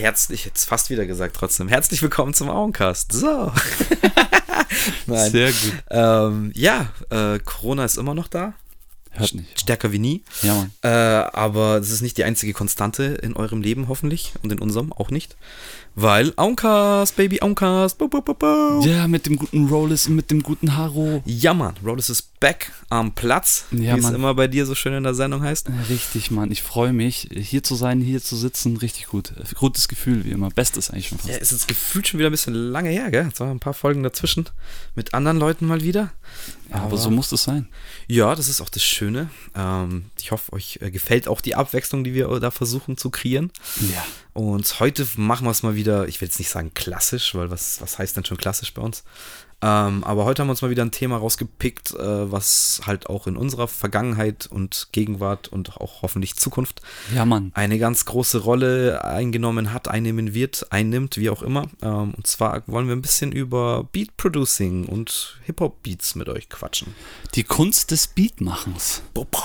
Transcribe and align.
Herzlich, 0.00 0.46
jetzt 0.46 0.64
fast 0.64 0.88
wieder 0.88 1.04
gesagt 1.04 1.36
trotzdem. 1.36 1.68
Herzlich 1.68 2.00
willkommen 2.00 2.32
zum 2.32 2.48
Augencast. 2.48 3.12
So. 3.12 3.52
Nein. 5.06 5.30
Sehr 5.30 5.52
gut. 5.52 5.72
Ähm, 5.90 6.52
ja, 6.54 6.88
äh, 7.10 7.38
Corona 7.40 7.84
ist 7.84 7.98
immer 7.98 8.14
noch 8.14 8.26
da. 8.26 8.54
Hört 9.12 9.34
nicht. 9.34 9.60
Stärker 9.60 9.92
wie 9.92 9.98
nie. 9.98 10.22
Ja, 10.42 10.54
Mann. 10.54 10.70
Äh, 10.82 10.88
aber 10.88 11.80
das 11.80 11.90
ist 11.90 12.00
nicht 12.00 12.16
die 12.16 12.24
einzige 12.24 12.52
Konstante 12.52 13.02
in 13.04 13.34
eurem 13.34 13.60
Leben, 13.60 13.88
hoffentlich. 13.88 14.32
Und 14.42 14.52
in 14.52 14.58
unserem 14.60 14.92
auch 14.92 15.10
nicht. 15.10 15.36
Weil 15.96 16.32
Auncast, 16.36 17.16
Baby 17.16 17.40
Auncast. 17.42 17.98
Bo, 17.98 18.06
bo, 18.06 18.20
bo, 18.20 18.32
bo. 18.34 18.80
Ja, 18.86 19.08
mit 19.08 19.26
dem 19.26 19.36
guten 19.36 19.66
Rollis 19.68 20.06
und 20.06 20.14
mit 20.14 20.30
dem 20.30 20.42
guten 20.42 20.76
Haro. 20.76 21.22
Ja, 21.26 21.52
Mann. 21.52 21.74
Rollis 21.84 22.08
ist 22.08 22.38
back 22.38 22.70
am 22.88 23.12
Platz, 23.12 23.64
Ja, 23.72 23.94
wie 23.96 23.98
es 23.98 24.04
Mann. 24.04 24.14
immer 24.14 24.34
bei 24.34 24.46
dir 24.46 24.64
so 24.64 24.74
schön 24.76 24.94
in 24.94 25.02
der 25.02 25.14
Sendung 25.14 25.42
heißt. 25.42 25.68
Richtig, 25.90 26.30
Mann. 26.30 26.52
Ich 26.52 26.62
freue 26.62 26.92
mich, 26.92 27.28
hier 27.34 27.64
zu 27.64 27.74
sein, 27.74 28.00
hier 28.00 28.22
zu 28.22 28.36
sitzen. 28.36 28.76
Richtig 28.76 29.08
gut. 29.08 29.32
Gutes 29.56 29.88
Gefühl, 29.88 30.24
wie 30.24 30.30
immer. 30.30 30.50
Bestes 30.50 30.90
eigentlich 30.90 31.08
schon 31.08 31.18
fast. 31.18 31.30
Ja, 31.30 31.36
ist 31.36 31.50
jetzt 31.50 31.66
gefühlt 31.68 32.06
schon 32.06 32.18
wieder 32.18 32.30
ein 32.30 32.32
bisschen 32.32 32.54
lange 32.54 32.90
her, 32.90 33.10
gell? 33.10 33.24
Jetzt 33.26 33.40
waren 33.40 33.50
ein 33.50 33.60
paar 33.60 33.74
Folgen 33.74 34.04
dazwischen 34.04 34.48
mit 34.94 35.12
anderen 35.14 35.38
Leuten 35.38 35.66
mal 35.66 35.82
wieder. 35.82 36.12
Ja, 36.70 36.82
aber 36.82 36.96
so 36.96 37.10
muss 37.10 37.32
es 37.32 37.44
sein. 37.44 37.68
Ja, 38.06 38.34
das 38.34 38.48
ist 38.48 38.60
auch 38.60 38.68
das 38.68 38.82
Schöne. 38.82 39.28
Ähm, 39.56 40.10
ich 40.20 40.30
hoffe, 40.30 40.52
euch 40.52 40.78
äh, 40.80 40.90
gefällt 40.90 41.26
auch 41.26 41.40
die 41.40 41.56
Abwechslung, 41.56 42.04
die 42.04 42.14
wir 42.14 42.28
da 42.40 42.50
versuchen 42.50 42.96
zu 42.96 43.10
kreieren. 43.10 43.50
Ja. 43.92 44.04
Und 44.32 44.78
heute 44.78 45.06
machen 45.16 45.46
wir 45.46 45.50
es 45.50 45.62
mal 45.62 45.74
wieder, 45.74 46.06
ich 46.06 46.20
will 46.20 46.28
jetzt 46.28 46.38
nicht 46.38 46.50
sagen 46.50 46.72
klassisch, 46.74 47.34
weil 47.34 47.50
was, 47.50 47.80
was 47.80 47.98
heißt 47.98 48.16
denn 48.16 48.24
schon 48.24 48.36
klassisch 48.36 48.72
bei 48.72 48.82
uns? 48.82 49.02
Ähm, 49.62 50.04
aber 50.04 50.24
heute 50.24 50.40
haben 50.40 50.48
wir 50.48 50.52
uns 50.52 50.62
mal 50.62 50.70
wieder 50.70 50.84
ein 50.84 50.90
Thema 50.90 51.18
rausgepickt, 51.18 51.94
äh, 51.94 52.32
was 52.32 52.80
halt 52.86 53.08
auch 53.08 53.26
in 53.26 53.36
unserer 53.36 53.68
Vergangenheit 53.68 54.48
und 54.50 54.88
Gegenwart 54.92 55.48
und 55.48 55.76
auch 55.76 56.02
hoffentlich 56.02 56.36
Zukunft 56.36 56.80
Ja, 57.14 57.26
eine 57.54 57.78
ganz 57.78 58.06
große 58.06 58.38
Rolle 58.38 59.04
eingenommen 59.04 59.72
hat, 59.72 59.88
einnehmen 59.88 60.32
wird, 60.32 60.66
einnimmt, 60.70 61.18
wie 61.18 61.30
auch 61.30 61.42
immer. 61.42 61.68
Ähm, 61.82 62.14
und 62.14 62.26
zwar 62.26 62.62
wollen 62.66 62.86
wir 62.86 62.96
ein 62.96 63.02
bisschen 63.02 63.32
über 63.32 63.84
Beat 63.92 64.16
Producing 64.16 64.86
und 64.86 65.38
Hip-Hop-Beats 65.44 66.14
mit 66.14 66.28
euch 66.28 66.48
quatschen. 66.48 66.94
Die 67.34 67.44
Kunst 67.44 67.90
des 67.90 68.06
Beatmachens. 68.06 69.02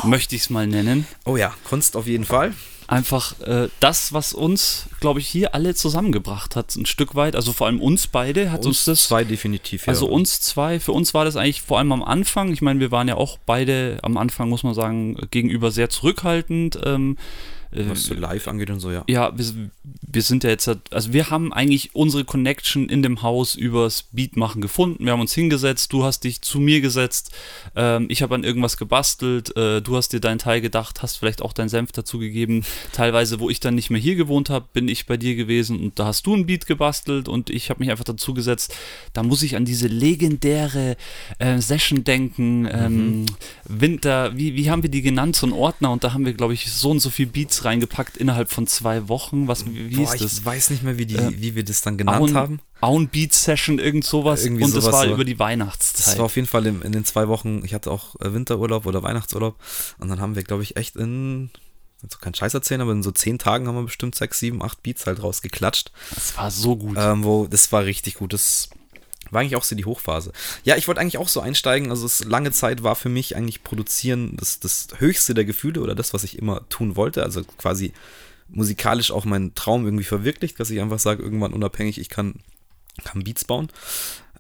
Möchte 0.10 0.36
ich 0.36 0.44
es 0.44 0.50
mal 0.50 0.68
nennen. 0.68 1.06
Oh 1.26 1.36
ja, 1.36 1.54
Kunst 1.66 1.98
auf 1.98 2.08
jeden 2.08 2.26
Fall. 2.26 2.54
Einfach 2.88 3.40
äh, 3.42 3.70
das, 3.80 4.14
was 4.14 4.34
uns, 4.34 4.88
glaube 5.00 5.20
ich, 5.20 5.28
hier 5.28 5.56
alle 5.56 5.74
zusammengebracht 5.74 6.56
hat, 6.56 6.76
ein 6.76 6.86
Stück 6.86 7.16
weit. 7.16 7.36
Also 7.36 7.52
vor 7.52 7.68
allem 7.68 7.82
uns 7.82 8.08
beide 8.08 8.52
hat 8.52 8.66
uns, 8.66 8.86
das. 8.86 9.06
zwei 9.06 9.24
definitiv. 9.24 9.88
Ja. 9.88 9.94
Also 9.94 10.08
uns 10.08 10.42
zwei, 10.42 10.80
für 10.80 10.92
uns 10.92 11.14
war 11.14 11.26
das 11.26 11.36
eigentlich 11.36 11.62
vor 11.62 11.80
allem 11.80 11.92
am 11.92 12.04
Anfang. 12.04 12.52
Ich 12.52 12.62
meine, 12.62 12.80
wir 12.80 12.92
waren 12.92 13.08
ja 13.08 13.16
auch 13.16 13.38
beide 13.46 13.98
am 14.04 14.18
Anfang, 14.18 14.50
muss 14.50 14.64
man 14.64 14.74
sagen, 14.74 15.18
gegenüber 15.32 15.72
sehr 15.72 15.90
zurückhaltend. 15.90 16.80
Ähm, 16.84 17.18
äh, 17.18 17.55
was 17.76 18.04
so 18.04 18.14
live 18.14 18.48
angeht 18.48 18.70
und 18.70 18.80
so, 18.80 18.92
ja. 18.92 19.04
ja, 19.08 19.38
wir, 19.38 19.46
wir 19.84 20.22
sind 20.22 20.44
ja 20.44 20.50
jetzt, 20.50 20.70
also 20.92 21.14
wir 21.14 21.30
haben 21.30 21.52
eigentlich 21.54 21.94
unsere 21.94 22.24
Connection 22.24 22.88
in 22.90 23.04
dem 23.04 23.22
Haus 23.22 23.56
übers 23.56 24.04
Beatmachen 24.12 24.62
gefunden. 24.62 25.06
Wir 25.06 25.12
haben 25.12 25.22
uns 25.22 25.34
hingesetzt, 25.34 25.92
du 25.92 26.04
hast 26.04 26.24
dich 26.24 26.42
zu 26.42 26.60
mir 26.60 26.82
gesetzt, 26.82 27.32
ähm, 27.76 28.06
ich 28.10 28.22
habe 28.22 28.36
an 28.36 28.44
irgendwas 28.44 28.78
gebastelt, 28.78 29.56
äh, 29.58 29.82
du 29.82 29.98
hast 29.98 30.14
dir 30.14 30.20
deinen 30.20 30.40
Teil 30.40 30.62
gedacht, 30.62 31.04
hast 31.04 31.18
vielleicht 31.18 31.42
auch 31.42 31.54
deinen 31.54 31.70
Senf 31.70 31.92
dazugegeben. 31.92 32.64
Teilweise, 32.94 33.40
wo 33.40 33.50
ich 33.50 33.60
dann 33.60 33.76
nicht 33.76 33.90
mehr 33.90 34.02
hier 34.02 34.16
gewohnt 34.16 34.50
habe, 34.50 34.66
bin 34.72 34.88
ich 34.88 35.06
bei 35.06 35.18
dir 35.18 35.36
gewesen 35.36 35.80
und 35.80 36.00
da 36.00 36.06
hast 36.06 36.26
du 36.26 36.36
ein 36.36 36.46
Beat 36.46 36.66
gebastelt 36.66 37.28
und 37.28 37.50
ich 37.50 37.70
habe 37.70 37.82
mich 37.82 37.92
einfach 37.92 38.06
dazu 38.06 38.34
gesetzt. 38.34 38.74
Da 39.14 39.24
muss 39.24 39.44
ich 39.44 39.56
an 39.56 39.66
diese 39.66 39.88
legendäre 39.88 40.96
äh, 41.40 41.60
Session 41.60 42.04
denken. 42.04 42.68
Ähm, 42.72 43.26
Winter, 43.66 44.38
wie, 44.38 44.56
wie 44.56 44.70
haben 44.70 44.84
wir 44.84 44.90
die 44.90 45.02
genannt? 45.02 45.36
So 45.36 45.48
ein 45.48 45.54
Ordner 45.54 45.92
und 45.92 46.04
da 46.04 46.14
haben 46.14 46.26
wir, 46.26 46.34
glaube 46.34 46.54
ich, 46.54 46.72
so 46.72 46.92
und 46.92 47.00
so 47.00 47.10
viel 47.10 47.26
Beats 47.26 47.65
reingepackt 47.66 48.18
innerhalb 48.18 48.50
von 48.52 48.68
zwei 48.68 49.10
Wochen. 49.10 49.48
Was, 49.48 49.66
wie 49.66 49.96
Boah, 49.96 50.14
ich 50.14 50.22
das? 50.22 50.46
weiß 50.46 50.70
nicht 50.70 50.84
mehr, 50.84 50.98
wie, 50.98 51.06
die, 51.06 51.16
Äh, 51.16 51.34
wie 51.42 51.56
wir 51.56 51.64
das 51.66 51.82
dann 51.82 51.98
genannt 51.98 52.22
Auen, 52.22 52.34
haben. 52.36 52.60
Auen 52.82 53.08
Beat 53.10 53.34
Session, 53.34 53.80
irgend 53.80 54.06
sowas. 54.06 54.46
Irgendwie 54.46 54.64
und 54.64 54.76
das 54.76 54.84
sowas, 54.84 55.00
war 55.00 55.08
so. 55.08 55.14
über 55.14 55.26
die 55.26 55.34
Das 55.34 55.40
Weihnachtszeit. 55.40 56.18
war 56.18 56.26
auf 56.26 56.36
jeden 56.36 56.48
Fall 56.48 56.66
in, 56.68 56.82
in 56.82 56.92
den 56.92 57.04
zwei 57.06 57.28
Wochen, 57.28 57.62
ich 57.66 57.74
hatte 57.74 57.92
auch 57.92 58.16
äh, 58.22 58.34
Winterurlaub 58.34 58.86
oder 58.86 59.04
Weihnachtsurlaub 59.04 59.56
und 59.98 60.08
dann 60.10 60.22
haben 60.22 60.36
wir, 60.36 60.44
glaube 60.44 60.64
ich, 60.64 60.78
echt 60.78 60.96
in, 60.96 61.50
also 62.04 62.18
kein 62.20 62.34
Scheiß 62.34 62.54
erzählen, 62.54 62.82
aber 62.82 62.92
in 62.92 63.04
so 63.04 63.12
zehn 63.12 63.40
Tagen 63.40 63.68
haben 63.68 63.76
wir 63.76 63.84
bestimmt 63.84 64.16
sechs, 64.16 64.40
sieben, 64.40 64.62
acht 64.62 64.84
Beats 64.84 65.06
halt 65.08 65.22
rausgeklatscht. 65.24 65.92
das 66.14 66.38
war 66.38 66.52
so 66.52 66.76
gut. 66.76 66.96
Ähm, 67.00 67.24
wo, 67.24 67.48
das 67.48 67.72
war 67.72 67.84
richtig 67.86 68.16
gut. 68.16 68.34
Das 68.34 68.70
war 69.32 69.42
eigentlich 69.42 69.56
auch 69.56 69.64
so 69.64 69.76
die 69.76 69.86
Hochphase. 69.86 70.32
Ja, 70.64 70.76
ich 70.76 70.88
wollte 70.88 71.02
eigentlich 71.02 71.18
auch 71.18 71.28
so 71.28 71.40
einsteigen. 71.40 71.90
Also 71.90 72.06
es 72.06 72.24
lange 72.24 72.52
Zeit 72.52 72.84
war 72.84 72.96
für 72.96 73.10
mich 73.10 73.36
eigentlich 73.36 73.64
Produzieren 73.64 74.36
das, 74.38 74.60
das 74.60 74.88
höchste 74.98 75.34
der 75.34 75.46
Gefühle 75.46 75.82
oder 75.82 75.96
das, 75.96 76.14
was 76.14 76.24
ich 76.24 76.38
immer 76.38 76.68
tun 76.70 76.96
wollte. 76.96 77.24
Also 77.24 77.44
quasi 77.58 77.94
musikalisch 78.48 79.12
auch 79.12 79.26
meinen 79.26 79.56
Traum 79.56 79.86
irgendwie 79.86 80.04
verwirklicht, 80.04 80.60
dass 80.60 80.70
ich 80.70 80.82
einfach 80.82 81.00
sage, 81.00 81.24
irgendwann 81.24 81.54
unabhängig, 81.54 82.00
ich 82.00 82.10
kann, 82.10 82.36
kann 83.04 83.24
Beats 83.24 83.44
bauen. 83.46 83.70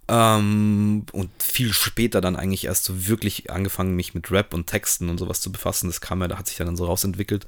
Ähm, 0.08 1.04
und 1.14 1.32
viel 1.42 1.74
später 1.74 2.22
dann 2.22 2.36
eigentlich 2.36 2.66
erst 2.66 2.84
so 2.84 3.08
wirklich 3.08 3.50
angefangen, 3.50 3.96
mich 3.96 4.14
mit 4.14 4.30
Rap 4.30 4.54
und 4.54 4.68
Texten 4.68 5.10
und 5.10 5.18
sowas 5.18 5.42
zu 5.42 5.52
befassen. 5.52 5.88
Das 5.88 6.00
kam 6.00 6.22
ja, 6.22 6.28
da 6.28 6.38
hat 6.38 6.48
sich 6.48 6.58
dann 6.58 6.78
so 6.78 6.86
rausentwickelt 6.86 7.48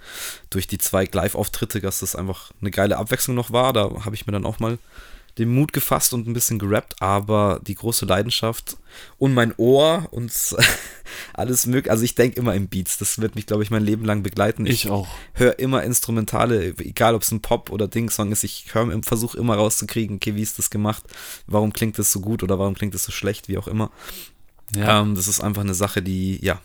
durch 0.50 0.66
die 0.66 0.80
zwei 0.80 1.08
Live-Auftritte, 1.12 1.81
dass 1.81 2.00
das 2.00 2.16
einfach 2.16 2.52
eine 2.59 2.72
geile 2.72 2.98
Abwechslung 2.98 3.36
noch 3.36 3.52
war. 3.52 3.74
Da 3.74 4.06
habe 4.06 4.16
ich 4.16 4.25
mir 4.25 4.34
dann 4.34 4.46
auch 4.46 4.58
mal 4.59 4.80
den 5.38 5.53
Mut 5.53 5.74
gefasst 5.74 6.14
und 6.14 6.28
ein 6.28 6.34
bisschen 6.34 6.59
gerappt, 6.59 7.02
aber 7.02 7.59
die 7.66 7.75
große 7.75 8.06
Leidenschaft 8.06 8.78
und 9.18 9.34
mein 9.34 9.53
Ohr 9.58 10.08
und 10.12 10.31
alles 11.34 11.66
mögliche. 11.68 11.92
Also 11.92 12.03
ich 12.03 12.16
denke 12.16 12.40
immer 12.40 12.56
in 12.56 12.68
Beats. 12.68 12.98
Das 12.98 13.20
wird 13.20 13.36
mich, 13.36 13.46
glaube 13.46 13.64
ich, 13.64 13.70
mein 13.70 13.84
Leben 13.84 14.06
lang 14.06 14.24
begleiten. 14.24 14.66
ich 14.66 14.90
auch. 14.90 15.08
höre 15.34 15.59
immer 15.59 15.84
Instrumentale, 15.84 16.74
egal 16.80 17.16
ob 17.16 17.22
es 17.22 17.31
ein 17.31 17.42
Pop- 17.42 17.70
oder 17.70 17.88
Ding-Song 17.88 18.31
ist, 18.31 18.44
ich 18.44 18.72
versuche 19.02 19.38
immer 19.38 19.56
rauszukriegen, 19.56 20.18
okay, 20.18 20.36
wie 20.36 20.42
ist 20.42 20.58
das 20.58 20.70
gemacht, 20.70 21.03
warum 21.46 21.74
klingt 21.74 22.00
das 22.00 22.12
so 22.12 22.19
gut 22.19 22.44
oder 22.44 22.58
warum 22.58 22.74
klingt 22.74 22.94
das 22.94 23.04
so 23.04 23.12
schlecht, 23.12 23.48
wie 23.48 23.58
auch 23.58 23.68
immer. 23.68 23.92
Ja. 24.75 25.02
Ähm, 25.02 25.16
das 25.16 25.28
ist 25.28 25.40
einfach 25.40 25.62
eine 25.62 25.75
Sache, 25.75 26.02
die, 26.02 26.44
ja. 26.44 26.59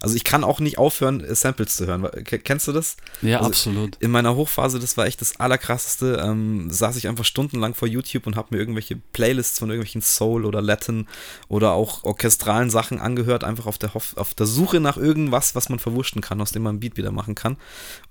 Also 0.00 0.14
ich 0.16 0.24
kann 0.24 0.44
auch 0.44 0.60
nicht 0.60 0.78
aufhören, 0.78 1.20
äh, 1.24 1.34
Samples 1.34 1.76
zu 1.76 1.86
hören. 1.86 2.02
Ke- 2.24 2.38
Kennst 2.38 2.68
du 2.68 2.72
das? 2.72 2.96
ja, 3.22 3.38
also- 3.38 3.50
absolut. 3.50 3.96
In 4.00 4.10
meiner 4.10 4.34
Hochphase, 4.36 4.78
das 4.78 4.96
war 4.96 5.06
echt 5.06 5.20
das 5.20 5.38
Allerkrasseste, 5.40 6.22
ähm, 6.24 6.70
saß 6.70 6.96
ich 6.96 7.08
einfach 7.08 7.24
stundenlang 7.24 7.74
vor 7.74 7.88
YouTube 7.88 8.26
und 8.26 8.36
habe 8.36 8.48
mir 8.52 8.58
irgendwelche 8.58 8.96
Playlists 8.96 9.58
von 9.58 9.70
irgendwelchen 9.70 10.02
Soul 10.02 10.44
oder 10.44 10.62
Latin 10.62 11.06
oder 11.48 11.72
auch 11.72 12.04
orchestralen 12.04 12.70
Sachen 12.70 13.00
angehört, 13.00 13.44
einfach 13.44 13.66
auf 13.66 13.78
der, 13.78 13.94
Hoff 13.94 14.16
auf 14.16 14.34
der 14.34 14.46
Suche 14.46 14.80
nach 14.80 14.96
irgendwas, 14.96 15.54
was 15.54 15.68
man 15.68 15.78
verwurschen 15.78 16.20
kann, 16.22 16.40
aus 16.40 16.52
dem 16.52 16.62
man 16.62 16.76
ein 16.76 16.80
Beat 16.80 16.96
wieder 16.96 17.12
machen 17.12 17.34
kann. 17.34 17.56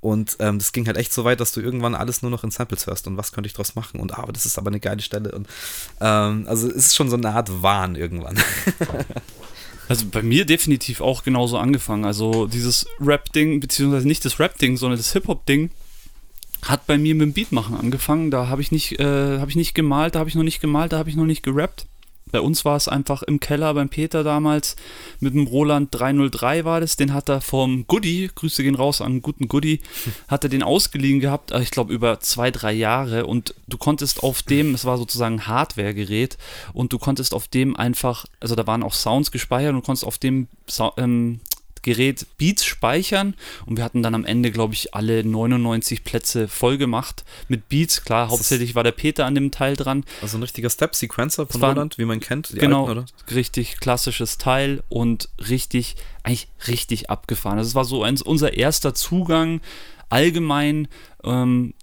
Und 0.02 0.38
ähm, 0.40 0.60
das 0.60 0.72
ging 0.72 0.86
halt 0.88 0.98
echt 0.98 1.14
so 1.14 1.24
weit, 1.24 1.40
dass 1.40 1.52
du 1.52 1.62
irgendwann 1.62 1.96
alles 1.96 2.22
nur 2.22 2.32
noch 2.32 2.44
in 2.44 2.52
Samples 2.52 2.88
hörst 2.88 3.08
und 3.08 3.18
was 3.18 3.32
könnte 3.32 3.48
ich 3.48 3.54
draus 3.54 3.76
machen 3.76 4.00
und 4.00 4.14
ah, 4.18 4.24
aber 4.24 4.32
das 4.34 4.46
ist 4.46 4.58
aber 4.58 4.70
eine 4.70 4.80
geile 4.80 5.02
Stelle 5.02 5.32
und 5.32 5.48
ähm, 6.02 6.46
also 6.48 6.68
es 6.68 6.76
ist 6.76 6.96
schon 6.96 7.10
so 7.10 7.16
eine 7.18 7.30
Art 7.32 7.50
Wahn 7.64 7.96
irgendwann. 7.96 8.38
Also 9.90 10.06
bei 10.06 10.22
mir 10.22 10.46
definitiv 10.46 11.02
auch 11.02 11.24
genauso 11.24 11.58
angefangen. 11.58 12.06
Also 12.06 12.46
dieses 12.46 12.86
Rap-Ding, 13.02 13.60
beziehungsweise 13.60 14.08
nicht 14.08 14.24
das 14.24 14.40
Rap-Ding, 14.40 14.78
sondern 14.78 15.00
das 15.00 15.14
Hip-Hop-Ding 15.14 15.72
hat 16.62 16.86
bei 16.86 17.00
mir 17.00 17.16
mit 17.16 17.24
dem 17.24 17.34
Beatmachen 17.34 17.76
angefangen. 17.76 18.30
Da 18.30 18.48
habe 18.50 18.62
ich 18.62 18.72
nicht, 18.72 19.00
äh, 19.00 19.40
habe 19.40 19.50
ich 19.50 19.56
nicht 19.56 19.74
gemalt, 19.74 20.14
da 20.14 20.20
habe 20.20 20.30
ich 20.30 20.36
noch 20.36 20.44
nicht 20.44 20.62
gemalt, 20.62 20.94
da 20.94 21.00
habe 21.00 21.10
ich 21.10 21.16
noch 21.16 21.26
nicht 21.26 21.42
gerappt. 21.42 21.88
Bei 22.32 22.42
uns 22.42 22.66
war 22.66 22.76
es 22.76 22.88
einfach 22.88 23.24
im 23.24 23.40
Keller 23.40 23.74
beim 23.74 23.90
Peter 23.90 24.24
damals 24.24 24.76
mit 25.20 25.34
dem 25.34 25.48
Roland 25.48 25.90
303 25.92 26.66
war 26.66 26.80
das. 26.82 26.96
Den 26.96 27.14
hat 27.14 27.30
er 27.30 27.42
vom 27.42 27.86
Goodie, 27.88 28.30
Grüße 28.34 28.64
gehen 28.64 28.76
raus 28.76 29.02
an 29.02 29.08
einen 29.14 29.22
guten 29.22 29.48
Goodie, 29.48 29.82
hat 30.28 30.44
er 30.44 30.50
den 30.50 30.64
ausgeliehen 30.64 31.20
gehabt, 31.20 31.52
äh, 31.52 31.62
ich 31.62 31.72
glaube 31.72 31.94
über 31.94 32.20
zwei, 32.20 32.52
drei 32.52 32.74
Jahre. 32.74 33.26
Und 33.26 33.56
du 33.68 33.78
konntest 33.78 34.24
auf 34.24 34.42
dem, 34.44 34.74
es 34.74 34.86
war 34.86 34.98
sozusagen 34.98 35.36
ein 35.36 35.48
Hardware-Gerät, 35.48 36.38
und 36.74 36.94
du 36.94 37.00
konntest 37.00 37.34
auf 37.34 37.48
dem 37.48 37.76
einfach, 37.76 38.26
also 38.40 38.56
da 38.56 38.66
waren 38.68 38.84
auch 38.84 38.94
Sounds 38.94 39.32
gespeichert 39.32 39.70
und 39.72 39.78
du 39.82 39.86
konntest 39.86 40.06
auf 40.06 40.18
dem 40.18 40.48
Sou- 40.68 40.94
ähm, 40.98 41.40
Gerät 41.82 42.26
Beats 42.38 42.66
speichern 42.66 43.36
und 43.66 43.78
wir 43.78 43.84
hatten 43.84 44.04
dann 44.04 44.16
am 44.16 44.26
Ende, 44.26 44.52
glaube 44.52 44.74
ich, 44.74 44.94
alle 44.94 45.24
99 45.24 46.04
Plätze 46.04 46.48
voll 46.48 46.78
gemacht 46.78 47.24
mit 47.48 47.70
Beats. 47.70 48.04
Klar, 48.04 48.30
hauptsächlich 48.30 48.76
war 48.76 48.84
der 48.84 48.92
Peter 48.92 49.26
an 49.26 49.36
dem 49.36 49.52
Teil 49.52 49.76
dran. 49.76 50.04
Also 50.22 50.38
ein 50.38 50.42
richtiger 50.44 50.70
Step-Sequencer 50.70 51.48
von 51.48 51.62
war- 51.62 51.70
Roland, 51.74 51.98
wie 51.98 52.06
man 52.06 52.20
kennt, 52.20 52.50
genau, 52.54 52.88
alten, 52.88 53.00
oder? 53.00 53.06
richtig 53.34 53.80
klassisches 53.80 54.38
Teil 54.38 54.84
und 54.90 55.30
richtig, 55.50 55.96
eigentlich 56.24 56.48
richtig 56.68 57.10
abgefahren. 57.10 57.58
Das 57.58 57.76
war 57.76 57.86
so 57.86 58.04
ein, 58.04 58.20
unser 58.22 58.54
erster 58.54 58.94
Zugang 58.94 59.62
allgemein 60.10 60.88
ähm, 61.24 61.74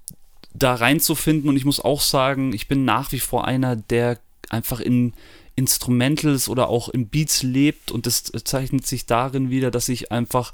da 0.54 0.74
reinzufinden 0.74 1.48
und 1.50 1.56
ich 1.56 1.64
muss 1.64 1.80
auch 1.80 2.00
sagen, 2.00 2.52
ich 2.52 2.66
bin 2.68 2.84
nach 2.84 3.12
wie 3.12 3.20
vor 3.20 3.46
einer, 3.46 3.76
der 3.76 4.18
einfach 4.48 4.80
in 4.80 5.12
Instrumentals 5.56 6.48
oder 6.48 6.68
auch 6.68 6.88
in 6.90 7.08
Beats 7.08 7.42
lebt 7.42 7.90
und 7.90 8.06
das 8.06 8.24
zeichnet 8.44 8.86
sich 8.86 9.06
darin 9.06 9.50
wieder, 9.50 9.70
dass 9.70 9.88
ich 9.88 10.12
einfach 10.12 10.52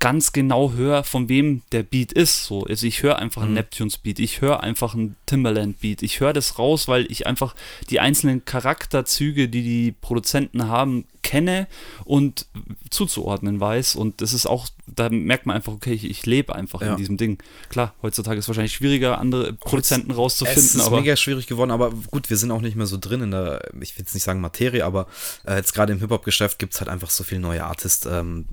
ganz 0.00 0.32
genau 0.32 0.72
höre, 0.72 1.04
von 1.04 1.28
wem 1.28 1.60
der 1.72 1.82
Beat 1.82 2.12
ist. 2.12 2.46
So, 2.46 2.64
also 2.64 2.86
ich 2.86 3.02
höre 3.02 3.18
einfach 3.18 3.42
einen 3.42 3.50
Mhm. 3.52 3.56
Neptunes 3.58 3.98
Beat, 3.98 4.18
ich 4.18 4.40
höre 4.40 4.60
einfach 4.62 4.94
einen 4.94 5.14
Timberland 5.26 5.80
Beat, 5.80 6.02
ich 6.02 6.20
höre 6.20 6.32
das 6.32 6.58
raus, 6.58 6.88
weil 6.88 7.06
ich 7.12 7.26
einfach 7.26 7.54
die 7.90 8.00
einzelnen 8.00 8.44
Charakterzüge, 8.46 9.48
die 9.48 9.62
die 9.62 9.92
Produzenten 9.92 10.66
haben, 10.68 11.04
kenne 11.22 11.66
und 12.04 12.46
zuzuordnen 12.88 13.60
weiß. 13.60 13.94
Und 13.94 14.20
das 14.22 14.32
ist 14.32 14.46
auch 14.46 14.68
da 14.86 15.08
merkt 15.08 15.46
man 15.46 15.54
einfach, 15.54 15.72
okay, 15.72 15.92
ich, 15.92 16.04
ich 16.04 16.26
lebe 16.26 16.54
einfach 16.54 16.80
Ja. 16.82 16.92
in 16.92 16.96
diesem 16.96 17.16
Ding. 17.16 17.38
Klar, 17.68 17.94
heutzutage 18.02 18.38
ist 18.38 18.46
es 18.46 18.48
wahrscheinlich 18.48 18.72
schwieriger, 18.74 19.18
andere 19.18 19.52
Produzenten 19.52 20.10
rauszufinden, 20.10 20.64
es 20.64 20.74
ist 20.74 20.90
mega 20.90 21.14
schwierig 21.14 21.46
geworden, 21.46 21.70
aber 21.70 21.92
gut, 22.10 22.28
wir 22.30 22.36
sind 22.36 22.50
auch 22.50 22.60
nicht 22.60 22.74
mehr 22.74 22.86
so 22.86 22.96
drin 22.98 23.20
in 23.20 23.30
der, 23.30 23.62
ich 23.80 23.96
will 23.96 24.00
jetzt 24.04 24.14
nicht 24.14 24.24
sagen 24.24 24.40
Materie, 24.40 24.84
aber 24.84 25.06
äh, 25.46 25.56
jetzt 25.56 25.74
gerade 25.74 25.92
im 25.92 26.00
Hip-Hop-Geschäft 26.00 26.58
gibt 26.58 26.74
es 26.74 26.80
halt 26.80 26.88
einfach 26.90 27.10
so 27.10 27.22
viele 27.22 27.40
neue 27.40 27.64
Artists. 27.64 28.04
Ähm, 28.06 28.46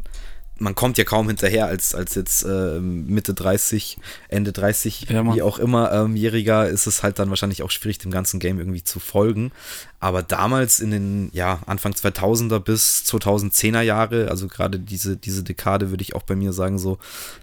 man 0.60 0.76
kommt 0.76 0.98
ja 0.98 1.04
kaum 1.04 1.28
hinterher 1.28 1.68
als, 1.68 1.96
als 1.96 2.16
jetzt 2.16 2.44
äh, 2.44 2.80
Mitte 2.80 3.34
30, 3.34 3.98
Ende 4.30 4.52
30, 4.52 5.08
Ja, 5.10 5.36
wie 5.36 5.42
auch 5.42 5.60
immer, 5.60 5.92
ähm, 5.92 6.16
Jähriger, 6.16 6.68
ist 6.68 6.88
es 6.88 7.04
halt 7.04 7.20
dann 7.20 7.30
wahrscheinlich 7.30 7.64
auch 7.64 7.72
schwierig, 7.72 7.98
dem 8.00 8.12
ganzen 8.12 8.40
Game 8.40 8.60
irgendwie 8.60 8.84
zu 8.84 9.00
folgen. 9.00 9.52
Aber 10.00 10.24
damals 10.24 10.80
in 10.80 10.92
den, 10.92 11.30
ja, 11.34 11.60
Anfang 11.66 11.94
2000er 11.94 12.60
bis 12.60 13.04
2010er 13.08 13.82
Jahre, 13.82 14.30
also 14.30 14.48
gerade 14.48 14.80
diese, 14.80 15.18
diese 15.18 15.44
Dekade 15.44 15.90
würde 15.90 16.04
ich 16.04 16.16
auch 16.16 16.24
bei 16.24 16.36
mir 16.36 16.54
sagen, 16.54 16.78
so, 16.78 16.98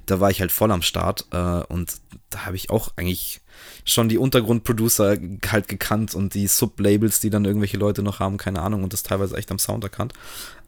da 0.06 0.20
war 0.20 0.30
ich 0.30 0.40
halt 0.40 0.52
voll 0.52 0.70
am 0.70 0.82
Start 0.82 1.26
äh, 1.32 1.36
und 1.36 1.96
da 2.30 2.46
habe 2.46 2.56
ich 2.56 2.70
auch 2.70 2.90
eigentlich 2.96 3.40
schon 3.84 4.08
die 4.08 4.18
Untergrundproducer 4.18 5.16
halt 5.48 5.68
gekannt 5.68 6.14
und 6.14 6.34
die 6.34 6.46
Sublabels, 6.46 7.20
die 7.20 7.30
dann 7.30 7.44
irgendwelche 7.44 7.76
Leute 7.76 8.02
noch 8.02 8.20
haben, 8.20 8.36
keine 8.36 8.60
Ahnung, 8.62 8.82
und 8.82 8.92
das 8.92 9.02
teilweise 9.02 9.36
echt 9.36 9.50
am 9.50 9.58
Sound 9.58 9.84
erkannt. 9.84 10.12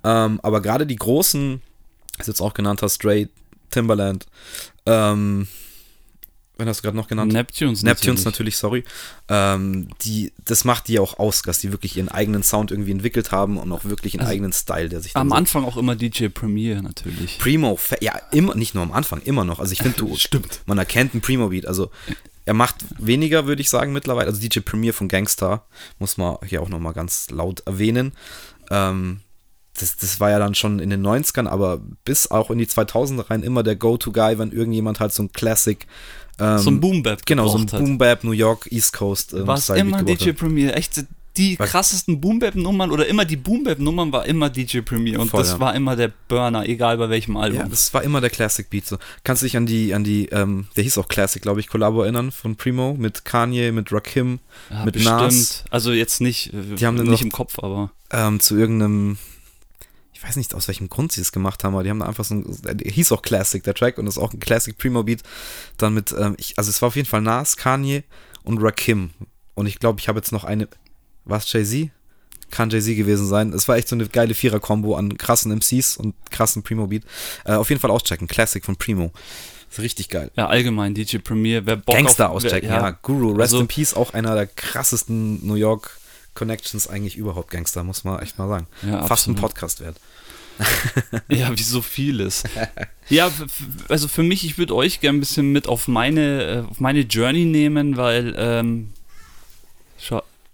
Ähm, 0.05 0.41
aber 0.43 0.61
gerade 0.61 0.87
die 0.87 0.97
großen, 0.97 1.63
du 2.25 2.31
jetzt 2.31 2.41
auch 2.41 2.55
genannt 2.55 2.81
hast, 2.83 2.95
Stray, 2.95 3.29
Timberland, 3.71 4.27
ähm, 4.87 5.47
wenn 6.59 6.69
hast 6.69 6.79
du 6.79 6.83
gerade 6.85 6.97
noch 6.97 7.09
genannt? 7.09 7.33
Neptunes, 7.33 7.83
Neptunes 7.83 8.25
natürlich, 8.25 8.57
sorry. 8.57 8.83
Ähm, 9.29 9.89
die, 10.03 10.33
das 10.43 10.65
macht 10.65 10.89
die 10.89 10.95
ja 10.95 11.03
auch 11.03 11.19
aus, 11.19 11.43
dass 11.43 11.59
die 11.59 11.71
wirklich 11.71 11.99
ihren 11.99 12.09
eigenen 12.09 12.43
Sound 12.43 12.71
irgendwie 12.71 12.93
entwickelt 12.93 13.31
haben 13.31 13.59
und 13.59 13.71
auch 13.73 13.85
wirklich 13.85 14.15
einen 14.15 14.23
Also, 14.23 14.33
eigenen 14.33 14.53
Style, 14.55 14.89
der 14.89 15.01
sich 15.03 15.15
Am 15.17 15.29
so 15.29 15.35
Anfang 15.35 15.65
auch 15.65 15.77
immer 15.77 15.97
DJ 15.97 16.29
Premier 16.29 16.81
natürlich. 16.81 17.39
Primo, 17.39 17.79
ja, 18.01 18.19
immer, 18.33 18.55
nicht 18.55 18.75
nur 18.75 18.85
am 18.85 18.93
Anfang, 18.93 19.21
immer 19.21 19.45
noch. 19.45 19.59
Also 19.59 19.73
ich 19.73 19.81
finde, 19.83 19.99
du, 19.99 20.17
Stimmt. 20.17 20.63
man 20.65 20.79
erkennt 20.79 21.13
einen 21.13 21.21
Primo-Beat. 21.21 21.67
Also 21.67 21.91
er 22.47 22.55
macht 22.55 22.77
weniger, 22.99 23.47
würde 23.47 23.61
ich 23.61 23.69
sagen, 23.69 23.93
mittlerweile. 23.93 24.29
Also 24.29 24.41
DJ 24.41 24.61
Premier 24.61 24.95
von 24.95 25.09
Gangstar, 25.09 25.67
muss 25.99 26.17
man 26.17 26.39
hier 26.47 26.63
auch 26.63 26.71
nochmal 26.71 26.95
ganz 26.95 27.29
laut 27.31 27.61
erwähnen. 27.67 28.13
Ähm, 28.71 29.21
das, 29.77 29.97
das 29.97 30.21
war 30.21 30.31
ja 30.31 30.39
dann 30.39 30.55
schon 30.55 30.79
in 30.79 30.91
den 30.91 31.07
90ern, 31.07 31.47
aber 31.47 31.81
bis 32.05 32.31
auch 32.31 32.51
in 32.51 32.59
die 32.59 32.67
2000er 32.67 33.31
rein 33.31 33.43
immer 33.43 33.63
der 33.63 33.77
Go-To-Guy, 33.77 34.39
wenn 34.39 34.53
irgendjemand 34.53 35.01
halt 35.01 35.13
so 35.13 35.23
ein 35.23 35.33
Classic 35.33 35.87
ähm, 36.39 36.59
so 36.59 36.71
ein 36.71 36.81
Boom 36.81 37.03
Bap 37.03 37.25
Genau, 37.25 37.49
so 37.49 37.57
ein. 37.59 37.67
Boom 37.67 37.97
Bap, 37.97 38.23
New 38.23 38.33
York, 38.33 38.71
East 38.71 38.93
Coast. 38.93 39.33
Ähm, 39.33 39.47
war 39.47 39.59
immer 39.77 40.03
DJ 40.03 40.33
Premier. 40.33 40.75
Echt, 40.77 41.03
die 41.39 41.59
Was? 41.59 41.71
krassesten 41.71 42.21
Boom 42.21 42.39
Bap 42.39 42.55
Nummern 42.55 42.91
oder 42.91 43.07
immer 43.07 43.25
die 43.25 43.37
Boom 43.37 43.65
Bap 43.65 43.79
Nummern 43.79 44.13
war 44.13 44.27
immer 44.27 44.51
DJ 44.51 44.81
Premier 44.81 45.19
und 45.21 45.31
Voll, 45.31 45.41
das 45.41 45.53
ja. 45.53 45.61
war 45.61 45.75
immer 45.75 45.97
der 45.97 46.13
Burner, 46.29 46.67
egal 46.67 46.99
bei 46.99 47.09
welchem. 47.11 47.37
Album. 47.37 47.61
Ja, 47.61 47.67
das 47.69 47.93
war 47.95 48.03
immer 48.03 48.21
der 48.21 48.31
Classic 48.31 48.69
Beat. 48.69 48.87
So. 48.87 48.99
Kannst 49.25 49.43
du 49.43 49.47
dich 49.47 49.57
an 49.57 49.65
die, 49.67 49.95
an 49.95 50.05
die, 50.05 50.27
ähm, 50.27 50.67
der 50.77 50.85
hieß 50.85 50.99
auch 50.99 51.09
Classic, 51.09 51.41
glaube 51.41 51.61
ich, 51.61 51.69
Kollabo 51.69 52.03
erinnern 52.03 52.31
von 52.33 52.57
Primo 52.57 52.95
mit 52.99 53.25
Kanye, 53.25 53.73
mit 53.73 53.91
Rakim, 53.93 54.39
Ja, 54.71 54.85
mit 54.85 54.95
bestimmt. 54.95 55.21
Nas. 55.21 55.65
Also 55.71 55.93
jetzt 55.93 56.21
nicht, 56.21 56.53
äh, 56.53 56.75
Die 56.79 56.87
haben 56.87 56.97
dann 56.97 57.07
nicht 57.07 57.21
noch- 57.21 57.27
im 57.27 57.33
Kopf, 57.33 57.59
aber 57.61 57.91
ähm, 58.11 58.41
zu 58.41 58.57
irgendeinem, 58.57 59.17
ich 60.17 60.23
weiß 60.25 60.37
nicht 60.37 60.55
aus 60.55 60.67
welchem 60.69 60.89
Grund 60.89 61.13
sie 61.13 61.21
das 61.21 61.31
gemacht 61.31 61.63
haben, 61.63 61.75
aber 61.75 61.83
die 61.85 61.91
haben 61.91 61.99
da 62.01 62.07
einfach 62.07 62.25
so 62.25 62.35
ein, 62.37 62.57
hieß 62.83 63.13
auch 63.13 63.21
Classic, 63.21 63.63
der 63.63 63.75
Track, 63.75 63.99
und 63.99 64.07
das 64.07 64.17
ist 64.17 64.23
auch 64.23 64.33
ein 64.33 64.41
Classic 64.41 64.77
Primo 64.77 65.03
Beat. 65.03 65.23
Dann 65.77 65.93
mit, 65.93 66.15
ähm, 66.19 66.35
ich, 66.39 66.57
also 66.57 66.71
es 66.71 66.81
war 66.81 66.87
auf 66.89 66.97
jeden 66.97 67.07
Fall 67.09 67.21
Nas, 67.21 67.57
Kanye 67.59 68.03
und 68.43 68.59
Rakim. 68.63 69.11
Und 69.55 69.67
ich 69.67 69.79
glaube, 69.79 70.01
ich 70.01 70.09
habe 70.09 70.19
jetzt 70.19 70.33
noch 70.33 70.45
eine, 70.45 70.69
was, 71.27 71.53
Jay-Z? 71.53 71.91
Kann 72.51 72.71
Jay-Z 72.71 72.97
gewesen 72.97 73.27
sein. 73.27 73.53
Es 73.53 73.69
war 73.69 73.77
echt 73.77 73.89
so 73.89 73.97
eine 73.97 74.09
geile 74.09 74.33
Vierer-Kombo 74.35 74.97
an 74.97 75.19
krassen 75.19 75.53
MCs 75.53 75.97
und 75.99 76.15
krassen 76.31 76.63
Primo-Beat. 76.63 77.03
Äh, 77.45 77.53
auf 77.55 77.69
jeden 77.69 77.81
Fall 77.81 77.91
auschecken. 77.91 78.27
Classic 78.27 78.65
von 78.65 78.77
Primo. 78.77 79.13
Ist 79.71 79.81
richtig 79.81 80.09
geil. 80.09 80.31
ja, 80.37 80.47
allgemein 80.47 80.95
DJ 80.95 81.19
Premier, 81.19 81.67
wer 81.67 81.77
Bock 81.77 81.97
Gangster 81.97 82.31
auf, 82.31 82.37
auschecken, 82.37 82.71
wer- 82.71 82.81
ja. 82.81 82.91
Guru, 83.03 83.33
Rest 83.33 83.53
Also- 83.53 83.61
in 83.61 83.67
Peace, 83.69 83.93
auch 83.95 84.15
einer 84.15 84.35
der 84.35 84.47
krassesten 84.47 85.45
New 85.47 85.57
York 85.57 85.99
Connections 86.37 86.89
eigentlich 86.89 87.17
überhaupt 87.17 87.51
Gangster, 87.51 87.83
muss 87.83 88.05
man 88.05 88.21
echt 88.21 88.39
mal 88.39 88.49
sagen. 88.49 88.67
Ja, 88.83 89.05
Fast 89.07 89.27
ein 89.27 89.33
absolut. 89.33 89.41
Podcast 89.41 89.81
wert. 89.81 89.97
Ja, 91.29 91.57
wie 91.57 91.63
so 91.63 91.83
vieles. 91.83 92.45
ja, 93.09 93.31
also 93.89 94.09
für 94.09 94.23
mich, 94.23 94.45
ich 94.45 94.59
würde 94.59 94.75
euch 94.75 95.01
gerne 95.01 95.19
ein 95.19 95.21
bisschen 95.21 95.53
mit 95.53 95.69
auf 95.69 95.89
meine, 95.89 96.43
äh, 96.43 96.71
auf 96.71 96.81
meine 96.81 97.01
Journey 97.01 97.45
nehmen, 97.45 97.97
weil, 97.97 98.35
ähm, 98.39 98.93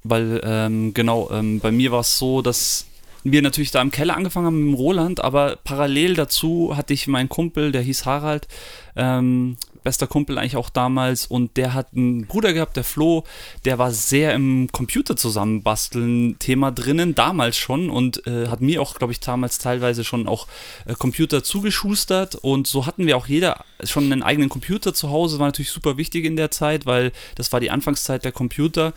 weil, 0.05 0.41
ähm, 0.43 0.95
genau, 0.95 1.31
ähm, 1.31 1.61
bei 1.61 1.71
mir 1.71 1.93
war 1.93 2.01
es 2.01 2.19
so, 2.19 2.43
dass 2.43 2.87
wir 3.25 3.43
natürlich 3.43 3.71
da 3.71 3.81
im 3.81 3.93
Keller 3.93 4.17
angefangen 4.17 4.47
haben 4.47 4.71
mit 4.71 4.79
Roland, 4.79 5.23
aber 5.23 5.57
parallel 5.63 6.15
dazu 6.15 6.77
hatte 6.77 6.93
ich 6.93 7.07
meinen 7.07 7.29
Kumpel, 7.29 7.71
der 7.71 7.83
hieß 7.83 8.05
Harald, 8.05 8.49
ähm, 8.97 9.57
bester 9.83 10.07
Kumpel 10.07 10.39
eigentlich 10.39 10.57
auch 10.57 10.71
damals. 10.71 11.27
Und 11.27 11.57
der 11.57 11.75
hat 11.75 11.89
einen 11.95 12.27
Bruder 12.27 12.53
gehabt, 12.53 12.77
der 12.77 12.85
Flo, 12.85 13.25
der 13.65 13.79
war 13.79 13.91
sehr 13.91 14.35
im 14.35 14.69
Computer 14.73 15.17
zusammenbasteln 15.17 16.39
Thema 16.39 16.71
drinnen, 16.71 17.15
damals 17.15 17.57
schon. 17.57 17.91
Und 17.91 18.27
äh, 18.27 18.49
hat 18.49 18.61
mir 18.61 18.81
auch, 18.83 18.95
glaube 18.95 19.13
ich, 19.13 19.21
damals 19.21 19.59
teilweise 19.59 20.05
schon 20.05 20.27
auch 20.29 20.47
äh, 20.87 20.95
Computer 20.95 21.43
zugeschustert. 21.43 22.35
Und 22.37 22.67
so 22.67 22.87
hatten 22.87 23.07
wir 23.07 23.17
auch 23.17 23.27
jeder 23.27 23.65
schon 23.85 24.05
einen 24.05 24.23
eigenen 24.23 24.49
Computer 24.49 24.95
zu 24.95 25.11
Hause, 25.11 25.39
war 25.39 25.49
natürlich 25.49 25.71
super 25.71 25.97
wichtig 25.97 26.25
in 26.25 26.37
der 26.37 26.51
Zeit, 26.51 26.87
weil 26.87 27.13
das 27.35 27.53
war 27.53 27.61
die 27.61 27.71
Anfangszeit 27.71 28.25
der 28.25 28.33
Computer. 28.33 28.93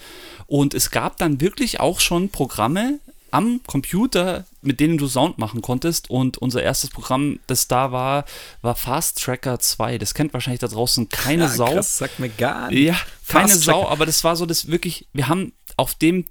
Und 0.48 0.74
es 0.74 0.92
gab 0.92 1.18
dann 1.18 1.42
wirklich 1.42 1.80
auch 1.80 2.00
schon 2.00 2.30
Programme, 2.30 3.00
am 3.36 3.60
Computer, 3.68 4.46
mit 4.62 4.80
denen 4.80 4.98
du 4.98 5.08
Sound 5.08 5.38
machen 5.38 5.62
konntest. 5.62 6.10
Und 6.10 6.38
unser 6.38 6.64
erstes 6.64 6.90
Programm, 6.90 7.40
das 7.48 7.68
da 7.68 7.92
war, 7.92 8.24
war 8.62 8.76
Fast 8.76 9.22
Tracker 9.22 9.60
2. 9.60 9.98
Das 9.98 10.14
kennt 10.14 10.34
wahrscheinlich 10.34 10.62
da 10.62 10.68
draußen 10.68 11.10
keine 11.10 11.50
Sau. 11.50 11.74
Krass, 11.74 11.98
sagt 11.98 12.20
mir 12.20 12.30
gar 12.30 12.70
nicht. 12.70 12.80
Ja, 12.80 12.96
keine 13.28 13.50
Fast 13.50 13.64
Sau, 13.64 13.82
Tracker. 13.82 13.92
aber 13.92 14.06
das 14.06 14.24
war 14.24 14.38
so 14.38 14.46
das 14.46 14.70
wirklich, 14.70 15.08
wir 15.12 15.28
haben 15.28 15.52
auf 15.76 15.96
dem 15.96 16.26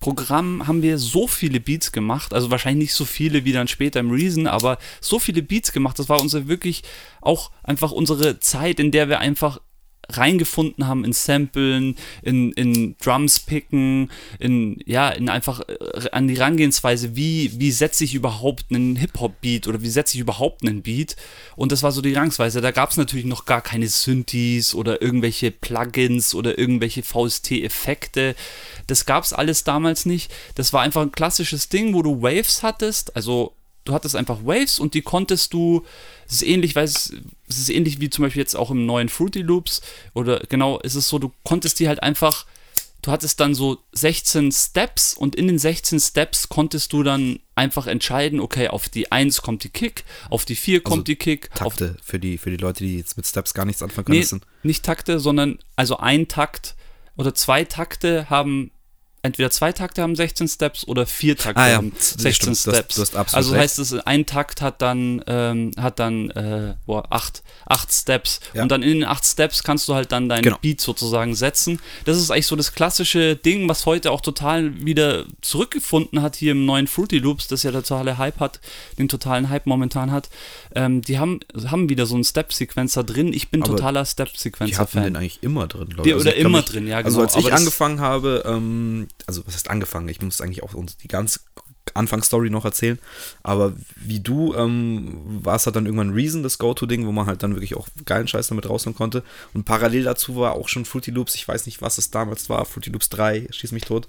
Programm 0.00 0.66
haben 0.66 0.82
wir 0.82 0.98
so 0.98 1.28
viele 1.28 1.60
Beats 1.60 1.92
gemacht, 1.92 2.34
also 2.34 2.50
wahrscheinlich 2.50 2.88
nicht 2.88 2.94
so 2.94 3.04
viele 3.04 3.44
wie 3.44 3.52
dann 3.52 3.68
später 3.68 4.00
im 4.00 4.10
Reason, 4.10 4.48
aber 4.48 4.78
so 5.00 5.20
viele 5.20 5.42
Beats 5.42 5.70
gemacht, 5.70 5.96
das 5.98 6.08
war 6.08 6.20
unser 6.20 6.48
wirklich 6.48 6.82
auch 7.20 7.52
einfach 7.62 7.92
unsere 7.92 8.40
Zeit, 8.40 8.80
in 8.80 8.90
der 8.90 9.08
wir 9.08 9.20
einfach 9.20 9.60
reingefunden 10.08 10.86
haben 10.86 11.04
in 11.04 11.12
Samplen, 11.12 11.96
in, 12.22 12.52
in 12.52 12.96
Drums 12.98 13.40
picken, 13.40 14.10
in, 14.38 14.82
ja, 14.84 15.10
in 15.10 15.28
einfach 15.28 15.60
äh, 15.60 16.10
an 16.10 16.28
die 16.28 16.36
Herangehensweise, 16.36 17.16
wie, 17.16 17.52
wie 17.58 17.70
setze 17.70 18.04
ich 18.04 18.14
überhaupt 18.14 18.66
einen 18.70 18.96
Hip-Hop-Beat 18.96 19.68
oder 19.68 19.82
wie 19.82 19.88
setze 19.88 20.16
ich 20.16 20.20
überhaupt 20.20 20.62
einen 20.62 20.82
Beat. 20.82 21.16
Und 21.56 21.72
das 21.72 21.82
war 21.82 21.92
so 21.92 22.02
die 22.02 22.10
Herangehensweise. 22.10 22.60
Da 22.60 22.70
gab 22.70 22.90
es 22.90 22.96
natürlich 22.96 23.26
noch 23.26 23.44
gar 23.44 23.60
keine 23.60 23.88
Synthes 23.88 24.74
oder 24.74 25.02
irgendwelche 25.02 25.50
Plugins 25.50 26.34
oder 26.34 26.58
irgendwelche 26.58 27.02
VST-Effekte. 27.02 28.34
Das 28.86 29.06
gab 29.06 29.24
es 29.24 29.32
alles 29.32 29.64
damals 29.64 30.06
nicht. 30.06 30.32
Das 30.54 30.72
war 30.72 30.82
einfach 30.82 31.02
ein 31.02 31.12
klassisches 31.12 31.68
Ding, 31.68 31.94
wo 31.94 32.02
du 32.02 32.22
Waves 32.22 32.62
hattest, 32.62 33.16
also 33.16 33.54
du 33.84 33.92
hattest 33.92 34.16
einfach 34.16 34.44
Waves 34.44 34.78
und 34.78 34.94
die 34.94 35.02
konntest 35.02 35.52
du, 35.52 35.84
es 36.26 36.34
ist 36.34 36.42
ähnlich, 36.42 36.76
weil 36.76 36.84
es, 36.84 37.12
es 37.48 37.58
ist 37.58 37.70
ähnlich 37.70 38.00
wie 38.00 38.10
zum 38.10 38.24
Beispiel 38.24 38.40
jetzt 38.40 38.56
auch 38.56 38.70
im 38.70 38.86
neuen 38.86 39.08
Fruity 39.08 39.42
Loops 39.42 39.82
oder 40.14 40.40
genau, 40.48 40.78
ist 40.80 40.94
es 40.94 41.08
so, 41.08 41.18
du 41.18 41.32
konntest 41.44 41.80
die 41.80 41.88
halt 41.88 42.02
einfach, 42.02 42.46
du 43.02 43.10
hattest 43.10 43.40
dann 43.40 43.54
so 43.54 43.78
16 43.92 44.52
Steps 44.52 45.14
und 45.14 45.34
in 45.34 45.48
den 45.48 45.58
16 45.58 45.98
Steps 46.00 46.48
konntest 46.48 46.92
du 46.92 47.02
dann 47.02 47.40
einfach 47.54 47.86
entscheiden, 47.86 48.40
okay, 48.40 48.68
auf 48.68 48.88
die 48.88 49.10
1 49.10 49.42
kommt 49.42 49.64
die 49.64 49.70
Kick, 49.70 50.04
auf 50.30 50.44
die 50.44 50.54
4 50.54 50.82
kommt 50.82 51.08
die 51.08 51.16
Kick, 51.16 51.50
Takte 51.54 51.96
für 52.02 52.18
die, 52.18 52.38
für 52.38 52.50
die 52.50 52.56
Leute, 52.56 52.84
die 52.84 52.98
jetzt 52.98 53.16
mit 53.16 53.26
Steps 53.26 53.54
gar 53.54 53.64
nichts 53.64 53.82
anfangen 53.82 54.06
können. 54.06 54.20
Nee, 54.20 54.40
nicht 54.62 54.84
Takte, 54.84 55.18
sondern 55.18 55.58
also 55.74 55.96
ein 55.96 56.28
Takt 56.28 56.76
oder 57.16 57.34
zwei 57.34 57.64
Takte 57.64 58.30
haben 58.30 58.70
entweder 59.24 59.50
zwei 59.50 59.70
Takte 59.72 60.02
haben 60.02 60.16
16 60.16 60.48
Steps 60.48 60.86
oder 60.86 61.06
vier 61.06 61.36
Takte 61.36 61.60
Ah 61.60 61.68
ja, 61.68 61.76
haben 61.76 61.92
das 61.96 62.10
16 62.14 62.54
stimmt, 62.56 62.74
Steps. 62.76 62.94
du 62.96 63.02
hast 63.02 63.14
absolut 63.16 63.36
also 63.46 63.56
heißt 63.56 63.78
es, 63.78 63.94
ein 63.94 64.26
Takt 64.26 64.60
hat 64.60 64.82
dann 64.82 65.22
ähm, 65.28 65.70
hat 65.78 66.00
dann 66.00 66.30
äh, 66.30 66.74
boah, 66.86 67.04
acht, 67.10 67.42
acht 67.66 67.92
Steps 67.92 68.40
Ja. 68.52 68.62
und 68.64 68.68
dann 68.72 68.82
in 68.82 69.00
den 69.00 69.04
acht 69.04 69.24
Steps 69.24 69.62
kannst 69.62 69.86
du 69.88 69.94
halt 69.94 70.10
dann 70.10 70.28
deinen 70.28 70.42
Genau. 70.42 70.58
Beat 70.60 70.80
sozusagen 70.80 71.34
setzen. 71.36 71.78
Das 72.04 72.16
ist 72.18 72.30
eigentlich 72.32 72.48
so 72.48 72.56
das 72.56 72.72
klassische 72.74 73.36
Ding, 73.36 73.68
was 73.68 73.86
heute 73.86 74.10
auch 74.10 74.20
total 74.22 74.84
wieder 74.84 75.24
zurückgefunden 75.40 76.20
hat 76.22 76.34
hier 76.34 76.52
im 76.52 76.66
neuen 76.66 76.88
Fruity 76.88 77.18
Loops, 77.18 77.46
das 77.46 77.62
ja 77.62 77.70
der 77.70 77.82
totale 77.84 78.18
Hype 78.18 78.40
hat, 78.40 78.60
den 78.98 79.08
totalen 79.08 79.50
Hype 79.50 79.66
momentan 79.66 80.10
hat. 80.10 80.30
Ähm, 80.74 81.00
die 81.02 81.18
haben 81.20 81.38
haben 81.66 81.88
wieder 81.88 82.06
so 82.06 82.14
einen 82.16 82.24
Step-Sequencer 82.24 83.04
drin. 83.04 83.32
Ich 83.32 83.50
bin 83.50 83.62
Aber 83.62 83.76
totaler 83.76 84.02
die 84.02 84.10
Step-Sequencer-Fan. 84.10 84.78
hatten 85.02 85.02
den 85.04 85.16
eigentlich 85.16 85.38
immer 85.42 85.68
drin, 85.68 85.88
glaube 85.90 86.02
Die- 86.02 86.10
ich. 86.10 86.16
oder 86.16 86.34
ich 86.34 86.40
immer 86.40 86.58
mich- 86.58 86.66
drin, 86.66 86.88
ja, 86.88 86.96
Also 86.96 87.10
genau. 87.10 87.22
als 87.22 87.32
ich 87.36 87.38
Aber 87.42 87.50
das- 87.50 87.60
angefangen 87.60 88.00
habe, 88.00 88.42
ähm, 88.46 89.06
also 89.26 89.46
was 89.46 89.54
heißt 89.54 89.70
angefangen? 89.70 90.08
Ich 90.08 90.20
muss 90.20 90.40
eigentlich 90.40 90.62
auch 90.62 90.74
die 91.02 91.08
ganz 91.08 91.40
Anfangsstory 91.94 92.50
noch 92.50 92.64
erzählen. 92.64 92.98
Aber 93.42 93.74
wie 93.96 94.20
du, 94.20 94.54
ähm, 94.54 95.18
war 95.44 95.56
es 95.56 95.66
halt 95.66 95.76
dann 95.76 95.86
irgendwann 95.86 96.12
Reason, 96.12 96.42
das 96.42 96.58
Go-To-Ding, 96.58 97.06
wo 97.06 97.12
man 97.12 97.26
halt 97.26 97.42
dann 97.42 97.54
wirklich 97.54 97.76
auch 97.76 97.88
geilen 98.04 98.28
Scheiß 98.28 98.48
damit 98.48 98.68
rausnehmen 98.68 98.96
konnte. 98.96 99.22
Und 99.52 99.64
parallel 99.64 100.04
dazu 100.04 100.36
war 100.36 100.52
auch 100.52 100.68
schon 100.68 100.84
Fruity 100.84 101.10
Loops, 101.10 101.34
ich 101.34 101.46
weiß 101.46 101.66
nicht, 101.66 101.82
was 101.82 101.98
es 101.98 102.10
damals 102.10 102.48
war, 102.48 102.64
Fruity 102.64 102.90
Loops 102.90 103.08
3, 103.10 103.48
schieß 103.50 103.72
mich 103.72 103.84
tot. 103.84 104.08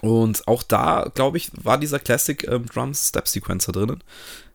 Und 0.00 0.48
auch 0.48 0.62
da, 0.62 1.10
glaube 1.14 1.36
ich, 1.36 1.50
war 1.54 1.78
dieser 1.78 1.98
Classic 1.98 2.42
ähm, 2.48 2.66
Drums 2.66 3.08
Step 3.08 3.28
Sequencer 3.28 3.72
drinnen. 3.72 4.02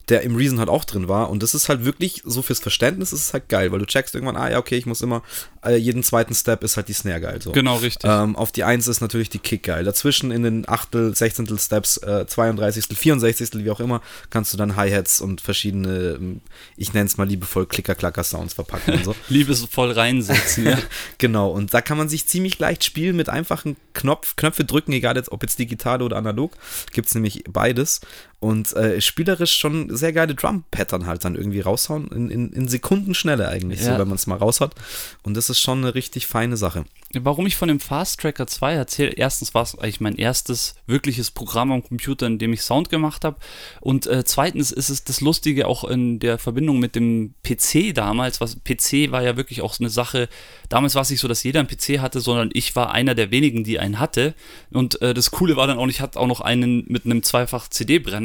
Der 0.08 0.22
im 0.22 0.36
Reason 0.36 0.58
halt 0.58 0.68
auch 0.68 0.84
drin 0.84 1.08
war. 1.08 1.30
Und 1.30 1.42
das 1.42 1.54
ist 1.54 1.68
halt 1.68 1.84
wirklich, 1.84 2.22
so 2.24 2.42
fürs 2.42 2.60
Verständnis 2.60 3.12
ist 3.12 3.20
es 3.20 3.32
halt 3.32 3.48
geil, 3.48 3.72
weil 3.72 3.78
du 3.78 3.86
checkst 3.86 4.14
irgendwann, 4.14 4.36
ah 4.36 4.50
ja, 4.50 4.58
okay, 4.58 4.76
ich 4.76 4.86
muss 4.86 5.00
immer, 5.00 5.22
äh, 5.64 5.76
jeden 5.76 6.02
zweiten 6.02 6.34
Step 6.34 6.64
ist 6.64 6.76
halt 6.76 6.88
die 6.88 6.92
Snare 6.92 7.20
geil. 7.20 7.42
So. 7.42 7.52
Genau, 7.52 7.76
richtig. 7.76 8.08
Ähm, 8.08 8.36
auf 8.36 8.52
die 8.52 8.64
1 8.64 8.86
ist 8.86 9.00
natürlich 9.00 9.28
die 9.28 9.38
Kick 9.38 9.64
geil. 9.64 9.84
Dazwischen 9.84 10.30
in 10.30 10.42
den 10.42 10.68
Achtel, 10.68 11.14
Sechzehntel 11.14 11.58
Steps, 11.58 11.98
äh, 11.98 12.26
32., 12.26 12.86
64., 12.96 13.64
wie 13.64 13.70
auch 13.70 13.80
immer, 13.80 14.00
kannst 14.30 14.52
du 14.52 14.56
dann 14.56 14.76
Hi-Hats 14.76 15.20
und 15.20 15.40
verschiedene, 15.40 16.16
ähm, 16.18 16.40
ich 16.76 16.92
nenne 16.92 17.06
es 17.06 17.16
mal 17.16 17.28
liebevoll 17.28 17.66
Klicker-Klacker-Sounds 17.66 18.54
verpacken 18.54 18.94
und 18.94 19.04
so. 19.04 19.14
Liebesvoll 19.28 19.92
reinsetzen, 19.92 20.66
ja. 20.66 20.78
genau, 21.18 21.50
und 21.50 21.74
da 21.74 21.80
kann 21.80 21.98
man 21.98 22.08
sich 22.08 22.26
ziemlich 22.26 22.58
leicht 22.58 22.84
spielen 22.84 23.16
mit 23.16 23.28
einfachen 23.28 23.76
Knopf, 23.94 24.36
Knöpfe 24.36 24.64
drücken, 24.64 24.92
egal 24.92 25.16
jetzt, 25.16 25.32
ob 25.32 25.42
jetzt 25.42 25.58
digital 25.58 26.02
oder 26.02 26.16
analog. 26.16 26.52
Gibt 26.92 27.08
es 27.08 27.14
nämlich 27.14 27.44
beides. 27.50 28.00
Und 28.40 28.72
äh, 28.74 29.00
spielerisch 29.00 29.52
schon 29.52 29.94
sehr 29.96 30.12
geile 30.12 30.34
Drum-Pattern 30.34 31.06
halt 31.06 31.24
dann 31.24 31.34
irgendwie 31.34 31.60
raushauen. 31.60 32.06
In, 32.08 32.30
in, 32.30 32.52
in 32.52 32.68
Sekundenschnelle 32.68 33.48
eigentlich, 33.48 33.80
Ja. 33.80 33.94
so 33.94 33.98
wenn 33.98 34.06
man 34.08 34.14
es 34.14 34.28
mal 34.28 34.36
raus 34.38 34.60
hat. 34.60 34.76
Und 35.24 35.36
das 35.36 35.50
ist 35.50 35.58
schon 35.60 35.78
eine 35.78 35.94
richtig 35.96 36.26
feine 36.28 36.56
Sache. 36.56 36.84
Warum 37.14 37.46
ich 37.46 37.56
von 37.56 37.68
dem 37.68 37.80
Fast 37.80 38.20
Tracker 38.20 38.46
2 38.46 38.74
erzähle, 38.74 39.10
erstens 39.12 39.54
war 39.54 39.62
es 39.62 39.76
eigentlich 39.78 40.00
mein 40.00 40.16
erstes 40.16 40.74
wirkliches 40.86 41.30
Programm 41.30 41.72
am 41.72 41.82
Computer, 41.82 42.26
in 42.26 42.38
dem 42.38 42.52
ich 42.52 42.62
Sound 42.62 42.90
gemacht 42.90 43.24
habe. 43.24 43.38
Und 43.80 44.06
äh, 44.06 44.24
zweitens 44.24 44.70
ist 44.70 44.90
es 44.90 45.04
das 45.04 45.20
Lustige 45.22 45.66
auch 45.66 45.84
in 45.84 46.18
der 46.20 46.38
Verbindung 46.38 46.78
mit 46.78 46.94
dem 46.94 47.34
PC 47.42 47.94
damals. 47.94 48.40
Was, 48.40 48.56
PC 48.56 49.10
war 49.10 49.22
ja 49.22 49.36
wirklich 49.36 49.62
auch 49.62 49.72
so 49.74 49.82
eine 49.82 49.90
Sache. 49.90 50.28
Damals 50.68 50.94
war 50.94 51.02
es 51.02 51.10
nicht 51.10 51.20
so, 51.20 51.28
dass 51.28 51.42
jeder 51.42 51.60
einen 51.60 51.68
PC 51.68 52.00
hatte, 52.00 52.20
sondern 52.20 52.50
ich 52.52 52.76
war 52.76 52.92
einer 52.92 53.14
der 53.14 53.30
wenigen, 53.30 53.64
die 53.64 53.78
einen 53.80 53.98
hatte. 53.98 54.34
Und 54.70 55.00
äh, 55.02 55.12
das 55.14 55.30
Coole 55.30 55.56
war 55.56 55.66
dann 55.66 55.78
auch, 55.78 55.88
ich 55.88 56.02
hatte 56.02 56.20
auch 56.20 56.26
noch 56.26 56.42
einen 56.42 56.84
mit 56.88 57.06
einem 57.06 57.22
zweifach 57.22 57.68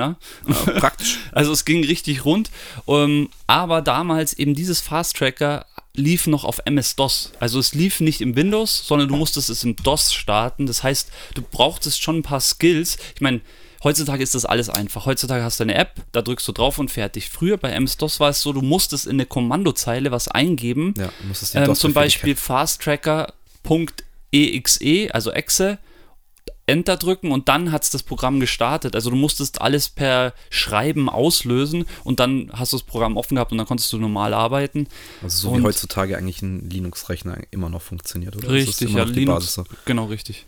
CD-Brenner. 0.04 0.68
Äh, 0.68 0.80
praktisch. 0.80 1.18
Also 1.32 1.52
es 1.52 1.66
ging 1.66 1.84
richtig 1.84 2.26
rund. 2.26 2.52
Ähm, 2.88 3.30
aber 3.48 3.82
damals 3.82 4.34
eben 4.34 4.54
dieses 4.54 4.82
Fast 4.82 5.18
Tracker 5.18 5.66
lief 5.96 6.28
noch 6.28 6.44
auf 6.44 6.60
MS-DOS. 6.66 7.32
Also 7.40 7.60
es 7.60 7.74
lief 7.74 8.00
nicht 8.00 8.22
im 8.22 8.36
Windows, 8.36 8.86
sondern 8.88 9.08
du 9.08 9.16
musstest 9.16 9.50
es 9.50 9.64
im 9.64 9.76
DOS 9.76 10.14
starten. 10.14 10.66
Das 10.66 10.84
heißt, 10.84 11.10
du 11.36 11.42
brauchtest 11.42 12.02
schon 12.02 12.18
ein 12.18 12.24
paar 12.24 12.40
Skills. 12.40 12.98
Ich 13.16 13.22
meine, 13.22 13.42
heutzutage 13.84 14.24
ist 14.24 14.34
das 14.34 14.46
alles 14.46 14.70
einfach. 14.70 15.06
Heutzutage 15.06 15.44
hast 15.44 15.60
du 15.60 15.64
eine 15.64 15.76
App, 15.76 16.02
da 16.12 16.22
drückst 16.24 16.48
du 16.48 16.52
drauf 16.52 16.80
und 16.80 16.90
fertig. 16.90 17.30
Früher 17.30 17.58
bei 17.58 17.70
MS-DOS 17.72 18.20
war 18.20 18.30
es 18.30 18.42
so, 18.42 18.54
du 18.54 18.62
musstest 18.62 19.06
in 19.06 19.14
eine 19.14 19.26
Kommandozeile 19.28 20.12
was 20.12 20.28
eingeben. 20.28 20.94
Ja, 20.98 21.10
du 21.22 21.28
musstest 21.28 21.54
die 21.54 21.58
Ähm, 21.60 21.66
DOS 21.66 21.80
zum 21.80 21.94
Beispiel 21.94 22.36
fasttracker.exe, 22.36 25.14
also 25.14 25.32
Exe, 25.32 25.78
Enter 26.66 26.96
drücken 26.98 27.32
und 27.32 27.50
dann 27.50 27.72
hat 27.72 27.84
es 27.84 27.90
das 27.90 28.04
Programm 28.04 28.40
gestartet. 28.40 28.96
Also 28.96 29.10
du 29.10 29.16
musstest 29.18 29.60
alles 29.62 29.90
per 29.90 30.34
Schreiben 30.50 31.10
auslösen 31.10 31.86
und 32.06 32.20
dann 32.22 32.50
hast 32.54 32.72
du 32.74 32.78
das 32.78 32.84
Programm 32.86 33.18
offen 33.18 33.36
gehabt 33.36 33.52
und 33.52 33.58
dann 33.58 33.68
konntest 33.68 33.92
du 33.92 33.98
normal 33.98 34.34
arbeiten. 34.34 34.88
Also 35.22 35.50
so 35.50 35.54
wie 35.54 35.58
Und- 35.58 35.66
heutzutage 35.66 36.18
eigentlich 36.18 36.42
ein 36.42 36.70
Linux-Rechner 36.70 37.38
immer 37.52 37.70
noch 37.70 37.82
funktioniert, 37.82 38.36
oder? 38.38 38.50
Richtig, 38.50 38.92
ja, 38.94 39.04
Linux. 39.04 39.56
Basis. 39.58 39.72
Genau, 39.86 40.06
richtig. 40.06 40.46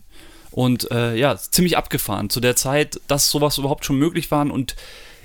Und 0.52 0.90
äh, 0.92 1.16
ja, 1.18 1.36
ziemlich 1.38 1.76
abgefahren 1.76 2.30
zu 2.30 2.40
der 2.40 2.56
Zeit, 2.56 3.02
dass 3.08 3.30
sowas 3.30 3.58
überhaupt 3.58 3.84
schon 3.84 3.98
möglich 3.98 4.32
war 4.32 4.50
und 4.50 4.76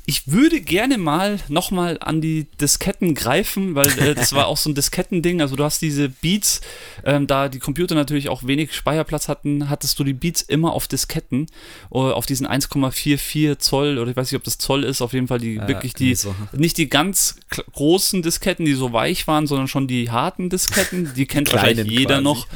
ich 0.06 0.30
würde 0.30 0.60
gerne 0.60 0.98
mal 0.98 1.38
nochmal 1.48 1.98
an 2.00 2.20
die 2.20 2.46
Disketten 2.60 3.14
greifen, 3.14 3.74
weil 3.74 3.88
äh, 3.98 4.14
das 4.14 4.32
war 4.32 4.46
auch 4.46 4.56
so 4.56 4.70
ein 4.70 4.74
Diskettending. 4.74 5.40
Also 5.40 5.56
du 5.56 5.64
hast 5.64 5.82
diese 5.82 6.08
Beats, 6.08 6.60
ähm, 7.04 7.26
da 7.26 7.48
die 7.48 7.58
Computer 7.58 7.94
natürlich 7.94 8.28
auch 8.28 8.46
wenig 8.46 8.74
Speicherplatz 8.74 9.28
hatten, 9.28 9.68
hattest 9.68 9.98
du 9.98 10.04
die 10.04 10.12
Beats 10.12 10.42
immer 10.42 10.72
auf 10.72 10.88
Disketten, 10.88 11.46
äh, 11.92 11.98
auf 11.98 12.26
diesen 12.26 12.46
1,44 12.46 13.58
Zoll 13.58 13.98
oder 13.98 14.10
ich 14.10 14.16
weiß 14.16 14.30
nicht, 14.30 14.38
ob 14.38 14.44
das 14.44 14.58
Zoll 14.58 14.84
ist, 14.84 15.02
auf 15.02 15.12
jeden 15.12 15.28
Fall 15.28 15.38
die 15.38 15.54
Ja, 15.54 15.68
wirklich 15.68 15.94
die, 15.94 16.14
so. 16.14 16.34
nicht 16.52 16.76
die 16.78 16.88
ganz 16.88 17.36
großen 17.72 18.22
Disketten, 18.22 18.64
die 18.64 18.74
so 18.74 18.92
weich 18.92 19.26
waren, 19.26 19.46
sondern 19.46 19.68
schon 19.68 19.86
die 19.86 20.10
harten 20.10 20.50
Disketten. 20.50 21.12
Die 21.14 21.26
kennt 21.26 21.52
wahrscheinlich 21.52 21.86
jeder 21.86 22.16
quasi. 22.16 22.24
noch. 22.24 22.46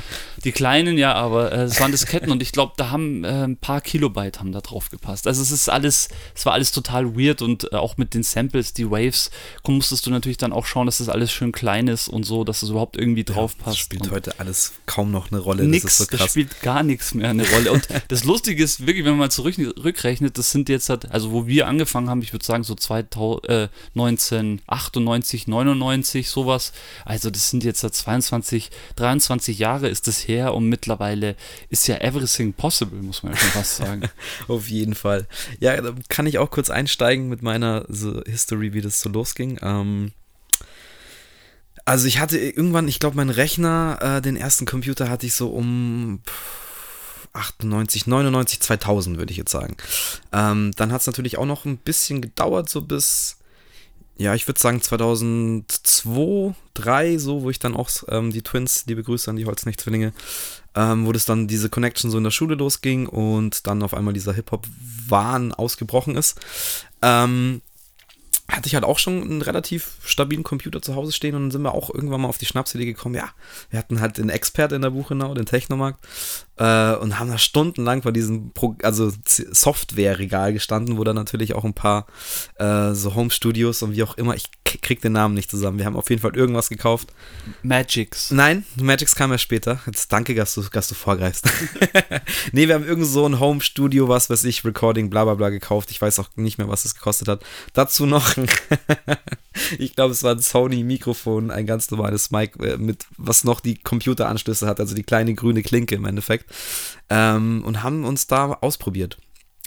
Die 0.44 0.52
kleinen, 0.52 0.98
ja, 0.98 1.14
aber 1.14 1.52
äh, 1.52 1.62
es 1.62 1.80
waren 1.80 1.90
Disketten 1.90 2.30
und 2.30 2.42
ich 2.42 2.52
glaube, 2.52 2.74
da 2.76 2.90
haben 2.90 3.24
äh, 3.24 3.28
ein 3.44 3.56
paar 3.56 3.80
Kilobyte 3.80 4.40
haben 4.40 4.52
da 4.52 4.60
drauf 4.60 4.90
gepasst. 4.90 5.26
Also 5.26 5.40
es 5.40 5.50
ist 5.50 5.70
alles, 5.70 6.08
es 6.34 6.44
war 6.44 6.52
alles 6.52 6.70
total 6.70 7.16
weird 7.16 7.40
und 7.40 7.72
äh, 7.72 7.76
auch 7.76 7.96
mit 7.96 8.12
den 8.12 8.22
Samples, 8.22 8.74
die 8.74 8.90
Waves, 8.90 9.30
musstest 9.66 10.06
du 10.06 10.10
natürlich 10.10 10.36
dann 10.36 10.52
auch 10.52 10.66
schauen, 10.66 10.86
dass 10.86 10.98
das 10.98 11.08
alles 11.08 11.32
schön 11.32 11.50
klein 11.50 11.88
ist 11.88 12.08
und 12.08 12.24
so, 12.24 12.44
dass 12.44 12.62
es 12.62 12.68
überhaupt 12.68 12.96
irgendwie 12.98 13.24
drauf 13.24 13.54
Das 13.56 13.64
passt. 13.64 13.78
spielt 13.78 14.02
Und 14.02 14.10
heute 14.10 14.38
alles 14.38 14.74
kaum 14.86 15.10
noch 15.10 15.32
eine 15.32 15.40
Rolle. 15.40 15.64
Nix, 15.64 15.84
das 15.84 15.96
so 15.98 16.16
das 16.16 16.30
spielt 16.30 16.60
gar 16.60 16.82
nichts 16.82 17.14
mehr 17.14 17.30
eine 17.30 17.48
Rolle. 17.48 17.72
Und 17.72 17.88
das 18.08 18.24
Lustige 18.24 18.62
ist 18.62 18.86
wirklich, 18.86 19.04
wenn 19.04 19.12
man 19.12 19.20
mal 19.20 19.30
zurückrechnet, 19.30 20.36
das 20.36 20.50
sind 20.50 20.68
jetzt 20.68 20.90
halt, 20.90 21.10
also 21.10 21.32
wo 21.32 21.46
wir 21.46 21.66
angefangen 21.66 22.10
haben, 22.10 22.20
ich 22.20 22.32
würde 22.34 22.44
sagen 22.44 22.64
so 22.64 22.74
2000, 22.74 23.48
äh, 23.48 23.68
1998, 23.94 25.46
99, 25.46 26.28
sowas. 26.28 26.72
Also 27.06 27.30
das 27.30 27.48
sind 27.48 27.64
jetzt 27.64 27.80
seit 27.80 27.94
22, 27.94 28.70
23 28.96 29.58
Jahre 29.58 29.88
ist 29.88 30.06
das 30.06 30.28
her 30.28 30.33
und 30.42 30.68
mittlerweile 30.68 31.36
ist 31.70 31.86
ja 31.86 31.96
everything 31.96 32.52
possible, 32.52 33.02
muss 33.02 33.22
man 33.22 33.32
ja 33.32 33.38
schon 33.38 33.50
fast 33.50 33.76
sagen. 33.76 34.02
Auf 34.48 34.68
jeden 34.68 34.94
Fall. 34.94 35.26
Ja, 35.60 35.80
da 35.80 35.94
kann 36.08 36.26
ich 36.26 36.38
auch 36.38 36.50
kurz 36.50 36.70
einsteigen 36.70 37.28
mit 37.28 37.42
meiner 37.42 37.84
so 37.88 38.22
History, 38.24 38.72
wie 38.72 38.80
das 38.80 39.00
so 39.00 39.08
losging. 39.08 39.58
Ähm, 39.62 40.12
also 41.84 42.06
ich 42.06 42.18
hatte 42.18 42.38
irgendwann, 42.38 42.88
ich 42.88 42.98
glaube, 42.98 43.16
mein 43.16 43.30
Rechner, 43.30 43.98
äh, 44.00 44.22
den 44.22 44.36
ersten 44.36 44.64
Computer 44.64 45.08
hatte 45.08 45.26
ich 45.26 45.34
so 45.34 45.48
um 45.50 46.20
pff, 46.26 46.64
98, 47.34 48.06
99, 48.06 48.60
2000 48.60 49.18
würde 49.18 49.32
ich 49.32 49.36
jetzt 49.36 49.50
sagen. 49.50 49.76
Ähm, 50.32 50.72
dann 50.76 50.92
hat 50.92 51.00
es 51.00 51.06
natürlich 51.06 51.36
auch 51.36 51.46
noch 51.46 51.64
ein 51.64 51.76
bisschen 51.76 52.22
gedauert, 52.22 52.70
so 52.70 52.80
bis, 52.80 53.38
ja, 54.16 54.34
ich 54.34 54.46
würde 54.46 54.60
sagen 54.60 54.80
2002, 54.80 56.54
3, 56.74 57.18
so, 57.18 57.42
wo 57.42 57.50
ich 57.50 57.58
dann 57.58 57.74
auch 57.74 57.90
ähm, 58.08 58.30
die 58.30 58.42
Twins, 58.42 58.84
liebe 58.86 59.02
Grüße 59.02 59.28
an 59.28 59.36
die 59.36 59.46
Holznech-Zwillinge, 59.46 60.12
ähm, 60.74 61.06
wo 61.06 61.12
das 61.12 61.24
dann 61.24 61.48
diese 61.48 61.68
Connection 61.68 62.10
so 62.10 62.18
in 62.18 62.24
der 62.24 62.30
Schule 62.30 62.54
losging 62.54 63.06
und 63.06 63.66
dann 63.66 63.82
auf 63.82 63.94
einmal 63.94 64.14
dieser 64.14 64.32
Hip-Hop-Wahn 64.32 65.52
ausgebrochen 65.52 66.16
ist. 66.16 66.40
Ähm, 67.02 67.60
hatte 68.56 68.66
ich 68.66 68.74
halt 68.74 68.84
auch 68.84 68.98
schon 68.98 69.22
einen 69.22 69.42
relativ 69.42 69.96
stabilen 70.04 70.42
Computer 70.42 70.82
zu 70.82 70.94
Hause 70.94 71.12
stehen 71.12 71.34
und 71.34 71.42
dann 71.42 71.50
sind 71.50 71.62
wir 71.62 71.74
auch 71.74 71.92
irgendwann 71.92 72.20
mal 72.20 72.28
auf 72.28 72.38
die 72.38 72.46
Schnapsidee 72.46 72.84
gekommen, 72.84 73.14
ja, 73.14 73.30
wir 73.70 73.78
hatten 73.78 74.00
halt 74.00 74.18
den 74.18 74.28
Expert 74.28 74.72
in 74.72 74.82
der 74.82 74.90
Buchenau, 74.90 75.34
den 75.34 75.46
Technomarkt, 75.46 76.04
äh, 76.56 76.94
und 76.94 77.18
haben 77.18 77.30
da 77.30 77.38
stundenlang 77.38 78.02
vor 78.02 78.12
diesem 78.12 78.52
Pro 78.52 78.76
also 78.82 79.12
Software-Regal 79.26 80.52
gestanden, 80.52 80.98
wo 80.98 81.04
dann 81.04 81.16
natürlich 81.16 81.54
auch 81.54 81.64
ein 81.64 81.74
paar 81.74 82.06
äh, 82.58 82.92
so 82.92 83.14
Home-Studios 83.14 83.82
und 83.82 83.96
wie 83.96 84.02
auch 84.02 84.16
immer, 84.16 84.34
ich 84.34 84.50
krieg 84.80 85.00
den 85.00 85.12
Namen 85.12 85.34
nicht 85.34 85.50
zusammen, 85.50 85.78
wir 85.78 85.86
haben 85.86 85.96
auf 85.96 86.10
jeden 86.10 86.22
Fall 86.22 86.36
irgendwas 86.36 86.68
gekauft. 86.68 87.12
Magics. 87.62 88.30
Nein, 88.30 88.64
Magix 88.76 89.14
kam 89.14 89.30
ja 89.30 89.38
später. 89.38 89.80
Jetzt 89.86 90.12
danke, 90.12 90.34
dass 90.34 90.54
du, 90.54 90.62
dass 90.62 90.88
du 90.88 90.94
vorgreifst. 90.94 91.48
nee, 92.52 92.68
wir 92.68 92.74
haben 92.74 92.86
irgend 92.86 93.06
so 93.06 93.26
ein 93.26 93.40
Home-Studio, 93.40 94.08
was 94.08 94.30
weiß 94.30 94.44
ich, 94.44 94.64
Recording, 94.64 95.10
bla 95.10 95.24
bla 95.24 95.34
bla 95.34 95.50
gekauft. 95.50 95.90
Ich 95.90 96.00
weiß 96.00 96.18
auch 96.18 96.28
nicht 96.36 96.58
mehr, 96.58 96.68
was 96.68 96.84
es 96.84 96.94
gekostet 96.94 97.28
hat. 97.28 97.44
Dazu 97.72 98.06
noch 98.06 98.36
ein, 98.36 98.46
ich 99.78 99.94
glaube, 99.94 100.12
es 100.12 100.22
war 100.22 100.32
ein 100.32 100.40
Sony-Mikrofon, 100.40 101.50
ein 101.50 101.66
ganz 101.66 101.90
normales 101.90 102.30
Mic, 102.30 102.58
äh, 102.62 102.76
mit, 102.76 103.06
was 103.16 103.44
noch 103.44 103.60
die 103.60 103.76
Computeranschlüsse 103.76 104.66
hat, 104.66 104.80
also 104.80 104.94
die 104.94 105.02
kleine 105.02 105.34
grüne 105.34 105.62
Klinke 105.62 105.94
im 105.94 106.04
Endeffekt. 106.04 106.50
Ähm, 107.10 107.62
und 107.64 107.82
haben 107.82 108.04
uns 108.04 108.26
da 108.26 108.52
ausprobiert. 108.60 109.18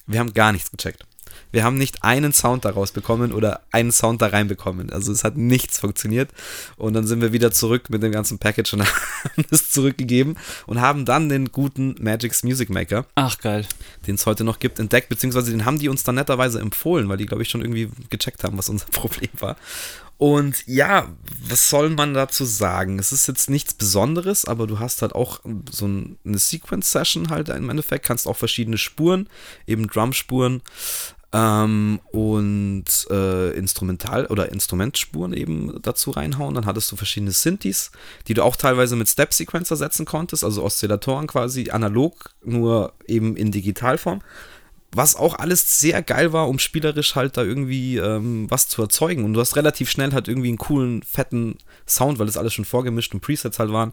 Wir 0.05 0.19
haben 0.19 0.33
gar 0.33 0.51
nichts 0.51 0.71
gecheckt. 0.71 1.05
Wir 1.51 1.63
haben 1.63 1.77
nicht 1.77 2.03
einen 2.03 2.33
Sound 2.33 2.65
daraus 2.65 2.91
bekommen 2.91 3.31
oder 3.31 3.61
einen 3.71 3.91
Sound 3.91 4.21
da 4.21 4.27
reinbekommen. 4.27 4.91
Also 4.91 5.11
es 5.11 5.23
hat 5.23 5.37
nichts 5.37 5.79
funktioniert. 5.79 6.31
Und 6.75 6.93
dann 6.93 7.07
sind 7.07 7.21
wir 7.21 7.33
wieder 7.33 7.51
zurück 7.51 7.89
mit 7.89 8.03
dem 8.03 8.11
ganzen 8.11 8.37
Package 8.39 8.73
und 8.73 8.81
haben 8.85 9.45
es 9.51 9.71
zurückgegeben 9.71 10.37
und 10.65 10.81
haben 10.81 11.05
dann 11.05 11.29
den 11.29 11.51
guten 11.51 11.95
Magix 11.99 12.43
Music 12.43 12.69
Maker, 12.69 13.05
Ach, 13.15 13.37
geil. 13.39 13.65
den 14.05 14.15
es 14.15 14.25
heute 14.25 14.43
noch 14.43 14.59
gibt, 14.59 14.79
entdeckt, 14.79 15.09
beziehungsweise 15.09 15.51
den 15.51 15.65
haben 15.65 15.79
die 15.79 15.89
uns 15.89 16.03
dann 16.03 16.15
netterweise 16.15 16.59
empfohlen, 16.59 17.07
weil 17.09 17.17
die, 17.17 17.25
glaube 17.25 17.43
ich, 17.43 17.49
schon 17.49 17.61
irgendwie 17.61 17.89
gecheckt 18.09 18.43
haben, 18.43 18.57
was 18.57 18.69
unser 18.69 18.85
Problem 18.91 19.29
war. 19.39 19.55
Und 20.19 20.65
ja, 20.65 21.09
was 21.47 21.69
soll 21.69 21.91
man 21.91 22.15
dazu 22.15 22.43
sagen? 22.43 22.97
Es 22.97 23.11
ist 23.11 23.27
jetzt 23.27 23.51
nichts 23.51 23.75
Besonderes, 23.75 24.45
aber 24.45 24.65
du 24.65 24.79
hast 24.79 25.03
halt 25.03 25.13
auch 25.13 25.41
so 25.69 25.87
ein- 25.87 26.17
eine 26.25 26.39
Sequence-Session 26.39 27.29
halt 27.29 27.49
im 27.49 27.69
Endeffekt, 27.69 28.03
kannst 28.05 28.27
auch 28.27 28.35
verschiedene 28.35 28.79
Spuren, 28.79 29.29
eben 29.67 29.85
Drumspuren 29.85 30.63
ähm, 31.33 31.99
und 32.11 32.85
äh, 33.09 33.51
Instrumental- 33.51 34.27
oder 34.27 34.51
Instrumentspuren 34.51 35.33
eben 35.33 35.81
dazu 35.81 36.11
reinhauen. 36.11 36.55
Dann 36.55 36.65
hattest 36.65 36.91
du 36.91 36.95
verschiedene 36.95 37.31
Synthes, 37.31 37.91
die 38.27 38.33
du 38.33 38.43
auch 38.43 38.55
teilweise 38.55 38.95
mit 38.95 39.09
Step-Sequencer 39.09 39.75
setzen 39.75 40.05
konntest, 40.05 40.43
also 40.43 40.63
Oszillatoren 40.63 41.27
quasi 41.27 41.69
analog, 41.69 42.31
nur 42.43 42.93
eben 43.07 43.35
in 43.35 43.51
Digitalform. 43.51 44.21
Was 44.93 45.17
auch 45.17 45.37
alles 45.37 45.81
sehr 45.81 46.01
geil 46.01 46.31
war, 46.31 46.47
um 46.47 46.59
spielerisch 46.59 47.15
halt 47.15 47.35
da 47.35 47.43
irgendwie 47.43 47.97
ähm, 47.97 48.49
was 48.49 48.69
zu 48.69 48.81
erzeugen. 48.81 49.25
Und 49.25 49.33
du 49.33 49.41
hast 49.41 49.57
relativ 49.57 49.89
schnell 49.89 50.13
halt 50.13 50.29
irgendwie 50.29 50.47
einen 50.47 50.57
coolen, 50.57 51.03
fetten 51.03 51.57
Sound, 51.85 52.19
weil 52.19 52.25
das 52.25 52.37
alles 52.37 52.53
schon 52.53 52.63
vorgemischt 52.63 53.13
und 53.13 53.19
Presets 53.19 53.59
halt 53.59 53.71
waren. 53.71 53.91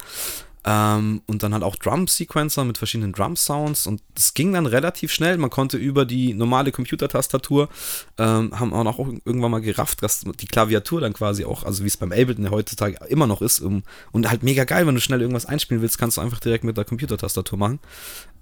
Ähm, 0.66 1.21
und 1.26 1.42
dann 1.42 1.52
halt 1.52 1.62
auch 1.62 1.76
Drum-Sequencer 1.76 2.64
mit 2.64 2.78
verschiedenen 2.78 3.12
Drum-Sounds. 3.12 3.87
Und 3.87 4.02
es 4.16 4.33
ging 4.33 4.52
dann 4.54 4.66
relativ 4.66 5.12
schnell. 5.12 5.37
Man 5.37 5.50
konnte 5.50 5.76
über 5.76 6.06
die 6.06 6.33
normale 6.33 6.73
Computertastatur, 6.73 7.68
ähm, 8.18 8.59
haben 8.59 8.73
auch 8.73 8.85
noch 8.85 8.99
irgendwann 8.99 9.50
mal 9.50 9.61
gerafft, 9.61 10.02
dass 10.02 10.21
die 10.21 10.47
Klaviatur 10.47 11.02
dann 11.02 11.12
quasi 11.12 11.44
auch, 11.44 11.64
also 11.64 11.85
wie 11.85 11.88
es 11.88 11.99
beim 11.99 12.12
Ableton 12.12 12.44
ja 12.44 12.50
heutzutage 12.50 12.97
immer 13.09 13.26
noch 13.26 13.42
ist, 13.42 13.61
um, 13.61 13.83
und 14.12 14.28
halt 14.28 14.42
mega 14.42 14.64
geil, 14.64 14.87
wenn 14.87 14.94
du 14.94 15.00
schnell 15.00 15.21
irgendwas 15.21 15.47
einspielen 15.47 15.83
willst, 15.83 15.99
kannst 15.99 16.16
du 16.16 16.23
einfach 16.23 16.40
direkt 16.40 16.64
mit 16.64 16.76
der 16.76 16.85
Computertastatur 16.85 17.59
machen. 17.59 17.78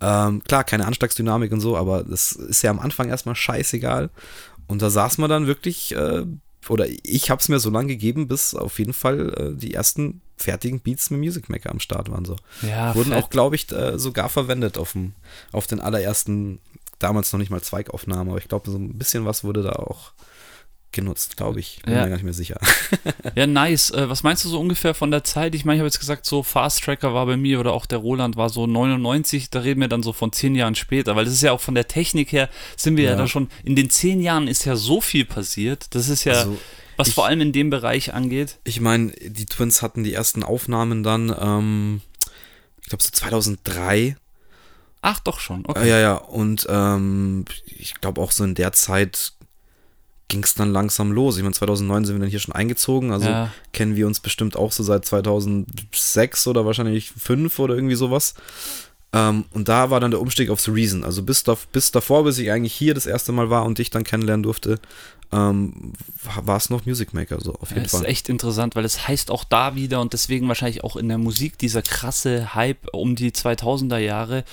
Ähm, 0.01 0.43
klar, 0.45 0.65
keine 0.65 0.87
Anschlagsdynamik 0.87 1.51
und 1.51 1.61
so, 1.61 1.77
aber 1.77 2.05
das 2.05 2.33
ist 2.33 2.63
ja 2.63 2.71
am 2.71 2.79
Anfang 2.79 3.09
erstmal 3.09 3.35
scheißegal. 3.35 4.11
Und 4.69 4.81
da 4.81 4.91
saß 4.91 5.19
man 5.19 5.29
dann 5.29 5.47
wirklich, 5.47 5.95
äh, 5.95 6.25
oder 6.69 6.87
ich 7.03 7.31
habe 7.31 7.41
es 7.41 7.49
mir 7.49 7.59
so 7.59 7.71
lange 7.71 7.89
gegeben, 7.89 8.29
bis 8.29 8.55
auf 8.55 8.79
jeden 8.79 8.93
Fall 8.93 9.35
äh, 9.37 9.59
die 9.59 9.75
ersten 9.75 10.21
fertigen 10.43 10.81
Beats 10.81 11.11
mit 11.11 11.21
Music 11.21 11.49
Maker 11.49 11.71
am 11.71 11.81
Start 11.81 12.11
waren. 12.11 12.25
So. 12.25 12.37
Ja, 12.63 12.95
Wurden 12.95 13.13
fett. 13.13 13.25
auch, 13.25 13.31
glaube 13.31 13.57
ich, 13.57 13.71
äh, 13.73 13.99
sogar 13.99 14.29
verwendet 14.29 14.77
auf, 14.79 14.93
dem, 14.93 15.13
auf 15.53 15.67
den 15.67 15.81
allerersten, 15.81 16.59
damals 16.99 17.33
noch 17.33 17.39
nicht 17.41 17.51
mal 17.51 17.63
Zweigaufnahmen, 17.63 18.29
aber 18.29 18.39
ich 18.39 18.49
glaube, 18.49 18.71
so 18.71 18.77
ein 18.77 18.99
bisschen 18.99 19.25
was 19.25 19.43
wurde 19.45 19.63
da 19.63 19.73
auch 19.73 20.13
genutzt, 20.93 21.39
glaube 21.39 21.59
ich. 21.59 21.81
Bin 21.85 21.95
Ja. 21.95 22.03
mir 22.03 22.09
gar 22.11 22.17
nicht 22.17 22.25
mehr 22.25 22.35
sicher. 22.35 22.59
Ja, 23.35 23.47
nice. 23.47 23.91
Äh, 23.91 24.11
was 24.11 24.23
meinst 24.25 24.45
du 24.45 24.51
so 24.51 24.61
ungefähr 24.61 24.93
von 24.93 25.11
der 25.11 25.25
Zeit? 25.25 25.55
Ich 25.55 25.65
meine, 25.65 25.77
ich 25.77 25.81
habe 25.81 25.87
jetzt 25.87 25.99
gesagt, 26.01 26.27
so 26.27 26.43
Fast 26.43 26.83
Tracker 26.85 27.15
war 27.15 27.25
bei 27.25 27.39
mir 27.39 27.61
oder 27.61 27.73
auch 27.73 27.87
der 27.87 27.97
Roland 27.99 28.37
war 28.37 28.51
so 28.51 28.67
99, 28.67 29.49
da 29.49 29.61
reden 29.61 29.81
wir 29.81 29.89
dann 29.89 30.03
so 30.03 30.13
von 30.13 30.33
zehn 30.33 30.55
Jahren 30.55 30.75
später, 30.75 31.17
weil 31.17 31.25
das 31.25 31.33
ist 31.33 31.41
ja 31.43 31.53
auch 31.53 31.61
von 31.63 31.75
der 31.75 31.89
Technik 31.89 32.31
her, 32.33 32.51
sind 32.77 32.99
wir 32.99 33.05
ja, 33.05 33.11
Ja. 33.13 33.17
da 33.17 33.27
schon, 33.27 33.49
in 33.65 33.75
den 33.75 33.89
zehn 33.89 34.21
Jahren 34.21 34.49
ist 34.49 34.67
ja 34.67 34.77
so 34.77 35.01
viel 35.01 35.25
passiert. 35.25 35.87
Das 35.95 36.11
ist 36.11 36.25
ja, 36.25 36.35
Also, 36.35 36.59
was 37.03 37.09
ich- 37.09 37.15
vor 37.15 37.27
allem 37.27 37.41
in 37.41 37.53
dem 37.53 37.71
Bereich 37.71 38.15
angeht. 38.15 38.59
Ich 38.65 38.81
meine, 38.81 39.11
die 39.13 39.47
Twins 39.47 39.83
hatten 39.83 40.03
die 40.05 40.15
ersten 40.15 40.43
Aufnahmen 40.43 41.03
dann, 41.03 41.35
ähm, 41.39 42.01
ich 42.83 42.89
glaube, 42.89 43.03
so 43.03 43.11
2003. 43.13 44.17
Ach, 45.03 45.19
doch 45.21 45.41
schon, 45.41 45.65
Äh, 45.65 45.69
okay. 45.69 45.89
ja, 45.89 45.99
ja, 45.99 46.15
und 46.15 46.67
ähm, 46.71 47.45
ich 47.67 47.95
glaube 48.01 48.21
auch 48.21 48.31
so 48.31 48.45
in 48.45 48.55
der 48.55 48.73
Zeit 48.73 49.33
ging 50.29 50.45
es 50.45 50.55
dann 50.55 50.73
langsam 50.73 51.13
los. 51.13 51.37
Ich 51.37 51.43
meine, 51.43 51.55
2009 51.55 52.05
sind 52.07 52.17
wir 52.17 52.21
dann 52.21 52.31
hier 52.31 52.39
schon 52.39 52.55
eingezogen, 52.55 53.13
also 53.13 53.29
Ja. 53.29 53.53
kennen 53.73 53.97
wir 53.97 54.07
uns 54.07 54.21
bestimmt 54.21 54.57
auch 54.57 54.73
so 54.73 54.83
seit 54.83 55.05
2006 55.05 56.47
oder 56.47 56.65
wahrscheinlich 56.65 57.11
5 57.11 57.59
oder 57.59 57.75
irgendwie 57.75 57.97
sowas. 57.97 58.35
Ähm, 59.13 59.45
und 59.53 59.69
da 59.69 59.91
war 59.91 60.01
dann 60.01 60.11
der 60.11 60.21
Umstieg 60.23 60.49
auf 60.49 60.61
The 60.61 60.71
Reason. 60.71 61.05
Also 61.05 61.23
bis, 61.23 61.45
da, 61.45 61.57
bis 61.73 61.91
davor, 61.91 62.25
bis 62.25 62.39
ich 62.39 62.51
eigentlich 62.51 62.73
hier 62.73 62.95
das 62.95 63.05
erste 63.05 63.33
Mal 63.33 63.51
war 63.51 63.65
und 63.67 63.77
dich 63.79 63.91
dann 63.91 64.05
kennenlernen 64.05 64.43
durfte, 64.43 64.79
ähm, 65.33 65.93
war 66.45 66.57
es 66.57 66.69
noch 66.71 66.85
Music 66.87 67.15
Maker, 67.15 67.41
so 67.41 67.55
auf 67.55 67.71
Ja, 67.71 67.77
jeden 67.77 67.85
das 67.85 67.95
ist 67.95 68.01
Fall. 68.01 68.09
echt 68.09 68.29
interessant, 68.29 68.77
weil 68.77 68.85
es 68.85 69.09
heißt 69.09 69.31
auch 69.31 69.45
da 69.45 69.75
wieder 69.75 70.01
und 70.01 70.13
deswegen 70.13 70.47
wahrscheinlich 70.49 70.85
auch 70.85 70.97
in 70.97 71.09
der 71.09 71.19
Musik 71.19 71.59
dieser 71.59 71.83
krasse 71.83 72.55
Hype 72.55 72.87
um 72.93 73.17
die 73.17 73.31
2000er 73.33 73.99
Jahre, 73.99 74.45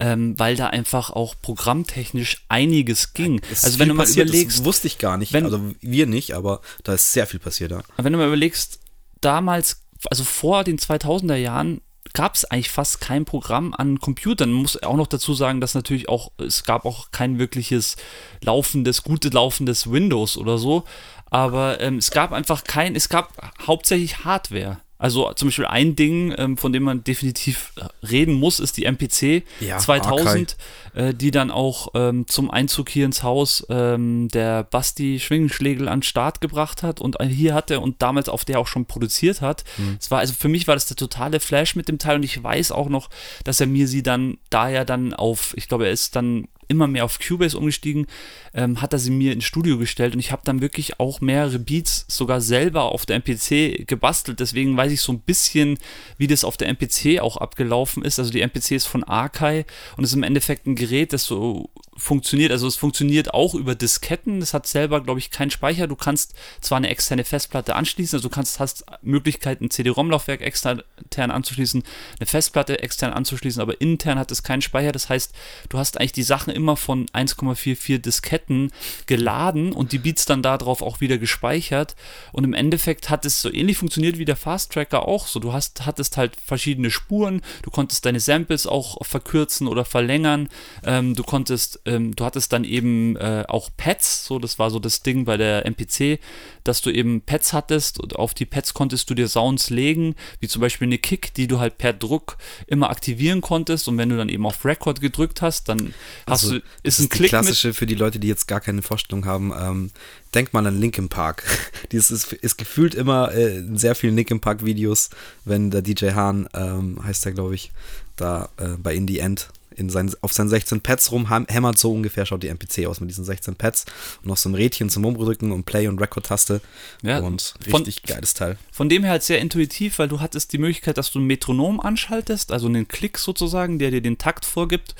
ähm, 0.00 0.38
weil 0.38 0.56
da 0.56 0.68
einfach 0.68 1.10
auch 1.10 1.34
programmtechnisch 1.42 2.44
einiges 2.48 3.12
ging. 3.14 3.40
Ist 3.50 3.64
also 3.64 3.78
wenn 3.78 3.88
du 3.88 3.94
mal 3.94 4.04
passiert, 4.04 4.28
überlegst, 4.30 4.58
das 4.60 4.64
wusste 4.64 4.86
ich 4.86 4.98
gar 4.98 5.16
nicht. 5.18 5.32
wenn- 5.32 5.44
also 5.44 5.60
wir 5.80 6.06
nicht, 6.06 6.32
aber 6.34 6.60
da 6.84 6.94
ist 6.94 7.12
sehr 7.12 7.26
viel 7.26 7.40
passiert. 7.40 7.70
Ja. 7.70 7.82
wenn 7.98 8.12
du 8.12 8.18
mal 8.18 8.26
überlegst, 8.26 8.80
damals, 9.20 9.82
also 10.10 10.24
vor 10.24 10.64
den 10.64 10.78
2000er 10.78 11.36
Jahren, 11.36 11.80
gab 12.12 12.34
es 12.34 12.44
eigentlich 12.44 12.70
fast 12.70 13.00
kein 13.00 13.24
Programm 13.24 13.74
an 13.74 13.98
Computern. 13.98 14.52
Man 14.52 14.62
muss 14.62 14.82
auch 14.82 14.96
noch 14.96 15.06
dazu 15.06 15.34
sagen, 15.34 15.60
dass 15.60 15.74
natürlich 15.74 16.08
auch, 16.08 16.32
es 16.38 16.64
gab 16.64 16.84
auch 16.84 17.10
kein 17.10 17.38
wirkliches 17.38 17.96
laufendes, 18.42 19.02
gute 19.02 19.28
laufendes 19.28 19.90
Windows 19.90 20.36
oder 20.36 20.58
so. 20.58 20.84
Aber 21.30 21.80
ähm, 21.80 21.98
es 21.98 22.10
gab 22.10 22.32
einfach 22.32 22.64
kein, 22.64 22.94
es 22.94 23.08
gab 23.08 23.32
hauptsächlich 23.66 24.24
Hardware. 24.24 24.80
Also 25.02 25.32
zum 25.32 25.48
Beispiel 25.48 25.66
ein 25.66 25.96
Ding, 25.96 26.32
ähm, 26.38 26.56
von 26.56 26.72
dem 26.72 26.84
man 26.84 27.02
definitiv 27.02 27.72
reden 28.08 28.34
muss, 28.34 28.60
ist 28.60 28.76
die 28.76 28.84
MPC 28.84 29.42
Ja, 29.58 29.78
2000, 29.78 30.56
äh, 30.94 31.12
die 31.12 31.32
dann 31.32 31.50
auch 31.50 31.88
ähm, 31.94 32.28
zum 32.28 32.52
Einzug 32.52 32.88
hier 32.88 33.04
ins 33.04 33.24
Haus 33.24 33.66
ähm, 33.68 34.28
der 34.28 34.62
Basti 34.62 35.18
Schwingenschlegel 35.18 35.88
an 35.88 35.98
den 35.98 36.02
Start 36.04 36.40
gebracht 36.40 36.84
hat 36.84 37.00
und 37.00 37.16
hier 37.20 37.52
hatte 37.52 37.80
und 37.80 38.00
damals 38.00 38.28
auf 38.28 38.44
der 38.44 38.60
auch 38.60 38.68
schon 38.68 38.86
produziert 38.86 39.40
hat. 39.40 39.64
Es 39.98 40.12
war 40.12 40.20
also 40.20 40.34
für 40.34 40.48
mich 40.48 40.68
war 40.68 40.76
das 40.76 40.86
der 40.86 40.96
totale 40.96 41.40
Flash 41.40 41.74
mit 41.74 41.88
dem 41.88 41.98
Teil 41.98 42.16
und 42.16 42.22
ich 42.22 42.40
weiß 42.40 42.70
auch 42.70 42.88
noch, 42.88 43.10
dass 43.42 43.60
er 43.60 43.66
mir 43.66 43.88
sie 43.88 44.04
dann, 44.04 44.38
da 44.50 44.70
er 44.70 44.84
dann 44.84 45.14
auf, 45.14 45.52
ich 45.56 45.66
glaube, 45.66 45.86
er 45.86 45.92
ist 45.92 46.14
dann 46.14 46.46
immer 46.72 46.88
mehr 46.88 47.04
auf 47.04 47.18
Cubase 47.20 47.56
umgestiegen, 47.56 48.06
ähm, 48.54 48.82
hat 48.82 48.92
er 48.92 48.98
sie 48.98 49.10
mir 49.10 49.32
ins 49.32 49.44
Studio 49.44 49.78
gestellt 49.78 50.14
und 50.14 50.20
ich 50.20 50.32
habe 50.32 50.42
dann 50.44 50.60
wirklich 50.60 50.98
auch 50.98 51.20
mehrere 51.20 51.58
Beats 51.58 52.06
sogar 52.08 52.40
selber 52.40 52.84
auf 52.92 53.06
der 53.06 53.16
MPC 53.16 53.86
gebastelt. 53.86 54.40
Deswegen 54.40 54.76
weiß 54.76 54.90
ich 54.90 55.00
so 55.00 55.12
ein 55.12 55.20
bisschen, 55.20 55.78
wie 56.18 56.26
das 56.26 56.44
auf 56.44 56.56
der 56.56 56.68
MPC 56.68 57.20
auch 57.20 57.36
abgelaufen 57.36 58.04
ist. 58.04 58.18
Also 58.18 58.32
die 58.32 58.40
MPC 58.40 58.72
ist 58.72 58.86
von 58.86 59.04
Arkai 59.04 59.64
und 59.96 60.04
ist 60.04 60.14
im 60.14 60.22
Endeffekt 60.22 60.66
ein 60.66 60.74
Gerät, 60.74 61.12
das 61.12 61.24
so 61.24 61.70
funktioniert. 62.02 62.50
Also 62.50 62.66
es 62.66 62.76
funktioniert 62.76 63.32
auch 63.32 63.54
über 63.54 63.74
Disketten. 63.74 64.40
Das 64.40 64.54
hat 64.54 64.66
selber, 64.66 65.00
glaube 65.00 65.20
ich, 65.20 65.30
keinen 65.30 65.50
Speicher. 65.50 65.86
Du 65.86 65.94
kannst 65.94 66.34
zwar 66.60 66.78
eine 66.78 66.90
externe 66.90 67.24
Festplatte 67.24 67.76
anschließen, 67.76 68.16
also 68.16 68.28
du 68.28 68.34
kannst, 68.34 68.58
hast 68.58 68.84
Möglichkeiten, 69.02 69.66
ein 69.66 69.70
CD-ROM-Laufwerk 69.70 70.40
extern 70.40 70.82
anzuschließen, 71.16 71.82
eine 72.18 72.26
Festplatte 72.26 72.80
extern 72.80 73.12
anzuschließen, 73.12 73.62
aber 73.62 73.80
intern 73.80 74.18
hat 74.18 74.32
es 74.32 74.42
keinen 74.42 74.62
Speicher. 74.62 74.92
Das 74.92 75.08
heißt, 75.08 75.32
du 75.68 75.78
hast 75.78 75.98
eigentlich 75.98 76.12
die 76.12 76.24
Sachen 76.24 76.52
immer 76.52 76.76
von 76.76 77.06
1,44 77.06 77.98
Disketten 77.98 78.72
geladen 79.06 79.72
und 79.72 79.92
die 79.92 79.98
Beats 79.98 80.26
dann 80.26 80.42
darauf 80.42 80.82
auch 80.82 81.00
wieder 81.00 81.18
gespeichert. 81.18 81.94
Und 82.32 82.44
im 82.44 82.54
Endeffekt 82.54 83.10
hat 83.10 83.24
es 83.24 83.40
so 83.40 83.52
ähnlich 83.52 83.78
funktioniert 83.78 84.18
wie 84.18 84.24
der 84.24 84.36
Fast 84.36 84.72
Tracker 84.72 85.06
auch. 85.06 85.28
So, 85.28 85.38
du 85.38 85.52
hast, 85.52 85.86
hattest 85.86 86.16
halt 86.16 86.36
verschiedene 86.36 86.90
Spuren, 86.90 87.42
du 87.62 87.70
konntest 87.70 88.04
deine 88.04 88.20
Samples 88.20 88.66
auch 88.66 89.04
verkürzen 89.06 89.68
oder 89.68 89.84
verlängern. 89.84 90.48
Ähm, 90.84 91.14
du 91.14 91.22
konntest, 91.22 91.80
ähm, 91.92 92.16
du 92.16 92.24
hattest 92.24 92.52
dann 92.52 92.64
eben 92.64 93.16
äh, 93.16 93.44
auch 93.48 93.70
Pads, 93.76 94.26
so 94.26 94.38
das 94.38 94.58
war 94.58 94.70
so 94.70 94.78
das 94.78 95.02
Ding 95.02 95.24
bei 95.24 95.36
der 95.36 95.66
MPC, 95.66 96.18
dass 96.64 96.82
du 96.82 96.90
eben 96.90 97.20
Pads 97.20 97.52
hattest 97.52 98.00
und 98.00 98.16
auf 98.16 98.34
die 98.34 98.46
Pads 98.46 98.74
konntest 98.74 99.08
du 99.10 99.14
dir 99.14 99.28
Sounds 99.28 99.70
legen, 99.70 100.14
wie 100.40 100.48
zum 100.48 100.60
Beispiel 100.60 100.86
eine 100.86 100.98
Kick, 100.98 101.34
die 101.34 101.46
du 101.46 101.60
halt 101.60 101.78
per 101.78 101.92
Druck 101.92 102.36
immer 102.66 102.90
aktivieren 102.90 103.40
konntest 103.40 103.88
und 103.88 103.98
wenn 103.98 104.08
du 104.08 104.16
dann 104.16 104.28
eben 104.28 104.46
auf 104.46 104.64
Record 104.64 105.00
gedrückt 105.00 105.42
hast, 105.42 105.68
dann 105.68 105.94
hast 106.26 106.44
Also, 106.44 106.58
du, 106.58 106.62
das 106.82 106.98
ist 106.98 107.00
ein 107.00 107.02
die 107.04 107.08
Klick 107.08 107.28
klassische 107.28 107.74
für 107.74 107.86
die 107.86 107.94
Leute, 107.94 108.18
die 108.18 108.28
jetzt 108.28 108.48
gar 108.48 108.60
keine 108.60 108.82
Vorstellung 108.82 109.24
haben. 109.26 109.52
Ähm, 109.58 109.90
denkt 110.34 110.52
mal 110.54 110.66
an 110.66 110.80
Linkin 110.80 111.08
Park. 111.08 111.44
Dieses 111.92 112.10
ist, 112.10 112.32
ist 112.32 112.56
gefühlt 112.56 112.94
immer 112.94 113.32
äh, 113.32 113.58
in 113.58 113.76
sehr 113.76 113.94
vielen 113.94 114.16
Linkin 114.16 114.40
Park 114.40 114.64
Videos, 114.64 115.10
wenn 115.44 115.70
der 115.70 115.82
DJ 115.82 116.12
Hahn, 116.12 116.48
ähm, 116.54 116.98
heißt 117.04 117.24
der 117.24 117.32
glaube 117.32 117.54
ich, 117.54 117.70
da 118.16 118.48
äh, 118.56 118.76
bei 118.78 118.94
In 118.94 119.06
the 119.08 119.18
End 119.18 119.48
in 119.76 119.90
sein, 119.90 120.12
auf 120.20 120.32
seinen 120.32 120.48
16 120.48 120.80
Pads 120.80 121.10
rumhämmert, 121.12 121.78
so 121.78 121.92
ungefähr 121.92 122.26
schaut 122.26 122.42
die 122.42 122.48
MPC 122.48 122.86
aus 122.86 123.00
mit 123.00 123.10
diesen 123.10 123.24
16 123.24 123.56
Pads 123.56 123.84
und 124.22 124.26
noch 124.28 124.36
so 124.36 124.48
ein 124.48 124.54
Rädchen 124.54 124.90
zum 124.90 125.04
Umdrücken 125.04 125.52
und 125.52 125.64
Play- 125.64 125.88
und 125.88 126.00
Record-Taste 126.00 126.60
Ja, 127.02 127.18
und 127.20 127.54
von- 127.68 127.82
richtig 127.82 128.02
geiles 128.04 128.34
Teil. 128.34 128.58
Von 128.70 128.88
dem 128.88 129.02
her 129.02 129.12
halt 129.12 129.22
sehr 129.22 129.40
intuitiv, 129.40 129.98
weil 129.98 130.08
du 130.08 130.20
hattest 130.20 130.52
die 130.52 130.58
Möglichkeit, 130.58 130.98
dass 130.98 131.10
du 131.10 131.18
ein 131.18 131.26
Metronom 131.26 131.80
anschaltest, 131.80 132.52
also 132.52 132.66
einen 132.66 132.88
Klick 132.88 133.18
sozusagen, 133.18 133.78
der 133.78 133.90
dir 133.90 134.00
den 134.00 134.18
Takt 134.18 134.44
vorgibt. 134.44 134.94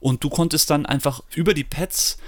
Und 0.00 0.22
du 0.22 0.28
konntest 0.30 0.70
dann 0.70 0.84
einfach 0.86 1.22
über 1.34 1.54
die 1.54 1.64
Pads 1.64 2.18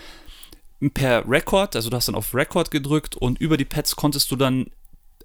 per 0.94 1.28
Record, 1.28 1.74
also 1.74 1.88
du 1.90 1.96
hast 1.96 2.08
dann 2.08 2.14
auf 2.14 2.34
Record 2.34 2.70
gedrückt 2.70 3.16
und 3.16 3.40
über 3.40 3.56
die 3.56 3.64
Pads 3.64 3.96
konntest 3.96 4.30
du 4.30 4.36
dann 4.36 4.66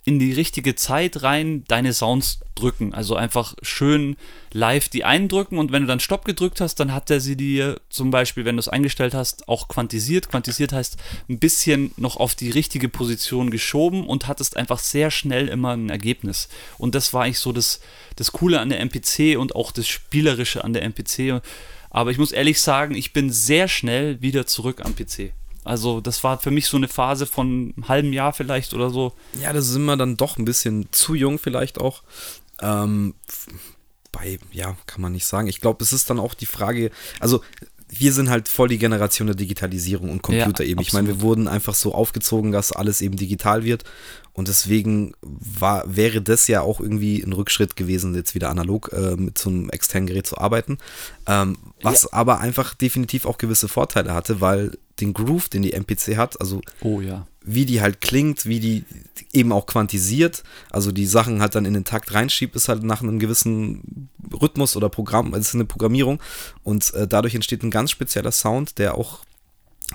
in 0.03 0.17
die 0.17 0.33
richtige 0.33 0.75
Zeit 0.75 1.21
rein 1.21 1.63
deine 1.67 1.93
Sounds 1.93 2.39
drücken. 2.55 2.93
Also 2.93 3.15
einfach 3.15 3.53
schön 3.61 4.17
live 4.51 4.89
die 4.89 5.03
eindrücken 5.03 5.59
und 5.59 5.71
wenn 5.71 5.83
du 5.83 5.87
dann 5.87 5.99
Stopp 5.99 6.25
gedrückt 6.25 6.59
hast, 6.59 6.75
dann 6.75 6.91
hat 6.91 7.11
er 7.11 7.19
sie 7.19 7.35
dir 7.37 7.79
zum 7.89 8.09
Beispiel, 8.09 8.43
wenn 8.43 8.55
du 8.55 8.61
es 8.61 8.67
eingestellt 8.67 9.13
hast, 9.13 9.47
auch 9.47 9.67
quantisiert. 9.67 10.29
Quantisiert 10.29 10.73
heißt 10.73 10.97
ein 11.29 11.37
bisschen 11.37 11.91
noch 11.97 12.17
auf 12.17 12.33
die 12.33 12.49
richtige 12.49 12.89
Position 12.89 13.51
geschoben 13.51 14.07
und 14.07 14.27
hattest 14.27 14.57
einfach 14.57 14.79
sehr 14.79 15.11
schnell 15.11 15.47
immer 15.47 15.73
ein 15.77 15.89
Ergebnis. 15.89 16.49
Und 16.79 16.95
das 16.95 17.13
war 17.13 17.23
eigentlich 17.23 17.39
so 17.39 17.51
das, 17.51 17.79
das 18.15 18.31
Coole 18.31 18.59
an 18.59 18.69
der 18.69 18.79
MPC 18.79 19.37
und 19.37 19.55
auch 19.55 19.71
das 19.71 19.87
Spielerische 19.87 20.63
an 20.63 20.73
der 20.73 20.83
MPC. 20.83 21.41
Aber 21.91 22.09
ich 22.09 22.17
muss 22.17 22.31
ehrlich 22.31 22.59
sagen, 22.59 22.95
ich 22.95 23.13
bin 23.13 23.31
sehr 23.31 23.67
schnell 23.67 24.19
wieder 24.21 24.47
zurück 24.47 24.81
am 24.83 24.95
PC. 24.95 25.33
Also 25.63 26.01
das 26.01 26.23
war 26.23 26.39
für 26.39 26.51
mich 26.51 26.67
so 26.67 26.77
eine 26.77 26.87
Phase 26.87 27.25
von 27.25 27.73
einem 27.75 27.87
halben 27.87 28.13
Jahr 28.13 28.33
vielleicht 28.33 28.73
oder 28.73 28.89
so. 28.89 29.13
Ja, 29.39 29.53
das 29.53 29.69
ist 29.69 29.75
immer 29.75 29.97
dann 29.97 30.17
doch 30.17 30.37
ein 30.37 30.45
bisschen 30.45 30.87
zu 30.91 31.13
jung 31.13 31.39
vielleicht 31.39 31.79
auch. 31.79 32.03
Ähm, 32.61 33.13
bei, 34.11 34.39
ja, 34.51 34.75
kann 34.87 35.01
man 35.01 35.11
nicht 35.11 35.25
sagen. 35.25 35.47
Ich 35.47 35.61
glaube, 35.61 35.83
es 35.83 35.93
ist 35.93 36.09
dann 36.09 36.19
auch 36.19 36.33
die 36.33 36.45
Frage, 36.45 36.91
also 37.19 37.41
wir 37.93 38.13
sind 38.13 38.29
halt 38.29 38.47
voll 38.47 38.69
die 38.69 38.77
Generation 38.77 39.27
der 39.27 39.35
Digitalisierung 39.35 40.09
und 40.09 40.21
Computer 40.21 40.63
Ja, 40.63 40.69
eben. 40.71 40.81
Ich 40.81 40.93
meine, 40.93 41.09
wir 41.09 41.21
wurden 41.21 41.49
einfach 41.49 41.75
so 41.75 41.93
aufgezogen, 41.93 42.53
dass 42.53 42.71
alles 42.71 43.01
eben 43.01 43.17
digital 43.17 43.65
wird. 43.65 43.83
Und 44.31 44.47
deswegen 44.47 45.13
war, 45.21 45.83
wäre 45.93 46.21
das 46.21 46.47
ja 46.47 46.61
auch 46.61 46.79
irgendwie 46.79 47.21
ein 47.21 47.33
Rückschritt 47.33 47.75
gewesen, 47.75 48.15
jetzt 48.15 48.33
wieder 48.33 48.49
analog 48.49 48.93
äh, 48.93 49.17
mit 49.17 49.37
so 49.37 49.49
einem 49.49 49.69
externen 49.69 50.07
Gerät 50.07 50.25
zu 50.25 50.37
arbeiten. 50.37 50.77
Ähm, 51.27 51.57
was 51.81 52.11
aber 52.13 52.39
einfach 52.39 52.73
definitiv 52.75 53.25
auch 53.25 53.37
gewisse 53.37 53.67
Vorteile 53.67 54.13
hatte, 54.13 54.39
weil 54.39 54.77
den 55.01 55.13
Groove, 55.13 55.49
den 55.49 55.61
die 55.63 55.73
MPC 55.73 56.17
hat, 56.17 56.39
also 56.39 56.61
Oh 56.81 57.01
ja. 57.01 57.27
wie 57.43 57.65
die 57.65 57.81
halt 57.81 58.01
klingt, 58.01 58.45
wie 58.45 58.59
die 58.59 58.85
eben 59.33 59.51
auch 59.51 59.65
quantisiert, 59.65 60.43
also 60.69 60.91
die 60.91 61.05
Sachen 61.05 61.41
halt 61.41 61.55
dann 61.55 61.65
in 61.65 61.73
den 61.73 61.85
Takt 61.85 62.13
reinschiebt, 62.13 62.55
ist 62.55 62.69
halt 62.69 62.83
nach 62.83 63.01
einem 63.01 63.19
gewissen 63.19 64.09
Rhythmus 64.41 64.75
oder 64.75 64.89
Programm, 64.89 65.33
es 65.33 65.49
ist 65.49 65.55
eine 65.55 65.65
Programmierung 65.65 66.21
und 66.63 66.93
äh, 66.93 67.07
dadurch 67.07 67.35
entsteht 67.35 67.63
ein 67.63 67.71
ganz 67.71 67.91
spezieller 67.91 68.31
Sound, 68.31 68.77
der 68.77 68.95
auch 68.95 69.19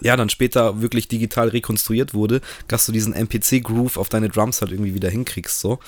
ja, 0.03 0.14
dann 0.16 0.29
später 0.29 0.83
wirklich 0.83 1.09
digital 1.09 1.49
rekonstruiert 1.49 2.12
wurde, 2.12 2.42
dass 2.69 2.85
du 2.85 2.92
diesen 2.92 3.14
MPC-Groove 3.14 3.97
auf 3.97 4.11
deine 4.11 4.29
Drums 4.29 4.61
halt 4.61 4.71
irgendwie 4.71 4.95
wieder 4.95 5.09
hinkriegst, 5.09 5.59
so. 5.59 5.79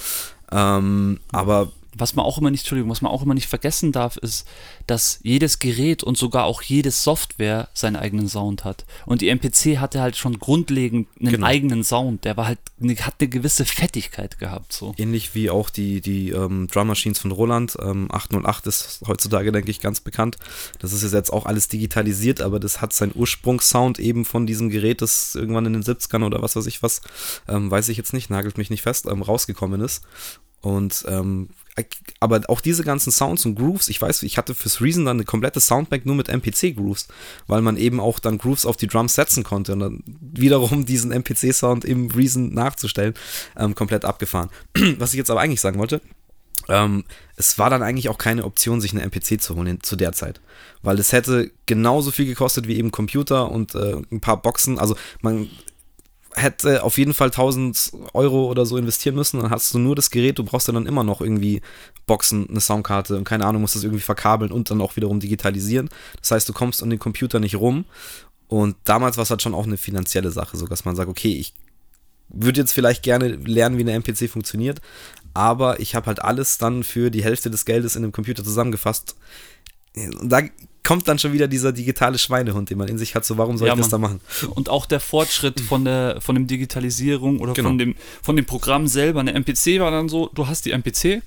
Ähm, 0.50 1.20
aber 1.30 1.72
Was 1.96 2.14
man 2.14 2.24
auch 2.24 2.38
immer 2.38 2.50
nicht, 2.50 2.60
Entschuldigung, 2.60 2.90
was 2.90 3.00
man 3.02 3.10
auch 3.10 3.22
immer 3.22 3.34
nicht 3.34 3.48
vergessen 3.48 3.92
darf, 3.92 4.16
ist, 4.18 4.46
dass 4.86 5.18
jedes 5.22 5.58
Gerät 5.58 6.02
und 6.04 6.18
sogar 6.18 6.44
auch 6.44 6.60
jede 6.62 6.90
Software 6.90 7.68
seinen 7.74 7.96
eigenen 7.96 8.28
Sound 8.28 8.64
hat. 8.64 8.84
Und 9.06 9.20
die 9.22 9.28
MPC 9.28 9.78
hatte 9.78 10.00
halt 10.00 10.16
schon 10.16 10.38
grundlegend 10.38 11.08
einen 11.18 11.30
Genau. 11.32 11.46
eigenen 11.46 11.84
Sound. 11.84 12.24
Der 12.24 12.36
war 12.36 12.46
halt, 12.46 12.58
ne- 12.78 12.94
hat 12.96 13.14
eine 13.20 13.28
gewisse 13.28 13.64
Fettigkeit 13.64 14.38
gehabt, 14.38 14.72
so. 14.72 14.94
ähnlich 14.98 15.34
wie 15.34 15.48
auch 15.50 15.70
die, 15.70 16.00
die 16.00 16.30
ähm, 16.30 16.68
Drum 16.70 16.88
Machines 16.88 17.18
von 17.18 17.32
Roland, 17.32 17.76
ähm, 17.80 18.08
808 18.12 18.66
ist 18.66 19.00
heutzutage, 19.06 19.50
denke 19.50 19.70
ich, 19.70 19.80
ganz 19.80 20.00
bekannt. 20.00 20.36
Das 20.80 20.92
ist 20.92 21.10
jetzt 21.12 21.32
auch 21.32 21.46
alles 21.46 21.68
digitalisiert, 21.68 22.40
aber 22.42 22.60
das 22.60 22.80
hat 22.80 22.92
seinen 22.92 23.12
Ursprungssound 23.14 23.98
eben 23.98 24.24
von 24.24 24.46
diesem 24.46 24.68
Gerät, 24.68 25.00
das 25.02 25.34
irgendwann 25.34 25.66
in 25.66 25.72
den 25.72 25.82
70ern 25.82 26.24
oder 26.24 26.42
was 26.42 26.54
weiß 26.54 26.66
ich 26.66 26.82
was, 26.82 27.00
ähm, 27.48 27.70
weiß 27.70 27.88
ich 27.88 27.96
jetzt 27.96 28.12
nicht, 28.12 28.28
nagelt 28.30 28.58
mich 28.58 28.70
nicht 28.70 28.82
fest, 28.82 29.06
ähm, 29.06 29.22
rausgekommen 29.22 29.80
ist. 29.80 30.02
Und 30.60 31.04
ähm, 31.08 31.50
aber 32.20 32.42
auch 32.48 32.60
diese 32.60 32.84
ganzen 32.84 33.12
Sounds 33.12 33.44
und 33.46 33.54
Grooves, 33.54 33.88
ich 33.88 34.00
weiß, 34.00 34.22
ich 34.22 34.38
hatte 34.38 34.54
fürs 34.54 34.80
Reason 34.80 35.04
dann 35.04 35.18
eine 35.18 35.24
komplette 35.24 35.60
Soundbank 35.60 36.06
nur 36.06 36.14
mit 36.14 36.28
MPC-Grooves, 36.28 37.08
weil 37.46 37.62
man 37.62 37.76
eben 37.76 38.00
auch 38.00 38.18
dann 38.18 38.38
Grooves 38.38 38.66
auf 38.66 38.76
die 38.76 38.86
Drums 38.86 39.14
setzen 39.14 39.44
konnte 39.44 39.72
und 39.72 39.80
dann 39.80 40.02
wiederum 40.06 40.86
diesen 40.86 41.12
MPC-Sound 41.12 41.84
im 41.84 42.10
Reason 42.10 42.52
nachzustellen, 42.52 43.14
ähm, 43.56 43.74
komplett 43.74 44.04
abgefahren. 44.04 44.50
Was 44.98 45.12
ich 45.12 45.18
jetzt 45.18 45.30
aber 45.30 45.40
eigentlich 45.40 45.60
sagen 45.60 45.78
wollte, 45.78 46.00
ähm, 46.68 47.04
es 47.36 47.58
war 47.58 47.70
dann 47.70 47.82
eigentlich 47.82 48.08
auch 48.08 48.18
keine 48.18 48.44
Option, 48.44 48.80
sich 48.80 48.92
eine 48.92 49.02
MPC 49.02 49.40
zu 49.40 49.54
holen 49.54 49.80
zu 49.82 49.96
der 49.96 50.12
Zeit. 50.12 50.40
Weil 50.82 50.98
es 50.98 51.12
hätte 51.12 51.50
genauso 51.66 52.10
viel 52.10 52.26
gekostet 52.26 52.68
wie 52.68 52.76
eben 52.76 52.90
Computer 52.90 53.50
und 53.50 53.74
äh, 53.74 53.96
ein 54.10 54.20
paar 54.20 54.42
Boxen. 54.42 54.78
Also 54.78 54.96
man 55.22 55.48
hätte 56.38 56.82
auf 56.82 56.98
jeden 56.98 57.14
Fall 57.14 57.28
1000 57.28 57.92
Euro 58.14 58.46
oder 58.46 58.64
so 58.64 58.76
investieren 58.76 59.14
müssen. 59.14 59.40
Dann 59.40 59.50
hast 59.50 59.74
du 59.74 59.78
nur 59.78 59.94
das 59.94 60.10
Gerät, 60.10 60.38
du 60.38 60.44
brauchst 60.44 60.68
ja 60.68 60.74
dann 60.74 60.86
immer 60.86 61.04
noch 61.04 61.20
irgendwie 61.20 61.60
Boxen, 62.06 62.48
eine 62.48 62.60
Soundkarte 62.60 63.16
und 63.16 63.24
keine 63.24 63.46
Ahnung, 63.46 63.62
musst 63.62 63.76
das 63.76 63.84
irgendwie 63.84 64.02
verkabeln 64.02 64.52
und 64.52 64.70
dann 64.70 64.80
auch 64.80 64.96
wiederum 64.96 65.20
digitalisieren. 65.20 65.88
Das 66.20 66.30
heißt, 66.30 66.48
du 66.48 66.52
kommst 66.52 66.82
an 66.82 66.90
den 66.90 66.98
Computer 66.98 67.40
nicht 67.40 67.56
rum. 67.56 67.84
Und 68.48 68.76
damals 68.84 69.18
war 69.18 69.22
es 69.22 69.30
halt 69.30 69.42
schon 69.42 69.54
auch 69.54 69.66
eine 69.66 69.76
finanzielle 69.76 70.30
Sache, 70.30 70.56
so 70.56 70.66
dass 70.66 70.86
man 70.86 70.96
sagt, 70.96 71.10
okay, 71.10 71.34
ich 71.34 71.54
würde 72.30 72.60
jetzt 72.60 72.72
vielleicht 72.72 73.02
gerne 73.02 73.28
lernen, 73.28 73.76
wie 73.76 73.82
eine 73.82 73.92
MPC 73.92 74.28
funktioniert, 74.30 74.80
aber 75.34 75.80
ich 75.80 75.94
habe 75.94 76.06
halt 76.06 76.22
alles 76.22 76.58
dann 76.58 76.82
für 76.82 77.10
die 77.10 77.22
Hälfte 77.22 77.50
des 77.50 77.64
Geldes 77.64 77.96
in 77.96 78.04
einem 78.04 78.12
Computer 78.12 78.42
zusammengefasst. 78.42 79.16
Und 79.94 80.30
da 80.30 80.40
kommt 80.84 81.06
dann 81.08 81.18
schon 81.18 81.32
wieder 81.32 81.48
dieser 81.48 81.72
digitale 81.72 82.18
Schweinehund, 82.18 82.70
den 82.70 82.78
man 82.78 82.88
in 82.88 82.98
sich 82.98 83.14
hat, 83.14 83.24
so 83.24 83.36
warum 83.38 83.58
soll 83.58 83.68
Ja, 83.68 83.74
ich 83.74 83.80
das 83.80 83.88
da 83.90 83.98
machen? 83.98 84.20
Und 84.54 84.68
auch 84.70 84.86
der 84.86 85.00
Fortschritt 85.00 85.60
von 85.60 85.84
der 85.84 86.20
von 86.20 86.34
dem 86.34 86.46
Digitalisierung 86.46 87.40
oder 87.40 87.52
Genau. 87.52 87.68
von 87.70 87.78
dem 87.78 87.94
von 88.22 88.36
dem 88.36 88.44
Programm 88.46 88.86
selber. 88.86 89.20
Eine 89.20 89.34
MPC 89.34 89.80
war 89.80 89.90
dann 89.90 90.08
so, 90.08 90.30
du 90.34 90.46
hast 90.46 90.64
die 90.64 90.70
MPC, 90.72 91.22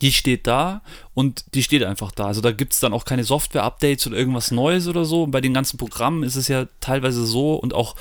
die 0.00 0.12
steht 0.12 0.46
da 0.46 0.82
und 1.14 1.44
die 1.54 1.62
steht 1.62 1.84
einfach 1.84 2.10
da. 2.10 2.26
Also 2.26 2.40
da 2.40 2.50
gibt 2.52 2.72
es 2.72 2.80
dann 2.80 2.92
auch 2.92 3.04
keine 3.04 3.24
Software-Updates 3.24 4.06
oder 4.06 4.16
irgendwas 4.16 4.50
Neues 4.50 4.88
oder 4.88 5.04
so. 5.04 5.24
Und 5.24 5.30
bei 5.30 5.40
den 5.40 5.54
ganzen 5.54 5.76
Programmen 5.76 6.22
ist 6.22 6.36
es 6.36 6.48
ja 6.48 6.66
teilweise 6.80 7.24
so 7.24 7.54
und 7.54 7.74
auch 7.74 7.94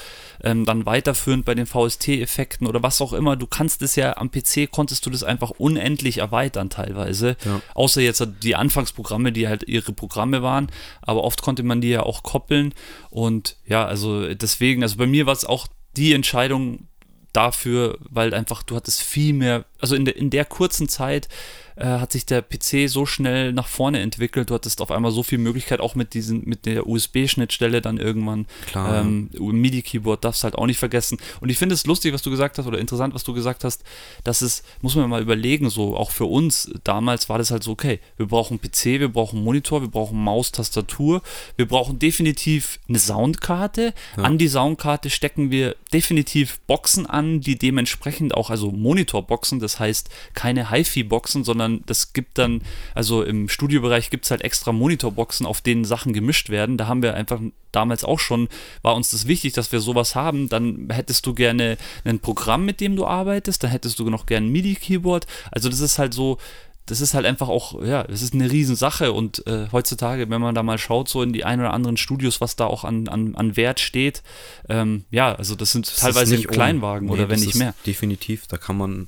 ähm, 0.44 0.66
dann 0.66 0.86
weiterführend 0.86 1.46
bei 1.46 1.56
den 1.56 1.66
VST-Effekten 1.66 2.68
oder 2.68 2.82
was 2.82 3.02
auch 3.02 3.14
immer. 3.14 3.36
Du 3.36 3.48
kannst 3.48 3.82
es 3.82 3.96
ja 3.96 4.18
am 4.18 4.32
PC, 4.32 4.72
konntest 4.72 5.06
du 5.06 5.10
das 5.10 5.24
einfach 5.24 5.52
unendlich 5.52 6.18
erweitern 6.18 6.70
teilweise. 6.70 7.38
Ja. 7.46 7.62
Außer 7.76 8.02
jetzt 8.02 8.26
die 8.42 8.56
Anfangsprogramme, 8.56 9.32
die 9.32 9.48
halt 9.48 9.64
ihre 9.68 9.94
Programme 9.94 10.42
waren. 10.42 10.72
Aber 11.02 11.24
oft 11.24 11.42
konnte 11.42 11.64
man 11.64 11.82
die 11.82 11.90
ja 11.90 12.04
auch 12.04 12.24
koppeln. 12.24 12.74
Und 13.10 13.58
ja, 13.68 13.86
also 13.86 14.34
deswegen, 14.34 14.82
also 14.82 14.98
bei 14.98 15.08
mir 15.08 15.26
war 15.26 15.34
es 15.34 15.46
auch 15.46 15.68
die 15.96 16.14
Entscheidung 16.14 16.88
dafür, 17.34 17.98
weil 18.00 18.34
einfach 18.34 18.64
du 18.64 18.76
hattest 18.76 19.02
viel 19.02 19.34
mehr, 19.34 19.66
also 19.80 19.96
in 19.96 20.06
der, 20.06 20.16
in 20.16 20.30
der 20.30 20.46
kurzen 20.46 20.88
Zeit 20.88 21.28
äh, 21.76 21.86
hat 21.86 22.12
sich 22.12 22.26
der 22.26 22.42
PC 22.42 22.88
so 22.90 23.06
schnell 23.06 23.54
nach 23.54 23.68
vorne 23.68 24.00
entwickelt, 24.00 24.50
du 24.50 24.54
hattest 24.54 24.82
auf 24.82 24.92
einmal 24.92 25.12
so 25.12 25.24
viel 25.24 25.38
Möglichkeit, 25.38 25.80
auch 25.80 25.96
mit 25.96 26.14
diesen, 26.14 26.48
mit 26.48 26.66
der 26.66 26.88
USB-Schnittstelle 26.88 27.82
dann 27.82 27.98
irgendwann. 27.98 28.46
Klar. 28.68 29.02
Ähm, 29.02 29.30
MIDI-Keyboard 29.38 30.24
darfst 30.24 30.44
halt 30.44 30.56
auch 30.56 30.66
nicht 30.66 30.80
vergessen. 30.80 31.18
Und 31.40 31.50
ich 31.50 31.58
finde 31.58 31.76
es 31.76 31.86
lustig, 31.86 32.14
was 32.14 32.22
du 32.22 32.30
gesagt 32.30 32.58
hast, 32.58 32.68
oder 32.68 32.80
interessant, 32.80 33.14
was 33.14 33.24
du 33.24 33.34
gesagt 33.34 33.64
hast, 33.64 33.84
dass 34.24 34.42
es, 34.42 34.64
muss 34.82 34.96
man 34.96 35.10
mal 35.10 35.22
überlegen, 35.22 35.70
so 35.70 35.96
auch 35.96 36.12
für 36.12 36.26
uns 36.26 36.72
damals 36.84 37.30
war 37.30 37.38
das 37.38 37.52
halt 37.52 37.64
so, 37.64 37.72
okay, 37.72 38.00
wir 38.18 38.28
brauchen 38.28 38.60
PC, 38.60 39.00
wir 39.00 39.10
brauchen 39.10 39.44
Monitor, 39.44 39.82
wir 39.82 39.90
brauchen 39.90 40.22
Maus, 40.22 40.52
Tastatur, 40.52 41.22
wir 41.56 41.68
brauchen 41.68 42.00
definitiv 42.00 42.80
eine 42.88 43.00
Soundkarte. 43.00 43.94
An 44.18 44.38
die 44.38 44.48
Soundkarte 44.48 45.10
stecken 45.10 45.52
wir 45.52 45.76
definitiv 45.92 46.60
Boxen 46.62 47.06
an, 47.06 47.42
die 47.42 47.58
dementsprechend 47.58 48.34
auch, 48.34 48.50
also 48.50 48.72
Monitorboxen, 48.72 49.60
das 49.60 49.80
heißt 49.80 50.10
keine 50.34 50.72
HiFi-Boxen, 50.72 51.44
sondern 51.44 51.63
das 51.86 52.14
gibt 52.14 52.38
dann, 52.38 52.62
also 52.96 53.24
im 53.24 53.50
Studiobereich 53.50 54.10
gibt 54.10 54.26
es 54.26 54.32
halt 54.32 54.42
extra 54.42 54.72
Monitorboxen, 54.72 55.46
auf 55.46 55.62
denen 55.62 55.86
Sachen 55.86 56.14
gemischt 56.14 56.50
werden. 56.50 56.78
Da 56.78 56.88
haben 56.88 57.02
wir 57.02 57.14
einfach 57.14 57.40
damals 57.72 58.04
auch 58.04 58.20
schon, 58.20 58.48
war 58.82 58.96
uns 58.96 59.12
das 59.12 59.28
wichtig, 59.28 59.54
dass 59.54 59.72
wir 59.72 59.80
sowas 59.80 60.16
haben. 60.16 60.50
Dann 60.50 60.90
hättest 60.92 61.26
du 61.26 61.34
gerne 61.34 61.78
ein 62.06 62.20
Programm, 62.20 62.66
mit 62.66 62.80
dem 62.80 62.96
du 62.96 63.06
arbeitest, 63.06 63.64
dann 63.64 63.72
hättest 63.72 64.00
du 64.00 64.10
noch 64.10 64.26
gerne 64.26 64.48
ein 64.48 64.52
MIDI-Keyboard. 64.52 65.28
Also 65.52 65.70
das 65.70 65.80
ist 65.80 66.00
halt 66.00 66.14
so, 66.14 66.38
das 66.86 67.00
ist 67.00 67.14
halt 67.14 67.26
einfach 67.26 67.48
auch, 67.48 67.82
ja, 67.84 68.04
es 68.04 68.22
ist 68.22 68.34
eine 68.34 68.52
Riesensache 68.52 69.14
und 69.14 69.46
äh, 69.48 69.68
heutzutage, 69.72 70.30
wenn 70.30 70.42
man 70.42 70.54
da 70.54 70.64
mal 70.64 70.78
schaut, 70.78 71.08
so 71.08 71.22
in 71.22 71.32
die 71.32 71.46
ein 71.46 71.60
oder 71.60 71.74
anderen 71.74 71.96
Studios, 71.96 72.42
was 72.42 72.56
da 72.56 72.66
auch 72.66 72.84
an, 72.84 73.08
an, 73.08 73.36
an 73.36 73.56
Wert 73.56 73.80
steht, 73.80 74.22
ähm, 74.68 75.06
ja, 75.10 75.34
also 75.34 75.56
das 75.56 75.72
sind 75.72 75.88
Das 75.88 75.96
teilweise 75.96 76.36
nicht 76.36 76.46
im 76.46 76.52
Kleinwagen 76.52 77.10
oder 77.10 77.24
Nee, 77.24 77.30
wenn 77.30 77.38
das 77.38 77.46
nicht 77.46 77.56
mehr. 77.56 77.74
Definitiv, 77.86 78.48
da 78.48 78.58
kann 78.58 78.78
man. 78.78 79.08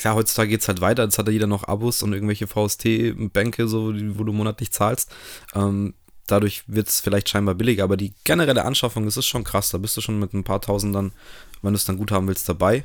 Klar, 0.00 0.14
heutzutage 0.14 0.48
geht 0.48 0.62
es 0.62 0.68
halt 0.68 0.80
weiter, 0.80 1.02
jetzt 1.02 1.18
hat 1.18 1.26
ja 1.26 1.32
jeder 1.34 1.46
noch 1.46 1.64
Abos 1.64 2.02
und 2.02 2.14
irgendwelche 2.14 2.46
VST-Bänke, 2.46 3.68
so, 3.68 3.92
wo 4.16 4.24
du 4.24 4.32
monatlich 4.32 4.72
zahlst. 4.72 5.12
Ähm, 5.54 5.92
dadurch 6.26 6.62
wird 6.66 6.88
es 6.88 7.00
vielleicht 7.00 7.28
scheinbar 7.28 7.54
billiger, 7.54 7.84
aber 7.84 7.98
die 7.98 8.14
generelle 8.24 8.64
Anschaffung, 8.64 9.04
das 9.04 9.18
ist 9.18 9.26
schon 9.26 9.44
krass. 9.44 9.68
Da 9.68 9.76
bist 9.76 9.98
du 9.98 10.00
schon 10.00 10.18
mit 10.18 10.32
ein 10.32 10.42
paar 10.42 10.62
Tausend 10.62 10.94
dann, 10.94 11.12
wenn 11.60 11.74
du 11.74 11.76
es 11.76 11.84
dann 11.84 11.98
gut 11.98 12.12
haben 12.12 12.28
willst, 12.28 12.48
dabei. 12.48 12.82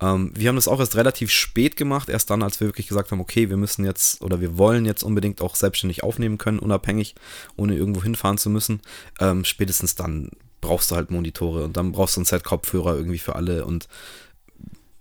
Ähm, 0.00 0.32
wir 0.34 0.48
haben 0.48 0.56
das 0.56 0.66
auch 0.66 0.80
erst 0.80 0.96
relativ 0.96 1.30
spät 1.30 1.76
gemacht, 1.76 2.08
erst 2.08 2.30
dann, 2.30 2.42
als 2.42 2.58
wir 2.58 2.66
wirklich 2.66 2.88
gesagt 2.88 3.12
haben, 3.12 3.20
okay, 3.20 3.48
wir 3.48 3.56
müssen 3.56 3.84
jetzt 3.84 4.20
oder 4.20 4.40
wir 4.40 4.58
wollen 4.58 4.86
jetzt 4.86 5.04
unbedingt 5.04 5.42
auch 5.42 5.54
selbstständig 5.54 6.02
aufnehmen 6.02 6.36
können, 6.36 6.58
unabhängig, 6.58 7.14
ohne 7.54 7.76
irgendwo 7.76 8.02
hinfahren 8.02 8.38
zu 8.38 8.50
müssen. 8.50 8.80
Ähm, 9.20 9.44
spätestens 9.44 9.94
dann 9.94 10.30
brauchst 10.60 10.90
du 10.90 10.96
halt 10.96 11.12
Monitore 11.12 11.62
und 11.62 11.76
dann 11.76 11.92
brauchst 11.92 12.16
du 12.16 12.22
ein 12.22 12.24
Set 12.24 12.42
Kopfhörer 12.42 12.96
irgendwie 12.96 13.20
für 13.20 13.36
alle 13.36 13.64
und 13.64 13.86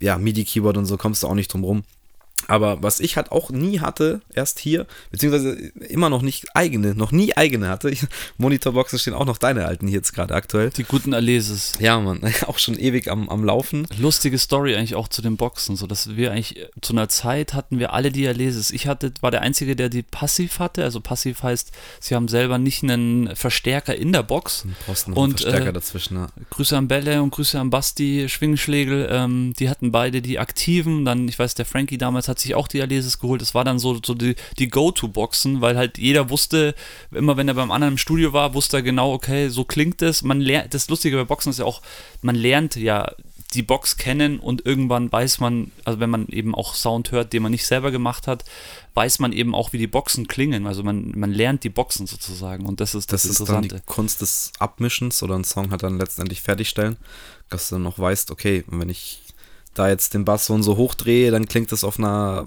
ja, 0.02 0.18
MIDI-Keyboard 0.18 0.78
und 0.78 0.86
so 0.86 0.98
kommst 0.98 1.24
du 1.24 1.28
auch 1.28 1.36
nicht 1.36 1.54
drum 1.54 1.64
rum. 1.64 1.84
Aber 2.48 2.84
was 2.84 3.00
ich 3.00 3.18
halt 3.18 3.32
auch 3.32 3.50
nie 3.50 3.80
hatte, 3.80 4.22
erst 4.34 4.60
hier, 4.60 4.86
beziehungsweise 5.12 5.54
immer 5.90 6.10
noch 6.10 6.22
nicht 6.22 6.46
eigene, 6.54 6.94
noch 6.94 7.12
nie 7.12 7.36
eigene 7.36 7.70
hatte. 7.70 7.90
Ich, 7.90 8.06
Monitorboxen 8.38 9.00
stehen 9.00 9.14
auch 9.14 9.26
noch 9.26 9.38
deine 9.38 9.66
alten 9.66 9.88
hier 9.88 9.98
jetzt 9.98 10.14
gerade 10.14 10.36
aktuell. 10.36 10.70
Die 10.70 10.84
guten 10.84 11.14
Alesis. 11.14 11.74
Ja, 11.80 12.00
Mann, 12.00 12.22
auch 12.48 12.60
schon 12.60 12.78
ewig 12.78 13.10
am, 13.10 13.30
am 13.30 13.44
Laufen. 13.44 13.88
Lustige 13.98 14.38
Story 14.38 14.76
eigentlich 14.76 14.96
auch 14.96 15.08
zu 15.08 15.22
den 15.22 15.38
Boxen, 15.38 15.76
so 15.76 15.88
dass 15.88 16.16
wir 16.16 16.32
eigentlich 16.32 16.68
zu 16.82 16.94
einer 16.94 17.10
Zeit 17.10 17.54
hatten 17.54 17.80
wir 17.80 17.94
alle 17.94 18.12
die 18.12 18.28
Alesis. 18.28 18.72
Ich 18.72 18.88
hatte, 18.88 19.12
war 19.22 19.32
der 19.32 19.42
Einzige, 19.42 19.76
der 19.76 19.90
die 19.90 20.04
passiv 20.04 20.60
hatte. 20.60 20.84
Also 20.84 21.02
passiv 21.02 21.42
heißt, 21.42 21.72
sie 22.00 22.16
haben 22.16 22.28
selber 22.28 22.58
nicht 22.58 22.84
einen 22.84 23.36
Verstärker 23.36 23.96
in 23.96 24.14
der 24.14 24.24
Box. 24.24 24.66
Brauchst 24.86 25.08
noch 25.08 25.18
einen 25.18 25.32
Und, 25.32 25.42
Verstärker 25.42 25.70
äh, 25.70 25.74
dazwischen. 25.74 26.18
Ja. 26.18 26.28
Grüße 26.52 26.78
an 26.78 26.88
Bälle 26.88 27.24
und 27.24 27.32
Grüße 27.32 27.60
an 27.60 27.70
Basti, 27.70 28.28
Schwingschlägel. 28.30 29.08
Ähm, 29.10 29.54
die 29.58 29.70
hatten 29.70 29.92
beide 29.92 30.22
die 30.22 30.38
aktiven. 30.38 31.06
Dann, 31.06 31.28
ich 31.28 31.40
weiß, 31.40 31.56
der 31.56 31.66
Frankie 31.66 31.98
damals 31.98 32.25
hat 32.28 32.40
sich 32.40 32.56
auch 32.56 32.68
die 32.68 32.82
Alesis 32.82 33.20
geholt. 33.20 33.42
Das 33.42 33.54
war 33.54 33.64
dann 33.64 33.80
so, 33.80 34.00
so 34.04 34.14
die, 34.14 34.36
die 34.60 34.68
Go-To-Boxen, 34.70 35.62
weil 35.62 35.78
halt 35.78 35.98
jeder 35.98 36.30
wusste, 36.30 36.76
immer 37.12 37.38
wenn 37.38 37.48
er 37.48 37.54
beim 37.54 37.72
anderen 37.72 37.96
im 37.96 37.98
Studio 37.98 38.34
war, 38.34 38.54
wusste 38.54 38.78
er 38.78 38.84
genau, 38.84 39.14
okay, 39.14 39.50
so 39.50 39.64
klingt 39.64 40.02
es. 40.02 40.24
Man 40.24 40.42
lernt, 40.42 40.74
das 40.74 40.90
Lustige 40.90 41.18
bei 41.18 41.24
Boxen 41.24 41.50
ist 41.50 41.60
ja 41.60 41.66
auch, 41.66 41.82
man 42.22 42.36
lernt 42.36 42.76
ja 42.76 43.12
die 43.54 43.64
Box 43.64 43.98
kennen 43.98 44.40
und 44.40 44.66
irgendwann 44.66 45.12
weiß 45.12 45.40
man, 45.40 45.72
also 45.86 46.00
wenn 46.00 46.10
man 46.10 46.28
eben 46.28 46.54
auch 46.54 46.76
Sound 46.76 47.12
hört, 47.12 47.32
den 47.32 47.42
man 47.42 47.52
nicht 47.52 47.66
selber 47.66 47.90
gemacht 47.92 48.28
hat, 48.28 48.44
weiß 48.96 49.20
man 49.20 49.32
eben 49.32 49.56
auch, 49.56 49.72
wie 49.72 49.78
die 49.78 49.88
Boxen 49.88 50.28
klingen. 50.28 50.68
Also 50.68 50.84
man, 50.84 51.14
man 51.16 51.32
lernt 51.32 51.64
die 51.64 51.70
Boxen 51.70 52.06
sozusagen 52.06 52.66
und 52.66 52.80
das 52.82 52.96
ist 52.96 53.14
das, 53.14 53.24
Das 53.24 53.32
ist 53.32 53.40
dann 53.48 53.64
Interessante. 53.64 53.76
die 53.76 53.94
Kunst 53.94 54.22
des 54.22 54.52
Abmischens 54.60 55.24
oder 55.24 55.36
ein 55.36 55.44
Song 55.44 55.72
hat 55.72 55.84
dann 55.84 55.98
letztendlich 55.98 56.42
fertigstellen, 56.42 56.98
dass 57.50 57.70
du 57.70 57.76
dann 57.76 57.84
noch 57.84 57.98
weißt, 57.98 58.32
okay, 58.32 58.64
wenn 58.68 58.90
ich 58.90 59.22
da 59.76 59.90
jetzt 59.90 60.14
den 60.14 60.26
Bass 60.26 60.48
so 60.48 60.54
und 60.54 60.64
so 60.64 60.78
hochdrehe, 60.78 61.32
dann 61.32 61.48
klingt 61.48 61.72
das 61.72 61.84
auf 61.84 62.00
einer 62.00 62.46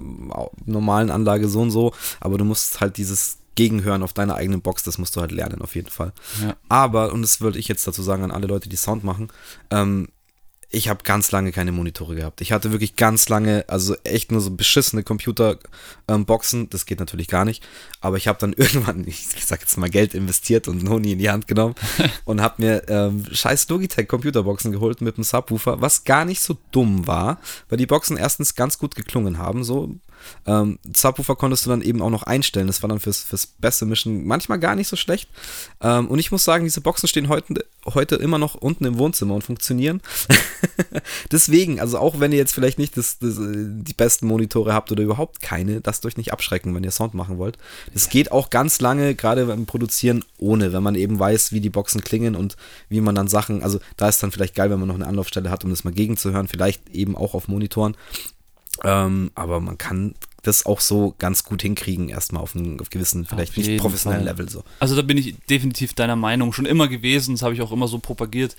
normalen 0.66 1.10
Anlage 1.10 1.48
so 1.48 1.60
und 1.60 1.70
so, 1.70 1.92
aber 2.20 2.38
du 2.38 2.44
musst 2.44 2.80
halt 2.80 2.96
dieses 2.96 3.38
Gegenhören 3.54 4.02
auf 4.04 4.12
deiner 4.12 4.36
eigenen 4.36 4.62
Box, 4.62 4.84
das 4.84 4.98
musst 4.98 5.16
du 5.16 5.20
halt 5.20 5.32
lernen, 5.32 5.62
auf 5.62 5.74
jeden 5.74 5.90
Fall. 5.90 6.12
Ja. 6.40 6.56
Aber, 6.68 7.12
und 7.12 7.22
das 7.22 7.40
würde 7.40 7.58
ich 7.58 7.66
jetzt 7.66 7.86
dazu 7.86 8.02
sagen 8.02 8.22
an 8.22 8.30
alle 8.30 8.46
Leute, 8.46 8.68
die 8.68 8.76
Sound 8.76 9.02
machen, 9.02 9.28
ähm, 9.70 10.08
ich 10.70 10.88
habe 10.90 11.02
ganz 11.02 11.32
lange 11.32 11.50
keine 11.50 11.72
Monitore 11.72 12.14
gehabt. 12.14 12.42
Ich 12.42 12.52
hatte 12.52 12.72
wirklich 12.72 12.94
ganz 12.96 13.30
lange, 13.30 13.64
also 13.68 13.96
echt 14.04 14.30
nur 14.30 14.42
so 14.42 14.50
beschissene 14.50 15.02
Computerboxen. 15.02 16.68
das 16.68 16.84
geht 16.84 17.00
natürlich 17.00 17.28
gar 17.28 17.46
nicht. 17.46 17.66
Aber 18.02 18.18
ich 18.18 18.28
habe 18.28 18.38
dann 18.38 18.52
irgendwann, 18.56 19.06
ich, 19.06 19.28
ich 19.34 19.46
sag 19.46 19.60
jetzt 19.60 19.78
mal, 19.78 19.88
Geld 19.88 20.12
investiert 20.12 20.68
und 20.68 20.82
Noni 20.82 21.12
in 21.12 21.18
die 21.18 21.30
Hand 21.30 21.46
genommen 21.46 21.74
und 22.26 22.42
habe 22.42 22.62
mir 22.62 22.88
ähm, 22.88 23.24
scheiß 23.30 23.68
Logitech 23.70 24.08
Computerboxen 24.08 24.72
geholt 24.72 25.00
mit 25.00 25.16
einem 25.16 25.24
Subwoofer, 25.24 25.80
was 25.80 26.04
gar 26.04 26.26
nicht 26.26 26.42
so 26.42 26.58
dumm 26.70 27.06
war, 27.06 27.40
weil 27.70 27.78
die 27.78 27.86
Boxen 27.86 28.18
erstens 28.18 28.54
ganz 28.54 28.78
gut 28.78 28.94
geklungen 28.94 29.38
haben. 29.38 29.64
So 29.64 29.96
ähm, 30.46 30.78
Subwoofer 30.94 31.36
konntest 31.36 31.66
du 31.66 31.70
dann 31.70 31.82
eben 31.82 32.02
auch 32.02 32.10
noch 32.10 32.22
einstellen. 32.22 32.66
Das 32.66 32.82
war 32.82 32.88
dann 32.88 33.00
fürs, 33.00 33.22
fürs 33.22 33.46
beste 33.46 33.86
Mischen 33.86 34.26
manchmal 34.26 34.58
gar 34.58 34.74
nicht 34.74 34.88
so 34.88 34.96
schlecht. 34.96 35.28
Ähm, 35.80 36.08
und 36.08 36.18
ich 36.18 36.30
muss 36.30 36.44
sagen, 36.44 36.64
diese 36.64 36.80
Boxen 36.80 37.08
stehen 37.08 37.28
heute, 37.28 37.64
heute 37.86 38.16
immer 38.16 38.38
noch 38.38 38.54
unten 38.54 38.84
im 38.84 38.98
Wohnzimmer 38.98 39.34
und 39.34 39.44
funktionieren. 39.44 40.00
Deswegen, 41.32 41.80
also 41.80 41.98
auch 41.98 42.20
wenn 42.20 42.32
ihr 42.32 42.38
jetzt 42.38 42.52
vielleicht 42.52 42.78
nicht 42.78 42.96
das, 42.96 43.18
das, 43.18 43.36
die 43.38 43.94
besten 43.94 44.26
Monitore 44.26 44.72
habt 44.72 44.92
oder 44.92 45.02
überhaupt 45.02 45.42
keine, 45.42 45.80
lasst 45.84 46.04
euch 46.06 46.16
nicht 46.16 46.32
abschrecken, 46.32 46.74
wenn 46.74 46.84
ihr 46.84 46.90
Sound 46.90 47.14
machen 47.14 47.38
wollt. 47.38 47.58
Es 47.94 48.08
geht 48.08 48.32
auch 48.32 48.50
ganz 48.50 48.80
lange, 48.80 49.14
gerade 49.14 49.46
beim 49.46 49.66
Produzieren, 49.66 50.24
ohne, 50.38 50.72
wenn 50.72 50.82
man 50.82 50.94
eben 50.94 51.18
weiß, 51.18 51.52
wie 51.52 51.60
die 51.60 51.70
Boxen 51.70 52.02
klingen 52.02 52.34
und 52.34 52.56
wie 52.88 53.00
man 53.00 53.14
dann 53.14 53.28
Sachen, 53.28 53.62
also 53.62 53.80
da 53.96 54.08
ist 54.08 54.22
dann 54.22 54.30
vielleicht 54.30 54.54
geil, 54.54 54.70
wenn 54.70 54.78
man 54.78 54.88
noch 54.88 54.94
eine 54.94 55.06
Anlaufstelle 55.06 55.50
hat, 55.50 55.64
um 55.64 55.70
das 55.70 55.84
mal 55.84 55.92
gegenzuhören, 55.92 56.48
vielleicht 56.48 56.88
eben 56.90 57.16
auch 57.16 57.34
auf 57.34 57.48
Monitoren. 57.48 57.96
Ähm, 58.84 59.30
aber 59.34 59.60
man 59.60 59.78
kann 59.78 60.14
das 60.42 60.66
auch 60.66 60.80
so 60.80 61.14
ganz 61.18 61.44
gut 61.44 61.62
hinkriegen, 61.62 62.08
erstmal 62.08 62.42
auf 62.42 62.54
einem 62.54 62.80
auf 62.80 62.90
gewissen, 62.90 63.26
vielleicht 63.26 63.52
auf 63.52 63.56
nicht 63.56 63.80
professionellen 63.80 64.24
Fall. 64.24 64.34
Level 64.36 64.48
so. 64.48 64.64
Also 64.78 64.96
da 64.96 65.02
bin 65.02 65.18
ich 65.18 65.34
definitiv 65.50 65.94
deiner 65.94 66.16
Meinung, 66.16 66.52
schon 66.52 66.66
immer 66.66 66.88
gewesen, 66.88 67.34
das 67.34 67.42
habe 67.42 67.54
ich 67.54 67.62
auch 67.62 67.72
immer 67.72 67.88
so 67.88 67.98
propagiert. 67.98 68.56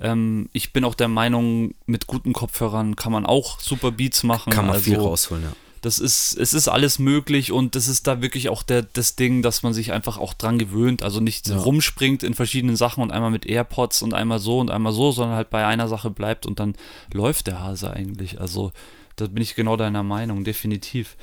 Ähm, 0.00 0.48
ich 0.52 0.72
bin 0.72 0.84
auch 0.84 0.94
der 0.94 1.08
Meinung, 1.08 1.74
mit 1.86 2.06
guten 2.06 2.32
Kopfhörern 2.32 2.96
kann 2.96 3.12
man 3.12 3.26
auch 3.26 3.60
super 3.60 3.92
Beats 3.92 4.22
machen. 4.22 4.52
Kann 4.52 4.66
man 4.66 4.74
also, 4.74 4.84
viel 4.84 4.98
rausholen, 4.98 5.44
ja. 5.44 5.52
Das 5.82 5.98
ist, 6.00 6.36
es 6.36 6.52
ist 6.52 6.68
alles 6.68 6.98
möglich 6.98 7.52
und 7.52 7.76
das 7.76 7.86
ist 7.86 8.06
da 8.08 8.20
wirklich 8.20 8.48
auch 8.48 8.64
der, 8.64 8.82
das 8.82 9.14
Ding, 9.14 9.42
dass 9.42 9.62
man 9.62 9.72
sich 9.72 9.92
einfach 9.92 10.18
auch 10.18 10.34
dran 10.34 10.58
gewöhnt. 10.58 11.02
Also 11.02 11.20
nicht 11.20 11.48
ja. 11.48 11.56
rumspringt 11.56 12.24
in 12.24 12.34
verschiedenen 12.34 12.74
Sachen 12.76 13.02
und 13.02 13.12
einmal 13.12 13.30
mit 13.30 13.46
AirPods 13.46 14.02
und 14.02 14.12
einmal 14.12 14.40
so 14.40 14.58
und 14.58 14.70
einmal 14.70 14.92
so, 14.92 15.12
sondern 15.12 15.36
halt 15.36 15.50
bei 15.50 15.64
einer 15.64 15.86
Sache 15.86 16.10
bleibt 16.10 16.44
und 16.44 16.58
dann 16.58 16.74
läuft 17.12 17.46
der 17.46 17.60
Hase 17.62 17.92
eigentlich. 17.92 18.40
Also 18.40 18.72
da 19.16 19.26
bin 19.26 19.42
ich 19.42 19.54
genau 19.54 19.76
deiner 19.76 20.02
Meinung, 20.02 20.44
definitiv. 20.44 21.16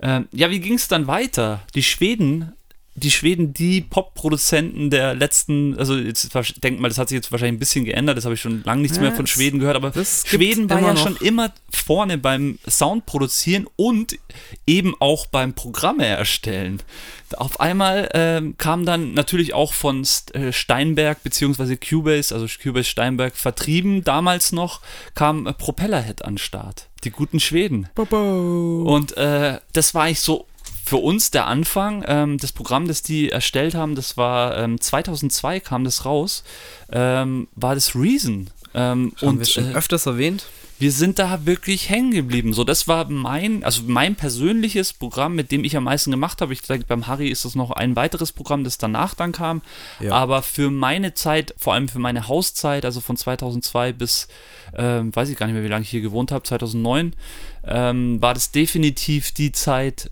Ähm, 0.00 0.28
ja, 0.32 0.50
wie 0.50 0.60
ging 0.60 0.74
es 0.74 0.88
dann 0.88 1.06
weiter? 1.06 1.62
Die 1.74 1.82
Schweden, 1.82 2.52
die 2.96 3.10
Schweden, 3.10 3.52
die 3.52 3.82
Pop-Produzenten 3.82 4.88
der 4.88 5.14
letzten, 5.14 5.78
also 5.78 5.96
jetzt 5.96 6.34
denk 6.64 6.80
mal, 6.80 6.88
das 6.88 6.96
hat 6.96 7.10
sich 7.10 7.16
jetzt 7.16 7.30
wahrscheinlich 7.30 7.56
ein 7.56 7.58
bisschen 7.58 7.84
geändert, 7.84 8.16
das 8.16 8.24
habe 8.24 8.34
ich 8.34 8.40
schon 8.40 8.62
lange 8.64 8.82
nichts 8.82 8.96
ja, 8.96 9.02
mehr 9.02 9.12
von 9.12 9.26
Schweden 9.26 9.58
gehört, 9.58 9.76
aber 9.76 9.92
Schweden 9.92 10.70
war 10.70 10.80
ja 10.80 10.94
noch. 10.94 11.02
schon 11.02 11.16
immer 11.16 11.52
vorne 11.70 12.16
beim 12.16 12.58
Sound 12.66 13.04
produzieren 13.04 13.66
und 13.76 14.18
eben 14.66 14.94
auch 14.98 15.26
beim 15.26 15.52
Programme 15.52 16.06
erstellen. 16.06 16.82
Auf 17.36 17.60
einmal 17.60 18.08
ähm, 18.14 18.56
kam 18.56 18.86
dann 18.86 19.12
natürlich 19.12 19.52
auch 19.52 19.74
von 19.74 20.06
äh, 20.32 20.52
Steinberg 20.52 21.22
bzw. 21.22 21.76
Cubase, 21.76 22.34
also 22.34 22.46
Cubase 22.62 22.88
Steinberg 22.88 23.36
vertrieben 23.36 24.04
damals 24.04 24.52
noch, 24.52 24.80
kam 25.14 25.46
äh, 25.46 25.52
Propellerhead 25.52 26.24
an 26.24 26.38
Start. 26.38 26.88
Die 27.04 27.10
guten 27.10 27.40
Schweden. 27.40 27.88
Bobo. 27.94 28.84
Und 28.84 29.16
äh, 29.16 29.58
das 29.72 29.94
war 29.94 30.08
ich 30.08 30.20
so 30.20 30.46
für 30.86 30.98
uns 30.98 31.32
der 31.32 31.48
Anfang. 31.48 32.04
Ähm, 32.06 32.38
das 32.38 32.52
Programm, 32.52 32.86
das 32.86 33.02
die 33.02 33.30
erstellt 33.30 33.74
haben, 33.74 33.96
das 33.96 34.16
war 34.16 34.56
ähm, 34.56 34.80
2002 34.80 35.58
kam 35.58 35.82
das 35.82 36.04
raus, 36.04 36.44
ähm, 36.92 37.48
war 37.56 37.74
das 37.74 37.96
Reason. 37.96 38.48
Ähm, 38.72 39.12
und 39.20 39.28
haben 39.28 39.38
wir 39.40 39.46
schon 39.46 39.72
äh, 39.72 39.74
öfters 39.74 40.06
erwähnt 40.06 40.46
wir 40.78 40.92
sind 40.92 41.18
da 41.18 41.46
wirklich 41.46 41.88
hängen 41.88 42.10
geblieben. 42.10 42.52
So, 42.52 42.62
das 42.62 42.86
war 42.86 43.08
mein, 43.08 43.64
also 43.64 43.82
mein 43.86 44.14
persönliches 44.14 44.92
Programm, 44.92 45.34
mit 45.34 45.50
dem 45.50 45.64
ich 45.64 45.76
am 45.76 45.84
meisten 45.84 46.10
gemacht 46.10 46.42
habe. 46.42 46.52
Ich 46.52 46.60
denke, 46.62 46.86
beim 46.86 47.06
Harry 47.06 47.28
ist 47.28 47.44
das 47.44 47.54
noch 47.54 47.70
ein 47.70 47.96
weiteres 47.96 48.32
Programm, 48.32 48.62
das 48.62 48.76
danach 48.76 49.14
dann 49.14 49.32
kam. 49.32 49.62
Ja. 50.00 50.12
Aber 50.12 50.42
für 50.42 50.70
meine 50.70 51.14
Zeit, 51.14 51.54
vor 51.56 51.72
allem 51.72 51.88
für 51.88 51.98
meine 51.98 52.28
Hauszeit, 52.28 52.84
also 52.84 53.00
von 53.00 53.16
2002 53.16 53.92
bis, 53.92 54.28
äh, 54.74 55.00
weiß 55.02 55.30
ich 55.30 55.38
gar 55.38 55.46
nicht 55.46 55.54
mehr, 55.54 55.64
wie 55.64 55.68
lange 55.68 55.82
ich 55.82 55.90
hier 55.90 56.02
gewohnt 56.02 56.30
habe, 56.30 56.44
2009, 56.44 57.14
ähm, 57.64 58.20
war 58.20 58.34
das 58.34 58.50
definitiv 58.50 59.32
die 59.32 59.52
Zeit, 59.52 60.10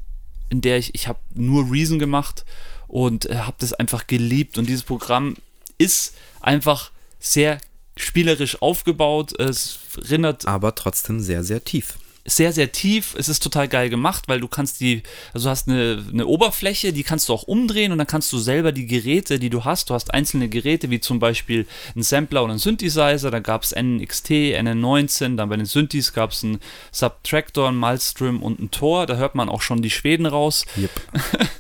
in 0.55 0.61
der 0.61 0.79
ich, 0.79 0.95
ich 0.95 1.09
habe 1.09 1.19
nur 1.35 1.71
Reason 1.71 1.99
gemacht 1.99 2.45
und 2.87 3.27
äh, 3.27 3.39
habe 3.39 3.57
das 3.59 3.73
einfach 3.73 4.07
geliebt. 4.07 4.57
Und 4.57 4.67
dieses 4.69 4.85
Programm 4.85 5.37
ist 5.79 6.15
einfach 6.41 6.93
sehr 7.19 7.59
spielerisch 7.97 8.63
aufgebaut. 8.63 9.39
Es 9.39 9.79
erinnert. 9.97 10.47
Aber 10.47 10.75
trotzdem 10.77 11.19
sehr, 11.21 11.43
sehr 11.43 11.65
tief. 11.65 11.99
Sehr, 12.27 12.53
sehr 12.53 12.73
tief. 12.73 13.15
Es 13.19 13.29
ist 13.29 13.43
total 13.43 13.69
geil 13.69 13.91
gemacht, 13.91 14.25
weil 14.29 14.41
du 14.41 14.49
kannst 14.49 14.81
die, 14.81 15.03
also 15.35 15.47
du 15.47 15.51
hast 15.51 15.69
eine, 15.69 16.03
eine 16.11 16.27
Oberfläche, 16.27 16.93
die 16.93 17.03
kannst 17.03 17.29
du 17.29 17.35
auch 17.35 17.43
umdrehen 17.43 17.93
und 17.93 17.99
dann 17.99 18.07
kannst 18.07 18.33
du 18.33 18.39
selber 18.39 18.73
die 18.73 18.87
Geräte, 18.87 19.39
die 19.39 19.51
du 19.51 19.65
hast, 19.65 19.91
du 19.91 19.95
hast 19.95 20.13
einzelne 20.15 20.49
Geräte, 20.49 20.89
wie 20.91 21.01
zum 21.01 21.19
Beispiel 21.19 21.67
ein 21.95 22.03
Sampler 22.03 22.43
und 22.43 22.51
ein 22.51 22.59
Synthesizer, 22.59 23.31
da 23.31 23.41
gab 23.41 23.63
es 23.63 23.75
NXT, 23.75 24.31
NN19, 24.31 25.37
dann 25.37 25.51
bei 25.51 25.57
den 25.57 25.67
Synthes 25.67 26.15
gab 26.15 26.31
es 26.31 26.43
einen 26.43 26.61
Subtractor, 26.93 27.69
einen 27.69 27.77
Malstrom 27.77 28.43
und 28.43 28.59
ein 28.59 28.71
Tor, 28.71 29.05
da 29.07 29.17
hört 29.17 29.35
man 29.35 29.51
auch 29.51 29.61
schon 29.61 29.83
die 29.83 29.91
Schweden 29.91 30.25
raus. 30.25 30.65
Yep. 30.79 30.91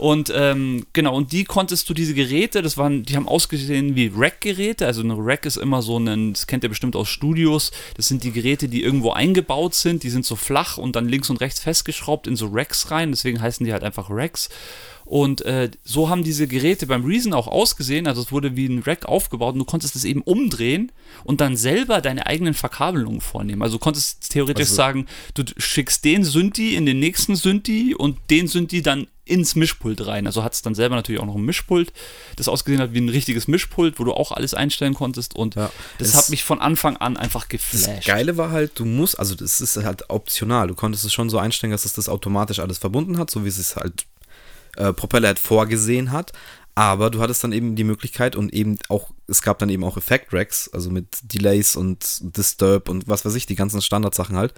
Und 0.00 0.32
ähm, 0.34 0.86
genau, 0.94 1.14
und 1.14 1.30
die 1.30 1.44
konntest 1.44 1.86
du, 1.90 1.92
diese 1.92 2.14
Geräte, 2.14 2.62
das 2.62 2.78
waren, 2.78 3.02
die 3.02 3.16
haben 3.16 3.28
ausgesehen 3.28 3.96
wie 3.96 4.10
Rack-Geräte. 4.14 4.86
Also 4.86 5.02
ein 5.02 5.10
Rack 5.10 5.44
ist 5.44 5.58
immer 5.58 5.82
so 5.82 5.98
ein, 5.98 6.32
das 6.32 6.46
kennt 6.46 6.62
ihr 6.62 6.70
bestimmt 6.70 6.96
aus 6.96 7.10
Studios. 7.10 7.70
Das 7.98 8.08
sind 8.08 8.24
die 8.24 8.32
Geräte, 8.32 8.70
die 8.70 8.82
irgendwo 8.82 9.10
eingebaut 9.10 9.74
sind, 9.74 10.02
die 10.02 10.08
sind 10.10 10.26
so 10.26 10.36
flach 10.36 10.76
und 10.76 10.96
dann 10.96 11.08
links 11.08 11.30
und 11.30 11.40
rechts 11.40 11.60
festgeschraubt 11.60 12.26
in 12.26 12.36
so 12.36 12.48
Racks 12.50 12.90
rein. 12.90 13.10
Deswegen 13.10 13.40
heißen 13.40 13.64
die 13.64 13.72
halt 13.72 13.84
einfach 13.84 14.08
Racks. 14.10 14.48
Und 15.10 15.42
äh, 15.42 15.72
so 15.82 16.08
haben 16.08 16.22
diese 16.22 16.46
Geräte 16.46 16.86
beim 16.86 17.04
Reason 17.04 17.32
auch 17.32 17.48
ausgesehen. 17.48 18.06
Also 18.06 18.22
es 18.22 18.30
wurde 18.30 18.54
wie 18.54 18.66
ein 18.66 18.78
Rack 18.78 19.06
aufgebaut 19.06 19.54
und 19.54 19.58
du 19.58 19.64
konntest 19.64 19.96
es 19.96 20.04
eben 20.04 20.22
umdrehen 20.22 20.92
und 21.24 21.40
dann 21.40 21.56
selber 21.56 22.00
deine 22.00 22.26
eigenen 22.26 22.54
Verkabelungen 22.54 23.20
vornehmen. 23.20 23.60
Also 23.60 23.78
du 23.78 23.80
konntest 23.80 24.30
theoretisch 24.30 24.68
also, 24.68 24.76
sagen, 24.76 25.06
du 25.34 25.42
schickst 25.56 26.04
den 26.04 26.22
Synthi 26.22 26.76
in 26.76 26.86
den 26.86 27.00
nächsten 27.00 27.34
Synthi 27.34 27.92
und 27.92 28.18
den 28.30 28.46
Synthi 28.46 28.82
dann 28.82 29.08
ins 29.24 29.56
Mischpult 29.56 30.06
rein. 30.06 30.28
Also 30.28 30.44
hat 30.44 30.54
es 30.54 30.62
dann 30.62 30.76
selber 30.76 30.94
natürlich 30.94 31.20
auch 31.20 31.26
noch 31.26 31.34
ein 31.34 31.44
Mischpult, 31.44 31.92
das 32.36 32.46
ausgesehen 32.46 32.80
hat 32.80 32.92
wie 32.94 33.00
ein 33.00 33.08
richtiges 33.08 33.48
Mischpult, 33.48 33.98
wo 33.98 34.04
du 34.04 34.12
auch 34.12 34.30
alles 34.30 34.54
einstellen 34.54 34.94
konntest. 34.94 35.34
Und 35.34 35.56
ja, 35.56 35.72
das 35.98 36.14
hat 36.14 36.30
mich 36.30 36.44
von 36.44 36.60
Anfang 36.60 36.96
an 36.98 37.16
einfach 37.16 37.48
geflasht. 37.48 37.88
Das 37.88 38.04
Geile 38.04 38.36
war 38.36 38.52
halt, 38.52 38.78
du 38.78 38.84
musst, 38.84 39.18
also 39.18 39.34
das 39.34 39.60
ist 39.60 39.76
halt 39.76 40.08
optional. 40.08 40.68
Du 40.68 40.76
konntest 40.76 41.04
es 41.04 41.12
schon 41.12 41.30
so 41.30 41.38
einstellen, 41.38 41.72
dass 41.72 41.84
es 41.84 41.94
das 41.94 42.08
automatisch 42.08 42.60
alles 42.60 42.78
verbunden 42.78 43.18
hat, 43.18 43.28
so 43.28 43.44
wie 43.44 43.48
es 43.48 43.58
es 43.58 43.74
halt 43.74 44.06
äh, 44.76 44.92
Propellerhead 44.92 45.38
vorgesehen 45.38 46.12
hat. 46.12 46.32
Aber 46.76 47.10
du 47.10 47.20
hattest 47.20 47.42
dann 47.42 47.52
eben 47.52 47.74
die 47.74 47.84
Möglichkeit 47.84 48.36
und 48.36 48.54
eben 48.54 48.78
auch, 48.88 49.10
es 49.26 49.42
gab 49.42 49.58
dann 49.58 49.68
eben 49.68 49.84
auch 49.84 49.96
Effekt-Racks, 49.96 50.70
also 50.72 50.88
mit 50.90 51.18
Delays 51.24 51.76
und 51.76 52.36
Disturb 52.36 52.88
und 52.88 53.08
was 53.08 53.24
weiß 53.24 53.34
ich, 53.34 53.44
die 53.44 53.56
ganzen 53.56 53.82
Standardsachen 53.82 54.36
halt. 54.36 54.54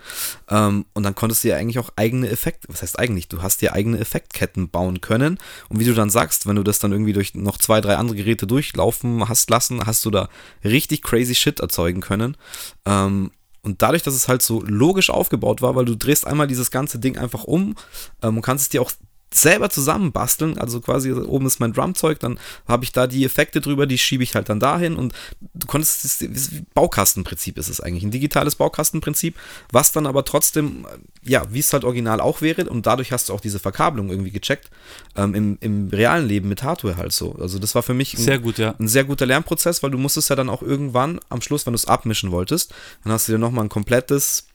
Ähm, 0.49 0.85
und 0.93 1.03
dann 1.03 1.15
konntest 1.15 1.43
du 1.43 1.49
ja 1.49 1.57
eigentlich 1.57 1.79
auch 1.79 1.91
eigene 1.97 2.29
Effekte, 2.29 2.69
was 2.71 2.83
heißt 2.83 2.99
eigentlich, 2.99 3.29
du 3.29 3.43
hast 3.43 3.63
dir 3.63 3.73
eigene 3.73 3.99
Effektketten 3.99 4.69
bauen 4.69 5.01
können. 5.01 5.39
Und 5.69 5.81
wie 5.81 5.85
du 5.85 5.95
dann 5.95 6.11
sagst, 6.11 6.47
wenn 6.47 6.57
du 6.57 6.63
das 6.63 6.79
dann 6.79 6.93
irgendwie 6.93 7.15
durch 7.15 7.35
noch 7.35 7.59
zwei, 7.59 7.81
drei 7.81 7.97
andere 7.97 8.17
Geräte 8.17 8.47
durchlaufen 8.47 9.29
hast 9.29 9.49
lassen, 9.51 9.85
hast 9.87 10.05
du 10.05 10.11
da 10.11 10.29
richtig 10.63 11.03
crazy 11.03 11.35
Shit 11.35 11.61
erzeugen 11.61 12.03
können. 12.03 12.37
Ähm, 12.85 13.33
und 13.63 13.81
dadurch, 13.81 14.03
dass 14.03 14.15
es 14.15 14.29
halt 14.29 14.43
so 14.43 14.63
logisch 14.63 15.09
aufgebaut 15.09 15.63
war, 15.63 15.77
weil 15.77 15.87
du 15.87 15.97
drehst 15.97 16.27
einmal 16.27 16.47
dieses 16.47 16.71
ganze 16.71 16.99
Ding 16.99 17.17
einfach 17.17 17.45
um 17.45 17.75
ähm, 18.23 18.37
und 18.37 18.43
kannst 18.43 18.65
es 18.65 18.69
dir 18.69 18.83
auch 18.83 18.93
selber 19.35 19.71
zusammenbasteln. 19.71 20.59
Also 20.59 20.81
quasi 20.81 21.13
oben 21.13 21.47
ist 21.47 21.61
mein 21.61 21.73
Drumzeug, 21.73 22.21
dann 22.21 22.39
habe 22.67 22.85
ich 22.85 22.93
da 22.93 23.07
die 23.07 23.25
Effekte 23.25 23.61
drüber, 23.61 23.87
die 23.87 23.99
schiebe 23.99 24.23
ich 24.23 24.35
halt 24.35 24.49
dann 24.49 24.61
dahin 24.61 24.97
und 24.97 25.13
du 25.55 25.67
konntest, 25.67 26.05
das, 26.05 26.19
das 26.19 26.51
Baukastenprinzip 26.75 27.59
ist 27.59 27.69
es 27.69 27.81
eigentlich, 27.81 28.05
ein 28.05 28.11
digitales 28.11 28.57
Baukastenprinzip, 28.57 29.37
was 29.71 29.93
dann 29.93 30.07
aber 30.07 30.25
trotzdem, 30.25 30.87
ja, 31.23 31.45
wie 31.51 31.61
es 31.61 31.73
halt 31.73 31.85
original 31.85 32.21
auch 32.21 32.41
wäre 32.41 32.69
und 32.69 32.87
dadurch 32.87 33.13
hast 33.13 33.29
du 33.29 33.33
auch 33.33 33.41
diese 33.41 33.59
Verkabelung 33.59 34.11
irgendwie 34.11 34.31
gecheckt, 34.31 34.71
ähm, 35.17 35.35
im, 35.35 35.59
im 35.61 35.89
realen 35.89 36.27
Leben 36.27 36.49
mit 36.49 36.63
Hardware 36.63 36.97
halt 36.97 37.13
so. 37.13 37.35
Also 37.41 37.59
das 37.59 37.75
war 37.75 37.83
für 37.83 37.95
mich 37.95 38.15
ein 38.15 38.23
sehr, 38.23 38.39
gut, 38.39 38.59
ja. 38.59 38.75
ein 38.79 38.89
sehr 38.89 39.05
guter 39.05 39.27
Lernprozess, 39.27 39.83
weil 39.83 39.91
du 39.91 39.99
musstest 39.99 40.31
ja 40.31 40.37
dann 40.37 40.49
auch 40.49 40.63
irgendwann 40.63 41.21
am 41.29 41.41
Schluss, 41.41 41.67
wenn 41.67 41.73
du 41.73 41.77
es 41.77 41.87
abmischen 41.87 42.31
wolltest, 42.31 42.73
dann 43.05 43.13
hast 43.13 43.29
du 43.29 43.33
dir 43.33 43.39
nochmal 43.39 43.65
ein 43.65 43.69
komplettes 43.69 44.47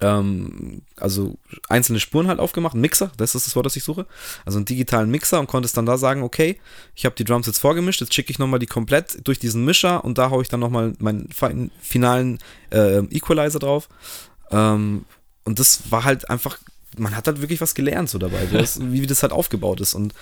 ähm, 0.00 0.82
also 0.96 1.36
einzelne 1.68 2.00
Spuren 2.00 2.28
halt 2.28 2.40
aufgemacht, 2.40 2.74
Mixer, 2.74 3.10
das 3.16 3.34
ist 3.34 3.46
das 3.46 3.56
Wort, 3.56 3.66
das 3.66 3.76
ich 3.76 3.84
suche, 3.84 4.06
also 4.44 4.58
einen 4.58 4.64
digitalen 4.64 5.10
Mixer 5.10 5.40
und 5.40 5.46
konntest 5.46 5.76
dann 5.76 5.86
da 5.86 5.98
sagen, 5.98 6.22
okay, 6.22 6.58
ich 6.94 7.04
habe 7.04 7.14
die 7.16 7.24
Drums 7.24 7.46
jetzt 7.46 7.58
vorgemischt, 7.58 8.00
jetzt 8.00 8.14
schicke 8.14 8.30
ich 8.30 8.38
nochmal 8.38 8.58
die 8.58 8.66
komplett 8.66 9.26
durch 9.26 9.38
diesen 9.38 9.64
Mischer 9.64 10.04
und 10.04 10.18
da 10.18 10.30
haue 10.30 10.42
ich 10.42 10.48
dann 10.48 10.60
nochmal 10.60 10.94
meinen 10.98 11.28
finalen 11.80 12.38
äh, 12.70 12.98
Equalizer 13.10 13.58
drauf. 13.58 13.88
Ähm, 14.50 15.04
und 15.44 15.58
das 15.58 15.90
war 15.90 16.04
halt 16.04 16.30
einfach, 16.30 16.58
man 16.96 17.16
hat 17.16 17.26
halt 17.26 17.40
wirklich 17.40 17.60
was 17.60 17.74
gelernt 17.74 18.08
so 18.08 18.18
dabei, 18.18 18.46
das, 18.50 18.80
wie 18.92 19.06
das 19.06 19.22
halt 19.22 19.32
aufgebaut 19.32 19.80
ist 19.80 19.94
und 19.94 20.14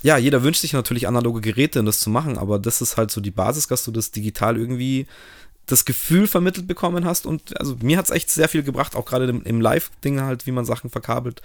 ja, 0.00 0.16
jeder 0.16 0.44
wünscht 0.44 0.60
sich 0.60 0.74
natürlich 0.74 1.08
analoge 1.08 1.40
Geräte, 1.40 1.80
um 1.80 1.86
das 1.86 1.98
zu 1.98 2.08
machen, 2.08 2.38
aber 2.38 2.60
das 2.60 2.80
ist 2.80 2.96
halt 2.96 3.10
so 3.10 3.20
die 3.20 3.32
Basis, 3.32 3.66
dass 3.66 3.84
du 3.84 3.90
das 3.90 4.12
digital 4.12 4.56
irgendwie 4.56 5.08
das 5.68 5.84
Gefühl 5.84 6.26
vermittelt 6.26 6.66
bekommen 6.66 7.04
hast. 7.04 7.26
Und 7.26 7.58
also 7.60 7.76
mir 7.80 7.98
hat 7.98 8.06
es 8.06 8.10
echt 8.10 8.30
sehr 8.30 8.48
viel 8.48 8.62
gebracht, 8.62 8.96
auch 8.96 9.04
gerade 9.04 9.26
im, 9.26 9.42
im 9.44 9.60
Live-Ding 9.60 10.20
halt, 10.20 10.46
wie 10.46 10.52
man 10.52 10.64
Sachen 10.64 10.90
verkabelt, 10.90 11.42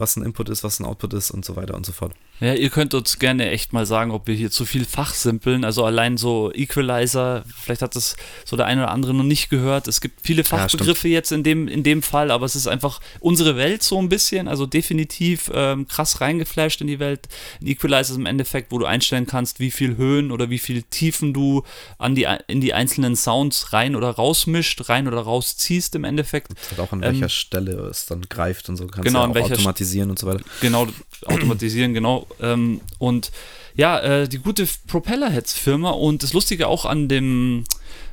was 0.00 0.16
ein 0.16 0.24
Input 0.24 0.48
ist, 0.48 0.64
was 0.64 0.80
ein 0.80 0.86
Output 0.86 1.14
ist 1.14 1.30
und 1.30 1.44
so 1.44 1.56
weiter 1.56 1.74
und 1.74 1.86
so 1.86 1.92
fort. 1.92 2.14
Ja, 2.40 2.54
ihr 2.54 2.70
könnt 2.70 2.94
uns 2.94 3.18
gerne 3.18 3.50
echt 3.50 3.74
mal 3.74 3.84
sagen, 3.84 4.12
ob 4.12 4.26
wir 4.26 4.34
hier 4.34 4.50
zu 4.50 4.64
viel 4.64 4.86
fachsimpeln. 4.86 5.62
Also 5.62 5.84
allein 5.84 6.16
so 6.16 6.50
Equalizer, 6.54 7.44
vielleicht 7.54 7.82
hat 7.82 7.94
das 7.94 8.16
so 8.46 8.56
der 8.56 8.64
eine 8.64 8.84
oder 8.84 8.92
andere 8.92 9.12
noch 9.12 9.24
nicht 9.24 9.50
gehört. 9.50 9.86
Es 9.86 10.00
gibt 10.00 10.20
viele 10.22 10.42
Fachbegriffe 10.42 11.06
ja, 11.08 11.14
jetzt 11.14 11.32
in 11.32 11.42
dem, 11.42 11.68
in 11.68 11.82
dem 11.82 12.02
Fall, 12.02 12.30
aber 12.30 12.46
es 12.46 12.56
ist 12.56 12.66
einfach 12.66 13.00
unsere 13.20 13.56
Welt 13.56 13.82
so 13.82 13.98
ein 13.98 14.08
bisschen, 14.08 14.48
also 14.48 14.64
definitiv 14.64 15.50
ähm, 15.54 15.86
krass 15.86 16.22
reingeflasht 16.22 16.80
in 16.80 16.86
die 16.86 16.98
Welt. 16.98 17.28
Ein 17.60 17.66
Equalizer 17.66 18.12
ist 18.12 18.18
im 18.18 18.26
Endeffekt, 18.26 18.72
wo 18.72 18.78
du 18.78 18.86
einstellen 18.86 19.26
kannst, 19.26 19.60
wie 19.60 19.70
viel 19.70 19.98
Höhen 19.98 20.32
oder 20.32 20.48
wie 20.48 20.58
viel 20.58 20.82
Tiefen 20.82 21.34
du 21.34 21.62
an 21.98 22.14
die, 22.14 22.26
in 22.46 22.62
die 22.62 22.72
einzelnen 22.72 23.16
Sounds 23.16 23.74
rein 23.74 23.94
oder 23.94 24.08
rausmischt, 24.12 24.88
rein 24.88 25.08
oder 25.08 25.20
rausziehst 25.20 25.94
im 25.94 26.04
Endeffekt. 26.04 26.48
Und 26.48 26.58
halt 26.70 26.80
auch 26.80 26.92
an 26.92 27.02
welcher 27.02 27.24
ähm, 27.24 27.28
Stelle 27.28 27.72
es 27.90 28.06
dann 28.06 28.22
greift 28.22 28.70
und 28.70 28.76
so. 28.76 28.86
Kannst 28.86 29.04
genau, 29.04 29.26
ja 29.26 29.30
auch 29.30 29.50
automatisieren 29.50 29.89
und 30.10 30.18
so 30.18 30.26
weiter. 30.26 30.42
Genau, 30.60 30.86
automatisieren, 31.26 31.94
genau. 31.94 32.26
Ähm, 32.40 32.80
und 32.98 33.30
ja, 33.74 33.98
äh, 34.00 34.28
die 34.28 34.38
gute 34.38 34.66
Propellerheads-Firma 34.86 35.90
und 35.90 36.22
das 36.22 36.32
Lustige 36.32 36.68
auch 36.68 36.84
an 36.84 37.08
dem 37.08 37.64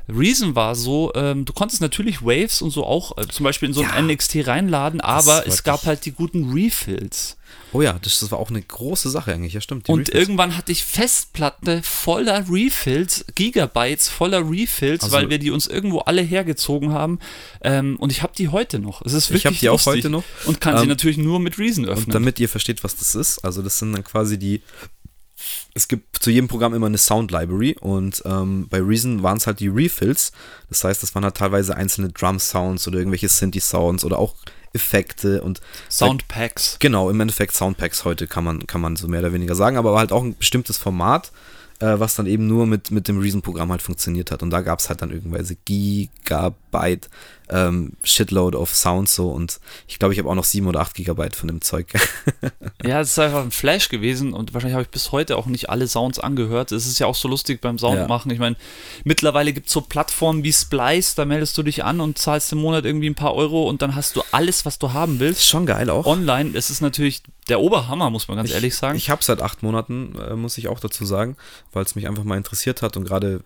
Reason 0.08 0.54
war 0.54 0.74
so, 0.74 1.12
ähm, 1.14 1.44
du 1.44 1.52
konntest 1.52 1.80
natürlich 1.80 2.22
Waves 2.22 2.62
und 2.62 2.70
so 2.70 2.84
auch 2.84 3.16
äh, 3.18 3.26
zum 3.28 3.44
Beispiel 3.44 3.68
in 3.68 3.74
so 3.74 3.82
ein 3.82 4.08
ja, 4.08 4.14
NXT 4.14 4.46
reinladen, 4.46 5.00
aber 5.00 5.46
es 5.46 5.64
gab 5.64 5.84
halt 5.84 6.04
die 6.04 6.12
guten 6.12 6.52
Refills. 6.52 7.36
Oh 7.72 7.82
ja, 7.82 7.98
das, 8.00 8.20
das 8.20 8.30
war 8.30 8.38
auch 8.38 8.48
eine 8.48 8.62
große 8.62 9.10
Sache 9.10 9.32
eigentlich, 9.32 9.52
ja 9.52 9.60
stimmt. 9.60 9.88
und 9.88 10.00
Refills. 10.00 10.18
irgendwann 10.18 10.56
hatte 10.56 10.72
ich 10.72 10.84
Festplatte 10.84 11.82
voller 11.82 12.46
Refills, 12.48 13.26
Gigabytes 13.34 14.08
voller 14.08 14.48
Refills, 14.48 15.04
also, 15.04 15.14
weil 15.16 15.28
wir 15.28 15.38
die 15.38 15.50
uns 15.50 15.66
irgendwo 15.66 16.00
alle 16.00 16.22
hergezogen 16.22 16.92
haben. 16.92 17.18
Ähm, 17.60 17.96
und 17.96 18.10
ich 18.10 18.22
habe 18.22 18.32
die 18.36 18.48
heute 18.48 18.78
noch. 18.78 19.02
Es 19.02 19.12
ist 19.12 19.28
wirklich 19.28 19.40
ich 19.40 19.46
habe 19.46 19.56
die 19.56 19.68
auch 19.68 19.84
heute 19.84 20.08
noch. 20.08 20.24
Und 20.46 20.60
kann 20.60 20.76
ähm, 20.76 20.80
sie 20.80 20.86
natürlich 20.86 21.18
nur 21.18 21.40
mit 21.40 21.58
Reason 21.58 21.84
öffnen. 21.84 22.06
Und 22.06 22.14
damit 22.14 22.40
ihr 22.40 22.48
versteht, 22.48 22.84
was 22.84 22.96
das 22.96 23.14
ist, 23.14 23.38
also 23.44 23.60
das 23.60 23.78
sind 23.78 23.92
dann 23.92 24.04
quasi 24.04 24.38
die 24.38 24.62
es 25.74 25.88
gibt 25.88 26.18
zu 26.22 26.30
jedem 26.30 26.48
Programm 26.48 26.74
immer 26.74 26.86
eine 26.86 26.98
Sound 26.98 27.30
Library 27.30 27.76
und 27.80 28.22
ähm, 28.24 28.66
bei 28.68 28.80
Reason 28.80 29.22
waren 29.22 29.38
es 29.38 29.46
halt 29.46 29.60
die 29.60 29.68
Refills. 29.68 30.32
Das 30.68 30.84
heißt, 30.84 31.02
das 31.02 31.14
waren 31.14 31.24
halt 31.24 31.36
teilweise 31.36 31.76
einzelne 31.76 32.08
Drum 32.08 32.38
Sounds 32.38 32.86
oder 32.88 32.98
irgendwelche 32.98 33.28
Synthi 33.28 33.60
Sounds 33.60 34.04
oder 34.04 34.18
auch 34.18 34.34
Effekte 34.72 35.42
und 35.42 35.60
Soundpacks. 35.90 36.72
Halt, 36.72 36.80
genau, 36.80 37.10
im 37.10 37.20
Endeffekt 37.20 37.54
Soundpacks 37.54 38.04
heute 38.04 38.26
kann 38.26 38.44
man, 38.44 38.66
kann 38.66 38.80
man 38.80 38.96
so 38.96 39.08
mehr 39.08 39.20
oder 39.20 39.32
weniger 39.32 39.54
sagen, 39.54 39.76
aber 39.76 39.98
halt 39.98 40.12
auch 40.12 40.22
ein 40.22 40.36
bestimmtes 40.36 40.76
Format, 40.76 41.32
äh, 41.80 41.98
was 41.98 42.16
dann 42.16 42.26
eben 42.26 42.46
nur 42.46 42.66
mit, 42.66 42.90
mit 42.90 43.08
dem 43.08 43.18
Reason-Programm 43.18 43.70
halt 43.70 43.82
funktioniert 43.82 44.30
hat. 44.30 44.42
Und 44.42 44.50
da 44.50 44.60
gab 44.60 44.80
es 44.80 44.88
halt 44.88 45.02
dann 45.02 45.10
irgendwelche 45.10 45.56
Gigabyte 46.70 47.08
ähm, 47.50 47.92
Shitload 48.02 48.56
of 48.56 48.74
Sounds 48.74 49.14
so 49.14 49.30
und 49.30 49.60
ich 49.86 49.98
glaube, 49.98 50.12
ich 50.12 50.18
habe 50.18 50.28
auch 50.28 50.34
noch 50.34 50.44
7 50.44 50.66
oder 50.66 50.80
8 50.80 50.94
Gigabyte 50.94 51.34
von 51.34 51.48
dem 51.48 51.62
Zeug. 51.62 51.92
ja, 52.84 53.00
es 53.00 53.12
ist 53.12 53.18
einfach 53.18 53.42
ein 53.42 53.50
Flash 53.50 53.88
gewesen 53.88 54.34
und 54.34 54.52
wahrscheinlich 54.52 54.74
habe 54.74 54.82
ich 54.82 54.90
bis 54.90 55.12
heute 55.12 55.36
auch 55.36 55.46
nicht 55.46 55.70
alle 55.70 55.88
Sounds 55.88 56.18
angehört. 56.18 56.72
Es 56.72 56.86
ist 56.86 56.98
ja 56.98 57.06
auch 57.06 57.14
so 57.14 57.26
lustig 57.26 57.62
beim 57.62 57.78
Soundmachen. 57.78 58.30
Ja. 58.30 58.34
Ich 58.34 58.40
meine, 58.40 58.56
mittlerweile 59.04 59.52
gibt 59.52 59.68
es 59.68 59.72
so 59.72 59.80
Plattformen 59.80 60.44
wie 60.44 60.52
Splice, 60.52 61.14
da 61.14 61.24
meldest 61.24 61.56
du 61.56 61.62
dich 61.62 61.84
an 61.84 62.00
und 62.00 62.18
zahlst 62.18 62.52
im 62.52 62.58
Monat 62.58 62.84
irgendwie 62.84 63.08
ein 63.08 63.14
paar 63.14 63.34
Euro 63.34 63.66
und 63.68 63.80
dann 63.80 63.94
hast 63.94 64.16
du 64.16 64.22
alles, 64.30 64.66
was 64.66 64.78
du 64.78 64.92
haben 64.92 65.18
willst. 65.18 65.48
Schon 65.48 65.64
geil 65.64 65.88
auch. 65.88 66.04
Online. 66.04 66.50
Es 66.54 66.68
ist 66.68 66.82
natürlich 66.82 67.22
der 67.48 67.60
Oberhammer, 67.60 68.10
muss 68.10 68.28
man 68.28 68.36
ganz 68.36 68.50
ich, 68.50 68.54
ehrlich 68.54 68.74
sagen. 68.74 68.98
Ich 68.98 69.08
habe 69.08 69.24
seit 69.24 69.40
acht 69.40 69.62
Monaten, 69.62 70.14
äh, 70.18 70.34
muss 70.34 70.58
ich 70.58 70.68
auch 70.68 70.80
dazu 70.80 71.06
sagen, 71.06 71.36
weil 71.72 71.84
es 71.84 71.94
mich 71.94 72.06
einfach 72.06 72.24
mal 72.24 72.36
interessiert 72.36 72.82
hat 72.82 72.98
und 72.98 73.04
gerade 73.04 73.42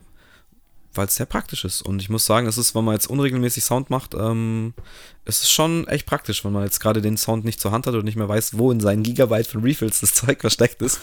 weil 0.94 1.06
es 1.06 1.14
sehr 1.14 1.26
praktisch 1.26 1.64
ist. 1.64 1.82
Und 1.82 2.02
ich 2.02 2.08
muss 2.10 2.26
sagen, 2.26 2.46
es 2.46 2.58
ist, 2.58 2.74
wenn 2.74 2.84
man 2.84 2.94
jetzt 2.94 3.08
unregelmäßig 3.08 3.64
Sound 3.64 3.90
macht, 3.90 4.14
ähm, 4.14 4.74
es 5.24 5.42
ist 5.42 5.50
schon 5.50 5.86
echt 5.86 6.06
praktisch, 6.06 6.44
wenn 6.44 6.52
man 6.52 6.64
jetzt 6.64 6.80
gerade 6.80 7.00
den 7.00 7.16
Sound 7.16 7.44
nicht 7.44 7.60
zur 7.60 7.70
Hand 7.70 7.86
hat 7.86 7.94
und 7.94 8.04
nicht 8.04 8.16
mehr 8.16 8.28
weiß, 8.28 8.58
wo 8.58 8.72
in 8.72 8.80
seinen 8.80 9.02
Gigabyte 9.02 9.46
von 9.46 9.62
Refills 9.62 10.00
das 10.00 10.14
Zeug 10.14 10.40
versteckt 10.40 10.82
ist, 10.82 11.00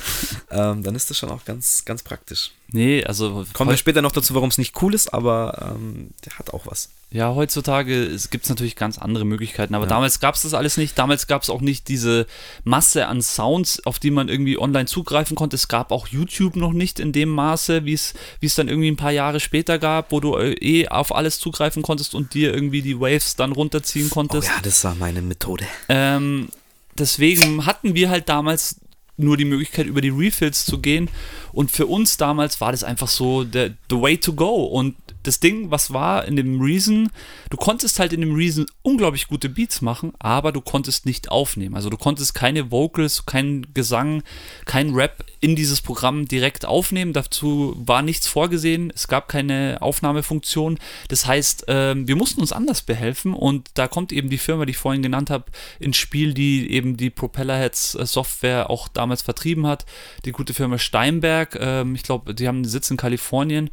ähm, 0.52 0.84
dann 0.84 0.96
ist 0.96 1.10
das 1.10 1.18
schon 1.18 1.30
auch 1.30 1.46
ganz, 1.46 1.86
ganz 1.86 2.04
praktisch. 2.04 2.52
Nee, 2.72 3.04
also. 3.04 3.46
Kommen 3.54 3.72
wir 3.72 3.78
später 3.78 4.02
noch 4.02 4.12
dazu, 4.12 4.36
warum 4.36 4.50
es 4.50 4.58
nicht 4.58 4.80
cool 4.82 4.94
ist, 4.94 5.14
aber 5.14 5.76
ähm, 5.76 6.12
der 6.26 6.38
hat 6.38 6.54
auch 6.54 6.68
was. 6.68 6.90
Ja, 7.12 7.34
heutzutage 7.34 8.16
gibt 8.30 8.44
es 8.44 8.50
natürlich 8.50 8.76
ganz 8.76 9.00
andere 9.00 9.26
Möglichkeiten, 9.26 9.74
aber 9.74 9.86
ja. 9.86 9.90
damals 9.90 10.20
gab 10.20 10.36
es 10.36 10.44
das 10.44 10.54
alles 10.54 10.78
nicht. 10.78 10.96
Damals 10.96 11.26
gab 11.26 11.42
es 11.42 11.50
auch 11.50 11.62
nicht 11.62 11.88
diese 11.88 12.28
Masse 12.64 13.08
an 13.08 13.24
Sounds, 13.24 13.84
auf 13.88 13.98
die 13.98 14.12
man 14.12 14.30
irgendwie 14.30 14.60
online 14.60 14.86
zugreifen 14.86 15.36
konnte. 15.36 15.56
Es 15.56 15.68
gab 15.68 15.92
auch 15.92 16.08
YouTube 16.08 16.56
noch 16.56 16.72
nicht 16.72 17.00
in 17.00 17.12
dem 17.12 17.30
Maße, 17.30 17.84
wie 17.86 17.94
es 17.94 18.14
dann 18.56 18.68
irgendwie 18.68 18.92
ein 18.92 18.98
paar 18.98 19.12
Jahre 19.12 19.40
später 19.40 19.80
gab, 19.80 20.12
wo 20.12 20.20
du 20.20 20.38
äh, 20.38 20.54
eh 20.54 20.88
auf 20.90 21.16
alles 21.16 21.40
zugreifen 21.40 21.82
konntest 21.82 22.14
und 22.14 22.36
dir 22.36 22.54
irgendwie 22.54 22.84
die 22.84 23.00
Waves 23.00 23.36
dann 23.36 23.54
runterziehen 23.54 24.09
konntest. 24.10 24.48
Oh 24.48 24.56
ja, 24.56 24.62
das 24.62 24.84
war 24.84 24.96
meine 24.96 25.22
Methode. 25.22 25.66
Ähm, 25.88 26.50
deswegen 26.98 27.66
hatten 27.66 27.96
wir 27.96 28.10
halt 28.10 28.30
damals 28.30 28.78
nur 29.18 29.38
die 29.38 29.46
Möglichkeit, 29.46 29.86
über 29.86 30.02
die 30.02 30.10
Refills 30.10 30.66
zu 30.66 30.80
gehen. 30.80 31.10
Und 31.52 31.72
für 31.72 31.88
uns 31.88 32.18
damals 32.18 32.62
war 32.62 32.72
das 32.72 32.84
einfach 32.84 33.08
so 33.08 33.44
the, 33.44 33.72
the 33.90 34.00
way 34.00 34.18
to 34.18 34.34
go. 34.34 34.66
Und 34.66 34.96
das 35.24 35.40
Ding, 35.40 35.72
was 35.72 35.92
war 35.92 36.26
in 36.26 36.36
dem 36.36 36.62
Reason, 36.62 37.10
du 37.50 37.58
konntest 37.58 38.00
halt 38.00 38.14
in 38.14 38.22
dem 38.22 38.36
Reason 38.36 38.66
unglaublich 38.82 39.28
gute 39.28 39.50
Beats 39.50 39.82
machen, 39.82 40.14
aber 40.20 40.52
du 40.52 40.62
konntest 40.62 41.06
nicht 41.06 41.30
aufnehmen. 41.30 41.76
Also 41.76 41.90
du 41.90 41.98
konntest 41.98 42.36
keine 42.36 42.72
Vocals, 42.72 43.26
keinen 43.26 43.74
Gesang, 43.74 44.24
kein 44.66 44.94
Rap 44.94 45.26
in 45.42 45.56
dieses 45.56 45.82
Programm 45.82 46.26
direkt 46.26 46.66
aufnehmen. 46.66 47.14
Dazu 47.14 47.76
war 47.78 48.02
nichts 48.02 48.28
vorgesehen. 48.28 48.92
Es 48.94 49.08
gab 49.08 49.28
keine 49.28 49.78
Aufnahmefunktion. 49.82 50.80
Das 51.08 51.26
heißt, 51.26 51.68
äh, 51.70 51.96
wir 51.96 52.16
mussten 52.16 52.42
uns 52.42 52.52
anders 52.52 52.82
behelfen 52.82 53.34
und 53.34 53.72
da 53.74 53.88
kommt 53.88 54.12
eben 54.12 54.30
die 54.30 54.38
Firma, 54.38 54.66
die 54.66 54.72
ich 54.72 54.78
vorhin 54.78 55.04
genannt 55.04 55.30
habe, 55.30 55.46
ins 55.80 55.98
Spiel, 55.98 56.34
die 56.34 56.72
eben 56.72 56.98
die 56.98 57.10
Propellerheads 57.10 57.96
äh, 57.96 58.06
Software 58.06 58.70
auch 58.70 58.88
damals 58.88 59.22
vertrieben 59.22 59.68
hat. 59.68 59.86
Die 60.26 60.32
gute 60.32 60.54
Firma 60.54 60.78
Steinberg. 60.78 61.56
Äh, 61.56 61.84
ich 61.94 62.04
glaube, 62.04 62.34
die 62.34 62.48
haben 62.48 62.58
einen 62.58 62.66
Sitz 62.66 62.90
in 62.92 62.98
Kalifornien 62.98 63.70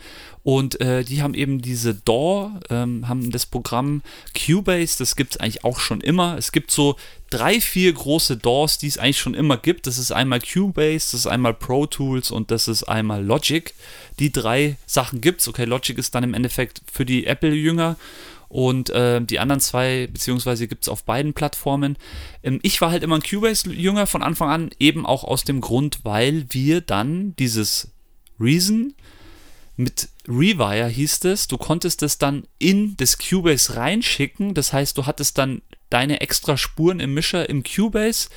und 0.46 0.80
äh, 0.80 1.02
die 1.02 1.22
haben 1.22 1.34
eben 1.34 1.60
diese 1.60 1.92
DAW, 1.92 2.60
ähm, 2.70 3.08
haben 3.08 3.32
das 3.32 3.46
Programm 3.46 4.02
Cubase, 4.32 4.96
das 4.96 5.16
gibt 5.16 5.32
es 5.32 5.40
eigentlich 5.40 5.64
auch 5.64 5.80
schon 5.80 6.00
immer. 6.00 6.38
Es 6.38 6.52
gibt 6.52 6.70
so 6.70 6.94
drei, 7.30 7.60
vier 7.60 7.92
große 7.92 8.36
DAWs, 8.36 8.78
die 8.78 8.86
es 8.86 8.96
eigentlich 8.96 9.18
schon 9.18 9.34
immer 9.34 9.56
gibt. 9.56 9.88
Das 9.88 9.98
ist 9.98 10.12
einmal 10.12 10.38
Cubase, 10.40 11.10
das 11.10 11.14
ist 11.14 11.26
einmal 11.26 11.52
Pro 11.52 11.86
Tools 11.86 12.30
und 12.30 12.52
das 12.52 12.68
ist 12.68 12.84
einmal 12.84 13.24
Logic. 13.24 13.74
Die 14.20 14.30
drei 14.30 14.76
Sachen 14.86 15.20
gibt 15.20 15.40
es. 15.40 15.48
Okay, 15.48 15.64
Logic 15.64 15.98
ist 15.98 16.14
dann 16.14 16.22
im 16.22 16.32
Endeffekt 16.32 16.80
für 16.92 17.04
die 17.04 17.26
Apple-Jünger 17.26 17.96
und 18.48 18.90
äh, 18.90 19.20
die 19.20 19.40
anderen 19.40 19.58
zwei, 19.58 20.08
beziehungsweise 20.12 20.68
gibt 20.68 20.84
es 20.84 20.88
auf 20.88 21.02
beiden 21.02 21.34
Plattformen. 21.34 21.96
Ähm, 22.44 22.60
ich 22.62 22.80
war 22.80 22.92
halt 22.92 23.02
immer 23.02 23.16
ein 23.16 23.22
Cubase-Jünger 23.24 24.06
von 24.06 24.22
Anfang 24.22 24.50
an, 24.50 24.70
eben 24.78 25.06
auch 25.06 25.24
aus 25.24 25.42
dem 25.42 25.60
Grund, 25.60 26.04
weil 26.04 26.46
wir 26.50 26.82
dann 26.82 27.34
dieses 27.34 27.88
Reason 28.38 28.94
mit 29.76 30.08
Rewire 30.28 30.88
hieß 30.88 31.24
es, 31.24 31.48
du 31.48 31.58
konntest 31.58 32.02
es 32.02 32.18
dann 32.18 32.46
in 32.58 32.96
das 32.96 33.18
Cubase 33.18 33.76
reinschicken. 33.76 34.54
Das 34.54 34.72
heißt, 34.72 34.98
du 34.98 35.06
hattest 35.06 35.38
dann 35.38 35.62
deine 35.90 36.20
extra 36.20 36.56
Spuren 36.56 37.00
im 37.00 37.14
Mischer 37.14 37.48
im 37.48 37.62
Cubase 37.62 38.28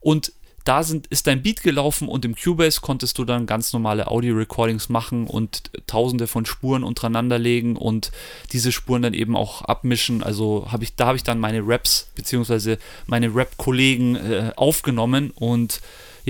und 0.00 0.32
da 0.64 0.82
sind, 0.82 1.06
ist 1.06 1.26
dein 1.26 1.42
Beat 1.42 1.62
gelaufen 1.62 2.06
und 2.08 2.24
im 2.24 2.36
Cubase 2.36 2.80
konntest 2.82 3.16
du 3.18 3.24
dann 3.24 3.46
ganz 3.46 3.72
normale 3.72 4.08
Audio-Recordings 4.08 4.90
machen 4.90 5.26
und 5.26 5.70
tausende 5.86 6.26
von 6.26 6.44
Spuren 6.44 6.84
untereinander 6.84 7.38
legen 7.38 7.76
und 7.76 8.12
diese 8.52 8.70
Spuren 8.70 9.02
dann 9.02 9.14
eben 9.14 9.36
auch 9.36 9.62
abmischen. 9.62 10.22
Also 10.22 10.66
habe 10.70 10.84
ich, 10.84 10.96
da 10.96 11.06
habe 11.06 11.16
ich 11.16 11.22
dann 11.22 11.40
meine 11.40 11.62
Raps 11.66 12.10
beziehungsweise 12.14 12.78
meine 13.06 13.34
Rap-Kollegen 13.34 14.16
äh, 14.16 14.52
aufgenommen 14.56 15.30
und 15.30 15.80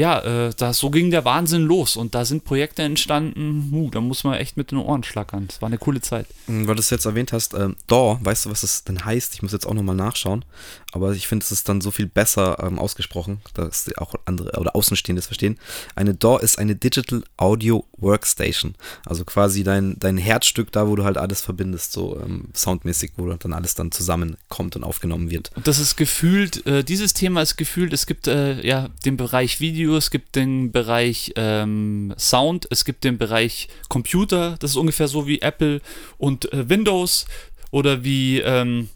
ja, 0.00 0.46
äh, 0.46 0.50
da, 0.56 0.72
so 0.72 0.88
ging 0.88 1.10
der 1.10 1.26
Wahnsinn 1.26 1.60
los 1.60 1.94
und 1.94 2.14
da 2.14 2.24
sind 2.24 2.44
Projekte 2.44 2.82
entstanden, 2.82 3.68
uh, 3.70 3.90
da 3.90 4.00
muss 4.00 4.24
man 4.24 4.34
echt 4.34 4.56
mit 4.56 4.70
den 4.70 4.78
Ohren 4.78 5.04
schlackern. 5.04 5.46
Das 5.46 5.60
war 5.60 5.66
eine 5.66 5.76
coole 5.76 6.00
Zeit. 6.00 6.26
Weil 6.46 6.74
du 6.74 6.80
es 6.80 6.88
jetzt 6.88 7.04
erwähnt 7.04 7.34
hast, 7.34 7.52
äh, 7.52 7.68
DAW, 7.86 8.18
weißt 8.22 8.46
du, 8.46 8.50
was 8.50 8.62
das 8.62 8.84
denn 8.84 9.04
heißt? 9.04 9.34
Ich 9.34 9.42
muss 9.42 9.52
jetzt 9.52 9.66
auch 9.66 9.74
nochmal 9.74 9.96
nachschauen, 9.96 10.46
aber 10.92 11.12
ich 11.12 11.26
finde, 11.26 11.44
es 11.44 11.52
ist 11.52 11.68
dann 11.68 11.80
so 11.80 11.90
viel 11.90 12.06
besser 12.06 12.58
ähm, 12.62 12.78
ausgesprochen, 12.78 13.40
dass 13.54 13.90
auch 13.96 14.14
andere 14.24 14.58
oder 14.58 14.74
Außenstehende 14.74 15.22
verstehen. 15.22 15.58
Eine 15.94 16.14
DAW 16.14 16.42
ist 16.42 16.58
eine 16.58 16.74
Digital 16.74 17.22
Audio 17.36 17.84
Workstation, 17.96 18.74
also 19.06 19.24
quasi 19.24 19.62
dein, 19.62 19.96
dein 19.98 20.16
Herzstück 20.16 20.72
da, 20.72 20.88
wo 20.88 20.96
du 20.96 21.04
halt 21.04 21.18
alles 21.18 21.40
verbindest, 21.40 21.92
so 21.92 22.20
ähm, 22.20 22.48
soundmäßig, 22.54 23.12
wo 23.16 23.28
dann 23.30 23.52
alles 23.52 23.74
dann 23.74 23.92
zusammenkommt 23.92 24.76
und 24.76 24.84
aufgenommen 24.84 25.30
wird. 25.30 25.50
Das 25.64 25.78
ist 25.78 25.96
gefühlt, 25.96 26.66
äh, 26.66 26.82
dieses 26.82 27.14
Thema 27.14 27.42
ist 27.42 27.56
gefühlt, 27.56 27.92
es 27.92 28.06
gibt 28.06 28.26
äh, 28.26 28.64
ja 28.66 28.88
den 29.04 29.16
Bereich 29.16 29.60
Video, 29.60 29.96
es 29.96 30.10
gibt 30.10 30.36
den 30.36 30.72
Bereich 30.72 31.32
ähm, 31.36 32.14
Sound, 32.18 32.66
es 32.70 32.84
gibt 32.84 33.04
den 33.04 33.18
Bereich 33.18 33.68
Computer, 33.88 34.56
das 34.58 34.72
ist 34.72 34.76
ungefähr 34.76 35.08
so 35.08 35.26
wie 35.26 35.40
Apple 35.40 35.80
und 36.18 36.52
äh, 36.52 36.68
Windows 36.68 37.26
oder 37.70 38.04
wie 38.04 38.40
ähm, 38.40 38.88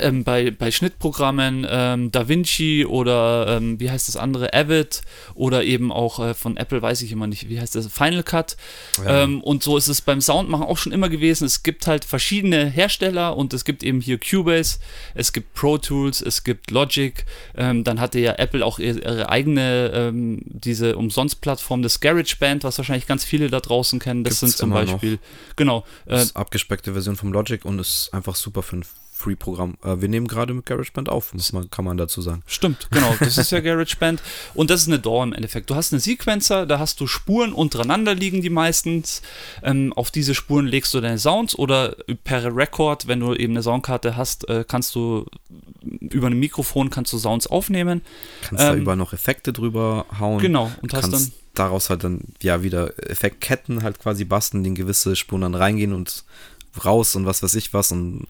ähm, 0.00 0.24
bei, 0.24 0.50
bei 0.50 0.70
Schnittprogrammen 0.70 1.66
ähm, 1.68 2.12
DaVinci 2.12 2.84
oder 2.86 3.56
ähm, 3.56 3.80
wie 3.80 3.90
heißt 3.90 4.08
das 4.08 4.16
andere, 4.16 4.52
Avid 4.52 5.02
oder 5.34 5.64
eben 5.64 5.90
auch 5.90 6.20
äh, 6.20 6.34
von 6.34 6.56
Apple, 6.56 6.82
weiß 6.82 7.02
ich 7.02 7.12
immer 7.12 7.26
nicht, 7.26 7.48
wie 7.48 7.60
heißt 7.60 7.74
das, 7.74 7.86
Final 7.86 8.22
Cut. 8.22 8.56
Ja. 9.04 9.22
Ähm, 9.22 9.40
und 9.40 9.62
so 9.62 9.76
ist 9.76 9.88
es 9.88 10.02
beim 10.02 10.20
Soundmachen 10.20 10.66
auch 10.66 10.78
schon 10.78 10.92
immer 10.92 11.08
gewesen. 11.08 11.44
Es 11.44 11.62
gibt 11.62 11.86
halt 11.86 12.04
verschiedene 12.04 12.66
Hersteller 12.66 13.36
und 13.36 13.54
es 13.54 13.64
gibt 13.64 13.82
eben 13.82 14.00
hier 14.00 14.18
Cubase, 14.18 14.78
es 15.14 15.32
gibt 15.32 15.54
Pro 15.54 15.78
Tools, 15.78 16.20
es 16.20 16.44
gibt 16.44 16.70
Logic. 16.70 17.24
Ähm, 17.56 17.84
dann 17.84 18.00
hatte 18.00 18.18
ja 18.18 18.34
Apple 18.34 18.64
auch 18.64 18.78
ihre 18.78 19.28
eigene, 19.28 19.90
ähm, 19.94 20.42
diese 20.44 20.96
Umsonst-Plattform 20.96 21.82
des 21.82 22.00
GarageBand, 22.00 22.64
was 22.64 22.78
wahrscheinlich 22.78 23.06
ganz 23.06 23.24
viele 23.24 23.48
da 23.48 23.60
draußen 23.60 23.98
kennen. 23.98 24.24
Das 24.24 24.40
Gibt's 24.40 24.40
sind 24.40 24.56
zum 24.56 24.70
Beispiel, 24.70 25.12
noch. 25.12 25.56
genau. 25.56 25.84
Äh, 26.06 26.10
das 26.10 26.36
abgespeckte 26.36 26.92
Version 26.92 27.16
vom 27.16 27.32
Logic 27.32 27.64
und 27.64 27.78
ist 27.78 28.12
einfach 28.12 28.34
super 28.34 28.62
für 28.62 28.74
Free-Programm. 29.24 29.76
Äh, 29.82 30.00
wir 30.00 30.08
nehmen 30.08 30.28
gerade 30.28 30.52
mit 30.52 30.66
GarageBand 30.66 31.08
auf, 31.08 31.32
muss 31.32 31.52
man, 31.52 31.70
kann 31.70 31.84
man 31.84 31.96
dazu 31.96 32.20
sagen. 32.20 32.42
Stimmt, 32.46 32.88
genau. 32.90 33.14
Das 33.18 33.38
ist 33.38 33.50
ja 33.50 33.60
GarageBand. 33.60 34.22
Und 34.54 34.70
das 34.70 34.82
ist 34.82 34.88
eine 34.88 34.98
DAW 34.98 35.22
im 35.22 35.32
Endeffekt. 35.32 35.70
Du 35.70 35.74
hast 35.74 35.92
einen 35.92 36.00
Sequencer, 36.00 36.66
da 36.66 36.78
hast 36.78 37.00
du 37.00 37.06
Spuren 37.06 37.52
untereinander 37.52 38.14
liegen, 38.14 38.42
die 38.42 38.50
meistens. 38.50 39.22
Ähm, 39.62 39.92
auf 39.94 40.10
diese 40.10 40.34
Spuren 40.34 40.66
legst 40.66 40.92
du 40.92 41.00
deine 41.00 41.18
Sounds 41.18 41.58
oder 41.58 41.96
per 42.24 42.54
Record, 42.54 43.06
wenn 43.06 43.20
du 43.20 43.34
eben 43.34 43.54
eine 43.54 43.62
Soundkarte 43.62 44.16
hast, 44.16 44.48
äh, 44.48 44.64
kannst 44.66 44.94
du 44.94 45.26
über 46.00 46.28
ein 46.28 46.38
Mikrofon 46.38 46.90
kannst 46.90 47.12
du 47.12 47.18
Sounds 47.18 47.46
aufnehmen. 47.46 48.02
Kannst 48.42 48.64
ähm, 48.64 48.70
da 48.70 48.74
über 48.74 48.96
noch 48.96 49.12
Effekte 49.12 49.52
drüber 49.52 50.06
hauen. 50.18 50.40
Genau, 50.40 50.70
und 50.82 50.92
hast 50.92 51.12
dann 51.12 51.32
daraus 51.54 51.88
halt 51.88 52.04
dann 52.04 52.20
ja 52.42 52.62
wieder 52.62 52.92
Effektketten 53.10 53.82
halt 53.82 54.00
quasi 54.00 54.24
basteln, 54.24 54.64
die 54.64 54.70
in 54.70 54.74
gewisse 54.74 55.16
Spuren 55.16 55.42
dann 55.42 55.54
reingehen 55.54 55.92
und 55.92 56.24
raus 56.84 57.14
und 57.14 57.26
was 57.26 57.42
weiß 57.42 57.54
ich 57.54 57.72
was 57.72 57.92
und 57.92 58.26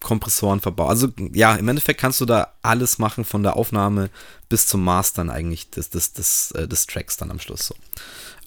Kompressoren 0.00 0.60
verbauen. 0.60 0.90
Also 0.90 1.08
ja, 1.32 1.54
im 1.56 1.68
Endeffekt 1.68 2.00
kannst 2.00 2.20
du 2.20 2.26
da 2.26 2.52
alles 2.62 2.98
machen 2.98 3.24
von 3.24 3.42
der 3.42 3.56
Aufnahme 3.56 4.10
bis 4.48 4.66
zum 4.66 4.84
Mastern 4.84 5.30
eigentlich 5.30 5.70
des, 5.70 5.90
des, 5.90 6.12
des, 6.12 6.50
äh, 6.52 6.68
des 6.68 6.86
Tracks 6.86 7.16
dann 7.16 7.30
am 7.30 7.40
Schluss. 7.40 7.66
So. 7.66 7.74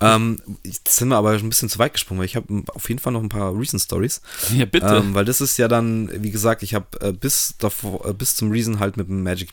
Ähm, 0.02 0.40
jetzt 0.64 0.96
sind 0.96 1.10
wir 1.10 1.18
aber 1.18 1.32
ein 1.32 1.50
bisschen 1.50 1.70
zu 1.70 1.80
weit 1.80 1.94
gesprungen, 1.94 2.20
weil 2.20 2.26
ich 2.26 2.36
habe 2.36 2.64
auf 2.74 2.88
jeden 2.88 3.02
Fall 3.02 3.12
noch 3.12 3.22
ein 3.22 3.30
paar 3.30 3.58
Recent 3.58 3.82
Stories. 3.82 4.22
Ja, 4.56 4.66
bitte. 4.66 4.86
Ähm, 4.86 5.14
weil 5.14 5.26
das 5.26 5.42
ist 5.42 5.58
ja 5.58 5.68
dann, 5.68 6.10
wie 6.24 6.32
gesagt, 6.32 6.64
ich 6.64 6.74
habe 6.74 6.86
äh, 7.02 7.12
bis 7.12 7.56
davor, 7.58 8.06
äh, 8.06 8.14
bis 8.14 8.36
zum 8.36 8.52
Reason 8.52 8.80
halt 8.80 8.96
mit 8.96 9.10
dem 9.10 9.24
Magic, 9.24 9.50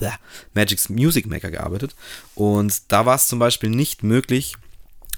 äh, 0.00 0.10
Magic's 0.54 0.88
Music 0.88 1.26
Maker 1.26 1.50
gearbeitet. 1.50 1.94
Und 2.34 2.90
da 2.90 3.04
war 3.04 3.16
es 3.16 3.28
zum 3.28 3.38
Beispiel 3.38 3.68
nicht 3.68 4.02
möglich, 4.02 4.56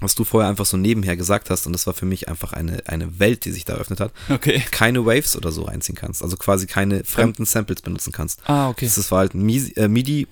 was 0.04 0.14
du 0.14 0.24
vorher 0.24 0.48
einfach 0.48 0.66
so 0.66 0.76
nebenher 0.76 1.16
gesagt 1.16 1.50
hast, 1.50 1.66
und 1.66 1.72
das 1.72 1.86
war 1.86 1.94
für 1.94 2.06
mich 2.06 2.28
einfach 2.28 2.52
eine, 2.52 2.82
eine 2.86 3.18
Welt, 3.18 3.44
die 3.44 3.52
sich 3.52 3.64
da 3.64 3.74
eröffnet 3.74 4.00
hat, 4.00 4.12
okay. 4.28 4.62
keine 4.70 5.04
Waves 5.04 5.36
oder 5.36 5.50
so 5.52 5.62
reinziehen 5.62 5.96
kannst. 5.96 6.22
Also 6.22 6.36
quasi 6.36 6.66
keine 6.66 7.04
fremden 7.04 7.44
Samples 7.44 7.82
benutzen 7.82 8.12
kannst. 8.12 8.40
Ah, 8.48 8.68
okay. 8.68 8.90
Das 8.94 9.10
war 9.10 9.18
halt 9.18 9.34
äh, 9.34 9.88
MIDI, 9.88 10.28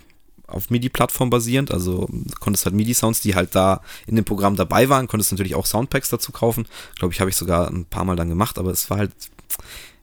auf 0.46 0.70
MIDI-Plattform 0.70 1.30
basierend, 1.30 1.72
also 1.72 2.08
konntest 2.40 2.66
halt 2.66 2.74
MIDI-Sounds, 2.74 3.20
die 3.20 3.34
halt 3.34 3.54
da 3.54 3.80
in 4.06 4.16
dem 4.16 4.24
Programm 4.24 4.56
dabei 4.56 4.88
waren, 4.88 5.08
konntest 5.08 5.32
natürlich 5.32 5.54
auch 5.54 5.66
Soundpacks 5.66 6.10
dazu 6.10 6.30
kaufen. 6.32 6.66
Glaube 6.98 7.14
ich, 7.14 7.20
habe 7.20 7.30
ich 7.30 7.36
sogar 7.36 7.68
ein 7.68 7.86
paar 7.86 8.04
Mal 8.04 8.16
dann 8.16 8.28
gemacht, 8.28 8.58
aber 8.58 8.70
es 8.70 8.90
war 8.90 8.98
halt, 8.98 9.12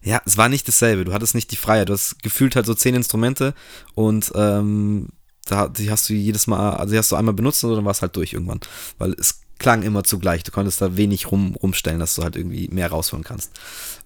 ja, 0.01 0.21
es 0.25 0.37
war 0.37 0.49
nicht 0.49 0.67
dasselbe. 0.67 1.05
Du 1.05 1.13
hattest 1.13 1.35
nicht 1.35 1.51
die 1.51 1.55
Freiheit. 1.55 1.89
Du 1.89 1.93
hast 1.93 2.21
gefühlt 2.23 2.55
halt 2.55 2.65
so 2.65 2.73
zehn 2.73 2.95
Instrumente 2.95 3.53
und 3.95 4.31
ähm, 4.35 5.09
da, 5.45 5.67
die 5.67 5.91
hast 5.91 6.09
du 6.09 6.13
jedes 6.13 6.47
Mal, 6.47 6.71
also 6.75 6.91
die 6.91 6.97
hast 6.97 7.11
du 7.11 7.15
einmal 7.15 7.33
benutzt 7.33 7.63
und 7.63 7.75
dann 7.75 7.85
war 7.85 7.91
es 7.91 8.01
halt 8.01 8.15
durch 8.15 8.33
irgendwann. 8.33 8.59
Weil 8.97 9.13
es 9.13 9.41
klang 9.59 9.83
immer 9.83 10.03
zugleich. 10.03 10.43
Du 10.43 10.51
konntest 10.51 10.81
da 10.81 10.97
wenig 10.97 11.31
rum, 11.31 11.55
rumstellen, 11.61 11.99
dass 11.99 12.15
du 12.15 12.23
halt 12.23 12.35
irgendwie 12.35 12.69
mehr 12.69 12.89
rausholen 12.89 13.23
kannst. 13.23 13.51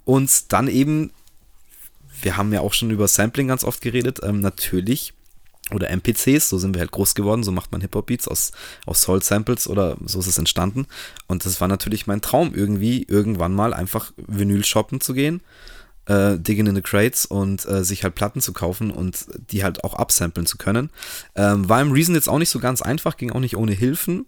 Und 0.04 0.52
dann 0.52 0.68
eben, 0.68 1.12
wir 2.22 2.36
haben 2.36 2.52
ja 2.52 2.62
auch 2.62 2.74
schon 2.74 2.92
über 2.92 3.08
Sampling 3.08 3.48
ganz 3.48 3.64
oft 3.64 3.82
geredet, 3.82 4.20
ähm, 4.24 4.42
natürlich 4.42 5.14
oder 5.72 5.90
MPCs, 5.90 6.50
so 6.50 6.58
sind 6.58 6.76
wir 6.76 6.82
halt 6.82 6.92
groß 6.92 7.16
geworden, 7.16 7.44
so 7.44 7.52
macht 7.52 7.72
man 7.72 7.80
Hip-Hop-Beats 7.82 8.28
aus, 8.28 8.52
aus 8.86 9.02
Soul-Samples 9.04 9.68
oder 9.68 9.98
so 10.06 10.20
ist 10.20 10.28
es 10.28 10.38
entstanden. 10.38 10.88
Und 11.28 11.46
das 11.46 11.62
war 11.62 11.68
natürlich 11.68 12.06
mein 12.06 12.22
Traum, 12.22 12.54
irgendwie 12.54 13.04
irgendwann 13.04 13.54
mal 13.54 13.74
einfach 13.74 14.12
Vinyl 14.18 14.66
shoppen 14.66 15.00
zu 15.00 15.14
gehen, 15.14 15.42
äh, 16.06 16.38
digging 16.38 16.68
in 16.68 16.76
the 16.76 16.82
crates 16.82 17.26
und 17.26 17.66
äh, 17.66 17.86
sich 17.86 18.04
halt 18.04 18.16
Platten 18.16 18.42
zu 18.42 18.52
kaufen 18.52 18.92
und 18.92 19.26
die 19.52 19.64
halt 19.64 19.86
auch 19.86 19.94
upsamplen 19.98 20.46
zu 20.46 20.58
können. 20.58 20.90
Ähm, 21.36 21.70
war 21.70 21.82
im 21.82 21.94
Reason 21.94 22.14
jetzt 22.14 22.28
auch 22.28 22.40
nicht 22.40 22.50
so 22.50 22.60
ganz 22.60 22.82
einfach, 22.82 23.16
ging 23.16 23.32
auch 23.32 23.40
nicht 23.40 23.56
ohne 23.56 23.72
Hilfen, 23.72 24.26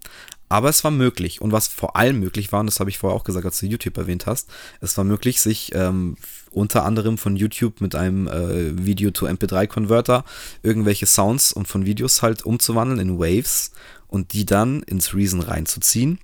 aber 0.48 0.68
es 0.68 0.84
war 0.84 0.90
möglich. 0.90 1.40
Und 1.40 1.52
was 1.52 1.68
vor 1.68 1.96
allem 1.96 2.20
möglich 2.20 2.52
war, 2.52 2.60
und 2.60 2.66
das 2.66 2.80
habe 2.80 2.90
ich 2.90 2.98
vorher 2.98 3.16
auch 3.16 3.24
gesagt, 3.24 3.44
als 3.44 3.58
du 3.58 3.66
YouTube 3.66 3.96
erwähnt 3.96 4.26
hast, 4.26 4.48
es 4.80 4.96
war 4.96 5.04
möglich, 5.04 5.40
sich 5.40 5.74
ähm, 5.74 6.16
unter 6.50 6.84
anderem 6.84 7.18
von 7.18 7.36
YouTube 7.36 7.80
mit 7.80 7.94
einem 7.94 8.28
äh, 8.28 8.84
Video 8.84 9.10
to 9.10 9.26
MP3-Converter 9.26 10.24
irgendwelche 10.62 11.06
Sounds 11.06 11.52
und 11.52 11.68
von 11.68 11.84
Videos 11.84 12.22
halt 12.22 12.44
umzuwandeln 12.44 13.00
in 13.00 13.18
Waves 13.18 13.72
und 14.08 14.32
die 14.32 14.46
dann 14.46 14.82
ins 14.82 15.14
Reason 15.14 15.40
reinzuziehen. 15.40 16.18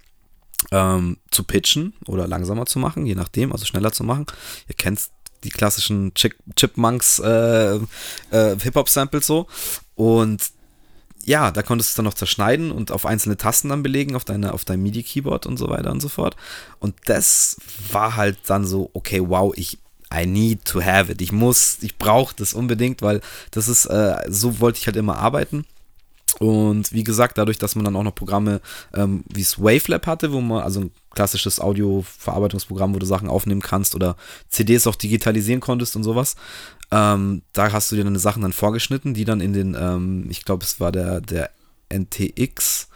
Ähm, 0.70 1.16
zu 1.32 1.42
pitchen 1.42 1.92
oder 2.06 2.28
langsamer 2.28 2.66
zu 2.66 2.78
machen, 2.78 3.04
je 3.04 3.16
nachdem, 3.16 3.50
also 3.50 3.64
schneller 3.64 3.90
zu 3.90 4.04
machen. 4.04 4.26
Ihr 4.68 4.76
kennt 4.76 5.00
die 5.42 5.50
klassischen 5.50 6.14
Chip 6.14 6.36
Chipmunks 6.54 7.18
äh, 7.18 7.80
äh, 8.30 8.56
Hip-Hop-Samples 8.60 9.26
so. 9.26 9.48
Und 9.96 10.52
ja, 11.24 11.50
da 11.50 11.62
konntest 11.62 11.90
du 11.90 11.92
es 11.92 11.96
dann 11.96 12.04
noch 12.04 12.14
zerschneiden 12.14 12.72
und 12.72 12.90
auf 12.90 13.06
einzelne 13.06 13.36
Tasten 13.36 13.68
dann 13.68 13.82
belegen, 13.82 14.16
auf, 14.16 14.24
deine, 14.24 14.52
auf 14.52 14.64
dein 14.64 14.82
MIDI-Keyboard 14.82 15.46
und 15.46 15.56
so 15.56 15.68
weiter 15.68 15.90
und 15.90 16.00
so 16.00 16.08
fort. 16.08 16.36
Und 16.80 16.94
das 17.06 17.56
war 17.90 18.16
halt 18.16 18.38
dann 18.46 18.66
so, 18.66 18.90
okay, 18.92 19.20
wow, 19.24 19.52
ich, 19.56 19.78
I 20.12 20.26
need 20.26 20.64
to 20.64 20.82
have 20.82 21.10
it. 21.10 21.22
Ich 21.22 21.32
muss, 21.32 21.78
ich 21.80 21.96
brauche 21.96 22.34
das 22.36 22.54
unbedingt, 22.54 23.02
weil 23.02 23.20
das 23.50 23.68
ist, 23.68 23.86
äh, 23.86 24.16
so 24.28 24.60
wollte 24.60 24.78
ich 24.78 24.86
halt 24.86 24.96
immer 24.96 25.18
arbeiten. 25.18 25.64
Und 26.38 26.92
wie 26.92 27.04
gesagt, 27.04 27.38
dadurch, 27.38 27.58
dass 27.58 27.74
man 27.74 27.84
dann 27.84 27.94
auch 27.94 28.02
noch 28.02 28.14
Programme 28.14 28.60
ähm, 28.94 29.22
wie 29.28 29.42
es 29.42 29.62
Wavelab 29.62 30.06
hatte, 30.06 30.32
wo 30.32 30.40
man, 30.40 30.62
also 30.62 30.80
ein 30.80 30.90
klassisches 31.10 31.60
Audio-Verarbeitungsprogramm, 31.60 32.94
wo 32.94 32.98
du 32.98 33.06
Sachen 33.06 33.28
aufnehmen 33.28 33.60
kannst 33.60 33.94
oder 33.94 34.16
CDs 34.48 34.86
auch 34.86 34.96
digitalisieren 34.96 35.60
konntest 35.60 35.94
und 35.94 36.04
sowas, 36.04 36.36
ähm, 36.93 37.43
da 37.55 37.72
hast 37.72 37.90
du 37.90 37.97
dir 37.97 38.05
deine 38.05 38.18
Sachen 38.18 38.43
dann 38.43 38.53
vorgeschnitten, 38.53 39.14
die 39.14 39.24
dann 39.24 39.40
in 39.40 39.55
den, 39.55 39.74
ähm, 39.78 40.26
ich 40.28 40.45
glaube, 40.45 40.62
es 40.62 40.78
war 40.78 40.93
der, 40.93 41.22
der 41.22 41.51
NTX, 41.88 42.88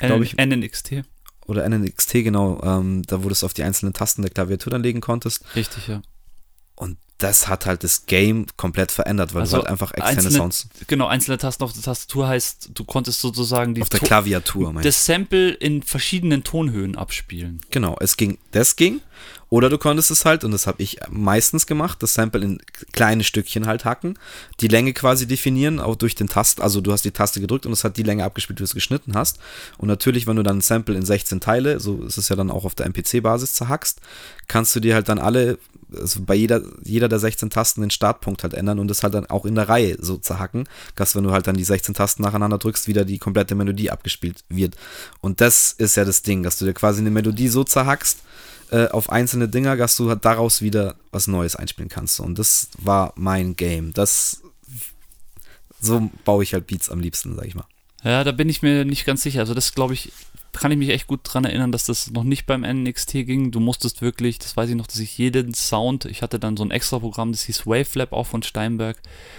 glaube 0.00 0.24
ich. 0.24 0.36
NNXT. 0.36 1.04
Oder 1.46 1.68
NNXT, 1.68 2.12
genau, 2.24 2.60
ähm, 2.64 3.02
da 3.06 3.22
wo 3.22 3.28
du 3.28 3.32
es 3.32 3.44
auf 3.44 3.54
die 3.54 3.62
einzelnen 3.62 3.92
Tasten 3.92 4.22
der 4.22 4.30
Klaviatur 4.30 4.70
dann 4.72 4.82
legen 4.82 5.00
konntest. 5.00 5.44
Richtig, 5.54 5.86
ja. 5.86 6.02
Und 6.76 6.98
das 7.18 7.48
hat 7.48 7.64
halt 7.64 7.84
das 7.84 8.06
Game 8.06 8.46
komplett 8.56 8.90
verändert, 8.90 9.34
weil 9.34 9.42
also 9.42 9.56
du 9.56 9.62
halt 9.62 9.70
einfach 9.70 9.92
externe 9.92 10.18
einzelne, 10.18 10.36
Sounds. 10.36 10.68
Genau, 10.88 11.06
einzelne 11.06 11.38
Tasten 11.38 11.62
auf 11.62 11.72
der 11.72 11.82
Tastatur 11.82 12.28
heißt, 12.28 12.70
du 12.74 12.84
konntest 12.84 13.20
sozusagen 13.20 13.74
die 13.74 13.82
auf 13.82 13.88
der 13.88 14.00
Klaviatur, 14.00 14.74
das 14.82 15.06
Sample 15.06 15.50
in 15.50 15.82
verschiedenen 15.82 16.44
Tonhöhen 16.44 16.96
abspielen. 16.96 17.60
Genau, 17.70 17.96
es 18.00 18.16
ging, 18.16 18.38
das 18.50 18.76
ging. 18.76 19.00
Oder 19.48 19.70
du 19.70 19.78
konntest 19.78 20.10
es 20.10 20.24
halt, 20.24 20.42
und 20.42 20.50
das 20.50 20.66
habe 20.66 20.82
ich 20.82 20.98
meistens 21.08 21.66
gemacht, 21.66 22.02
das 22.02 22.14
Sample 22.14 22.42
in 22.42 22.60
kleine 22.92 23.22
Stückchen 23.22 23.66
halt 23.66 23.84
hacken, 23.84 24.18
die 24.58 24.66
Länge 24.66 24.92
quasi 24.92 25.28
definieren, 25.28 25.78
auch 25.78 25.94
durch 25.94 26.16
den 26.16 26.28
Tast, 26.28 26.60
also 26.60 26.80
du 26.80 26.92
hast 26.92 27.04
die 27.04 27.12
Taste 27.12 27.40
gedrückt 27.40 27.64
und 27.64 27.72
es 27.72 27.84
hat 27.84 27.96
die 27.96 28.02
Länge 28.02 28.24
abgespielt, 28.24 28.58
wie 28.58 28.62
du 28.62 28.64
es 28.64 28.74
geschnitten 28.74 29.14
hast. 29.14 29.38
Und 29.78 29.86
natürlich, 29.86 30.26
wenn 30.26 30.34
du 30.36 30.42
dann 30.42 30.58
ein 30.58 30.62
Sample 30.62 30.96
in 30.96 31.06
16 31.06 31.38
Teile, 31.38 31.78
so 31.78 32.02
ist 32.02 32.18
es 32.18 32.28
ja 32.28 32.36
dann 32.36 32.50
auch 32.50 32.64
auf 32.64 32.74
der 32.74 32.86
MPC-Basis 32.86 33.54
zerhackst, 33.54 34.00
kannst 34.48 34.74
du 34.74 34.80
dir 34.80 34.94
halt 34.94 35.08
dann 35.08 35.20
alle 35.20 35.58
also 36.00 36.20
bei 36.22 36.34
jeder, 36.34 36.62
jeder 36.82 37.08
der 37.08 37.18
16 37.18 37.50
Tasten 37.50 37.80
den 37.80 37.90
Startpunkt 37.90 38.42
halt 38.42 38.54
ändern 38.54 38.78
und 38.78 38.88
das 38.88 39.02
halt 39.02 39.14
dann 39.14 39.26
auch 39.26 39.44
in 39.44 39.54
der 39.54 39.68
Reihe 39.68 39.96
so 40.00 40.16
zerhacken, 40.16 40.68
dass 40.96 41.14
wenn 41.14 41.24
du 41.24 41.32
halt 41.32 41.46
dann 41.46 41.56
die 41.56 41.64
16 41.64 41.94
Tasten 41.94 42.22
nacheinander 42.22 42.58
drückst, 42.58 42.88
wieder 42.88 43.04
die 43.04 43.18
komplette 43.18 43.54
Melodie 43.54 43.90
abgespielt 43.90 44.44
wird. 44.48 44.76
Und 45.20 45.40
das 45.40 45.72
ist 45.72 45.96
ja 45.96 46.04
das 46.04 46.22
Ding, 46.22 46.42
dass 46.42 46.58
du 46.58 46.64
dir 46.64 46.74
quasi 46.74 47.00
eine 47.00 47.10
Melodie 47.10 47.48
so 47.48 47.64
zerhackst 47.64 48.18
äh, 48.70 48.88
auf 48.88 49.10
einzelne 49.10 49.48
Dinger, 49.48 49.76
dass 49.76 49.96
du 49.96 50.08
halt 50.08 50.24
daraus 50.24 50.62
wieder 50.62 50.96
was 51.12 51.26
Neues 51.26 51.56
einspielen 51.56 51.88
kannst. 51.88 52.20
Und 52.20 52.38
das 52.38 52.68
war 52.78 53.12
mein 53.16 53.56
Game. 53.56 53.92
Das 53.92 54.42
so 55.80 56.10
baue 56.24 56.42
ich 56.42 56.54
halt 56.54 56.66
Beats 56.66 56.90
am 56.90 57.00
liebsten, 57.00 57.36
sag 57.36 57.46
ich 57.46 57.54
mal. 57.54 57.66
Ja, 58.02 58.24
da 58.24 58.32
bin 58.32 58.48
ich 58.48 58.62
mir 58.62 58.84
nicht 58.84 59.06
ganz 59.06 59.22
sicher. 59.22 59.40
Also 59.40 59.54
das 59.54 59.74
glaube 59.74 59.94
ich 59.94 60.12
kann 60.60 60.70
ich 60.70 60.78
mich 60.78 60.90
echt 60.90 61.06
gut 61.06 61.20
dran 61.24 61.44
erinnern, 61.44 61.72
dass 61.72 61.84
das 61.84 62.10
noch 62.10 62.24
nicht 62.24 62.46
beim 62.46 62.62
NXT 62.62 63.12
ging. 63.12 63.50
Du 63.50 63.60
musstest 63.60 64.02
wirklich, 64.02 64.38
das 64.38 64.56
weiß 64.56 64.70
ich 64.70 64.76
noch, 64.76 64.86
dass 64.86 64.98
ich 64.98 65.18
jeden 65.18 65.54
Sound, 65.54 66.04
ich 66.04 66.22
hatte 66.22 66.38
dann 66.38 66.56
so 66.56 66.64
ein 66.64 66.70
extra 66.70 66.98
Programm, 66.98 67.32
das 67.32 67.42
hieß 67.42 67.66
Wavelab 67.66 68.12
auch 68.12 68.26
von 68.26 68.42
Steinberg, 68.42 68.96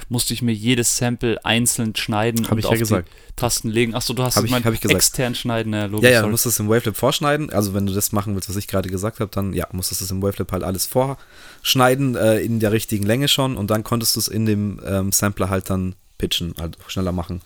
musste 0.09 0.33
ich 0.33 0.41
mir 0.41 0.53
jedes 0.53 0.97
Sample 0.97 1.43
einzeln 1.43 1.95
schneiden 1.95 2.45
hab 2.45 2.53
und 2.53 2.59
ich 2.59 2.65
ja 2.65 2.71
auf 2.71 2.79
gesagt. 2.79 3.09
die 3.09 3.35
Tasten 3.35 3.69
legen. 3.69 3.95
Achso, 3.95 4.13
du 4.13 4.23
hast 4.23 4.35
hab 4.35 4.43
es 4.43 4.51
ich, 4.51 4.83
ich 4.85 4.91
extern 4.91 5.35
schneiden, 5.35 5.73
ja, 5.73 5.85
logisch. 5.85 6.09
Ja, 6.09 6.17
ja, 6.17 6.21
du 6.21 6.29
musst 6.29 6.45
es 6.45 6.59
im 6.59 6.69
Wavelab 6.69 6.95
vorschneiden. 6.95 7.49
Also 7.49 7.73
wenn 7.73 7.85
du 7.85 7.93
das 7.93 8.11
machen 8.11 8.35
willst, 8.35 8.49
was 8.49 8.55
ich 8.55 8.67
gerade 8.67 8.89
gesagt 8.89 9.19
habe, 9.19 9.31
dann 9.33 9.53
ja, 9.53 9.67
musstest 9.71 10.01
du 10.01 10.05
es 10.05 10.11
im 10.11 10.21
Wavelab 10.21 10.51
halt 10.51 10.63
alles 10.63 10.85
vorschneiden, 10.85 12.15
äh, 12.15 12.39
in 12.39 12.59
der 12.59 12.71
richtigen 12.71 13.05
Länge 13.05 13.27
schon 13.27 13.57
und 13.57 13.71
dann 13.71 13.83
konntest 13.83 14.15
du 14.15 14.19
es 14.19 14.27
in 14.27 14.45
dem 14.45 14.81
ähm, 14.85 15.11
Sampler 15.11 15.49
halt 15.49 15.69
dann 15.69 15.95
pitchen, 16.17 16.53
halt 16.57 16.77
schneller 16.87 17.11
machen. 17.11 17.41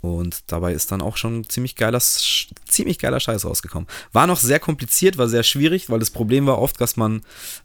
Und 0.00 0.44
dabei 0.48 0.72
ist 0.72 0.92
dann 0.92 1.02
auch 1.02 1.16
schon 1.16 1.48
ziemlich 1.48 1.74
geiler, 1.76 2.00
ziemlich 2.00 2.98
geiler 2.98 3.20
Scheiß 3.20 3.44
rausgekommen. 3.44 3.88
War 4.12 4.26
noch 4.26 4.38
sehr 4.38 4.60
kompliziert, 4.60 5.18
war 5.18 5.28
sehr 5.28 5.42
schwierig, 5.42 5.90
weil 5.90 5.98
das 5.98 6.10
Problem 6.10 6.46
war 6.46 6.58
oft, 6.58 6.80
dass 6.80 6.96
man, 6.96 7.22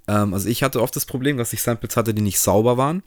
ähm, 0.08 0.34
also 0.34 0.48
ich 0.50 0.64
hatte 0.64 0.82
oft 0.82 0.96
das 0.96 1.06
Problem, 1.06 1.38
dass 1.38 1.54
ich 1.54 1.62
Samples 1.62 1.98
hatte, 1.98 2.14
die 2.14 2.22
nicht 2.22 2.40
sauber 2.40 2.78
waren. 2.78 3.04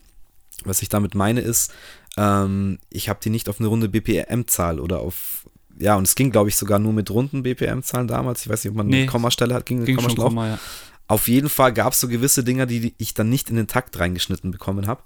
Was 0.63 0.81
ich 0.81 0.89
damit 0.89 1.15
meine 1.15 1.41
ist, 1.41 1.73
ähm, 2.17 2.79
ich 2.89 3.09
habe 3.09 3.19
die 3.21 3.29
nicht 3.29 3.49
auf 3.49 3.59
eine 3.59 3.67
runde 3.67 3.89
BPM-Zahl 3.89 4.79
oder 4.79 4.99
auf, 4.99 5.45
ja, 5.77 5.95
und 5.95 6.07
es 6.07 6.15
ging, 6.15 6.31
glaube 6.31 6.49
ich, 6.49 6.55
sogar 6.55 6.79
nur 6.79 6.93
mit 6.93 7.11
runden 7.11 7.43
BPM-Zahlen 7.43 8.07
damals. 8.07 8.43
Ich 8.43 8.49
weiß 8.49 8.63
nicht, 8.63 8.71
ob 8.71 8.77
man 8.77 8.87
Nee, 8.87 9.01
eine 9.01 9.05
Kommastelle 9.07 9.53
hat, 9.53 9.65
ging, 9.65 9.83
Ging 9.83 9.97
Kommaschlauch. 9.97 10.29
Komma, 10.29 10.47
ja. 10.47 10.59
Auf 11.07 11.27
jeden 11.27 11.49
Fall 11.49 11.71
gab 11.71 11.93
es 11.93 11.99
so 11.99 12.07
gewisse 12.07 12.43
Dinger, 12.43 12.65
die 12.65 12.95
ich 12.97 13.13
dann 13.13 13.29
nicht 13.29 13.49
in 13.49 13.57
den 13.57 13.67
Takt 13.67 13.99
reingeschnitten 13.99 14.49
bekommen 14.49 14.87
habe. 14.87 15.03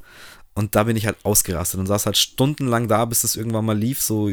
Und 0.60 0.76
da 0.76 0.84
bin 0.84 0.97
ich 0.97 1.05
halt 1.05 1.16
ausgerastet 1.24 1.80
und 1.80 1.88
saß 1.88 2.05
halt 2.05 2.18
stundenlang 2.18 2.89
da, 2.89 3.05
bis 3.05 3.24
es 3.24 3.38
irgendwann 3.38 3.64
mal 3.64 3.78
lief. 3.78 4.01
So 4.01 4.30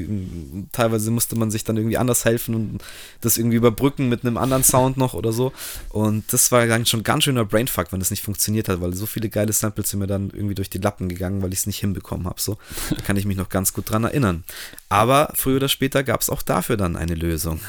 teilweise 0.72 1.12
musste 1.12 1.36
man 1.36 1.52
sich 1.52 1.62
dann 1.62 1.76
irgendwie 1.76 1.98
anders 1.98 2.24
helfen 2.24 2.54
und 2.56 2.84
das 3.20 3.38
irgendwie 3.38 3.56
überbrücken 3.56 4.08
mit 4.08 4.24
einem 4.24 4.36
anderen 4.36 4.64
Sound 4.64 4.96
noch 4.96 5.14
oder 5.14 5.32
so. 5.32 5.52
Und 5.90 6.24
das 6.32 6.50
war 6.50 6.66
dann 6.66 6.84
schon 6.84 7.04
ganz 7.04 7.22
schöner 7.22 7.44
Brainfuck, 7.44 7.92
wenn 7.92 8.00
das 8.00 8.10
nicht 8.10 8.24
funktioniert 8.24 8.68
hat, 8.68 8.80
weil 8.80 8.92
so 8.92 9.06
viele 9.06 9.28
geile 9.28 9.52
Samples 9.52 9.90
sind 9.90 10.00
mir 10.00 10.08
dann 10.08 10.30
irgendwie 10.34 10.56
durch 10.56 10.68
die 10.68 10.78
Lappen 10.78 11.08
gegangen, 11.08 11.42
weil 11.42 11.52
ich 11.52 11.60
es 11.60 11.66
nicht 11.66 11.78
hinbekommen 11.78 12.26
habe. 12.26 12.40
So 12.40 12.58
da 12.90 12.96
kann 13.02 13.16
ich 13.16 13.24
mich 13.24 13.36
noch 13.36 13.48
ganz 13.48 13.72
gut 13.72 13.88
dran 13.88 14.02
erinnern. 14.02 14.42
Aber 14.88 15.30
früher 15.34 15.56
oder 15.56 15.68
später 15.68 16.02
gab 16.02 16.22
es 16.22 16.28
auch 16.28 16.42
dafür 16.42 16.76
dann 16.76 16.96
eine 16.96 17.14
Lösung. 17.14 17.60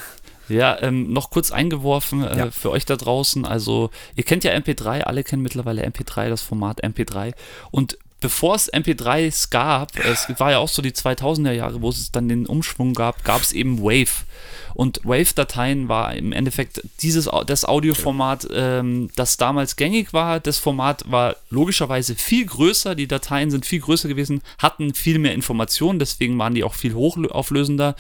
Ja, 0.50 0.82
ähm, 0.82 1.12
noch 1.14 1.30
kurz 1.30 1.52
eingeworfen 1.52 2.24
äh, 2.24 2.38
Ja. 2.38 2.52
für 2.52 2.72
euch 2.72 2.86
da 2.86 2.96
draußen. 2.96 3.46
Also, 3.46 3.90
ihr 4.16 4.24
kennt 4.24 4.44
ja 4.46 4.54
MP3, 4.54 5.02
alle 5.02 5.24
kennen 5.24 5.44
mittlerweile 5.44 5.86
MP3, 5.86 6.30
das 6.30 6.42
Format 6.42 6.84
MP3. 6.84 7.34
Und 7.70 7.98
bevor 8.20 8.56
es 8.56 8.72
MP3s 8.72 9.50
gab, 9.52 9.98
es 10.00 10.28
war 10.40 10.52
ja 10.52 10.58
auch 10.58 10.70
so 10.70 10.82
die 10.82 10.92
2000er 10.92 11.52
Jahre, 11.52 11.82
wo 11.82 11.90
es 11.90 12.12
dann 12.12 12.30
den 12.30 12.46
Umschwung 12.46 12.94
gab, 12.94 13.24
gab 13.24 13.42
es 13.42 13.52
eben 13.52 13.82
Wave. 13.82 14.26
Und 14.74 15.02
Wave-Dateien 15.04 15.90
war 15.90 16.14
im 16.14 16.32
Endeffekt 16.32 16.84
dieses, 17.02 17.28
das 17.48 17.66
Audioformat, 17.66 18.48
ähm, 18.54 19.10
das 19.16 19.38
damals 19.38 19.76
gängig 19.76 20.14
war. 20.14 20.40
Das 20.40 20.60
Format 20.60 21.04
war 21.08 21.36
logischerweise 21.50 22.14
viel 22.14 22.46
größer, 22.46 22.94
die 22.94 23.08
Dateien 23.08 23.50
sind 23.50 23.66
viel 23.66 23.80
größer 23.80 24.08
gewesen, 24.08 24.42
hatten 24.60 24.94
viel 24.94 25.18
mehr 25.18 25.34
Informationen, 25.34 25.98
deswegen 25.98 26.38
waren 26.38 26.54
die 26.54 26.64
auch 26.64 26.76
viel 26.76 26.94
hochauflösender. 26.94 27.96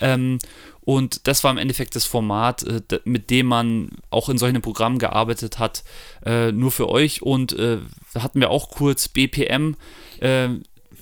Ähm, 0.00 0.38
und 0.82 1.26
das 1.28 1.44
war 1.44 1.50
im 1.50 1.58
Endeffekt 1.58 1.94
das 1.94 2.04
Format, 2.06 2.62
äh, 2.62 2.80
mit 3.04 3.30
dem 3.30 3.46
man 3.46 3.90
auch 4.10 4.28
in 4.28 4.38
solchen 4.38 4.62
Programmen 4.62 4.98
gearbeitet 4.98 5.58
hat, 5.58 5.84
äh, 6.24 6.52
nur 6.52 6.72
für 6.72 6.88
euch. 6.88 7.22
Und 7.22 7.52
äh, 7.52 7.78
hatten 8.14 8.40
wir 8.40 8.50
auch 8.50 8.70
kurz 8.70 9.08
BPM. 9.08 9.76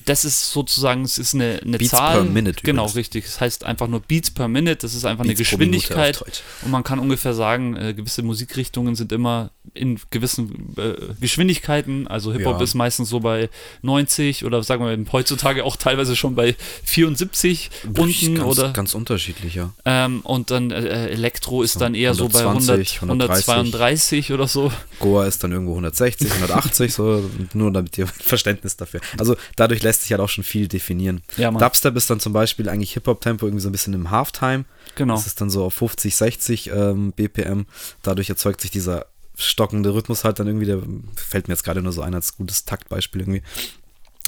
Das 0.05 0.24
ist 0.24 0.53
sozusagen, 0.53 1.03
es 1.03 1.18
ist 1.18 1.35
eine, 1.35 1.61
eine 1.62 1.76
Beats 1.76 1.91
Zahl. 1.91 2.22
per 2.22 2.24
Minute 2.24 2.62
Genau, 2.62 2.83
übrigens. 2.83 2.97
richtig. 2.97 3.24
Es 3.26 3.41
heißt 3.41 3.64
einfach 3.64 3.89
nur 3.89 4.01
Beats 4.01 4.31
per 4.31 4.47
Minute. 4.49 4.76
Das 4.76 4.95
ist 4.95 5.05
einfach 5.05 5.24
Beats 5.24 5.31
eine 5.31 5.45
Geschwindigkeit. 5.45 6.22
Und 6.62 6.70
man 6.70 6.85
kann 6.85 6.99
ungefähr 6.99 7.35
sagen, 7.35 7.74
gewisse 7.74 8.22
Musikrichtungen 8.22 8.95
sind 8.95 9.11
immer 9.12 9.51
in 9.74 9.98
gewissen 10.10 10.74
äh, 10.76 10.94
Geschwindigkeiten. 11.20 12.06
Also 12.08 12.32
Hip-Hop 12.32 12.58
Ja. 12.58 12.64
ist 12.64 12.74
meistens 12.74 13.08
so 13.08 13.20
bei 13.20 13.48
90 13.82 14.44
oder 14.44 14.62
sagen 14.62 14.84
wir 14.84 15.12
heutzutage 15.12 15.64
auch 15.64 15.76
teilweise 15.76 16.16
schon 16.16 16.34
bei 16.34 16.56
74 16.84 17.70
unten 17.96 18.34
ganz, 18.36 18.58
oder 18.58 18.72
ganz 18.72 18.94
unterschiedlich, 18.94 19.54
ja. 19.54 19.72
ähm, 19.84 20.20
und 20.22 20.50
dann 20.50 20.70
äh, 20.70 21.08
Elektro 21.08 21.62
ist 21.62 21.74
So, 21.74 21.80
dann 21.80 21.94
eher 21.94 22.14
so 22.14 22.28
bei 22.28 22.40
120, 22.40 23.02
100, 23.02 23.30
132 23.30 24.32
oder 24.32 24.46
so. 24.48 24.72
Goa 25.00 25.26
ist 25.26 25.42
dann 25.44 25.52
irgendwo 25.52 25.72
160, 25.72 26.30
180, 26.30 26.92
so, 26.92 27.28
nur 27.54 27.72
damit 27.72 27.96
ihr 27.98 28.06
Verständnis 28.20 28.76
dafür. 28.76 29.00
Also 29.18 29.36
dadurch 29.56 29.82
lässt 29.82 30.02
sich 30.02 30.12
halt 30.12 30.20
auch 30.20 30.28
schon 30.28 30.44
viel 30.44 30.68
definieren. 30.68 31.22
Ja. 31.36 31.50
Dubstep 31.50 31.96
ist 31.96 32.10
dann 32.10 32.20
zum 32.20 32.32
Beispiel 32.32 32.68
eigentlich 32.68 32.92
Hip-Hop-Tempo 32.94 33.46
irgendwie 33.46 33.62
so 33.62 33.68
ein 33.68 33.72
bisschen 33.72 33.94
im 33.94 34.10
Halftime. 34.10 34.64
Genau. 34.94 35.14
Das 35.14 35.26
ist 35.26 35.40
dann 35.40 35.50
so 35.50 35.64
auf 35.64 35.74
50, 35.74 36.16
60 36.16 36.70
ähm, 36.70 37.12
BPM. 37.12 37.66
Dadurch 38.02 38.30
erzeugt 38.30 38.60
sich 38.60 38.70
dieser 38.70 39.06
stockende 39.39 39.95
Rhythmus 39.95 40.24
halt 40.24 40.39
dann 40.39 40.49
irgendwie, 40.49 40.66
der 40.66 40.82
fällt 41.16 41.49
mir 41.49 41.55
jetzt 41.55 41.62
gerade 41.62 41.80
nur 41.80 41.93
so 41.93 42.03
ein 42.03 42.14
als 42.14 42.36
gutes 42.36 42.64
Taktbeispiel 42.64 43.22
irgendwie. 43.22 43.43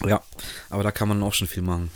Ja, 0.06 0.22
aber 0.70 0.82
da 0.82 0.92
kann 0.92 1.08
man 1.08 1.22
auch 1.22 1.34
schon 1.34 1.48
viel 1.48 1.62
machen. 1.62 1.90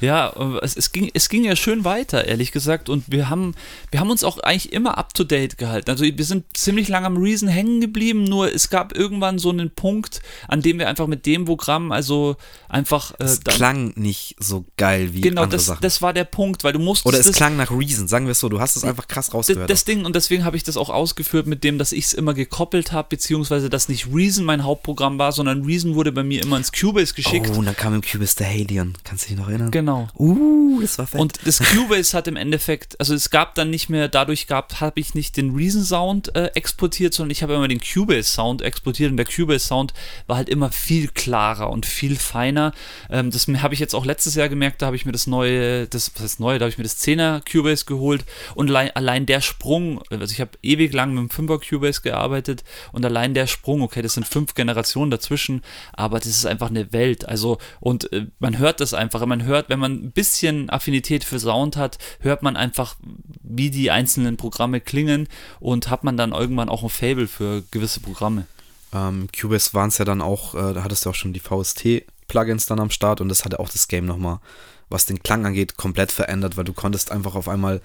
Ja, 0.00 0.32
es, 0.62 0.76
es, 0.76 0.92
ging, 0.92 1.10
es 1.12 1.28
ging 1.28 1.44
ja 1.44 1.56
schön 1.56 1.84
weiter, 1.84 2.26
ehrlich 2.26 2.52
gesagt. 2.52 2.88
Und 2.88 3.04
wir 3.10 3.28
haben, 3.28 3.54
wir 3.90 4.00
haben 4.00 4.10
uns 4.10 4.24
auch 4.24 4.38
eigentlich 4.38 4.72
immer 4.72 4.96
up 4.98 5.14
to 5.14 5.24
date 5.24 5.58
gehalten. 5.58 5.90
Also 5.90 6.04
wir 6.04 6.24
sind 6.24 6.44
ziemlich 6.56 6.88
lange 6.88 7.06
am 7.06 7.16
Reason 7.16 7.48
hängen 7.48 7.80
geblieben, 7.80 8.24
nur 8.24 8.52
es 8.52 8.70
gab 8.70 8.96
irgendwann 8.96 9.38
so 9.38 9.50
einen 9.50 9.70
Punkt, 9.70 10.20
an 10.46 10.62
dem 10.62 10.78
wir 10.78 10.88
einfach 10.88 11.06
mit 11.06 11.26
dem 11.26 11.44
Programm, 11.44 11.92
also 11.92 12.36
einfach. 12.68 13.12
Äh, 13.18 13.24
Es 13.24 13.40
klang 13.42 13.92
nicht 13.96 14.36
so 14.38 14.64
geil 14.76 15.12
wie 15.14 15.20
genau, 15.20 15.42
andere 15.42 15.56
das, 15.58 15.66
Sachen. 15.66 15.82
das 15.82 16.00
war 16.02 16.12
der 16.12 16.24
Punkt, 16.24 16.64
weil 16.64 16.72
du 16.72 16.78
musstest. 16.78 17.06
Oder 17.06 17.18
es 17.18 17.26
das, 17.26 17.36
klang 17.36 17.56
nach 17.56 17.70
Reason, 17.70 18.06
sagen 18.08 18.26
wir 18.26 18.32
es 18.32 18.40
so, 18.40 18.48
du 18.48 18.60
hast 18.60 18.76
es 18.76 18.84
einfach 18.84 19.08
krass 19.08 19.26
das, 19.26 19.34
rausgehört. 19.34 19.68
das 19.70 19.84
Ding, 19.84 20.04
und 20.04 20.14
deswegen 20.14 20.44
habe 20.44 20.56
ich 20.56 20.62
das 20.62 20.76
auch 20.76 20.90
ausgeführt 20.90 21.46
mit 21.46 21.64
dem, 21.64 21.78
dass 21.78 21.92
ich 21.92 22.04
es 22.06 22.14
immer 22.14 22.34
gekoppelt 22.34 22.92
habe, 22.92 23.08
beziehungsweise 23.10 23.68
dass 23.68 23.88
nicht 23.88 24.06
Reason 24.12 24.44
mein 24.44 24.64
Hauptprogramm 24.64 25.18
war, 25.18 25.32
sondern 25.32 25.64
Reason 25.64 25.94
wurde 25.94 26.12
bei 26.12 26.22
mir 26.22 26.42
immer 26.42 26.56
ins 26.56 26.72
Cubase 26.72 27.14
geschickt. 27.14 27.50
Oh, 27.52 27.58
und 27.58 27.66
dann 27.66 27.76
kam 27.76 27.94
im 27.94 28.02
Cubase 28.02 28.36
der 28.36 28.48
Halion. 28.48 28.94
Kannst 29.04 29.24
du 29.24 29.28
dich 29.30 29.38
noch 29.38 29.48
erinnern? 29.48 29.70
Genau. 29.70 29.87
Uh, 30.14 30.80
das 30.80 30.98
war 30.98 31.06
fett. 31.06 31.20
Und 31.20 31.38
das 31.44 31.58
Cubase 31.58 32.16
hat 32.16 32.28
im 32.28 32.36
Endeffekt, 32.36 32.98
also 33.00 33.14
es 33.14 33.30
gab 33.30 33.54
dann 33.54 33.70
nicht 33.70 33.88
mehr, 33.88 34.08
dadurch 34.08 34.46
gab, 34.46 34.80
habe 34.80 35.00
ich 35.00 35.14
nicht 35.14 35.36
den 35.36 35.54
Reason 35.54 35.82
Sound 35.82 36.34
äh, 36.34 36.46
exportiert, 36.54 37.14
sondern 37.14 37.30
ich 37.30 37.42
habe 37.42 37.54
immer 37.54 37.68
den 37.68 37.80
Cubase 37.80 38.30
Sound 38.30 38.62
exportiert 38.62 39.10
und 39.10 39.16
der 39.16 39.26
Cubase 39.26 39.66
Sound 39.66 39.94
war 40.26 40.36
halt 40.36 40.48
immer 40.48 40.70
viel 40.70 41.08
klarer 41.08 41.70
und 41.70 41.86
viel 41.86 42.16
feiner. 42.16 42.72
Ähm, 43.10 43.30
das 43.30 43.46
habe 43.48 43.74
ich 43.74 43.80
jetzt 43.80 43.94
auch 43.94 44.04
letztes 44.04 44.34
Jahr 44.34 44.48
gemerkt, 44.48 44.82
da 44.82 44.86
habe 44.86 44.96
ich 44.96 45.06
mir 45.06 45.12
das 45.12 45.26
neue, 45.26 45.86
das 45.86 46.12
was 46.14 46.22
heißt 46.22 46.40
neue, 46.40 46.58
da 46.58 46.64
habe 46.64 46.70
ich 46.70 46.78
mir 46.78 46.84
das 46.84 46.98
10er 47.02 47.42
Cubase 47.50 47.84
geholt 47.84 48.24
und 48.54 48.70
allein, 48.70 48.90
allein 48.94 49.26
der 49.26 49.40
Sprung, 49.40 50.02
also 50.10 50.32
ich 50.32 50.40
habe 50.40 50.52
ewig 50.62 50.92
lang 50.92 51.14
mit 51.14 51.32
dem 51.32 51.48
5er 51.48 51.68
Cubase 51.68 52.02
gearbeitet 52.02 52.64
und 52.92 53.04
allein 53.04 53.34
der 53.34 53.46
Sprung, 53.46 53.82
okay, 53.82 54.02
das 54.02 54.14
sind 54.14 54.26
fünf 54.26 54.54
Generationen 54.54 55.10
dazwischen, 55.10 55.62
aber 55.92 56.18
das 56.18 56.28
ist 56.28 56.46
einfach 56.46 56.70
eine 56.70 56.92
Welt. 56.92 57.28
Also 57.28 57.58
und 57.80 58.12
äh, 58.12 58.26
man 58.38 58.58
hört 58.58 58.80
das 58.80 58.94
einfach, 58.94 59.24
man 59.26 59.44
hört, 59.44 59.68
wenn 59.68 59.77
man 59.78 59.92
ein 59.92 60.12
bisschen 60.12 60.70
Affinität 60.70 61.24
für 61.24 61.38
Sound 61.38 61.76
hat, 61.76 61.98
hört 62.20 62.42
man 62.42 62.56
einfach, 62.56 62.96
wie 63.42 63.70
die 63.70 63.90
einzelnen 63.90 64.36
Programme 64.36 64.80
klingen 64.80 65.28
und 65.60 65.90
hat 65.90 66.04
man 66.04 66.16
dann 66.16 66.32
irgendwann 66.32 66.68
auch 66.68 66.82
ein 66.82 66.88
Fable 66.88 67.28
für 67.28 67.62
gewisse 67.70 68.00
Programme. 68.00 68.46
ähm, 68.92 69.28
Cubase 69.38 69.74
waren 69.74 69.88
es 69.88 69.98
ja 69.98 70.04
dann 70.04 70.22
auch, 70.22 70.54
äh, 70.54 70.74
da 70.74 70.84
hattest 70.84 71.04
du 71.04 71.10
auch 71.10 71.14
schon 71.14 71.32
die 71.32 71.40
VST-Plugins 71.40 72.66
dann 72.66 72.80
am 72.80 72.90
Start 72.90 73.20
und 73.20 73.28
das 73.28 73.44
hatte 73.44 73.60
auch 73.60 73.68
das 73.68 73.88
Game 73.88 74.06
nochmal, 74.06 74.40
was 74.88 75.06
den 75.06 75.22
Klang 75.22 75.44
angeht, 75.46 75.76
komplett 75.76 76.12
verändert, 76.12 76.56
weil 76.56 76.64
du 76.64 76.72
konntest 76.72 77.12
einfach 77.12 77.34
auf 77.34 77.48
einmal, 77.48 77.80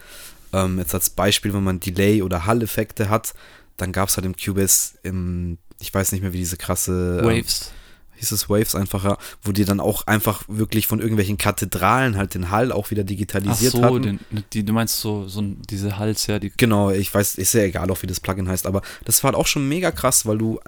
ähm, 0.54 0.80
jetzt 0.80 0.94
als 0.94 1.10
Beispiel, 1.10 1.54
wenn 1.54 1.64
man 1.64 1.80
Delay- 1.80 2.22
oder 2.22 2.46
Hall-Effekte 2.46 3.10
hat, 3.10 3.34
dann 3.78 3.92
gab 3.92 4.10
es 4.10 4.18
halt 4.18 4.26
im 4.26 4.36
Cubase, 4.38 4.94
im, 5.04 5.58
ich 5.80 5.94
weiß 5.94 6.12
nicht 6.12 6.22
mehr, 6.22 6.34
wie 6.34 6.38
diese 6.38 6.58
krasse 6.58 7.20
ähm, 7.22 7.28
Waves. 7.28 7.72
Hieß 8.16 8.32
es 8.32 8.50
Waves 8.50 8.76
einfach, 8.76 9.04
ja, 9.04 9.18
wo 9.42 9.52
die 9.52 9.66
dann 9.66 9.80
auch 9.80 10.08
einfach 10.08 10.44
wirklich 10.48 10.88
von 10.88 11.00
irgendwelchen 11.00 11.38
Kathedralen 11.38 12.18
halt 12.18 12.34
den 12.34 12.50
Hall 12.52 12.72
auch 12.72 12.92
wieder 12.92 13.04
Ach 13.04 13.08
digitalisiert 13.08 13.74
so, 13.74 13.84
hatten. 13.84 14.02
den, 14.04 14.20
die, 14.54 14.64
du 14.64 14.74
meinst 14.74 15.00
so, 15.00 15.28
so 15.28 15.42
diese 15.42 15.98
Hals, 15.98 16.28
ja, 16.28 16.40
die 16.40 16.52
Genau, 16.56 16.92
ich 16.92 17.14
weiß, 17.14 17.36
ist 17.36 17.54
ja 17.54 17.62
egal, 17.62 17.90
auch 17.92 18.02
wie 18.02 18.08
das 18.08 18.20
Plugin 18.20 18.48
heißt, 18.48 18.66
aber 18.66 18.82
das 19.06 19.24
war 19.24 19.32
halt 19.32 19.40
auch 19.40 19.48
schon 19.48 19.68
mega 19.68 19.92
krass, 19.92 20.26
weil 20.26 20.38
du 20.38 20.60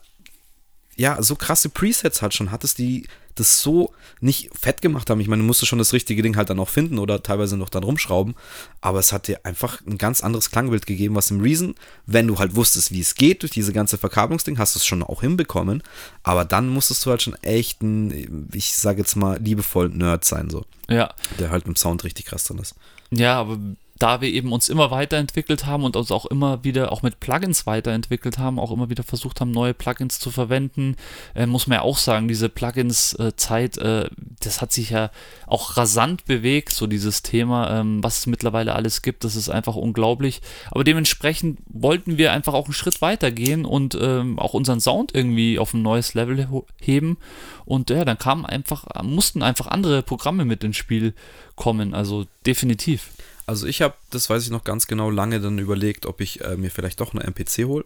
ja 0.95 1.21
so 1.21 1.35
krasse 1.35 1.69
Presets 1.69 2.21
halt 2.21 2.33
schon 2.33 2.51
hattest, 2.51 2.77
die 2.77 3.07
das 3.35 3.61
so 3.61 3.93
nicht 4.21 4.49
fett 4.57 4.81
gemacht 4.81 5.09
haben. 5.09 5.19
Ich 5.19 5.27
meine, 5.27 5.41
du 5.41 5.47
musstest 5.47 5.69
schon 5.69 5.79
das 5.79 5.93
richtige 5.93 6.21
Ding 6.21 6.37
halt 6.37 6.49
dann 6.49 6.59
auch 6.59 6.69
finden 6.69 6.99
oder 6.99 7.21
teilweise 7.21 7.57
noch 7.57 7.69
dann 7.69 7.83
rumschrauben, 7.83 8.33
aber 8.81 8.99
es 8.99 9.11
hat 9.11 9.27
dir 9.27 9.45
einfach 9.45 9.81
ein 9.85 9.97
ganz 9.97 10.21
anderes 10.21 10.49
Klangbild 10.49 10.85
gegeben, 10.85 11.15
was 11.15 11.31
im 11.31 11.41
Reason, 11.41 11.75
wenn 12.05 12.27
du 12.27 12.39
halt 12.39 12.55
wusstest, 12.55 12.91
wie 12.91 13.01
es 13.01 13.15
geht 13.15 13.43
durch 13.43 13.51
diese 13.51 13.73
ganze 13.73 13.97
Verkabelungsding, 13.97 14.57
hast 14.57 14.75
du 14.75 14.79
es 14.79 14.85
schon 14.85 15.03
auch 15.03 15.21
hinbekommen, 15.21 15.83
aber 16.23 16.45
dann 16.45 16.69
musstest 16.69 17.05
du 17.05 17.09
halt 17.09 17.21
schon 17.21 17.35
echt 17.43 17.81
ein, 17.81 18.47
ich 18.53 18.73
sage 18.73 18.99
jetzt 18.99 19.15
mal, 19.15 19.39
liebevoll 19.39 19.89
Nerd 19.89 20.25
sein, 20.25 20.49
so, 20.49 20.65
ja, 20.89 21.13
der 21.39 21.51
halt 21.51 21.67
dem 21.67 21.75
Sound 21.75 22.03
richtig 22.03 22.25
krass 22.25 22.45
drin 22.45 22.59
ist. 22.59 22.75
Ja, 23.11 23.39
aber 23.39 23.59
da 23.97 24.19
wir 24.19 24.29
eben 24.29 24.51
uns 24.51 24.67
immer 24.67 24.91
weiterentwickelt 24.91 25.65
haben 25.65 25.83
und 25.83 25.95
uns 25.95 26.11
auch 26.11 26.25
immer 26.25 26.63
wieder 26.63 26.91
auch 26.91 27.01
mit 27.01 27.19
Plugins 27.21 27.65
weiterentwickelt 27.65 28.37
haben, 28.37 28.59
auch 28.59 28.71
immer 28.71 28.89
wieder 28.89 29.03
versucht 29.03 29.39
haben, 29.39 29.51
neue 29.51 29.73
Plugins 29.73 30.19
zu 30.19 30.31
verwenden, 30.31 30.97
äh, 31.33 31.45
muss 31.45 31.67
man 31.67 31.77
ja 31.77 31.81
auch 31.81 31.97
sagen, 31.97 32.27
diese 32.27 32.49
Plugins-Zeit, 32.49 33.77
äh, 33.77 34.09
das 34.41 34.61
hat 34.61 34.73
sich 34.73 34.89
ja 34.89 35.11
auch 35.47 35.77
rasant 35.77 36.25
bewegt, 36.25 36.73
so 36.73 36.87
dieses 36.87 37.23
Thema, 37.23 37.79
ähm, 37.79 38.03
was 38.03 38.19
es 38.19 38.25
mittlerweile 38.25 38.75
alles 38.75 39.01
gibt, 39.01 39.23
das 39.23 39.37
ist 39.37 39.49
einfach 39.49 39.75
unglaublich. 39.75 40.41
Aber 40.71 40.83
dementsprechend 40.83 41.59
wollten 41.67 42.17
wir 42.17 42.33
einfach 42.33 42.53
auch 42.53 42.65
einen 42.65 42.73
Schritt 42.73 43.01
weitergehen 43.01 43.63
und 43.63 43.97
ähm, 43.99 44.39
auch 44.39 44.53
unseren 44.53 44.81
Sound 44.81 45.15
irgendwie 45.15 45.57
auf 45.57 45.73
ein 45.73 45.81
neues 45.81 46.13
Level 46.13 46.47
heben. 46.81 47.17
Und 47.63 47.89
ja, 47.89 48.03
dann 48.03 48.17
kamen 48.17 48.45
einfach, 48.45 48.85
mussten 49.03 49.41
einfach 49.41 49.67
andere 49.67 50.03
Programme 50.03 50.43
mit 50.43 50.63
ins 50.65 50.77
Spiel 50.77 51.13
kommen, 51.55 51.93
also 51.93 52.25
definitiv. 52.45 53.09
Also 53.47 53.67
ich 53.67 53.81
habe, 53.81 53.93
das 54.09 54.29
weiß 54.29 54.43
ich 54.43 54.49
noch 54.49 54.63
ganz 54.63 54.87
genau, 54.87 55.09
lange 55.09 55.39
dann 55.39 55.59
überlegt, 55.59 56.05
ob 56.05 56.21
ich 56.21 56.41
äh, 56.41 56.57
mir 56.57 56.71
vielleicht 56.71 56.99
doch 56.99 57.13
eine 57.13 57.23
MPC 57.23 57.65
hole, 57.65 57.85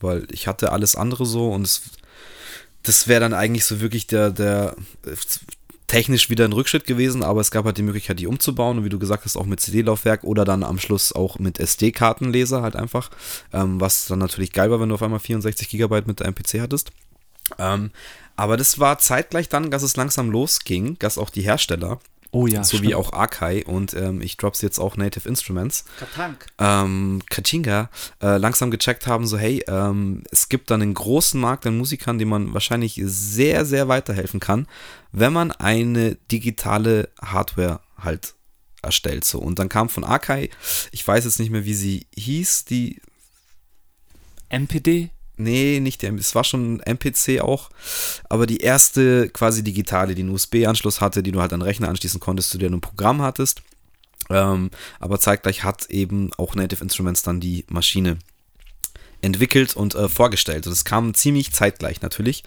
weil 0.00 0.26
ich 0.30 0.46
hatte 0.46 0.70
alles 0.72 0.94
andere 0.96 1.26
so 1.26 1.50
und 1.50 1.62
es, 1.62 1.82
das 2.82 3.08
wäre 3.08 3.20
dann 3.20 3.34
eigentlich 3.34 3.64
so 3.64 3.80
wirklich 3.80 4.06
der, 4.06 4.30
der 4.30 4.76
äh, 5.04 5.16
technisch 5.86 6.30
wieder 6.30 6.44
ein 6.44 6.52
Rückschritt 6.52 6.86
gewesen, 6.86 7.22
aber 7.22 7.40
es 7.40 7.50
gab 7.50 7.64
halt 7.66 7.76
die 7.76 7.82
Möglichkeit, 7.82 8.18
die 8.18 8.26
umzubauen 8.26 8.78
und 8.78 8.84
wie 8.84 8.88
du 8.88 8.98
gesagt 8.98 9.24
hast, 9.24 9.36
auch 9.36 9.46
mit 9.46 9.60
CD-Laufwerk 9.60 10.24
oder 10.24 10.44
dann 10.44 10.62
am 10.62 10.78
Schluss 10.78 11.12
auch 11.12 11.38
mit 11.38 11.58
SD-Kartenleser 11.60 12.62
halt 12.62 12.76
einfach, 12.76 13.10
ähm, 13.52 13.80
was 13.80 14.06
dann 14.06 14.20
natürlich 14.20 14.52
geil 14.52 14.70
war, 14.70 14.80
wenn 14.80 14.88
du 14.88 14.94
auf 14.94 15.02
einmal 15.02 15.20
64 15.20 15.68
Gigabyte 15.68 16.06
mit 16.06 16.20
der 16.20 16.28
MPC 16.28 16.60
hattest. 16.60 16.92
Ähm, 17.58 17.90
Aber 18.36 18.56
das 18.56 18.78
war 18.80 18.98
zeitgleich 18.98 19.48
dann, 19.48 19.70
dass 19.70 19.82
es 19.82 19.96
langsam 19.96 20.30
losging, 20.30 20.98
dass 20.98 21.18
auch 21.18 21.30
die 21.30 21.42
Hersteller, 21.42 22.00
Oh 22.34 22.48
ja. 22.48 22.64
so 22.64 22.82
wie 22.82 22.96
auch 22.96 23.12
Akai 23.12 23.64
und 23.64 23.94
ähm, 23.94 24.20
ich 24.20 24.36
drop's 24.36 24.60
jetzt 24.60 24.80
auch 24.80 24.96
Native 24.96 25.28
Instruments, 25.28 25.84
Katank. 26.00 26.46
ähm, 26.58 27.22
Kachinga, 27.30 27.90
äh, 28.20 28.38
langsam 28.38 28.72
gecheckt 28.72 29.06
haben, 29.06 29.24
so 29.24 29.38
hey, 29.38 29.62
ähm, 29.68 30.24
es 30.32 30.48
gibt 30.48 30.72
dann 30.72 30.82
einen 30.82 30.94
großen 30.94 31.40
Markt 31.40 31.64
an 31.64 31.78
Musikern, 31.78 32.18
dem 32.18 32.30
man 32.30 32.52
wahrscheinlich 32.52 33.00
sehr, 33.04 33.64
sehr 33.64 33.86
weiterhelfen 33.86 34.40
kann, 34.40 34.66
wenn 35.12 35.32
man 35.32 35.52
eine 35.52 36.16
digitale 36.32 37.08
Hardware 37.22 37.78
halt 37.96 38.34
erstellt. 38.82 39.24
So. 39.24 39.38
Und 39.38 39.60
dann 39.60 39.68
kam 39.68 39.88
von 39.88 40.02
Akai, 40.02 40.50
ich 40.90 41.06
weiß 41.06 41.24
jetzt 41.24 41.38
nicht 41.38 41.50
mehr, 41.50 41.64
wie 41.64 41.74
sie 41.74 42.08
hieß, 42.16 42.64
die 42.64 43.00
MPD? 44.48 45.10
Nee, 45.36 45.80
nicht 45.80 46.02
die, 46.02 46.06
es 46.06 46.34
war 46.34 46.44
schon 46.44 46.76
ein 46.76 46.80
MPC 46.80 47.40
auch, 47.40 47.70
aber 48.28 48.46
die 48.46 48.58
erste 48.58 49.28
quasi 49.30 49.64
digitale, 49.64 50.14
die 50.14 50.22
einen 50.22 50.30
USB-Anschluss 50.30 51.00
hatte, 51.00 51.22
die 51.22 51.32
du 51.32 51.40
halt 51.40 51.52
an 51.52 51.60
den 51.60 51.66
Rechner 51.66 51.88
anschließen 51.88 52.20
konntest, 52.20 52.50
zu 52.50 52.58
der 52.58 52.70
du 52.70 52.76
ein 52.76 52.80
Programm 52.80 53.20
hattest. 53.20 53.62
Ähm, 54.30 54.70
aber 55.00 55.18
zeitgleich 55.18 55.64
hat 55.64 55.86
eben 55.90 56.30
auch 56.38 56.54
Native 56.54 56.82
Instruments 56.82 57.22
dann 57.22 57.40
die 57.40 57.64
Maschine 57.68 58.18
entwickelt 59.22 59.74
und 59.74 59.94
äh, 59.94 60.08
vorgestellt. 60.08 60.66
Und 60.66 60.72
es 60.72 60.84
kam 60.84 61.14
ziemlich 61.14 61.52
zeitgleich 61.52 62.00
natürlich. 62.00 62.44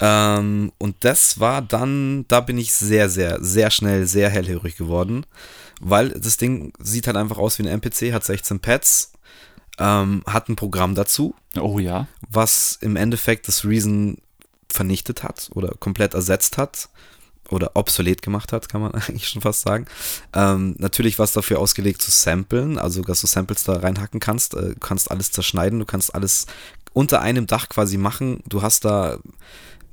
Ähm, 0.00 0.72
und 0.78 0.96
das 1.00 1.40
war 1.40 1.62
dann, 1.62 2.26
da 2.28 2.40
bin 2.40 2.58
ich 2.58 2.72
sehr, 2.72 3.08
sehr, 3.08 3.42
sehr 3.42 3.70
schnell 3.70 4.06
sehr 4.06 4.28
hellhörig 4.28 4.76
geworden, 4.76 5.24
weil 5.80 6.10
das 6.10 6.36
Ding 6.36 6.72
sieht 6.78 7.06
halt 7.06 7.16
einfach 7.16 7.38
aus 7.38 7.58
wie 7.58 7.62
ein 7.64 7.80
MPC, 7.80 8.12
hat 8.12 8.24
16 8.24 8.60
Pads, 8.60 9.13
ähm, 9.78 10.22
hat 10.26 10.48
ein 10.48 10.56
Programm 10.56 10.94
dazu, 10.94 11.34
Oh 11.56 11.78
ja. 11.78 12.06
was 12.28 12.78
im 12.80 12.96
Endeffekt 12.96 13.48
das 13.48 13.64
Reason 13.64 14.18
vernichtet 14.68 15.22
hat 15.22 15.50
oder 15.54 15.74
komplett 15.78 16.14
ersetzt 16.14 16.58
hat 16.58 16.88
oder 17.50 17.72
obsolet 17.74 18.22
gemacht 18.22 18.52
hat, 18.52 18.68
kann 18.68 18.80
man 18.80 18.92
eigentlich 18.94 19.28
schon 19.28 19.42
fast 19.42 19.62
sagen. 19.62 19.86
Ähm, 20.32 20.74
natürlich 20.78 21.18
war 21.18 21.24
es 21.24 21.32
dafür 21.32 21.58
ausgelegt 21.60 22.02
zu 22.02 22.10
samplen, 22.10 22.78
also 22.78 23.02
dass 23.02 23.20
du 23.20 23.26
Samples 23.26 23.64
da 23.64 23.74
reinhacken 23.74 24.20
kannst, 24.20 24.54
äh, 24.54 24.74
kannst 24.80 25.10
alles 25.10 25.30
zerschneiden, 25.30 25.78
du 25.78 25.84
kannst 25.84 26.14
alles 26.14 26.46
unter 26.92 27.20
einem 27.20 27.46
Dach 27.46 27.68
quasi 27.68 27.96
machen. 27.98 28.42
Du 28.48 28.62
hast 28.62 28.84
da 28.84 29.18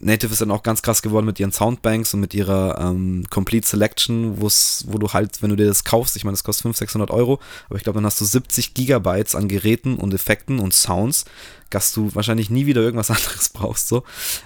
Native 0.02 0.32
ist 0.32 0.42
dann 0.42 0.52
auch 0.52 0.64
ganz 0.64 0.82
krass 0.82 1.02
geworden 1.02 1.26
mit 1.26 1.40
ihren 1.40 1.52
Soundbanks 1.52 2.14
und 2.14 2.20
mit 2.20 2.34
ihrer 2.34 2.80
ähm, 2.80 3.26
Complete 3.30 3.68
Selection, 3.68 4.42
wo 4.42 4.98
du 4.98 5.14
halt, 5.14 5.42
wenn 5.42 5.52
du 5.52 5.56
dir 5.56 5.68
das 5.68 5.84
kaufst, 5.84 6.16
ich 6.16 6.24
meine, 6.24 6.34
das 6.34 6.44
kostet 6.44 6.64
500, 6.64 6.78
600 6.78 7.12
Euro, 7.12 7.40
aber 7.68 7.78
ich 7.78 7.84
glaube, 7.84 7.98
dann 7.98 8.06
hast 8.06 8.20
du 8.20 8.26
70 8.26 8.74
Gigabytes 8.74 9.36
an 9.36 9.48
Geräten 9.48 9.96
und 9.96 10.14
Effekten 10.14 10.60
und 10.60 10.74
Sounds, 10.74 11.26
dass 11.70 11.94
du 11.94 12.14
wahrscheinlich 12.16 12.50
nie 12.50 12.66
wieder 12.66 12.82
irgendwas 12.82 13.10
anderes 13.12 13.50
brauchst. 13.50 13.88
so. 13.88 14.04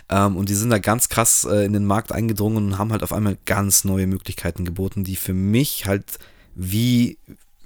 Ähm, 0.09 0.35
und 0.37 0.49
die 0.49 0.55
sind 0.55 0.69
da 0.69 0.79
ganz 0.79 1.09
krass 1.09 1.45
äh, 1.49 1.65
in 1.65 1.73
den 1.73 1.85
Markt 1.85 2.11
eingedrungen 2.11 2.57
und 2.57 2.77
haben 2.77 2.91
halt 2.91 3.03
auf 3.03 3.13
einmal 3.13 3.37
ganz 3.45 3.83
neue 3.83 4.07
Möglichkeiten 4.07 4.65
geboten, 4.65 5.03
die 5.03 5.15
für 5.15 5.33
mich 5.33 5.85
halt 5.85 6.19
wie 6.55 7.17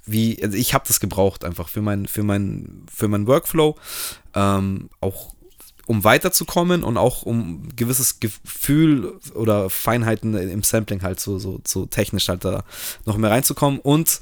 wie 0.05 0.41
also 0.43 0.57
ich 0.57 0.73
habe 0.73 0.85
das 0.87 0.99
gebraucht 0.99 1.45
einfach 1.45 1.69
für 1.69 1.81
mein 1.81 2.07
für 2.07 2.23
mein 2.23 2.85
für 2.91 3.07
meinen 3.07 3.27
Workflow 3.27 3.75
ähm, 4.33 4.89
auch 5.01 5.35
um 5.89 6.03
weiterzukommen 6.03 6.83
und 6.83 6.97
auch 6.97 7.23
um 7.23 7.67
gewisses 7.75 8.19
Gefühl 8.19 9.19
oder 9.33 9.71
Feinheiten 9.71 10.35
im 10.35 10.61
Sampling 10.61 11.01
halt 11.01 11.19
so, 11.19 11.39
so, 11.39 11.61
so 11.65 11.87
technisch 11.87 12.29
halt 12.29 12.45
da 12.45 12.63
noch 13.05 13.17
mehr 13.17 13.31
reinzukommen. 13.31 13.79
Und 13.79 14.21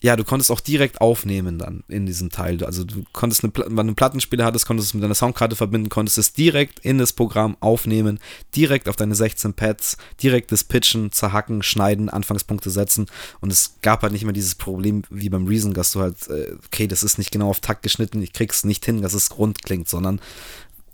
ja, 0.00 0.14
du 0.14 0.22
konntest 0.22 0.52
auch 0.52 0.60
direkt 0.60 1.00
aufnehmen 1.00 1.58
dann 1.58 1.82
in 1.88 2.06
diesem 2.06 2.30
Teil. 2.30 2.64
Also 2.64 2.84
du 2.84 3.02
konntest, 3.12 3.42
eine, 3.42 3.52
wenn 3.56 3.74
du 3.74 3.80
einen 3.80 3.94
Plattenspieler 3.96 4.44
hattest, 4.44 4.66
konntest 4.66 4.86
du 4.86 4.90
es 4.90 4.94
mit 4.94 5.02
deiner 5.02 5.16
Soundkarte 5.16 5.56
verbinden, 5.56 5.88
konntest 5.88 6.16
es 6.16 6.32
direkt 6.32 6.78
in 6.78 6.98
das 6.98 7.12
Programm 7.12 7.56
aufnehmen, 7.58 8.20
direkt 8.54 8.88
auf 8.88 8.94
deine 8.94 9.16
16 9.16 9.52
Pads, 9.54 9.96
direkt 10.22 10.52
das 10.52 10.62
Pitchen, 10.62 11.10
zerhacken, 11.10 11.64
schneiden, 11.64 12.08
Anfangspunkte 12.08 12.70
setzen. 12.70 13.06
Und 13.40 13.50
es 13.50 13.74
gab 13.82 14.02
halt 14.02 14.12
nicht 14.12 14.22
mehr 14.22 14.32
dieses 14.32 14.54
Problem 14.54 15.02
wie 15.10 15.28
beim 15.28 15.48
Reason, 15.48 15.74
dass 15.74 15.90
du 15.90 16.02
halt, 16.02 16.28
äh, 16.28 16.54
okay, 16.66 16.86
das 16.86 17.02
ist 17.02 17.18
nicht 17.18 17.32
genau 17.32 17.50
auf 17.50 17.58
Takt 17.58 17.82
geschnitten, 17.82 18.22
ich 18.22 18.32
krieg's 18.32 18.62
nicht 18.62 18.84
hin, 18.84 19.02
dass 19.02 19.12
es 19.12 19.36
rund 19.38 19.64
klingt, 19.64 19.88
sondern 19.88 20.20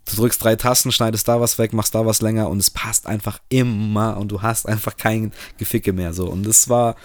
du 0.09 0.15
drückst 0.15 0.43
drei 0.43 0.55
Tasten, 0.55 0.91
schneidest 0.91 1.27
da 1.27 1.41
was 1.41 1.57
weg, 1.57 1.73
machst 1.73 1.95
da 1.95 2.05
was 2.05 2.21
länger 2.21 2.49
und 2.49 2.59
es 2.59 2.69
passt 2.69 3.07
einfach 3.07 3.39
immer 3.49 4.17
und 4.17 4.29
du 4.29 4.41
hast 4.41 4.67
einfach 4.67 4.97
kein 4.97 5.31
Geficke 5.57 5.93
mehr 5.93 6.13
so. 6.13 6.27
Und 6.27 6.43
das 6.43 6.69
war, 6.69 6.95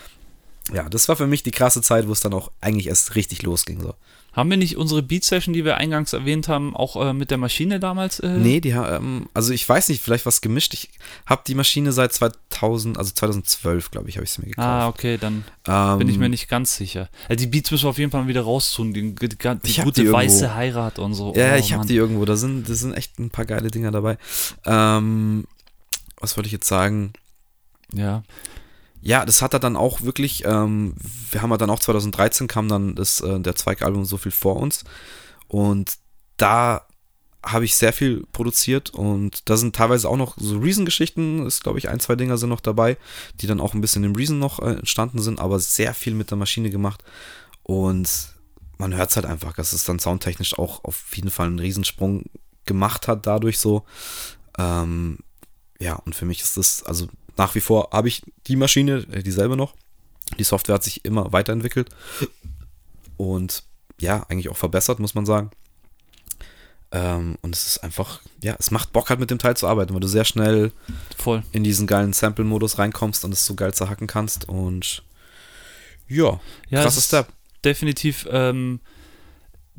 ja, 0.72 0.88
das 0.88 1.08
war 1.08 1.16
für 1.16 1.26
mich 1.26 1.42
die 1.42 1.50
krasse 1.50 1.82
Zeit, 1.82 2.08
wo 2.08 2.12
es 2.12 2.20
dann 2.20 2.34
auch 2.34 2.50
eigentlich 2.60 2.86
erst 2.86 3.14
richtig 3.14 3.42
losging 3.42 3.80
so. 3.80 3.94
Haben 4.32 4.48
wir 4.50 4.56
nicht 4.56 4.76
unsere 4.78 5.02
Beat-Session, 5.02 5.52
die 5.52 5.64
wir 5.64 5.76
eingangs 5.76 6.12
erwähnt 6.14 6.48
haben, 6.48 6.74
auch 6.74 6.96
äh, 6.96 7.12
mit 7.12 7.30
der 7.30 7.36
Maschine 7.38 7.78
damals? 7.80 8.18
Äh? 8.20 8.28
Nee, 8.38 8.60
die 8.60 8.70
ähm, 8.70 9.28
also 9.34 9.52
ich 9.52 9.68
weiß 9.68 9.90
nicht, 9.90 10.02
vielleicht 10.02 10.24
was 10.24 10.40
gemischt. 10.40 10.72
Ich 10.72 10.88
habe 11.26 11.42
die 11.46 11.54
Maschine 11.54 11.92
seit 11.92 12.12
2000, 12.14 12.96
also 12.96 13.12
2012, 13.12 13.90
glaube 13.90 14.08
ich, 14.08 14.16
habe 14.16 14.24
ich 14.24 14.30
sie 14.30 14.40
mir 14.40 14.48
gekauft. 14.48 14.66
Ah, 14.66 14.88
okay, 14.88 15.18
dann 15.18 15.44
Ähm, 15.68 15.98
bin 15.98 16.08
ich 16.08 16.16
mir 16.18 16.28
nicht 16.30 16.48
ganz 16.48 16.74
sicher. 16.76 17.08
Also 17.28 17.44
die 17.44 17.46
Beats 17.46 17.70
müssen 17.70 17.84
wir 17.84 17.90
auf 17.90 17.98
jeden 17.98 18.10
Fall 18.10 18.26
wieder 18.26 18.42
raustun. 18.42 18.94
Die, 18.94 19.14
die, 19.14 19.28
die 19.28 19.80
gute 19.82 20.02
die 20.02 20.10
weiße 20.12 20.54
Heirat 20.54 20.98
und 20.98 21.14
so. 21.14 21.34
Ja, 21.36 21.54
Oh, 21.54 21.56
ich 21.58 21.72
habe 21.74 21.86
die 21.86 21.96
irgendwo. 21.96 22.24
Da 22.24 22.36
sind, 22.36 22.68
da 22.68 22.74
sind 22.74 22.94
echt 22.94 23.18
ein 23.18 23.30
paar 23.30 23.44
geile 23.44 23.70
Dinger 23.70 23.90
dabei. 23.90 24.16
Ähm, 24.64 25.44
was 26.18 26.36
wollte 26.36 26.46
ich 26.46 26.52
jetzt 26.52 26.68
sagen? 26.68 27.12
Ja. 27.92 28.22
Ja, 29.02 29.24
das 29.24 29.42
hat 29.42 29.52
er 29.52 29.58
dann 29.58 29.76
auch 29.76 30.02
wirklich, 30.02 30.44
ähm, 30.44 30.94
wir 31.30 31.42
haben 31.42 31.50
ja 31.50 31.58
dann 31.58 31.70
auch 31.70 31.80
2013 31.80 32.46
kam 32.46 32.68
dann 32.68 32.94
das, 32.94 33.20
äh, 33.20 33.40
der 33.40 33.56
Zweigalbum 33.56 34.04
so 34.04 34.16
viel 34.16 34.32
vor 34.32 34.56
uns 34.56 34.84
und 35.48 35.98
da 36.36 36.86
habe 37.44 37.64
ich 37.64 37.74
sehr 37.74 37.92
viel 37.92 38.24
produziert 38.30 38.90
und 38.90 39.48
da 39.50 39.56
sind 39.56 39.74
teilweise 39.74 40.08
auch 40.08 40.16
noch 40.16 40.36
so 40.38 40.58
Reason-Geschichten, 40.58 41.44
ist 41.44 41.64
glaube 41.64 41.80
ich 41.80 41.88
ein, 41.88 41.98
zwei 41.98 42.14
Dinger 42.14 42.38
sind 42.38 42.50
noch 42.50 42.60
dabei, 42.60 42.96
die 43.40 43.48
dann 43.48 43.60
auch 43.60 43.74
ein 43.74 43.80
bisschen 43.80 44.04
im 44.04 44.14
Reason 44.14 44.38
noch 44.38 44.60
äh, 44.60 44.74
entstanden 44.74 45.20
sind, 45.20 45.40
aber 45.40 45.58
sehr 45.58 45.94
viel 45.94 46.14
mit 46.14 46.30
der 46.30 46.38
Maschine 46.38 46.70
gemacht 46.70 47.02
und 47.64 48.08
man 48.78 48.94
hört 48.94 49.10
es 49.10 49.16
halt 49.16 49.26
einfach, 49.26 49.52
dass 49.54 49.72
es 49.72 49.82
dann 49.84 49.98
soundtechnisch 49.98 50.58
auch 50.58 50.84
auf 50.84 51.16
jeden 51.16 51.30
Fall 51.30 51.46
einen 51.46 51.58
Riesensprung 51.58 52.24
gemacht 52.66 53.08
hat 53.08 53.26
dadurch 53.26 53.58
so. 53.58 53.84
Ähm, 54.58 55.18
ja, 55.78 55.94
und 55.94 56.14
für 56.14 56.24
mich 56.24 56.40
ist 56.42 56.56
das, 56.56 56.82
also 56.82 57.08
nach 57.42 57.56
wie 57.56 57.60
vor 57.60 57.88
habe 57.92 58.06
ich 58.06 58.22
die 58.46 58.54
Maschine, 58.54 59.04
äh, 59.10 59.22
dieselbe 59.22 59.56
noch. 59.56 59.74
Die 60.38 60.44
Software 60.44 60.76
hat 60.76 60.84
sich 60.84 61.04
immer 61.04 61.32
weiterentwickelt 61.32 61.90
und 63.16 63.64
ja, 64.00 64.24
eigentlich 64.28 64.48
auch 64.48 64.56
verbessert, 64.56 65.00
muss 65.00 65.16
man 65.16 65.26
sagen. 65.26 65.50
Ähm, 66.92 67.36
und 67.42 67.54
es 67.54 67.66
ist 67.66 67.78
einfach, 67.78 68.20
ja, 68.42 68.54
es 68.60 68.70
macht 68.70 68.92
Bock 68.92 69.10
halt 69.10 69.18
mit 69.18 69.30
dem 69.30 69.38
Teil 69.38 69.56
zu 69.56 69.66
arbeiten, 69.66 69.92
weil 69.92 70.00
du 70.00 70.06
sehr 70.06 70.24
schnell 70.24 70.70
Voll. 71.18 71.42
in 71.50 71.64
diesen 71.64 71.88
geilen 71.88 72.12
Sample-Modus 72.12 72.78
reinkommst 72.78 73.24
und 73.24 73.32
es 73.32 73.44
so 73.44 73.54
geil 73.54 73.74
zerhacken 73.74 74.06
kannst 74.06 74.48
und 74.48 75.02
ja, 76.06 76.38
Ja, 76.68 76.82
krasser 76.82 77.00
Step. 77.00 77.26
Definitiv 77.64 78.28
ähm, 78.30 78.78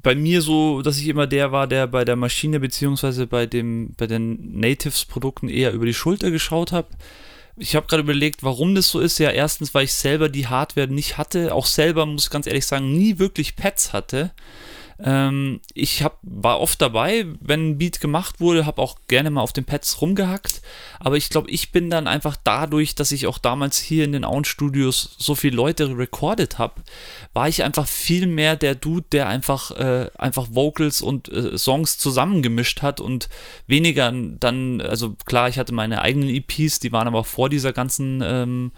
bei 0.01 0.15
mir 0.15 0.41
so, 0.41 0.81
dass 0.81 0.97
ich 0.97 1.07
immer 1.07 1.27
der 1.27 1.53
war, 1.53 1.67
der 1.67 1.87
bei 1.87 2.03
der 2.03 2.17
Maschine 2.17 2.59
beziehungsweise 2.59 3.25
bei 3.25 3.45
dem 3.45 3.93
bei 3.95 4.07
den 4.07 4.59
Natives-Produkten 4.59 5.47
eher 5.47 5.71
über 5.71 5.85
die 5.85 5.93
Schulter 5.93 6.29
geschaut 6.29 6.73
habe. 6.73 6.89
Ich 7.55 7.75
habe 7.75 7.85
gerade 7.87 8.01
überlegt, 8.01 8.43
warum 8.43 8.73
das 8.73 8.89
so 8.89 8.99
ist. 8.99 9.19
Ja, 9.19 9.29
erstens, 9.29 9.73
weil 9.73 9.85
ich 9.85 9.93
selber 9.93 10.29
die 10.29 10.47
Hardware 10.47 10.87
nicht 10.87 11.17
hatte, 11.17 11.53
auch 11.53 11.67
selber, 11.67 12.05
muss 12.05 12.25
ich 12.25 12.29
ganz 12.31 12.47
ehrlich 12.47 12.65
sagen, 12.65 12.91
nie 12.93 13.19
wirklich 13.19 13.55
Pads 13.55 13.93
hatte. 13.93 14.31
Ähm, 15.03 15.59
ich 15.73 16.01
hab, 16.01 16.19
war 16.21 16.61
oft 16.61 16.81
dabei, 16.81 17.25
wenn 17.41 17.71
ein 17.71 17.77
Beat 17.77 17.99
gemacht 17.99 18.39
wurde, 18.39 18.65
habe 18.65 18.81
auch 18.81 18.97
gerne 19.07 19.29
mal 19.31 19.41
auf 19.41 19.51
den 19.51 19.65
Pads 19.65 20.01
rumgehackt. 20.01 20.61
Aber 20.99 21.17
ich 21.17 21.29
glaube, 21.29 21.49
ich 21.49 21.71
bin 21.71 21.89
dann 21.89 22.07
einfach 22.07 22.37
dadurch, 22.41 22.95
dass 22.95 23.11
ich 23.11 23.27
auch 23.27 23.37
damals 23.37 23.77
hier 23.77 24.05
in 24.05 24.13
den 24.13 24.23
Auen 24.23 24.45
Studios 24.45 25.15
so 25.17 25.35
viele 25.35 25.57
Leute 25.57 25.97
recorded 25.97 26.57
habe, 26.57 26.81
war 27.33 27.49
ich 27.49 27.63
einfach 27.63 27.87
viel 27.87 28.27
mehr 28.27 28.55
der 28.55 28.75
Dude, 28.75 29.05
der 29.11 29.27
einfach, 29.27 29.71
äh, 29.71 30.09
einfach 30.17 30.47
Vocals 30.51 31.01
und 31.01 31.29
äh, 31.29 31.57
Songs 31.57 31.97
zusammengemischt 31.97 32.81
hat 32.81 33.01
und 33.01 33.27
weniger 33.67 34.11
dann, 34.11 34.79
also 34.79 35.15
klar, 35.25 35.49
ich 35.49 35.59
hatte 35.59 35.73
meine 35.73 36.01
eigenen 36.01 36.29
EPs, 36.29 36.79
die 36.79 36.91
waren 36.93 37.07
aber 37.07 37.25
vor 37.25 37.49
dieser 37.49 37.73
ganzen 37.73 38.21
ähm, 38.23 38.71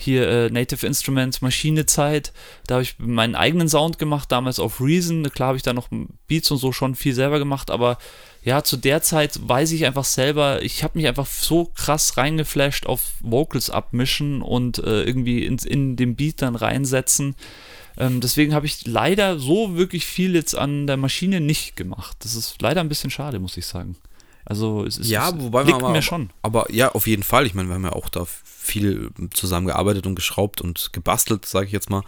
hier 0.00 0.28
äh, 0.28 0.50
Native 0.50 0.86
Instruments 0.86 1.40
Maschinezeit. 1.40 2.32
Da 2.66 2.76
habe 2.76 2.82
ich 2.82 2.98
meinen 2.98 3.34
eigenen 3.34 3.68
Sound 3.68 3.98
gemacht, 3.98 4.30
damals 4.32 4.58
auf 4.58 4.80
Reason. 4.80 5.24
Klar 5.30 5.48
habe 5.48 5.56
ich 5.56 5.62
da 5.62 5.72
noch 5.72 5.88
Beats 6.26 6.50
und 6.50 6.58
so 6.58 6.72
schon 6.72 6.94
viel 6.94 7.14
selber 7.14 7.38
gemacht, 7.38 7.70
aber 7.70 7.98
ja, 8.42 8.64
zu 8.64 8.76
der 8.76 9.02
Zeit 9.02 9.38
weiß 9.42 9.72
ich 9.72 9.84
einfach 9.84 10.04
selber, 10.04 10.62
ich 10.62 10.82
habe 10.82 10.98
mich 10.98 11.06
einfach 11.06 11.26
so 11.26 11.66
krass 11.66 12.16
reingeflasht 12.16 12.86
auf 12.86 13.02
Vocals 13.20 13.68
abmischen 13.68 14.40
und 14.40 14.78
äh, 14.78 15.02
irgendwie 15.02 15.44
in, 15.44 15.58
in 15.58 15.96
den 15.96 16.16
Beat 16.16 16.40
dann 16.40 16.56
reinsetzen. 16.56 17.34
Ähm, 17.98 18.20
deswegen 18.20 18.54
habe 18.54 18.64
ich 18.64 18.86
leider 18.86 19.38
so 19.38 19.76
wirklich 19.76 20.06
viel 20.06 20.34
jetzt 20.34 20.56
an 20.56 20.86
der 20.86 20.96
Maschine 20.96 21.40
nicht 21.40 21.76
gemacht. 21.76 22.16
Das 22.20 22.34
ist 22.34 22.62
leider 22.62 22.80
ein 22.80 22.88
bisschen 22.88 23.10
schade, 23.10 23.38
muss 23.38 23.58
ich 23.58 23.66
sagen. 23.66 23.96
Also 24.46 24.84
es, 24.84 24.96
ist, 24.96 25.10
Ja, 25.10 25.38
wobei 25.38 25.64
liegt 25.64 25.80
man 25.80 25.92
mir 25.92 25.98
aber, 25.98 26.02
schon. 26.02 26.30
Aber 26.40 26.72
ja, 26.72 26.92
auf 26.92 27.06
jeden 27.06 27.22
Fall. 27.22 27.46
Ich 27.46 27.54
meine, 27.54 27.68
wir 27.68 27.74
haben 27.74 27.84
ja 27.84 27.92
auch 27.92 28.08
da 28.08 28.26
viel 28.70 29.10
zusammengearbeitet 29.32 30.06
und 30.06 30.14
geschraubt 30.14 30.60
und 30.60 30.92
gebastelt, 30.92 31.46
sage 31.46 31.66
ich 31.66 31.72
jetzt 31.72 31.90
mal. 31.90 32.02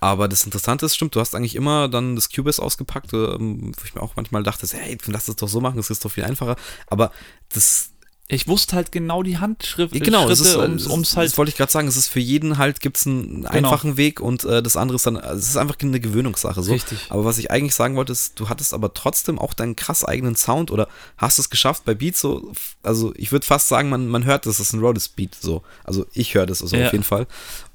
Aber 0.00 0.28
das 0.28 0.44
Interessante 0.44 0.84
ist, 0.84 0.96
stimmt, 0.96 1.14
du 1.14 1.20
hast 1.20 1.34
eigentlich 1.34 1.56
immer 1.56 1.88
dann 1.88 2.14
das 2.14 2.28
Cubase 2.28 2.62
ausgepackt, 2.62 3.14
ähm, 3.14 3.72
wo 3.74 3.84
ich 3.84 3.94
mir 3.94 4.02
auch 4.02 4.16
manchmal 4.16 4.42
dachte, 4.42 4.66
hey, 4.70 4.98
lass 5.06 5.26
das 5.26 5.36
doch 5.36 5.48
so 5.48 5.62
machen, 5.62 5.78
das 5.78 5.88
ist 5.88 6.04
doch 6.04 6.10
viel 6.10 6.24
einfacher. 6.24 6.56
Aber 6.88 7.10
das 7.48 7.93
ich 8.26 8.48
wusste 8.48 8.74
halt 8.74 8.90
genau 8.90 9.22
die 9.22 9.36
Handschrift, 9.36 9.92
genau, 10.02 10.28
es 10.30 10.40
ist, 10.40 10.56
ums, 10.56 10.86
ums 10.86 11.14
halt. 11.14 11.28
Das 11.30 11.36
wollte 11.36 11.50
ich 11.50 11.56
gerade 11.58 11.70
sagen. 11.70 11.86
Es 11.88 11.96
ist 11.96 12.08
für 12.08 12.20
jeden 12.20 12.56
halt 12.56 12.80
gibt 12.80 12.96
es 12.96 13.06
einen 13.06 13.42
Genau. 13.42 13.48
einfachen 13.50 13.98
Weg 13.98 14.18
und 14.18 14.44
äh, 14.44 14.62
das 14.62 14.78
andere 14.78 14.96
ist 14.96 15.06
dann, 15.06 15.18
also 15.18 15.38
es 15.38 15.48
ist 15.50 15.56
einfach 15.58 15.76
eine 15.82 16.00
Gewöhnungssache. 16.00 16.62
So. 16.62 16.72
Richtig. 16.72 16.98
Aber 17.10 17.26
was 17.26 17.36
ich 17.36 17.50
eigentlich 17.50 17.74
sagen 17.74 17.96
wollte, 17.96 18.12
ist, 18.12 18.40
du 18.40 18.48
hattest 18.48 18.72
aber 18.72 18.94
trotzdem 18.94 19.38
auch 19.38 19.52
deinen 19.52 19.76
krass 19.76 20.04
eigenen 20.06 20.36
Sound 20.36 20.70
oder 20.70 20.88
hast 21.18 21.38
es 21.38 21.50
geschafft 21.50 21.84
bei 21.84 21.94
Beats 21.94 22.18
so, 22.20 22.50
also 22.82 23.12
ich 23.16 23.30
würde 23.30 23.44
fast 23.44 23.68
sagen, 23.68 23.90
man, 23.90 24.08
man 24.08 24.24
hört, 24.24 24.46
das 24.46 24.58
ist 24.58 24.72
ein 24.72 24.80
Rhodes 24.80 25.10
Beat 25.10 25.36
so. 25.38 25.62
Also 25.84 26.06
ich 26.14 26.32
höre 26.34 26.46
das 26.46 26.62
also 26.62 26.76
Ja. 26.76 26.86
auf 26.86 26.92
jeden 26.92 27.04
Fall. 27.04 27.26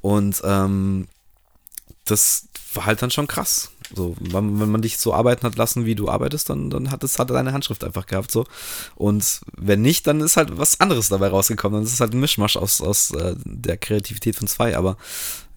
Und 0.01 0.41
ähm, 0.43 1.07
das 2.05 2.47
war 2.73 2.85
halt 2.87 3.01
dann 3.03 3.11
schon 3.11 3.27
krass. 3.27 3.69
So, 3.95 4.15
wenn, 4.19 4.59
wenn 4.59 4.69
man 4.69 4.81
dich 4.81 4.97
so 4.97 5.13
arbeiten 5.13 5.43
hat 5.43 5.55
lassen, 5.55 5.85
wie 5.85 5.95
du 5.95 6.09
arbeitest, 6.09 6.49
dann, 6.49 6.69
dann 6.69 6.91
hat 6.91 7.03
es 7.03 7.19
hat 7.19 7.29
deine 7.29 7.53
Handschrift 7.53 7.83
einfach 7.83 8.05
gehabt 8.05 8.31
so. 8.31 8.45
Und 8.95 9.41
wenn 9.57 9.81
nicht, 9.81 10.07
dann 10.07 10.21
ist 10.21 10.37
halt 10.37 10.57
was 10.57 10.79
anderes 10.79 11.09
dabei 11.09 11.29
rausgekommen. 11.29 11.77
Dann 11.79 11.85
ist 11.85 11.93
es 11.93 11.99
halt 11.99 12.13
ein 12.13 12.19
Mischmasch 12.19 12.57
aus, 12.57 12.81
aus 12.81 13.11
äh, 13.11 13.35
der 13.43 13.77
Kreativität 13.77 14.35
von 14.35 14.47
zwei. 14.47 14.77
Aber 14.77 14.97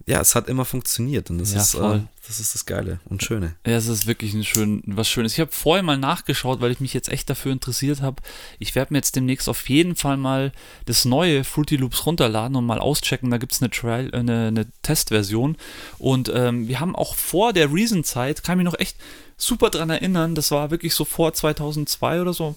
ja, 0.06 0.20
es 0.20 0.34
hat 0.34 0.48
immer 0.48 0.64
funktioniert 0.64 1.30
und 1.30 1.38
das 1.38 1.52
Ja, 1.52 1.60
ist 1.60 1.74
äh, 1.74 2.00
das 2.26 2.38
ist 2.38 2.54
das 2.54 2.66
Geile 2.66 3.00
und 3.06 3.22
Schöne. 3.22 3.56
Ja, 3.66 3.76
es 3.76 3.88
ist 3.88 4.06
wirklich 4.06 4.32
ein 4.32 4.44
schön, 4.44 4.82
was 4.86 5.08
Schönes. 5.08 5.32
Ich 5.32 5.40
habe 5.40 5.50
vorher 5.50 5.82
mal 5.82 5.98
nachgeschaut, 5.98 6.60
weil 6.60 6.70
ich 6.70 6.80
mich 6.80 6.94
jetzt 6.94 7.08
echt 7.08 7.28
dafür 7.28 7.52
interessiert 7.52 8.00
habe. 8.00 8.22
Ich 8.58 8.74
werde 8.74 8.92
mir 8.92 8.98
jetzt 8.98 9.16
demnächst 9.16 9.48
auf 9.48 9.68
jeden 9.68 9.96
Fall 9.96 10.16
mal 10.16 10.52
das 10.86 11.04
neue 11.04 11.42
Fruity 11.44 11.76
Loops 11.76 12.06
runterladen 12.06 12.56
und 12.56 12.64
mal 12.64 12.78
auschecken. 12.78 13.30
Da 13.30 13.38
gibt 13.38 13.52
es 13.52 13.60
eine, 13.60 13.70
Trial, 13.70 14.10
äh, 14.12 14.18
eine, 14.18 14.46
eine 14.48 14.66
Testversion. 14.82 15.56
Und 15.98 16.30
ähm, 16.32 16.68
wir 16.68 16.78
haben 16.78 16.94
auch 16.94 17.16
vor 17.16 17.52
der 17.52 17.72
Reason-Zeit, 17.72 18.44
kann 18.44 18.58
mich 18.58 18.64
noch 18.64 18.78
echt 18.78 18.96
super 19.36 19.70
dran 19.70 19.90
erinnern, 19.90 20.34
das 20.34 20.50
war 20.52 20.70
wirklich 20.70 20.94
so 20.94 21.04
vor 21.04 21.32
2002 21.32 22.20
oder 22.20 22.32
so. 22.32 22.54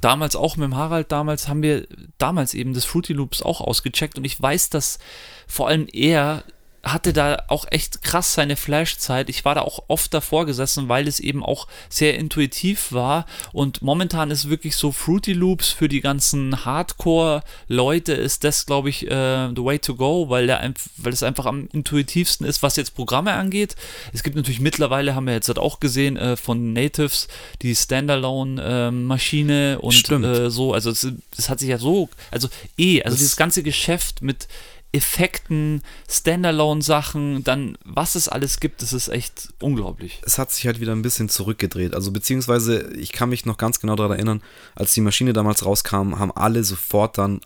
Damals 0.00 0.36
auch 0.36 0.56
mit 0.56 0.64
dem 0.64 0.76
Harald, 0.76 1.12
damals 1.12 1.48
haben 1.48 1.62
wir 1.62 1.86
damals 2.18 2.54
eben 2.54 2.74
das 2.74 2.84
Fruity 2.84 3.12
Loops 3.12 3.42
auch 3.42 3.60
ausgecheckt 3.60 4.18
und 4.18 4.24
ich 4.24 4.40
weiß, 4.40 4.70
dass 4.70 4.98
vor 5.46 5.68
allem 5.68 5.86
er 5.92 6.44
hatte 6.84 7.12
da 7.12 7.44
auch 7.46 7.64
echt 7.70 8.02
krass 8.02 8.34
seine 8.34 8.56
Flashzeit. 8.56 9.28
Ich 9.30 9.44
war 9.44 9.54
da 9.54 9.60
auch 9.62 9.84
oft 9.86 10.12
davor 10.12 10.46
gesessen, 10.46 10.88
weil 10.88 11.06
es 11.06 11.20
eben 11.20 11.44
auch 11.44 11.68
sehr 11.88 12.18
intuitiv 12.18 12.90
war. 12.90 13.24
Und 13.52 13.82
momentan 13.82 14.32
ist 14.32 14.48
wirklich 14.48 14.74
so 14.74 14.90
Fruity 14.90 15.32
Loops 15.32 15.70
für 15.70 15.88
die 15.88 16.00
ganzen 16.00 16.64
Hardcore-Leute 16.64 18.12
ist 18.14 18.42
das, 18.44 18.66
glaube 18.66 18.90
ich, 18.90 19.06
äh, 19.08 19.48
the 19.54 19.62
way 19.62 19.78
to 19.78 19.94
go, 19.94 20.28
weil, 20.28 20.48
der, 20.48 20.72
weil 20.96 21.12
es 21.12 21.22
einfach 21.22 21.46
am 21.46 21.68
intuitivsten 21.72 22.44
ist, 22.46 22.62
was 22.64 22.74
jetzt 22.76 22.96
Programme 22.96 23.32
angeht. 23.34 23.76
Es 24.12 24.24
gibt 24.24 24.34
natürlich 24.34 24.60
mittlerweile, 24.60 25.14
haben 25.14 25.26
wir 25.26 25.34
jetzt 25.34 25.46
halt 25.48 25.60
auch 25.60 25.78
gesehen, 25.78 26.16
äh, 26.16 26.36
von 26.36 26.72
Natives 26.72 27.28
die 27.62 27.76
Standalone-Maschine 27.76 29.78
und 29.80 29.92
Stimmt. 29.92 30.24
äh, 30.24 30.50
so. 30.50 30.72
Also 30.72 30.90
es, 30.90 31.06
es 31.36 31.48
hat 31.48 31.58
sich 31.60 31.68
ja 31.68 31.78
so, 31.78 32.08
also 32.30 32.48
eh, 32.78 33.02
also 33.02 33.14
Das- 33.14 33.18
dieses 33.20 33.36
ganze 33.36 33.62
Geschäft 33.62 34.22
mit 34.22 34.48
Effekten, 34.92 35.82
Standalone-Sachen, 36.08 37.44
dann 37.44 37.78
was 37.84 38.14
es 38.14 38.28
alles 38.28 38.60
gibt, 38.60 38.82
das 38.82 38.92
ist 38.92 39.08
echt 39.08 39.48
unglaublich. 39.60 40.20
es 40.24 40.38
hat 40.38 40.50
sich 40.50 40.66
halt 40.66 40.80
wieder 40.80 40.92
ein 40.92 41.02
bisschen 41.02 41.30
zurückgedreht. 41.30 41.94
Also 41.94 42.12
beziehungsweise, 42.12 42.92
ich 42.94 43.12
kann 43.12 43.30
mich 43.30 43.46
noch 43.46 43.56
ganz 43.56 43.80
genau 43.80 43.96
daran 43.96 44.12
erinnern, 44.12 44.42
als 44.74 44.92
die 44.92 45.00
Maschine 45.00 45.32
damals 45.32 45.64
rauskam, 45.64 46.18
haben 46.18 46.32
alle 46.32 46.62
sofort 46.62 47.16
dann 47.16 47.40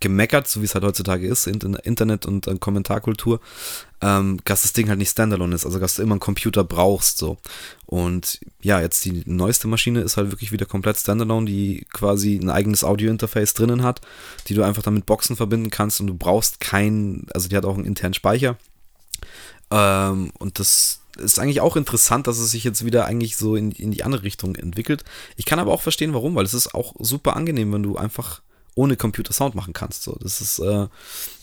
gemeckert, 0.00 0.48
so 0.48 0.60
wie 0.60 0.64
es 0.64 0.74
halt 0.74 0.84
heutzutage 0.84 1.26
ist, 1.26 1.46
in, 1.46 1.60
in 1.60 1.74
Internet 1.74 2.26
und 2.26 2.46
äh, 2.46 2.56
Kommentarkultur, 2.58 3.40
ähm, 4.04 4.38
dass 4.44 4.62
das 4.62 4.74
Ding 4.74 4.90
halt 4.90 4.98
nicht 4.98 5.10
Standalone 5.10 5.54
ist, 5.54 5.64
also 5.64 5.78
dass 5.78 5.94
du 5.94 6.02
immer 6.02 6.12
einen 6.12 6.20
Computer 6.20 6.62
brauchst, 6.62 7.16
so. 7.16 7.38
Und 7.86 8.38
ja, 8.60 8.78
jetzt 8.82 9.02
die 9.06 9.22
neueste 9.24 9.66
Maschine 9.66 10.02
ist 10.02 10.18
halt 10.18 10.30
wirklich 10.30 10.52
wieder 10.52 10.66
komplett 10.66 10.98
Standalone, 10.98 11.46
die 11.46 11.86
quasi 11.90 12.36
ein 12.36 12.50
eigenes 12.50 12.84
Audio-Interface 12.84 13.54
drinnen 13.54 13.82
hat, 13.82 14.02
die 14.46 14.54
du 14.54 14.62
einfach 14.62 14.82
dann 14.82 14.92
mit 14.92 15.06
Boxen 15.06 15.36
verbinden 15.36 15.70
kannst 15.70 16.00
und 16.00 16.08
du 16.08 16.14
brauchst 16.14 16.60
keinen, 16.60 17.26
also 17.32 17.48
die 17.48 17.56
hat 17.56 17.64
auch 17.64 17.76
einen 17.76 17.86
internen 17.86 18.12
Speicher. 18.12 18.58
Ähm, 19.70 20.32
und 20.38 20.58
das 20.58 21.00
ist 21.16 21.38
eigentlich 21.38 21.62
auch 21.62 21.76
interessant, 21.76 22.26
dass 22.26 22.38
es 22.38 22.50
sich 22.50 22.64
jetzt 22.64 22.84
wieder 22.84 23.06
eigentlich 23.06 23.38
so 23.38 23.56
in, 23.56 23.72
in 23.72 23.90
die 23.90 24.04
andere 24.04 24.24
Richtung 24.24 24.54
entwickelt. 24.56 25.02
Ich 25.36 25.46
kann 25.46 25.60
aber 25.60 25.72
auch 25.72 25.80
verstehen, 25.80 26.12
warum, 26.12 26.34
weil 26.34 26.44
es 26.44 26.52
ist 26.52 26.74
auch 26.74 26.94
super 26.98 27.36
angenehm, 27.36 27.72
wenn 27.72 27.82
du 27.82 27.96
einfach 27.96 28.42
ohne 28.74 28.96
Computer 28.96 29.32
Sound 29.32 29.54
machen 29.54 29.72
kannst. 29.72 30.02
So, 30.02 30.16
das 30.20 30.40
ist, 30.40 30.58
äh, 30.58 30.88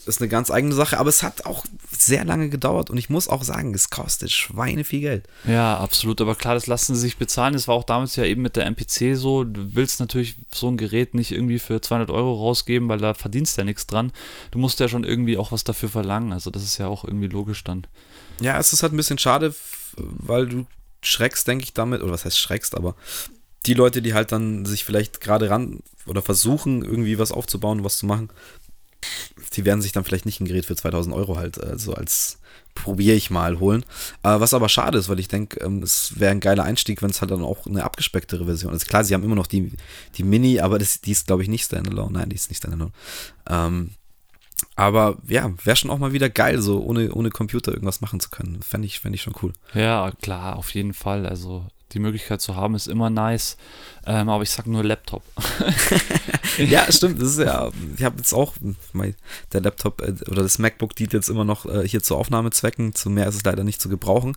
ist 0.06 0.20
eine 0.20 0.30
ganz 0.30 0.52
eigene 0.52 0.74
Sache, 0.74 0.98
aber 0.98 1.10
es 1.10 1.24
hat 1.24 1.46
auch 1.46 1.66
sehr 1.98 2.26
lange 2.26 2.50
gedauert 2.50 2.90
und 2.90 2.98
ich 2.98 3.10
muss 3.10 3.28
auch 3.28 3.44
sagen, 3.44 3.74
es 3.74 3.90
kostet 3.90 4.32
Schweine 4.32 4.84
viel 4.84 5.02
Geld. 5.02 5.28
Ja, 5.46 5.78
absolut. 5.78 6.20
Aber 6.20 6.36
klar, 6.36 6.56
das 6.56 6.68
lassen 6.68 6.96
sie 6.96 7.02
sich 7.02 7.18
bezahlen. 7.18 7.54
Das 7.54 7.68
war 7.68 7.76
auch 7.76 7.84
damals 7.84 8.16
ja 8.16 8.26
eben 8.26 8.42
mit 8.42 8.56
der 8.56 8.66
MPC 8.66 9.16
so. 9.16 9.44
Du 9.44 9.76
willst 9.76 10.00
natürlich 10.00 10.36
so 10.54 10.68
ein 10.68 10.78
Gerät 10.78 11.14
nicht 11.14 11.32
irgendwie 11.32 11.60
für 11.60 11.80
200 11.80 12.10
Euro 12.10 12.34
rausgeben, 12.34 12.90
weil 12.90 13.00
da 13.00 13.14
verdienst 13.14 13.58
du 13.58 13.62
ja 13.62 13.66
nichts 13.66 13.88
dran. 13.88 14.12
Du 14.52 14.60
musst 14.60 14.80
ja 14.80 14.90
schon 14.90 15.04
irgendwie 15.04 15.38
auch 15.38 15.52
was 15.52 15.64
dafür 15.64 15.90
verlangen. 15.90 16.34
Also 16.34 16.50
das 16.50 16.64
ist 16.64 16.78
ja 16.78 16.88
auch 16.88 17.06
irgendwie 17.06 17.28
logisch 17.28 17.64
dann. 17.64 17.88
Ja, 18.42 18.58
es 18.58 18.74
ist 18.74 18.84
halt 18.84 18.94
ein 18.94 18.98
bisschen 18.98 19.20
schade, 19.20 19.54
weil 19.96 20.48
du 20.48 20.66
schreckst, 21.04 21.48
denke 21.48 21.64
ich, 21.64 21.74
damit, 21.74 22.02
oder 22.02 22.12
was 22.12 22.26
heißt 22.26 22.40
schreckst, 22.40 22.76
aber 22.76 22.96
die 23.66 23.74
Leute, 23.74 24.02
die 24.02 24.14
halt 24.14 24.32
dann 24.32 24.66
sich 24.66 24.84
vielleicht 24.84 25.22
gerade 25.22 25.50
ran 25.50 25.80
oder 26.06 26.22
versuchen, 26.22 26.84
irgendwie 26.84 27.20
was 27.20 27.32
aufzubauen, 27.32 27.84
was 27.84 27.98
zu 27.98 28.06
machen, 28.06 28.30
die 29.54 29.66
werden 29.66 29.82
sich 29.82 29.92
dann 29.92 30.04
vielleicht 30.04 30.26
nicht 30.26 30.40
ein 30.40 30.46
Gerät 30.46 30.66
für 30.66 30.76
2000 30.76 31.16
Euro 31.16 31.38
halt 31.38 31.58
äh, 31.58 31.78
so 31.78 31.94
als 31.94 32.40
probiere 32.74 33.16
ich 33.16 33.30
mal 33.30 33.60
holen. 33.60 33.84
Äh, 34.24 34.40
was 34.40 34.54
aber 34.54 34.70
schade 34.70 34.98
ist, 34.98 35.10
weil 35.10 35.20
ich 35.20 35.28
denke, 35.28 35.60
ähm, 35.64 35.84
es 35.84 36.20
wäre 36.20 36.32
ein 36.32 36.40
geiler 36.40 36.64
Einstieg, 36.64 37.02
wenn 37.02 37.10
es 37.10 37.22
halt 37.22 37.32
dann 37.32 37.44
auch 37.44 37.66
eine 37.66 37.84
abgespecktere 37.84 38.46
Version 38.46 38.74
ist. 38.74 38.88
Klar, 38.88 39.04
sie 39.04 39.14
haben 39.14 39.24
immer 39.24 39.36
noch 39.36 39.48
die, 39.48 39.74
die 40.16 40.24
Mini, 40.24 40.60
aber 40.60 40.80
das, 40.80 41.02
die 41.02 41.12
ist, 41.12 41.28
glaube 41.28 41.44
ich, 41.44 41.50
nicht 41.50 41.66
Standalone. 41.66 42.14
Nein, 42.14 42.30
die 42.30 42.36
ist 42.36 42.50
nicht 42.50 42.60
Standalone. 42.60 42.92
Ähm, 43.50 43.92
aber 44.76 45.18
ja, 45.28 45.52
wäre 45.64 45.76
schon 45.76 45.90
auch 45.90 45.98
mal 45.98 46.14
wieder 46.14 46.30
geil, 46.30 46.62
so 46.62 46.82
ohne, 46.82 47.12
ohne 47.14 47.30
Computer 47.30 47.72
irgendwas 47.72 48.02
machen 48.02 48.20
zu 48.20 48.30
können. 48.30 48.62
Fände 48.62 48.86
ich, 48.86 49.00
fänd 49.00 49.16
ich 49.16 49.22
schon 49.22 49.36
cool. 49.42 49.54
Ja, 49.74 50.12
klar, 50.22 50.56
auf 50.56 50.74
jeden 50.74 50.94
Fall. 50.94 51.26
Also 51.26 51.66
die 51.94 52.00
Möglichkeit 52.00 52.42
zu 52.42 52.56
haben 52.56 52.76
ist 52.76 52.88
immer 52.88 53.10
nice. 53.10 53.58
Ähm, 54.06 54.30
aber 54.30 54.44
ich 54.44 54.50
sag 54.50 54.68
nur 54.68 54.84
Laptop. 54.84 55.24
ja, 56.58 56.92
stimmt. 56.92 57.22
Das 57.22 57.30
ist 57.30 57.40
ja, 57.40 57.70
ich 57.98 58.04
habe 58.04 58.18
jetzt 58.18 58.34
auch, 58.34 58.54
mein, 58.94 59.16
der 59.54 59.62
Laptop 59.62 60.02
äh, 60.02 60.14
oder 60.30 60.44
das 60.44 60.60
MacBook 60.60 60.96
dient 60.96 61.14
jetzt 61.14 61.30
immer 61.30 61.46
noch 61.46 61.66
äh, 61.66 61.88
hier 61.88 62.02
zu 62.02 62.16
Aufnahmezwecken. 62.16 62.96
Zu 62.96 63.10
mehr 63.10 63.28
ist 63.28 63.36
es 63.36 63.44
leider 63.44 63.64
nicht 63.64 63.82
zu 63.82 63.90
gebrauchen. 63.90 64.36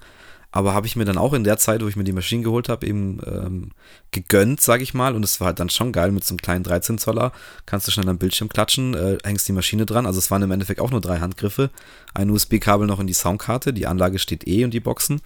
Aber 0.55 0.73
habe 0.73 0.87
ich 0.87 0.95
mir 0.95 1.05
dann 1.05 1.19
auch 1.19 1.33
in 1.33 1.43
der 1.43 1.59
Zeit, 1.59 1.83
wo 1.83 1.89
ich 1.89 1.97
mir 1.97 2.05
die 2.05 2.13
Maschine 2.13 2.45
geholt 2.45 2.69
habe, 2.69 2.87
eben 2.87 3.19
ähm, 3.27 3.71
gegönnt, 4.13 4.61
sage 4.61 4.85
ich 4.85 4.95
mal. 4.95 5.17
Und 5.17 5.25
es 5.25 5.41
war 5.41 5.49
halt 5.49 5.59
dann 5.59 5.69
schon 5.69 5.91
geil 5.91 6.13
mit 6.13 6.25
so 6.25 6.31
einem 6.31 6.39
kleinen 6.39 6.63
13 6.63 6.97
Zoller. 6.99 7.33
Kannst 7.67 7.89
du 7.89 7.91
schnell 7.91 8.09
am 8.09 8.19
Bildschirm 8.19 8.49
klatschen, 8.49 8.95
äh, 8.95 9.19
hängst 9.25 9.49
die 9.49 9.53
Maschine 9.53 9.85
dran. 9.85 10.07
Also 10.07 10.21
es 10.21 10.31
waren 10.31 10.43
im 10.43 10.53
Endeffekt 10.53 10.79
auch 10.79 10.93
nur 10.93 11.01
drei 11.01 11.19
Handgriffe. 11.19 11.71
Ein 12.15 12.31
USB-Kabel 12.31 12.87
noch 12.87 13.01
in 13.01 13.09
die 13.09 13.15
Soundkarte. 13.15 13.73
Die 13.73 13.89
Anlage 13.89 14.21
steht 14.21 14.47
eh 14.47 14.65
und 14.65 14.73
die 14.73 14.79
Boxen. 14.79 15.23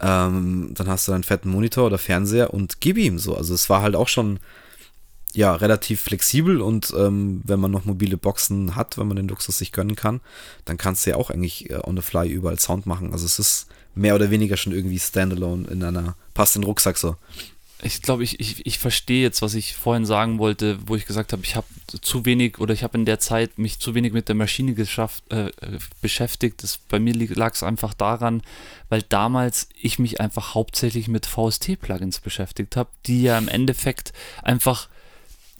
Ähm, 0.00 0.72
dann 0.74 0.88
hast 0.88 1.08
du 1.08 1.12
einen 1.12 1.24
fetten 1.24 1.48
Monitor 1.48 1.86
oder 1.86 1.98
Fernseher 1.98 2.52
und 2.52 2.80
gib 2.80 2.98
ihm 2.98 3.18
so. 3.18 3.36
Also 3.36 3.54
es 3.54 3.70
war 3.70 3.82
halt 3.82 3.96
auch 3.96 4.08
schon 4.08 4.38
ja, 5.36 5.54
relativ 5.54 6.00
flexibel 6.00 6.62
und 6.62 6.94
ähm, 6.96 7.42
wenn 7.44 7.60
man 7.60 7.70
noch 7.70 7.84
mobile 7.84 8.16
Boxen 8.16 8.74
hat, 8.74 8.96
wenn 8.96 9.06
man 9.06 9.16
den 9.16 9.28
Luxus 9.28 9.58
sich 9.58 9.70
gönnen 9.70 9.94
kann, 9.94 10.20
dann 10.64 10.78
kannst 10.78 11.04
du 11.04 11.10
ja 11.10 11.16
auch 11.16 11.30
eigentlich 11.30 11.68
äh, 11.70 11.78
on 11.82 11.96
the 11.96 12.02
fly 12.02 12.26
überall 12.26 12.58
Sound 12.58 12.86
machen. 12.86 13.12
Also 13.12 13.26
es 13.26 13.38
ist 13.38 13.66
mehr 13.94 14.14
oder 14.14 14.30
weniger 14.30 14.56
schon 14.56 14.72
irgendwie 14.72 14.98
standalone 14.98 15.68
in 15.68 15.84
einer, 15.84 16.16
passt 16.32 16.56
in 16.56 16.62
den 16.62 16.66
Rucksack 16.66 16.96
so. 16.96 17.16
Ich 17.82 18.00
glaube, 18.00 18.24
ich, 18.24 18.40
ich, 18.40 18.64
ich 18.64 18.78
verstehe 18.78 19.22
jetzt, 19.22 19.42
was 19.42 19.54
ich 19.54 19.76
vorhin 19.76 20.06
sagen 20.06 20.38
wollte, 20.38 20.78
wo 20.86 20.96
ich 20.96 21.04
gesagt 21.04 21.32
habe, 21.32 21.42
ich 21.44 21.56
habe 21.56 21.66
zu 22.00 22.24
wenig 22.24 22.58
oder 22.58 22.72
ich 22.72 22.82
habe 22.82 22.96
in 22.96 23.04
der 23.04 23.18
Zeit 23.18 23.58
mich 23.58 23.78
zu 23.78 23.94
wenig 23.94 24.14
mit 24.14 24.28
der 24.28 24.34
Maschine 24.34 24.72
geschafft, 24.72 25.30
äh, 25.30 25.50
beschäftigt. 26.00 26.62
Das, 26.62 26.78
bei 26.78 26.98
mir 26.98 27.14
lag 27.14 27.52
es 27.52 27.62
einfach 27.62 27.92
daran, 27.92 28.42
weil 28.88 29.02
damals 29.02 29.68
ich 29.78 29.98
mich 29.98 30.20
einfach 30.20 30.54
hauptsächlich 30.54 31.08
mit 31.08 31.26
VST-Plugins 31.26 32.20
beschäftigt 32.20 32.76
habe, 32.76 32.88
die 33.06 33.22
ja 33.22 33.36
im 33.36 33.48
Endeffekt 33.48 34.14
einfach 34.42 34.88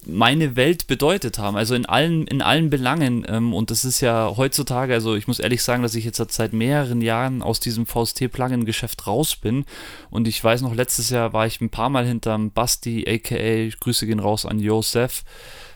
meine 0.07 0.57
Welt 0.57 0.87
bedeutet 0.87 1.39
haben, 1.39 1.57
also 1.57 1.75
in 1.75 1.87
allen, 1.87 2.27
in 2.27 2.43
allen 2.43 2.71
Belangen. 2.71 3.27
Ähm, 3.29 3.53
und 3.53 3.71
das 3.71 3.85
ist 3.85 4.01
ja 4.01 4.33
heutzutage, 4.37 4.95
also 4.95 5.15
ich 5.15 5.27
muss 5.27 5.39
ehrlich 5.39 5.63
sagen, 5.63 5.83
dass 5.83 5.95
ich 5.95 6.05
jetzt 6.05 6.21
seit 6.33 6.53
mehreren 6.53 7.01
Jahren 7.03 7.43
aus 7.43 7.61
diesem 7.61 7.87
VST-Plugin-Geschäft 7.87 9.07
raus 9.07 9.37
bin. 9.37 9.65
Und 10.11 10.29
ich 10.29 10.43
weiß 10.43 10.63
noch, 10.63 10.75
letztes 10.75 11.11
Jahr 11.11 11.33
war 11.33 11.47
ich 11.47 11.61
ein 11.61 11.71
paar 11.71 11.91
Mal 11.91 12.07
hinterm 12.07 12.51
Basti, 12.51 13.05
aka 13.09 13.69
Grüße 13.81 14.07
gehen 14.07 14.21
raus 14.21 14.47
an 14.47 14.59
Josef. 14.59 15.25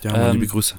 Ja, 0.03 0.29
Ähm, 0.29 0.33
liebe 0.33 0.47
Grüße. 0.47 0.75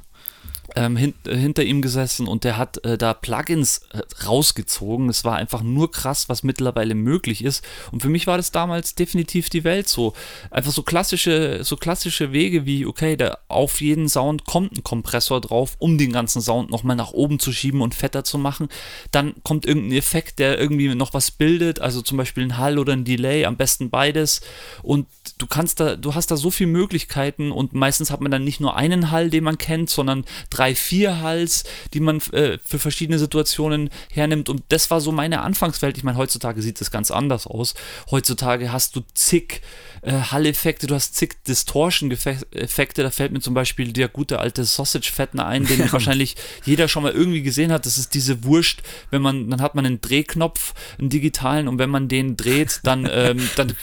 Ähm, 0.77 0.97
hin, 0.97 1.15
äh, 1.27 1.37
hinter 1.37 1.63
ihm 1.63 1.83
gesessen 1.83 2.27
und 2.27 2.45
der 2.45 2.57
hat 2.57 2.85
äh, 2.85 2.97
da 2.99 3.15
Plugins 3.15 3.83
äh, 3.93 4.01
rausgezogen. 4.25 5.09
Es 5.09 5.25
war 5.25 5.37
einfach 5.37 5.63
nur 5.63 5.91
krass, 5.91 6.29
was 6.29 6.43
mittlerweile 6.43 6.95
möglich 6.95 7.45
ist. 7.45 7.65
Und 7.91 8.01
für 8.01 8.09
mich 8.09 8.27
war 8.27 8.37
das 8.37 8.53
damals 8.53 8.95
definitiv 8.95 9.51
die 9.51 9.65
Welt 9.65 9.89
so. 9.89 10.15
Einfach 10.51 10.73
so 10.73 10.83
klassische, 10.83 11.65
so 11.65 11.77
klassische 11.77 12.33
Wege 12.33 12.67
wie, 12.67 12.87
okay, 12.87 13.17
da 13.17 13.39
auf 13.49 13.81
jeden 13.81 14.09
Sound 14.09 14.45
kommt 14.45 14.77
ein 14.77 14.83
Kompressor 14.83 15.41
drauf, 15.41 15.77
um 15.79 15.99
den 15.99 16.13
ganzen 16.13 16.43
Sound 16.43 16.71
nochmal 16.71 16.97
nach 16.97 17.13
oben 17.13 17.39
zu 17.39 17.53
schieben 17.53 17.81
und 17.81 17.95
fetter 17.95 18.25
zu 18.25 18.39
machen. 18.39 18.69
Dann 19.11 19.35
kommt 19.43 19.67
irgendein 19.67 19.99
Effekt, 19.99 20.39
der 20.39 20.59
irgendwie 20.59 20.95
noch 20.95 21.15
was 21.15 21.31
bildet, 21.31 21.81
also 21.81 22.03
zum 22.03 22.19
Beispiel 22.19 22.45
ein 22.45 22.59
Hall 22.59 22.79
oder 22.79 22.93
ein 22.93 23.05
Delay, 23.05 23.45
am 23.45 23.57
besten 23.57 23.91
beides. 23.91 24.41
Und 24.83 25.07
du 25.39 25.47
kannst 25.47 25.81
da, 25.81 25.97
du 25.97 26.15
hast 26.15 26.31
da 26.31 26.37
so 26.37 26.51
viele 26.51 26.71
Möglichkeiten 26.71 27.53
und 27.53 27.73
meistens 27.73 28.11
hat 28.11 28.21
man 28.21 28.31
dann 28.31 28.45
nicht 28.45 28.61
nur 28.61 28.77
einen 28.77 29.11
Hall, 29.11 29.31
den 29.31 29.45
man 29.45 29.59
kennt, 29.59 29.91
sondern 29.91 30.25
drei, 30.51 30.75
vier 30.75 31.21
Halls, 31.21 31.65
die 31.95 32.01
man 32.01 32.21
äh, 32.33 32.59
für 32.65 32.79
verschiedene 32.79 33.19
Situationen 33.19 33.91
hernimmt. 34.11 34.49
Und 34.49 34.63
das 34.69 34.91
war 34.91 35.01
so 35.01 35.13
meine 35.13 35.43
Anfangswelt. 35.43 35.97
Ich 35.97 36.05
meine, 36.05 36.19
heutzutage 36.19 36.63
sieht 36.63 36.81
das 36.81 36.91
ganz 36.91 37.11
anders 37.11 37.47
aus. 37.47 37.75
Heutzutage 38.11 38.73
hast 38.73 38.97
du 38.97 39.03
zig 39.15 39.63
äh, 40.03 40.13
Hall-Effekte, 40.13 40.87
du 40.87 40.95
hast 40.95 41.17
zig 41.17 41.37
Distortion-Effekte. 41.47 43.03
Da 43.03 43.11
fällt 43.11 43.33
mir 43.33 43.41
zum 43.41 43.55
Beispiel 43.55 43.93
der 43.93 44.09
gute 44.09 44.41
alte 44.41 44.65
Sausage-Fettner 44.65 45.47
ein, 45.47 45.65
den 45.65 45.79
ja. 45.81 45.93
wahrscheinlich 45.93 46.37
jeder 46.65 46.89
schon 46.89 47.03
mal 47.03 47.13
irgendwie 47.13 47.43
gesehen 47.43 47.73
hat. 47.73 47.87
Das 47.87 47.99
ist 47.99 48.15
diese 48.15 48.45
Wurst, 48.45 48.83
wenn 49.11 49.23
man, 49.23 49.49
dann 49.49 49.63
hat 49.63 49.75
man 49.75 49.87
einen 49.87 50.01
Drehknopf, 50.01 50.75
einen 50.99 51.09
digitalen, 51.09 51.69
und 51.69 51.79
wenn 51.79 51.91
man 51.91 52.09
den 52.09 52.37
dreht, 52.37 52.81
dann, 52.83 53.09
ähm, 53.11 53.49
dann 53.57 53.75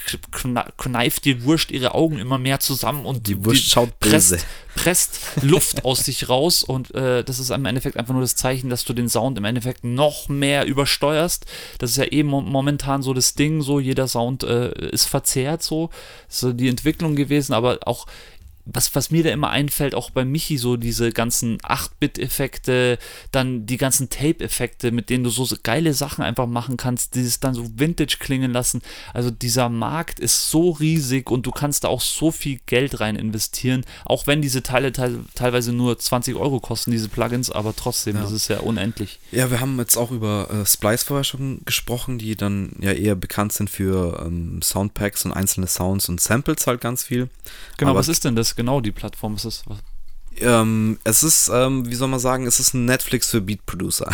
kneift 0.77 1.25
die 1.25 1.43
Wurst 1.43 1.71
ihre 1.71 1.95
Augen 1.95 2.19
immer 2.19 2.37
mehr 2.37 2.59
zusammen 2.59 3.05
und 3.05 3.27
die 3.27 3.43
Wurst 3.45 3.65
die 3.65 3.69
schaut 3.69 3.99
böse 3.99 4.09
presst 4.09 4.45
Luft 5.41 5.85
aus 5.85 5.99
sich 5.99 6.29
raus 6.29 6.63
und 6.63 6.93
äh, 6.95 7.23
das 7.23 7.39
ist 7.39 7.49
im 7.49 7.65
Endeffekt 7.65 7.97
einfach 7.97 8.13
nur 8.13 8.21
das 8.21 8.35
Zeichen, 8.35 8.69
dass 8.69 8.85
du 8.85 8.93
den 8.93 9.09
Sound 9.09 9.37
im 9.37 9.45
Endeffekt 9.45 9.83
noch 9.83 10.29
mehr 10.29 10.65
übersteuerst. 10.65 11.45
Das 11.77 11.91
ist 11.91 11.97
ja 11.97 12.05
eben 12.05 12.29
momentan 12.29 13.01
so 13.01 13.13
das 13.13 13.33
Ding, 13.33 13.61
so 13.61 13.79
jeder 13.79 14.07
Sound 14.07 14.43
äh, 14.43 14.71
ist 14.89 15.05
verzerrt 15.05 15.63
so. 15.63 15.89
Das 16.27 16.35
ist 16.35 16.41
so 16.41 16.53
die 16.53 16.69
Entwicklung 16.69 17.15
gewesen, 17.15 17.53
aber 17.53 17.79
auch 17.85 18.05
was, 18.65 18.93
was 18.95 19.11
mir 19.11 19.23
da 19.23 19.31
immer 19.31 19.49
einfällt, 19.49 19.95
auch 19.95 20.11
bei 20.11 20.25
Michi, 20.25 20.57
so 20.57 20.77
diese 20.77 21.11
ganzen 21.11 21.57
8-Bit-Effekte, 21.59 22.99
dann 23.31 23.65
die 23.65 23.77
ganzen 23.77 24.09
Tape-Effekte, 24.09 24.91
mit 24.91 25.09
denen 25.09 25.23
du 25.23 25.29
so 25.29 25.47
geile 25.63 25.93
Sachen 25.93 26.23
einfach 26.23 26.47
machen 26.47 26.77
kannst, 26.77 27.15
die 27.15 27.21
es 27.21 27.39
dann 27.39 27.53
so 27.53 27.67
Vintage 27.75 28.17
klingen 28.19 28.51
lassen. 28.51 28.81
Also 29.13 29.31
dieser 29.31 29.69
Markt 29.69 30.19
ist 30.19 30.49
so 30.49 30.71
riesig 30.71 31.29
und 31.31 31.45
du 31.45 31.51
kannst 31.51 31.83
da 31.83 31.87
auch 31.87 32.01
so 32.01 32.31
viel 32.31 32.59
Geld 32.65 32.99
rein 32.99 33.15
investieren, 33.15 33.85
auch 34.05 34.27
wenn 34.27 34.41
diese 34.41 34.63
Teile 34.63 34.91
te 34.91 35.19
teilweise 35.35 35.73
nur 35.73 35.97
20 35.97 36.35
Euro 36.35 36.59
kosten, 36.59 36.91
diese 36.91 37.09
Plugins, 37.09 37.49
aber 37.49 37.75
trotzdem, 37.75 38.15
ja. 38.15 38.21
das 38.21 38.31
ist 38.31 38.47
ja 38.47 38.59
unendlich. 38.59 39.19
Ja, 39.31 39.49
wir 39.49 39.59
haben 39.59 39.77
jetzt 39.79 39.97
auch 39.97 40.11
über 40.11 40.49
äh, 40.51 40.65
Splice 40.65 41.03
vorher 41.03 41.23
schon 41.23 41.61
gesprochen, 41.65 42.17
die 42.17 42.35
dann 42.35 42.73
ja 42.79 42.91
eher 42.91 43.15
bekannt 43.15 43.53
sind 43.53 43.69
für 43.69 44.23
ähm, 44.25 44.61
Soundpacks 44.61 45.25
und 45.25 45.31
einzelne 45.31 45.67
Sounds 45.67 46.09
und 46.09 46.21
Samples 46.21 46.67
halt 46.67 46.81
ganz 46.81 47.03
viel. 47.03 47.29
Genau, 47.77 47.91
aber 47.91 47.99
was 47.99 48.07
ist 48.07 48.25
denn 48.25 48.35
das? 48.35 48.48
Genau 48.55 48.81
die 48.81 48.91
Plattform? 48.91 49.35
Ist 49.35 49.45
es, 49.45 49.63
ähm, 50.41 50.99
es 51.03 51.23
ist, 51.23 51.49
ähm, 51.53 51.89
wie 51.89 51.95
soll 51.95 52.07
man 52.07 52.19
sagen, 52.19 52.47
es 52.47 52.59
ist 52.59 52.73
ein 52.73 52.85
Netflix 52.85 53.29
für 53.29 53.41
Beat 53.41 53.65
Producer. 53.65 54.09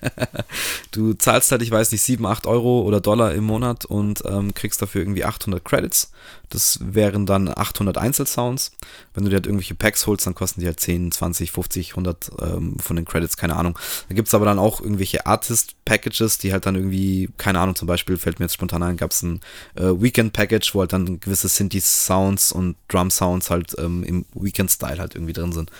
du 0.92 1.14
zahlst 1.14 1.50
halt, 1.50 1.62
ich 1.62 1.70
weiß 1.70 1.92
nicht, 1.92 2.02
7, 2.02 2.24
8 2.24 2.46
Euro 2.46 2.82
oder 2.82 3.00
Dollar 3.00 3.34
im 3.34 3.44
Monat 3.44 3.84
und 3.84 4.22
ähm, 4.26 4.54
kriegst 4.54 4.80
dafür 4.82 5.02
irgendwie 5.02 5.24
800 5.24 5.64
Credits. 5.64 6.10
Das 6.50 6.78
wären 6.82 7.26
dann 7.26 7.48
800 7.48 7.98
Einzelsounds. 7.98 8.72
Wenn 9.12 9.24
du 9.24 9.30
dir 9.30 9.36
halt 9.36 9.46
irgendwelche 9.46 9.74
Packs 9.74 10.06
holst, 10.06 10.26
dann 10.26 10.34
kosten 10.34 10.60
die 10.60 10.66
halt 10.66 10.80
10, 10.80 11.12
20, 11.12 11.52
50, 11.52 11.90
100 11.90 12.30
ähm, 12.40 12.76
von 12.78 12.96
den 12.96 13.04
Credits, 13.04 13.36
keine 13.36 13.56
Ahnung. 13.56 13.78
Da 14.08 14.14
gibt 14.14 14.28
es 14.28 14.34
aber 14.34 14.46
dann 14.46 14.58
auch 14.58 14.80
irgendwelche 14.80 15.26
Artist-Packages, 15.26 16.38
die 16.38 16.52
halt 16.52 16.64
dann 16.64 16.74
irgendwie, 16.74 17.28
keine 17.36 17.60
Ahnung, 17.60 17.74
zum 17.74 17.86
Beispiel 17.86 18.16
fällt 18.16 18.38
mir 18.38 18.46
jetzt 18.46 18.54
spontan 18.54 18.82
ein, 18.82 18.96
gab 18.96 19.10
es 19.10 19.22
ein 19.22 19.40
äh, 19.74 19.82
Weekend-Package, 19.82 20.74
wo 20.74 20.80
halt 20.80 20.92
dann 20.92 21.20
gewisse 21.20 21.48
Synthi-Sounds 21.48 22.52
und 22.52 22.76
Drum-Sounds 22.88 23.50
halt 23.50 23.74
ähm, 23.78 24.02
im 24.02 24.24
Weekend-Style 24.34 24.98
halt 24.98 25.14
irgendwie 25.14 25.34
drin 25.38 25.52
sind. 25.52 25.70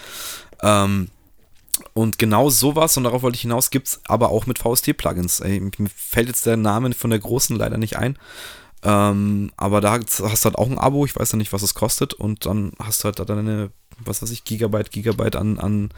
Ähm, 0.62 1.08
und 1.94 2.18
genau 2.18 2.50
sowas, 2.50 2.96
und 2.96 3.04
darauf 3.04 3.22
wollte 3.22 3.36
ich 3.36 3.42
hinaus, 3.42 3.70
gibt 3.70 3.88
es 3.88 4.00
aber 4.06 4.30
auch 4.30 4.46
mit 4.46 4.58
VST-Plugins. 4.58 5.40
Mir 5.40 5.90
fällt 5.94 6.28
jetzt 6.28 6.46
der 6.46 6.56
Name 6.56 6.92
von 6.92 7.10
der 7.10 7.18
großen 7.18 7.56
leider 7.56 7.78
nicht 7.78 7.96
ein. 7.96 8.18
Ähm, 8.82 9.50
aber 9.56 9.80
da 9.80 9.92
hast 9.92 10.20
du 10.20 10.24
halt 10.24 10.56
auch 10.56 10.70
ein 10.70 10.78
Abo, 10.78 11.04
ich 11.04 11.16
weiß 11.16 11.32
ja 11.32 11.38
nicht, 11.38 11.52
was 11.52 11.62
es 11.62 11.74
kostet, 11.74 12.14
und 12.14 12.46
dann 12.46 12.72
hast 12.78 13.02
du 13.02 13.06
halt 13.06 13.18
da 13.18 13.24
deine 13.24 13.70
was 14.04 14.22
weiß 14.22 14.30
ich, 14.30 14.44
Gigabyte, 14.44 14.90
Gigabyte 14.90 15.36
an, 15.36 15.58
an 15.58 15.90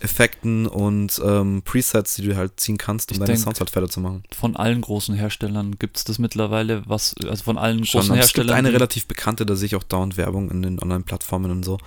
Effekten 0.00 0.66
und 0.66 1.20
ähm, 1.24 1.62
Presets, 1.64 2.16
die 2.16 2.22
du 2.22 2.36
halt 2.36 2.58
ziehen 2.58 2.78
kannst, 2.78 3.10
um 3.10 3.14
ich 3.14 3.24
deine 3.24 3.38
Sounds 3.38 3.60
halt 3.60 3.70
fertig 3.70 3.92
zu 3.92 4.00
machen. 4.00 4.24
Von 4.32 4.56
allen 4.56 4.80
großen 4.80 5.14
Herstellern 5.14 5.78
gibt 5.78 5.96
es 5.96 6.04
das 6.04 6.18
mittlerweile, 6.18 6.82
was, 6.86 7.14
also 7.22 7.44
von 7.44 7.56
allen 7.56 7.84
Schon, 7.84 8.00
großen 8.00 8.14
Herstellern. 8.14 8.48
Es 8.48 8.54
gibt 8.54 8.58
eine 8.58 8.72
relativ 8.72 9.06
bekannte, 9.06 9.46
da 9.46 9.56
sehe 9.56 9.66
ich 9.66 9.76
auch 9.76 9.82
dauernd 9.82 10.16
Werbung 10.16 10.50
in 10.50 10.62
den 10.62 10.80
Online-Plattformen 10.80 11.50
und 11.50 11.64
so. 11.64 11.78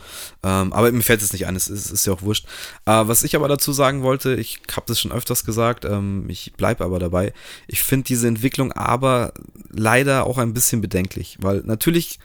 Ähm, 0.43 0.73
aber 0.73 0.91
mir 0.91 1.03
fällt 1.03 1.21
es 1.21 1.33
nicht 1.33 1.45
ein, 1.45 1.55
es 1.55 1.67
ist, 1.67 1.91
ist, 1.91 2.05
ja 2.05 2.13
auch 2.13 2.21
wurscht. 2.21 2.45
Äh, 2.85 3.07
was 3.07 3.23
ich 3.23 3.35
aber 3.35 3.47
dazu 3.47 3.73
sagen 3.73 4.03
wollte, 4.03 4.35
ich 4.35 4.61
habe 4.71 4.85
das 4.87 4.99
schon 4.99 5.11
öfters 5.11 5.43
gesagt, 5.43 5.85
ähm, 5.85 6.25
ich 6.29 6.53
bleibe 6.53 6.85
aber 6.85 6.99
dabei. 6.99 7.33
Ich 7.67 7.83
finde 7.83 8.05
diese 8.05 8.27
Entwicklung 8.27 8.71
aber 8.71 9.33
leider 9.69 10.25
auch 10.25 10.36
ein 10.43 10.53
bisschen 10.53 10.81
bedenklich, 10.81 11.38
weil 11.39 11.61
natürlich 11.65 12.19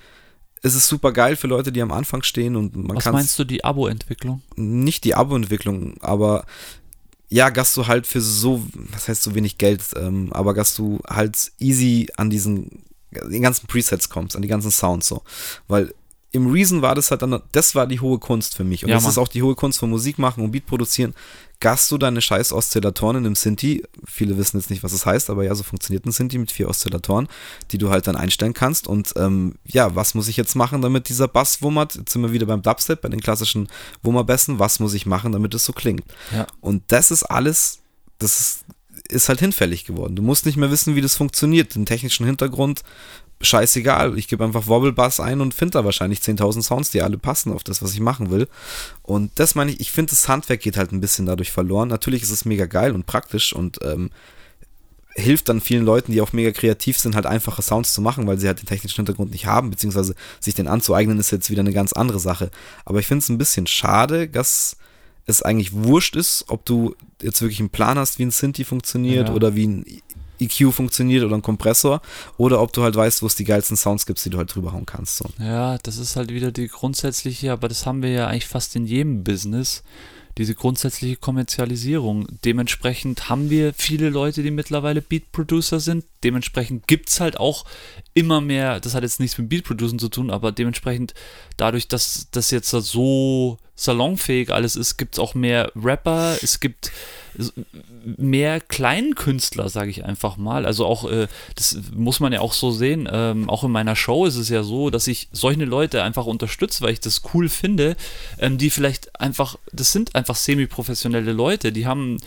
es 0.63 0.75
ist 0.77 0.89
super 0.89 1.13
geil 1.13 1.35
für 1.35 1.49
Leute, 1.49 1.73
die 1.73 1.83
am 1.83 1.91
Anfang 1.91 2.23
stehen 2.23 2.55
und 2.55 2.77
man 2.77 2.99
kann. 2.99 3.13
Was 3.13 3.13
meinst 3.13 3.39
du, 3.39 3.45
die 3.45 3.65
Abo-Entwicklung? 3.65 4.43
Nicht 4.55 5.05
die 5.05 5.15
Abo-Entwicklung, 5.15 5.95
aber 6.01 6.47
ja, 7.29 7.51
dass 7.51 7.75
du 7.75 7.87
halt 7.89 8.07
für 8.07 8.21
so, 8.21 8.63
was 8.93 9.09
heißt 9.09 9.23
so 9.23 9.35
wenig 9.35 9.59
Geld, 9.59 9.83
ähm, 9.97 10.29
aber 10.33 10.55
dass 10.55 10.77
du 10.77 11.01
halt 11.09 11.51
easy 11.59 12.09
an 12.17 12.31
diesen, 12.31 12.85
den 13.11 13.43
ganzen 13.43 13.67
Presets 13.67 14.09
kommst, 14.09 14.37
an 14.37 14.43
die 14.43 14.49
ganzen 14.49 14.71
Sounds 14.71 15.09
so. 15.09 15.23
Weil 15.67 15.95
im 16.31 16.51
Reason 16.51 16.81
war 16.81 16.95
das 16.95 17.11
halt 17.11 17.23
dann, 17.23 17.41
das 17.53 17.75
war 17.75 17.87
die 17.87 18.01
hohe 18.01 18.19
Kunst 18.19 18.57
für 18.57 18.65
mich. 18.65 18.85
Und 18.85 18.91
ja, 18.91 18.97
das 18.97 19.05
Mann. 19.05 19.11
ist 19.13 19.19
auch 19.19 19.29
die 19.29 19.43
hohe 19.43 19.55
Kunst 19.55 19.79
von 19.79 19.91
Musik 19.91 20.19
machen 20.19 20.45
und 20.45 20.51
Beat 20.53 20.67
produzieren. 20.67 21.15
Gast 21.63 21.93
du 21.93 21.97
deine 21.97 22.21
scheiß 22.21 22.53
Oszillatoren 22.53 23.19
in 23.19 23.25
einem 23.25 23.37
Synthi, 23.37 23.85
viele 24.05 24.37
wissen 24.37 24.59
jetzt 24.59 24.69
nicht, 24.69 24.83
was 24.83 24.93
es 24.93 25.03
das 25.03 25.07
heißt, 25.07 25.31
aber 25.31 25.45
ja, 25.45 25.55
so 25.55 25.63
funktioniert 25.63 26.05
ein 26.05 26.11
Synthi 26.11 26.37
mit 26.37 26.51
vier 26.51 26.69
Oszillatoren, 26.69 27.29
die 27.71 27.79
du 27.79 27.89
halt 27.89 28.09
dann 28.09 28.17
einstellen 28.17 28.53
kannst. 28.53 28.89
Und 28.89 29.13
ähm, 29.15 29.55
ja, 29.65 29.95
was 29.95 30.15
muss 30.15 30.27
ich 30.27 30.37
jetzt 30.37 30.57
machen, 30.57 30.83
damit 30.83 31.09
dieser 31.09 31.29
Bass 31.29 31.63
wummert? 31.63 31.95
Jetzt 31.95 32.13
sind 32.13 32.23
wir 32.23 32.33
wieder 32.33 32.47
beim 32.47 32.63
Dubstep, 32.63 33.01
bei 33.01 33.09
den 33.09 33.21
klassischen 33.21 33.69
Wummerbässen. 34.03 34.59
Was 34.59 34.81
muss 34.81 34.93
ich 34.93 35.07
machen, 35.07 35.31
damit 35.31 35.55
es 35.55 35.65
so 35.65 35.73
klingt? 35.73 36.03
Ja. 36.35 36.49
Und 36.61 36.83
das 36.89 37.13
ist 37.13 37.23
alles, 37.23 37.79
das 38.19 38.41
ist 38.41 38.65
ist 39.09 39.29
halt 39.29 39.41
hinfällig 39.41 39.85
geworden. 39.85 40.17
Du 40.17 40.23
musst 40.23 40.47
nicht 40.47 40.57
mehr 40.57 40.71
wissen, 40.71 40.97
wie 40.97 41.01
das 41.01 41.17
funktioniert, 41.17 41.75
den 41.75 41.87
technischen 41.87 42.27
Hintergrund 42.27 42.83
scheißegal. 43.43 44.17
Ich 44.19 44.29
gebe 44.29 44.45
einfach 44.45 44.67
Wobble 44.69 44.93
Bass 44.93 45.21
ein 45.21 45.41
und 45.41 45.53
finde 45.53 45.73
da 45.73 45.85
wahrscheinlich 45.85 46.21
10.000 46.21 46.63
Sounds, 46.63 46.91
die 46.91 47.03
alle 47.03 47.19
passen 47.19 47.53
auf 47.53 47.65
das, 47.65 47.83
was 47.83 47.93
ich 47.93 48.01
machen 48.01 48.31
will. 48.31 48.49
Und 49.03 49.33
das 49.35 49.55
meine 49.55 49.73
ich, 49.73 49.81
ich 49.81 49.93
finde, 49.93 50.11
das 50.11 50.29
Handwerk 50.29 50.61
geht 50.61 50.77
halt 50.77 50.93
ein 50.93 51.01
bisschen 51.01 51.27
dadurch 51.27 51.53
verloren. 51.53 51.89
Natürlich 51.89 52.23
ist 52.23 52.31
es 52.31 52.45
mega 52.45 52.67
geil 52.67 52.93
und 52.93 53.07
praktisch 53.07 53.53
und 53.53 53.79
ähm, 53.83 54.11
hilft 55.15 55.49
dann 55.49 55.61
vielen 55.61 55.85
Leuten, 55.85 56.13
die 56.13 56.21
auch 56.21 56.33
mega 56.33 56.53
kreativ 56.53 56.99
sind, 56.99 57.15
halt 57.15 57.27
einfache 57.27 57.63
Sounds 57.63 57.93
zu 57.93 58.01
machen, 58.01 58.27
weil 58.27 58.39
sie 58.39 58.47
halt 58.47 58.61
den 58.61 58.67
technischen 58.67 58.97
Hintergrund 58.97 59.33
nicht 59.33 59.47
haben, 59.47 59.71
beziehungsweise 59.71 60.15
sich 60.41 60.55
den 60.55 60.69
anzueignen, 60.69 61.19
ist 61.19 61.33
jetzt 61.33 61.51
wieder 61.51 61.61
eine 61.61 61.73
ganz 61.73 61.93
andere 61.93 62.21
Sache. 62.21 62.51
Aber 62.85 63.01
ich 63.01 63.07
finde 63.07 63.23
es 63.23 63.29
ein 63.29 63.39
bisschen 63.39 63.67
schade, 63.67 64.29
dass 64.29 64.77
es 65.27 65.43
eigentlich 65.43 65.73
wurscht 65.73 66.17
ist, 66.17 66.45
ob 66.49 66.65
du 66.65 66.97
jetzt 67.21 67.41
wirklich 67.41 67.61
einen 67.61 67.71
Plan 67.71 67.99
hast, 67.99 68.19
wie 68.19 68.25
ein 68.25 68.31
Synthi 68.31 68.65
funktioniert 68.65 69.29
ja. 69.29 69.35
oder 69.35 69.55
wie 69.55 69.67
ein 69.67 70.03
EQ 70.45 70.73
funktioniert 70.73 71.25
oder 71.25 71.37
ein 71.37 71.43
Kompressor 71.43 72.01
oder 72.37 72.61
ob 72.61 72.73
du 72.73 72.83
halt 72.83 72.97
weißt, 72.97 73.23
wo 73.23 73.27
es 73.27 73.35
die 73.35 73.45
geilsten 73.45 73.77
Sounds 73.77 74.07
gibt, 74.07 74.25
die 74.25 74.31
du 74.31 74.39
halt 74.39 74.55
drüber 74.55 74.73
hauen 74.73 74.87
kannst. 74.87 75.17
So. 75.19 75.25
Ja, 75.39 75.79
das 75.79 75.99
ist 75.99 76.17
halt 76.17 76.31
wieder 76.31 76.53
die 76.53 76.69
grundsätzliche, 76.69 77.53
aber 77.53 77.69
das 77.69 77.87
haben 77.87 78.03
wir 78.03 78.11
ja 78.11 78.27
eigentlich 78.27 78.47
fast 78.47 78.77
in 78.77 78.87
jedem 78.87 79.25
Business, 79.25 79.83
diese 80.39 80.55
grundsätzliche 80.55 81.17
Kommerzialisierung. 81.17 82.27
Dementsprechend 82.45 83.29
haben 83.29 83.51
wir 83.51 83.75
viele 83.75 84.09
Leute, 84.09 84.43
die 84.43 84.51
mittlerweile 84.51 85.03
Beat 85.03 85.31
Producer 85.31 85.79
sind. 85.79 86.05
Dementsprechend 86.25 86.87
gibt 86.87 87.11
es 87.11 87.21
halt 87.21 87.39
auch 87.39 87.65
immer 88.15 88.41
mehr, 88.41 88.81
das 88.81 88.95
hat 88.95 89.03
jetzt 89.03 89.21
nichts 89.21 89.37
mit 89.37 89.49
Beat 89.49 89.65
Producen 89.65 89.99
zu 89.99 90.09
tun, 90.09 90.31
aber 90.31 90.53
dementsprechend 90.53 91.13
dadurch, 91.57 91.89
dass 91.89 92.29
das 92.31 92.51
jetzt 92.51 92.71
so 92.71 93.59
salonfähig 93.75 94.53
alles 94.53 94.77
ist, 94.77 94.97
gibt 94.97 95.15
es 95.15 95.19
auch 95.19 95.35
mehr 95.35 95.73
Rapper, 95.75 96.37
es 96.43 96.61
gibt 96.61 96.93
mehr 98.05 98.61
kleinen 98.61 99.15
Künstler, 99.15 99.69
sage 99.69 99.91
ich 99.91 100.05
einfach 100.05 100.37
mal. 100.37 100.67
Also 100.67 100.85
auch, 100.87 101.11
äh, 101.11 101.29
das 101.55 101.79
muss 101.95 102.21
man 102.21 102.33
ja 102.33 102.41
auch 102.41 102.53
so 102.53 102.71
sehen, 102.71 103.09
ähm, 103.11 103.49
auch 103.49 103.65
in 103.65 103.71
meiner 103.71 103.97
Show 103.97 104.27
ist 104.27 104.37
es 104.37 104.49
ja 104.49 104.63
so, 104.63 104.91
dass 104.91 105.07
ich 105.07 105.29
solche 105.33 105.65
Leute 105.65 106.03
einfach 106.03 106.27
unterstütze, 106.27 106.83
weil 106.83 106.93
ich 106.93 107.01
das 107.01 107.23
cool 107.33 107.49
finde, 107.49 107.97
ähm, 108.39 108.59
die 108.59 108.71
vielleicht 108.71 109.19
einfach, 109.21 109.57
das 109.73 109.93
sind 109.93 110.15
einfach 110.15 110.37
semi-professionelle 110.37 111.33
Leute, 111.33 111.73
die 111.73 111.87
haben 111.87 112.19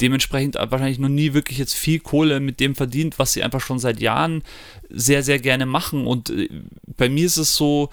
dementsprechend 0.00 0.56
wahrscheinlich 0.56 0.98
noch 0.98 1.08
nie 1.08 1.34
wirklich 1.34 1.58
jetzt 1.58 1.74
viel 1.74 2.00
Kohle 2.00 2.40
mit 2.40 2.60
dem 2.60 2.74
verdient, 2.74 3.18
was 3.18 3.32
sie 3.32 3.42
einfach 3.42 3.60
schon 3.60 3.78
seit 3.78 4.00
Jahren 4.00 4.42
sehr, 4.90 5.22
sehr 5.22 5.38
gerne 5.38 5.66
machen. 5.66 6.06
Und 6.06 6.30
äh, 6.30 6.48
bei 6.96 7.08
mir 7.08 7.26
ist 7.26 7.36
es 7.36 7.56
so, 7.56 7.90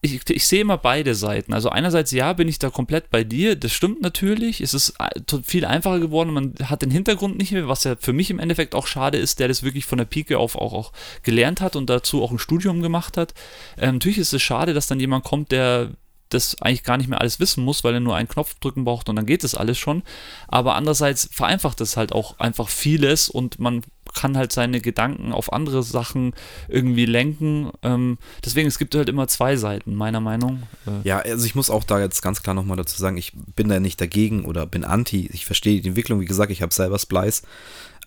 ich, 0.00 0.20
ich 0.30 0.46
sehe 0.46 0.60
immer 0.60 0.78
beide 0.78 1.14
Seiten. 1.14 1.52
Also 1.52 1.70
einerseits, 1.70 2.12
ja, 2.12 2.32
bin 2.32 2.46
ich 2.46 2.58
da 2.58 2.70
komplett 2.70 3.10
bei 3.10 3.24
dir. 3.24 3.56
Das 3.56 3.72
stimmt 3.72 4.00
natürlich. 4.00 4.60
Es 4.60 4.72
ist 4.72 4.94
äh, 5.00 5.38
viel 5.44 5.64
einfacher 5.64 5.98
geworden. 5.98 6.32
Man 6.32 6.54
hat 6.64 6.82
den 6.82 6.90
Hintergrund 6.90 7.36
nicht 7.36 7.50
mehr, 7.50 7.66
was 7.66 7.84
ja 7.84 7.96
für 7.98 8.12
mich 8.12 8.30
im 8.30 8.38
Endeffekt 8.38 8.76
auch 8.76 8.86
schade 8.86 9.18
ist, 9.18 9.40
der 9.40 9.48
das 9.48 9.64
wirklich 9.64 9.86
von 9.86 9.98
der 9.98 10.04
Pike 10.04 10.38
auf 10.38 10.54
auch, 10.54 10.72
auch 10.72 10.92
gelernt 11.22 11.60
hat 11.60 11.74
und 11.74 11.90
dazu 11.90 12.22
auch 12.22 12.30
ein 12.30 12.38
Studium 12.38 12.80
gemacht 12.80 13.16
hat. 13.16 13.34
Ähm, 13.76 13.94
natürlich 13.94 14.18
ist 14.18 14.32
es 14.32 14.42
schade, 14.42 14.72
dass 14.72 14.86
dann 14.86 15.00
jemand 15.00 15.24
kommt, 15.24 15.50
der 15.50 15.90
das 16.28 16.60
eigentlich 16.60 16.82
gar 16.82 16.96
nicht 16.96 17.08
mehr 17.08 17.20
alles 17.20 17.40
wissen 17.40 17.64
muss, 17.64 17.84
weil 17.84 17.94
er 17.94 18.00
nur 18.00 18.16
einen 18.16 18.28
Knopf 18.28 18.54
drücken 18.60 18.84
braucht 18.84 19.08
und 19.08 19.16
dann 19.16 19.26
geht 19.26 19.44
das 19.44 19.54
alles 19.54 19.78
schon. 19.78 20.02
Aber 20.46 20.74
andererseits 20.74 21.28
vereinfacht 21.32 21.80
es 21.80 21.96
halt 21.96 22.12
auch 22.12 22.38
einfach 22.38 22.68
vieles 22.68 23.28
und 23.28 23.58
man 23.58 23.82
kann 24.14 24.36
halt 24.36 24.52
seine 24.52 24.80
Gedanken 24.80 25.32
auf 25.32 25.52
andere 25.52 25.82
Sachen 25.82 26.34
irgendwie 26.68 27.06
lenken. 27.06 27.70
Ähm, 27.82 28.18
deswegen, 28.44 28.68
es 28.68 28.78
gibt 28.78 28.94
halt 28.94 29.08
immer 29.08 29.28
zwei 29.28 29.56
Seiten, 29.56 29.94
meiner 29.94 30.20
Meinung. 30.20 30.62
Äh 30.86 31.06
ja, 31.06 31.18
also 31.18 31.44
ich 31.46 31.54
muss 31.54 31.70
auch 31.70 31.84
da 31.84 32.00
jetzt 32.00 32.22
ganz 32.22 32.42
klar 32.42 32.54
nochmal 32.54 32.76
dazu 32.76 32.96
sagen, 32.96 33.16
ich 33.16 33.32
bin 33.54 33.68
da 33.68 33.80
nicht 33.80 34.00
dagegen 34.00 34.44
oder 34.44 34.66
bin 34.66 34.84
anti. 34.84 35.28
Ich 35.32 35.46
verstehe 35.46 35.80
die 35.80 35.88
Entwicklung, 35.90 36.20
wie 36.20 36.26
gesagt, 36.26 36.50
ich 36.50 36.62
habe 36.62 36.74
selber 36.74 36.98
Splice 36.98 37.42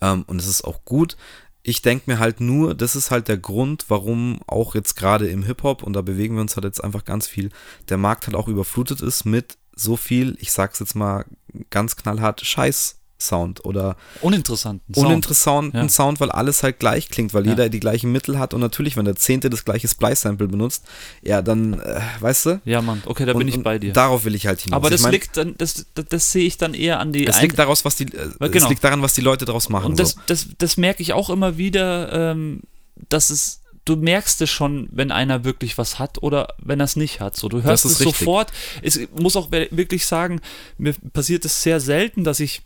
ähm, 0.01 0.23
und 0.27 0.39
es 0.39 0.47
ist 0.47 0.63
auch 0.63 0.83
gut 0.85 1.17
ich 1.63 1.81
denke 1.81 2.09
mir 2.09 2.19
halt 2.19 2.41
nur, 2.41 2.73
das 2.75 2.95
ist 2.95 3.11
halt 3.11 3.27
der 3.27 3.37
Grund, 3.37 3.85
warum 3.87 4.39
auch 4.47 4.75
jetzt 4.75 4.95
gerade 4.95 5.27
im 5.27 5.43
Hip-Hop, 5.43 5.83
und 5.83 5.93
da 5.93 6.01
bewegen 6.01 6.35
wir 6.35 6.41
uns 6.41 6.55
halt 6.55 6.65
jetzt 6.65 6.83
einfach 6.83 7.05
ganz 7.05 7.27
viel, 7.27 7.49
der 7.89 7.97
Markt 7.97 8.27
halt 8.27 8.35
auch 8.35 8.47
überflutet 8.47 9.01
ist 9.01 9.25
mit 9.25 9.57
so 9.75 9.95
viel, 9.95 10.37
ich 10.39 10.51
sag's 10.51 10.79
jetzt 10.79 10.95
mal 10.95 11.25
ganz 11.69 11.95
knallhart, 11.95 12.41
Scheiß 12.41 13.00
Sound 13.21 13.63
oder 13.65 13.95
uninteressanten 14.21 14.93
Sound, 14.93 15.07
uninteressanten 15.07 15.79
ja. 15.79 15.89
Sound 15.89 16.19
weil 16.19 16.31
alles 16.31 16.63
halt 16.63 16.79
gleich 16.79 17.09
klingt, 17.09 17.33
weil 17.33 17.45
ja. 17.45 17.51
jeder 17.51 17.69
die 17.69 17.79
gleichen 17.79 18.11
Mittel 18.11 18.39
hat 18.39 18.53
und 18.53 18.61
natürlich, 18.61 18.97
wenn 18.97 19.05
der 19.05 19.15
Zehnte 19.15 19.49
das 19.49 19.65
gleiche 19.65 19.87
Splice-Sample 19.87 20.47
benutzt, 20.47 20.83
ja, 21.21 21.41
dann, 21.41 21.79
äh, 21.79 22.01
weißt 22.19 22.45
du? 22.47 22.61
Ja, 22.65 22.81
Mann, 22.81 23.01
okay, 23.05 23.25
da 23.25 23.33
und, 23.33 23.39
bin 23.39 23.47
ich 23.47 23.61
bei 23.61 23.79
dir. 23.79 23.93
Darauf 23.93 24.25
will 24.25 24.35
ich 24.35 24.47
halt 24.47 24.61
hinaus. 24.61 24.77
Aber 24.77 24.89
das 24.89 25.01
ich 25.01 25.03
mein, 25.03 25.11
liegt 25.13 25.37
dann, 25.37 25.55
das, 25.57 25.85
das, 25.93 26.05
das 26.09 26.31
sehe 26.31 26.45
ich 26.45 26.57
dann 26.57 26.73
eher 26.73 26.99
an 26.99 27.13
die. 27.13 27.25
Es 27.25 27.41
liegt 27.41 27.57
daraus, 27.57 27.85
was 27.85 27.95
die, 27.95 28.05
äh, 28.05 28.49
genau. 28.49 28.69
liegt 28.69 28.83
daran, 28.83 29.01
was 29.01 29.13
die 29.13 29.21
Leute 29.21 29.45
daraus 29.45 29.69
machen. 29.69 29.91
Und 29.91 29.99
das, 29.99 30.11
so. 30.11 30.21
das, 30.27 30.47
das 30.57 30.77
merke 30.77 31.01
ich 31.01 31.13
auch 31.13 31.29
immer 31.29 31.57
wieder, 31.57 32.31
ähm, 32.31 32.61
dass 33.09 33.29
es 33.29 33.61
du 33.85 33.95
merkst 33.95 34.41
es 34.41 34.49
schon, 34.49 34.87
wenn 34.91 35.11
einer 35.11 35.43
wirklich 35.43 35.77
was 35.77 35.99
hat 35.99 36.21
oder 36.21 36.53
wenn 36.59 36.79
er 36.79 36.85
es 36.85 36.95
nicht 36.95 37.19
hat. 37.19 37.35
So, 37.35 37.49
du 37.49 37.63
hörst 37.63 37.85
es 37.85 37.99
richtig. 37.99 38.17
sofort. 38.17 38.51
Ich 38.81 39.09
muss 39.15 39.35
auch 39.35 39.51
wirklich 39.51 40.05
sagen, 40.05 40.41
mir 40.77 40.93
passiert 41.13 41.45
es 41.45 41.63
sehr 41.63 41.79
selten, 41.79 42.23
dass 42.23 42.39
ich 42.39 42.61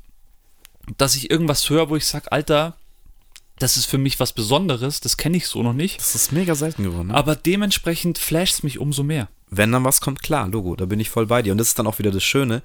dass 0.98 1.16
ich 1.16 1.32
irgendwas 1.32 1.70
höre, 1.70 1.90
wo 1.90 1.96
ich 1.96 2.06
sage, 2.06 2.32
Alter, 2.32 2.76
das 3.60 3.78
ist 3.78 3.86
für 3.86 3.98
mich 3.98 4.20
was 4.20 4.34
Besonderes, 4.34 5.00
das 5.00 5.18
kenne 5.18 5.38
ich 5.38 5.48
so 5.48 5.64
noch 5.64 5.74
nicht. 5.74 6.00
Das 6.00 6.16
ist 6.16 6.32
mega 6.32 6.56
selten 6.56 6.84
geworden. 6.84 7.08
Ne? 7.08 7.14
Aber 7.14 7.36
dementsprechend 7.36 8.18
flasht 8.18 8.56
es 8.56 8.64
mich 8.64 8.80
umso 8.80 9.04
mehr. 9.04 9.30
Wenn 9.50 9.72
dann 9.72 9.86
was 9.86 10.02
kommt, 10.02 10.22
klar, 10.22 10.48
Logo, 10.48 10.76
da 10.76 10.86
bin 10.86 11.00
ich 11.00 11.10
voll 11.10 11.28
bei 11.28 11.42
dir. 11.42 11.52
Und 11.52 11.60
das 11.60 11.70
ist 11.70 11.80
dann 11.80 11.88
auch 11.88 12.00
wieder 12.00 12.12
das 12.12 12.24
Schöne. 12.24 12.64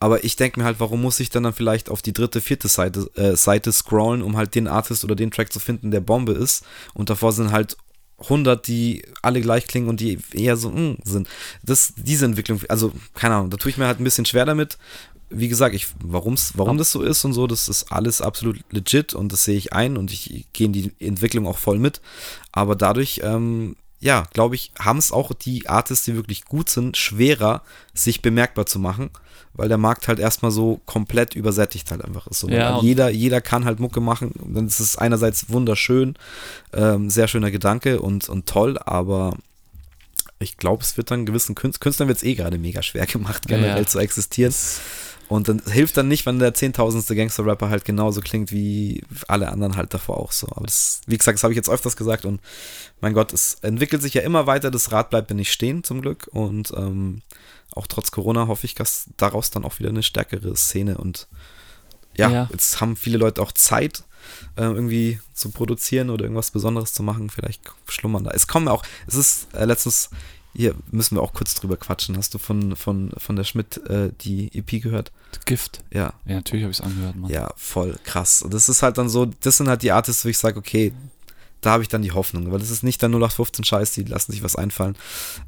Aber 0.00 0.24
ich 0.24 0.34
denke 0.34 0.58
mir 0.58 0.66
halt, 0.66 0.80
warum 0.80 1.02
muss 1.02 1.20
ich 1.20 1.30
dann, 1.30 1.44
dann 1.44 1.52
vielleicht 1.52 1.90
auf 1.90 2.02
die 2.02 2.12
dritte, 2.12 2.40
vierte 2.40 2.68
Seite, 2.68 3.08
äh, 3.14 3.36
Seite 3.36 3.70
scrollen, 3.70 4.22
um 4.22 4.36
halt 4.36 4.54
den 4.54 4.66
Artist 4.66 5.04
oder 5.04 5.14
den 5.14 5.30
Track 5.30 5.52
zu 5.52 5.60
finden, 5.60 5.90
der 5.90 6.00
Bombe 6.00 6.32
ist. 6.32 6.64
Und 6.94 7.10
davor 7.10 7.32
sind 7.32 7.52
halt 7.52 7.76
100, 8.22 8.66
die 8.66 9.04
alle 9.20 9.40
gleich 9.40 9.66
klingen 9.66 9.88
und 9.88 10.00
die 10.00 10.18
eher 10.32 10.56
so 10.56 10.70
mm, 10.70 10.98
sind. 11.04 11.28
Das, 11.62 11.92
diese 11.96 12.24
Entwicklung, 12.24 12.60
also 12.68 12.92
keine 13.14 13.34
Ahnung, 13.36 13.50
da 13.50 13.56
tue 13.56 13.70
ich 13.70 13.78
mir 13.78 13.86
halt 13.86 14.00
ein 14.00 14.04
bisschen 14.04 14.24
schwer 14.24 14.44
damit 14.44 14.78
wie 15.32 15.48
gesagt, 15.48 15.74
ich, 15.74 15.88
warum's, 16.04 16.52
warum 16.56 16.78
das 16.78 16.92
so 16.92 17.02
ist 17.02 17.24
und 17.24 17.32
so, 17.32 17.46
das 17.46 17.68
ist 17.68 17.90
alles 17.92 18.20
absolut 18.20 18.58
legit 18.70 19.14
und 19.14 19.32
das 19.32 19.44
sehe 19.44 19.56
ich 19.56 19.72
ein 19.72 19.96
und 19.96 20.12
ich 20.12 20.46
gehe 20.52 20.66
in 20.66 20.72
die 20.72 20.92
Entwicklung 21.00 21.46
auch 21.46 21.58
voll 21.58 21.78
mit. 21.78 22.00
Aber 22.52 22.76
dadurch, 22.76 23.20
ähm, 23.24 23.76
ja, 24.00 24.24
glaube 24.32 24.54
ich, 24.54 24.72
haben 24.78 24.98
es 24.98 25.12
auch 25.12 25.32
die 25.32 25.68
Artists, 25.68 26.04
die 26.04 26.16
wirklich 26.16 26.44
gut 26.44 26.68
sind, 26.68 26.96
schwerer, 26.96 27.62
sich 27.94 28.20
bemerkbar 28.20 28.66
zu 28.66 28.78
machen, 28.78 29.10
weil 29.54 29.68
der 29.68 29.78
Markt 29.78 30.08
halt 30.08 30.18
erstmal 30.18 30.50
so 30.50 30.80
komplett 30.86 31.34
übersättigt 31.34 31.90
halt 31.90 32.04
einfach 32.04 32.26
ist. 32.26 32.40
So, 32.40 32.48
ja, 32.48 32.80
jeder, 32.80 33.10
jeder 33.10 33.40
kann 33.40 33.64
halt 33.64 33.80
Mucke 33.80 34.00
machen. 34.00 34.32
Dann 34.44 34.66
ist 34.66 34.80
es 34.80 34.96
einerseits 34.96 35.50
wunderschön, 35.50 36.16
ähm, 36.72 37.10
sehr 37.10 37.28
schöner 37.28 37.50
Gedanke 37.50 38.00
und, 38.00 38.28
und 38.28 38.46
toll, 38.46 38.78
aber 38.78 39.36
ich 40.42 40.56
glaube, 40.56 40.82
es 40.82 40.96
wird 40.96 41.10
dann 41.10 41.26
gewissen 41.26 41.54
Künstlern 41.54 42.08
wird 42.08 42.18
es 42.18 42.24
eh 42.24 42.34
gerade 42.34 42.58
mega 42.58 42.82
schwer 42.82 43.06
gemacht, 43.06 43.46
generell 43.46 43.82
ja. 43.82 43.86
zu 43.86 43.98
existieren. 43.98 44.52
Und 45.32 45.48
dann 45.48 45.62
hilft 45.66 45.96
dann 45.96 46.08
nicht, 46.08 46.26
wenn 46.26 46.38
der 46.38 46.52
zehntausendste 46.52 47.16
Gangster-Rapper 47.16 47.70
halt 47.70 47.86
genauso 47.86 48.20
klingt 48.20 48.52
wie 48.52 49.02
alle 49.28 49.50
anderen 49.50 49.76
halt 49.76 49.94
davor 49.94 50.18
auch 50.18 50.30
so. 50.30 50.46
Aber 50.50 50.66
das, 50.66 51.00
wie 51.06 51.16
gesagt, 51.16 51.36
das 51.36 51.42
habe 51.42 51.54
ich 51.54 51.56
jetzt 51.56 51.70
öfters 51.70 51.96
gesagt 51.96 52.26
und 52.26 52.38
mein 53.00 53.14
Gott, 53.14 53.32
es 53.32 53.54
entwickelt 53.62 54.02
sich 54.02 54.12
ja 54.12 54.20
immer 54.20 54.46
weiter. 54.46 54.70
Das 54.70 54.92
Rad 54.92 55.08
bleibt 55.08 55.30
ja 55.30 55.34
nicht 55.34 55.50
stehen, 55.50 55.84
zum 55.84 56.02
Glück. 56.02 56.28
Und 56.32 56.74
ähm, 56.76 57.22
auch 57.70 57.86
trotz 57.86 58.10
Corona 58.10 58.46
hoffe 58.46 58.66
ich, 58.66 58.74
dass 58.74 59.08
daraus 59.16 59.50
dann 59.50 59.64
auch 59.64 59.78
wieder 59.78 59.88
eine 59.88 60.02
stärkere 60.02 60.54
Szene 60.54 60.98
und 60.98 61.28
ja, 62.14 62.28
ja. 62.28 62.48
jetzt 62.52 62.82
haben 62.82 62.94
viele 62.94 63.16
Leute 63.16 63.40
auch 63.40 63.52
Zeit, 63.52 64.04
äh, 64.56 64.64
irgendwie 64.64 65.18
zu 65.32 65.50
produzieren 65.50 66.10
oder 66.10 66.24
irgendwas 66.24 66.50
Besonderes 66.50 66.92
zu 66.92 67.02
machen. 67.02 67.30
Vielleicht 67.30 67.62
schlummern 67.88 68.24
da. 68.24 68.32
Es 68.32 68.48
kommen 68.48 68.68
auch, 68.68 68.84
es 69.06 69.14
ist 69.14 69.54
äh, 69.54 69.64
letztens 69.64 70.10
hier 70.54 70.74
müssen 70.90 71.16
wir 71.16 71.22
auch 71.22 71.32
kurz 71.32 71.54
drüber 71.54 71.76
quatschen. 71.76 72.16
Hast 72.16 72.34
du 72.34 72.38
von, 72.38 72.76
von, 72.76 73.10
von 73.16 73.36
der 73.36 73.44
Schmidt 73.44 73.78
äh, 73.88 74.10
die 74.20 74.50
EP 74.56 74.82
gehört? 74.82 75.12
Gift. 75.46 75.80
Ja. 75.90 76.12
Ja, 76.26 76.36
natürlich 76.36 76.64
habe 76.64 76.72
ich 76.72 76.78
es 76.78 76.84
angehört, 76.84 77.16
Mann. 77.16 77.30
Ja, 77.30 77.52
voll 77.56 77.98
krass. 78.04 78.42
Und 78.42 78.52
das 78.52 78.68
ist 78.68 78.82
halt 78.82 78.98
dann 78.98 79.08
so, 79.08 79.26
das 79.26 79.56
sind 79.56 79.68
halt 79.68 79.82
die 79.82 79.92
Artists, 79.92 80.24
wo 80.24 80.28
ich 80.28 80.38
sage, 80.38 80.58
okay, 80.58 80.92
da 81.62 81.70
habe 81.70 81.82
ich 81.82 81.88
dann 81.88 82.02
die 82.02 82.12
Hoffnung, 82.12 82.50
weil 82.52 82.58
das 82.58 82.70
ist 82.70 82.82
nicht 82.82 83.00
der 83.00 83.08
0815 83.08 83.64
Scheiß, 83.64 83.92
die 83.92 84.02
lassen 84.02 84.32
sich 84.32 84.42
was 84.42 84.56
einfallen. 84.56 84.96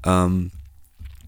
Ähm, 0.05 0.53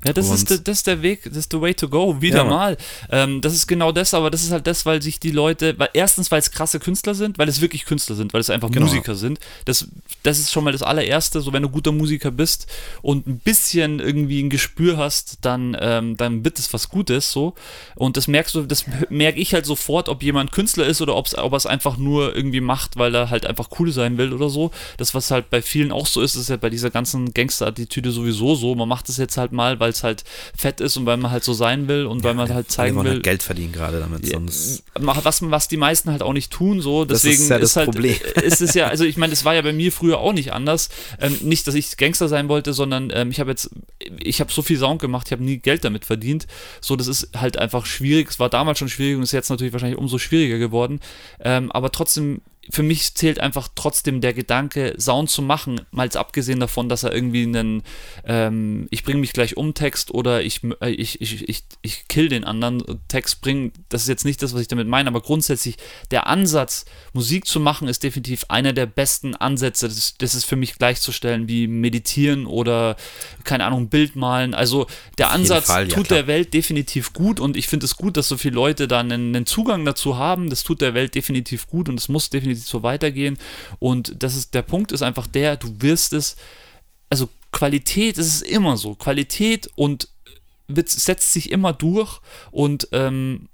ja, 0.06 0.12
das 0.12 0.30
ist, 0.30 0.50
der, 0.50 0.58
das 0.58 0.78
ist 0.78 0.86
der 0.86 1.02
Weg, 1.02 1.24
das 1.24 1.36
ist 1.36 1.52
the 1.52 1.60
way 1.60 1.74
to 1.74 1.88
go, 1.88 2.20
wieder 2.20 2.38
ja, 2.38 2.44
mal. 2.44 2.76
Ähm, 3.10 3.40
das 3.40 3.54
ist 3.54 3.66
genau 3.66 3.92
das, 3.92 4.14
aber 4.14 4.30
das 4.30 4.42
ist 4.42 4.52
halt 4.52 4.66
das, 4.66 4.86
weil 4.86 5.02
sich 5.02 5.20
die 5.20 5.30
Leute, 5.30 5.78
weil 5.78 5.90
erstens, 5.92 6.30
weil 6.30 6.38
es 6.38 6.50
krasse 6.50 6.80
Künstler 6.80 7.14
sind, 7.14 7.38
weil 7.38 7.48
es 7.48 7.60
wirklich 7.60 7.84
Künstler 7.84 8.16
sind, 8.16 8.32
weil 8.32 8.40
es 8.40 8.50
einfach 8.50 8.70
genau. 8.70 8.86
Musiker 8.86 9.14
sind. 9.14 9.38
Das, 9.64 9.88
das 10.22 10.38
ist 10.38 10.52
schon 10.52 10.64
mal 10.64 10.72
das 10.72 10.82
allererste, 10.82 11.40
so 11.40 11.52
wenn 11.52 11.62
du 11.62 11.68
guter 11.68 11.92
Musiker 11.92 12.30
bist 12.30 12.66
und 13.02 13.26
ein 13.26 13.38
bisschen 13.38 14.00
irgendwie 14.00 14.42
ein 14.42 14.50
Gespür 14.50 14.96
hast, 14.96 15.38
dann, 15.42 15.76
ähm, 15.80 16.16
dann 16.16 16.44
wird 16.44 16.58
es 16.58 16.72
was 16.72 16.88
Gutes, 16.88 17.32
so. 17.32 17.54
Und 17.94 18.16
das 18.16 18.28
merkst 18.28 18.54
du, 18.54 18.62
das 18.62 18.84
merke 19.08 19.40
ich 19.40 19.54
halt 19.54 19.66
sofort, 19.66 20.08
ob 20.08 20.22
jemand 20.22 20.52
Künstler 20.52 20.86
ist 20.86 21.00
oder 21.00 21.16
ob 21.16 21.26
er 21.32 21.52
es 21.52 21.66
einfach 21.66 21.96
nur 21.96 22.34
irgendwie 22.34 22.60
macht, 22.60 22.96
weil 22.96 23.14
er 23.14 23.30
halt 23.30 23.46
einfach 23.46 23.68
cool 23.78 23.90
sein 23.92 24.18
will 24.18 24.32
oder 24.32 24.48
so. 24.48 24.70
Das, 24.96 25.14
was 25.14 25.30
halt 25.30 25.50
bei 25.50 25.62
vielen 25.62 25.92
auch 25.92 26.06
so 26.06 26.20
ist, 26.20 26.34
ist 26.34 26.50
ja 26.50 26.56
bei 26.56 26.70
dieser 26.70 26.90
ganzen 26.90 27.32
Gangster-Attitüde 27.32 28.10
sowieso 28.10 28.54
so. 28.54 28.74
Man 28.74 28.88
macht 28.88 29.08
es 29.08 29.16
jetzt 29.16 29.36
halt 29.36 29.52
mal, 29.52 29.80
weil 29.80 29.90
es 29.96 30.02
halt 30.04 30.24
fett 30.56 30.80
ist 30.80 30.96
und 30.96 31.06
weil 31.06 31.16
man 31.16 31.30
halt 31.30 31.44
so 31.44 31.52
sein 31.52 31.88
will 31.88 32.06
und 32.06 32.24
weil 32.24 32.34
man 32.34 32.52
halt 32.52 32.70
zeigen 32.70 33.02
will. 33.02 33.12
Halt 33.12 33.22
Geld 33.22 33.42
verdienen 33.42 33.72
gerade 33.72 34.00
damit. 34.00 34.26
Sonst 34.26 34.84
was, 34.94 35.42
was 35.50 35.68
die 35.68 35.76
meisten 35.76 36.10
halt 36.10 36.22
auch 36.22 36.32
nicht 36.32 36.52
tun, 36.52 36.80
so. 36.80 37.04
Deswegen 37.04 37.34
das 37.34 37.42
ist, 37.42 37.50
ja 37.50 37.58
das 37.58 37.70
ist 37.70 37.76
halt, 37.76 37.90
Problem. 37.90 38.16
ist 38.42 38.60
es 38.60 38.74
ja, 38.74 38.86
also 38.88 39.04
ich 39.04 39.16
meine, 39.16 39.30
das 39.30 39.44
war 39.44 39.54
ja 39.54 39.62
bei 39.62 39.72
mir 39.72 39.92
früher 39.92 40.18
auch 40.18 40.32
nicht 40.32 40.52
anders. 40.52 40.88
Ähm, 41.20 41.36
nicht, 41.42 41.66
dass 41.66 41.74
ich 41.74 41.96
Gangster 41.96 42.28
sein 42.28 42.48
wollte, 42.48 42.72
sondern 42.72 43.10
ähm, 43.14 43.30
ich 43.30 43.40
habe 43.40 43.50
jetzt, 43.50 43.70
ich 44.22 44.40
habe 44.40 44.52
so 44.52 44.62
viel 44.62 44.78
Sound 44.78 45.00
gemacht, 45.00 45.28
ich 45.28 45.32
habe 45.32 45.44
nie 45.44 45.58
Geld 45.58 45.84
damit 45.84 46.04
verdient. 46.04 46.46
So, 46.80 46.96
das 46.96 47.06
ist 47.06 47.30
halt 47.36 47.58
einfach 47.58 47.86
schwierig. 47.86 48.30
Es 48.30 48.38
war 48.38 48.48
damals 48.48 48.78
schon 48.78 48.88
schwierig 48.88 49.16
und 49.16 49.22
ist 49.22 49.32
jetzt 49.32 49.50
natürlich 49.50 49.72
wahrscheinlich 49.72 49.98
umso 49.98 50.18
schwieriger 50.18 50.58
geworden. 50.58 51.00
Ähm, 51.40 51.72
aber 51.72 51.90
trotzdem 51.92 52.40
für 52.70 52.82
mich 52.82 53.14
zählt 53.14 53.38
einfach 53.40 53.68
trotzdem 53.74 54.20
der 54.20 54.34
Gedanke, 54.34 54.94
Sound 54.98 55.30
zu 55.30 55.42
machen, 55.42 55.80
mal 55.90 56.08
abgesehen 56.14 56.60
davon, 56.60 56.88
dass 56.88 57.02
er 57.02 57.12
irgendwie 57.12 57.42
einen 57.42 57.82
ähm, 58.24 58.86
Ich 58.90 59.04
bringe 59.04 59.20
mich 59.20 59.32
gleich 59.32 59.56
um 59.56 59.74
Text 59.74 60.12
oder 60.12 60.42
ich, 60.42 60.62
äh, 60.80 60.90
ich, 60.90 61.20
ich, 61.20 61.48
ich, 61.48 61.64
ich 61.82 62.08
kill 62.08 62.28
den 62.28 62.44
anderen 62.44 62.82
Text 63.08 63.40
bringen. 63.40 63.72
Das 63.88 64.02
ist 64.02 64.08
jetzt 64.08 64.24
nicht 64.24 64.42
das, 64.42 64.54
was 64.54 64.60
ich 64.60 64.68
damit 64.68 64.86
meine, 64.86 65.08
aber 65.08 65.20
grundsätzlich 65.20 65.76
der 66.10 66.26
Ansatz, 66.26 66.84
Musik 67.12 67.46
zu 67.46 67.60
machen, 67.60 67.88
ist 67.88 68.02
definitiv 68.02 68.46
einer 68.48 68.72
der 68.72 68.86
besten 68.86 69.34
Ansätze. 69.34 69.88
Das, 69.88 70.14
das 70.18 70.34
ist 70.34 70.44
für 70.44 70.56
mich 70.56 70.76
gleichzustellen 70.78 71.48
wie 71.48 71.66
Meditieren 71.66 72.46
oder, 72.46 72.96
keine 73.44 73.64
Ahnung, 73.64 73.88
Bild 73.88 74.16
malen. 74.16 74.54
Also 74.54 74.86
der 75.18 75.30
Ansatz 75.30 75.66
Fall, 75.66 75.88
tut 75.88 76.10
ja, 76.10 76.16
der 76.16 76.26
Welt 76.26 76.54
definitiv 76.54 77.12
gut 77.12 77.40
und 77.40 77.56
ich 77.56 77.68
finde 77.68 77.86
es 77.86 77.96
gut, 77.96 78.16
dass 78.16 78.28
so 78.28 78.36
viele 78.36 78.54
Leute 78.54 78.88
dann 78.88 79.10
einen, 79.12 79.34
einen 79.34 79.46
Zugang 79.46 79.84
dazu 79.84 80.16
haben. 80.16 80.50
Das 80.50 80.62
tut 80.62 80.80
der 80.80 80.94
Welt 80.94 81.14
definitiv 81.14 81.66
gut 81.66 81.88
und 81.88 81.98
es 81.98 82.08
muss 82.08 82.30
definitiv 82.30 82.55
so 82.56 82.82
weitergehen. 82.82 83.38
Und 83.78 84.22
das 84.22 84.36
ist, 84.36 84.54
der 84.54 84.62
Punkt 84.62 84.92
ist 84.92 85.02
einfach 85.02 85.26
der, 85.26 85.56
du 85.56 85.80
wirst 85.80 86.12
es, 86.12 86.36
also 87.10 87.28
Qualität 87.52 88.18
ist 88.18 88.26
es 88.26 88.42
immer 88.42 88.76
so. 88.76 88.94
Qualität 88.94 89.70
und 89.76 90.08
wird, 90.68 90.88
setzt 90.88 91.32
sich 91.32 91.50
immer 91.50 91.72
durch 91.72 92.20
und 92.50 92.88
ähm, 92.92 93.48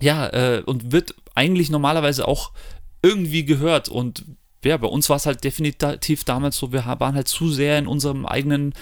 ja, 0.00 0.28
äh, 0.28 0.62
und 0.64 0.92
wird 0.92 1.14
eigentlich 1.34 1.70
normalerweise 1.70 2.28
auch 2.28 2.52
irgendwie 3.02 3.44
gehört. 3.44 3.88
Und 3.88 4.24
ja, 4.64 4.76
bei 4.76 4.88
uns 4.88 5.08
war 5.08 5.16
es 5.16 5.26
halt 5.26 5.44
definitiv 5.44 6.24
damals 6.24 6.56
so, 6.56 6.72
wir 6.72 6.84
waren 6.84 7.14
halt 7.14 7.28
zu 7.28 7.50
sehr 7.50 7.78
in 7.78 7.86
unserem 7.86 8.26
eigenen 8.26 8.72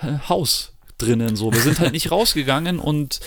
äh, 0.00 0.18
Haus 0.28 0.72
drinnen. 0.98 1.36
So. 1.36 1.52
Wir 1.52 1.60
sind 1.60 1.80
halt 1.80 1.92
nicht 1.92 2.10
rausgegangen 2.10 2.78
und 2.78 3.20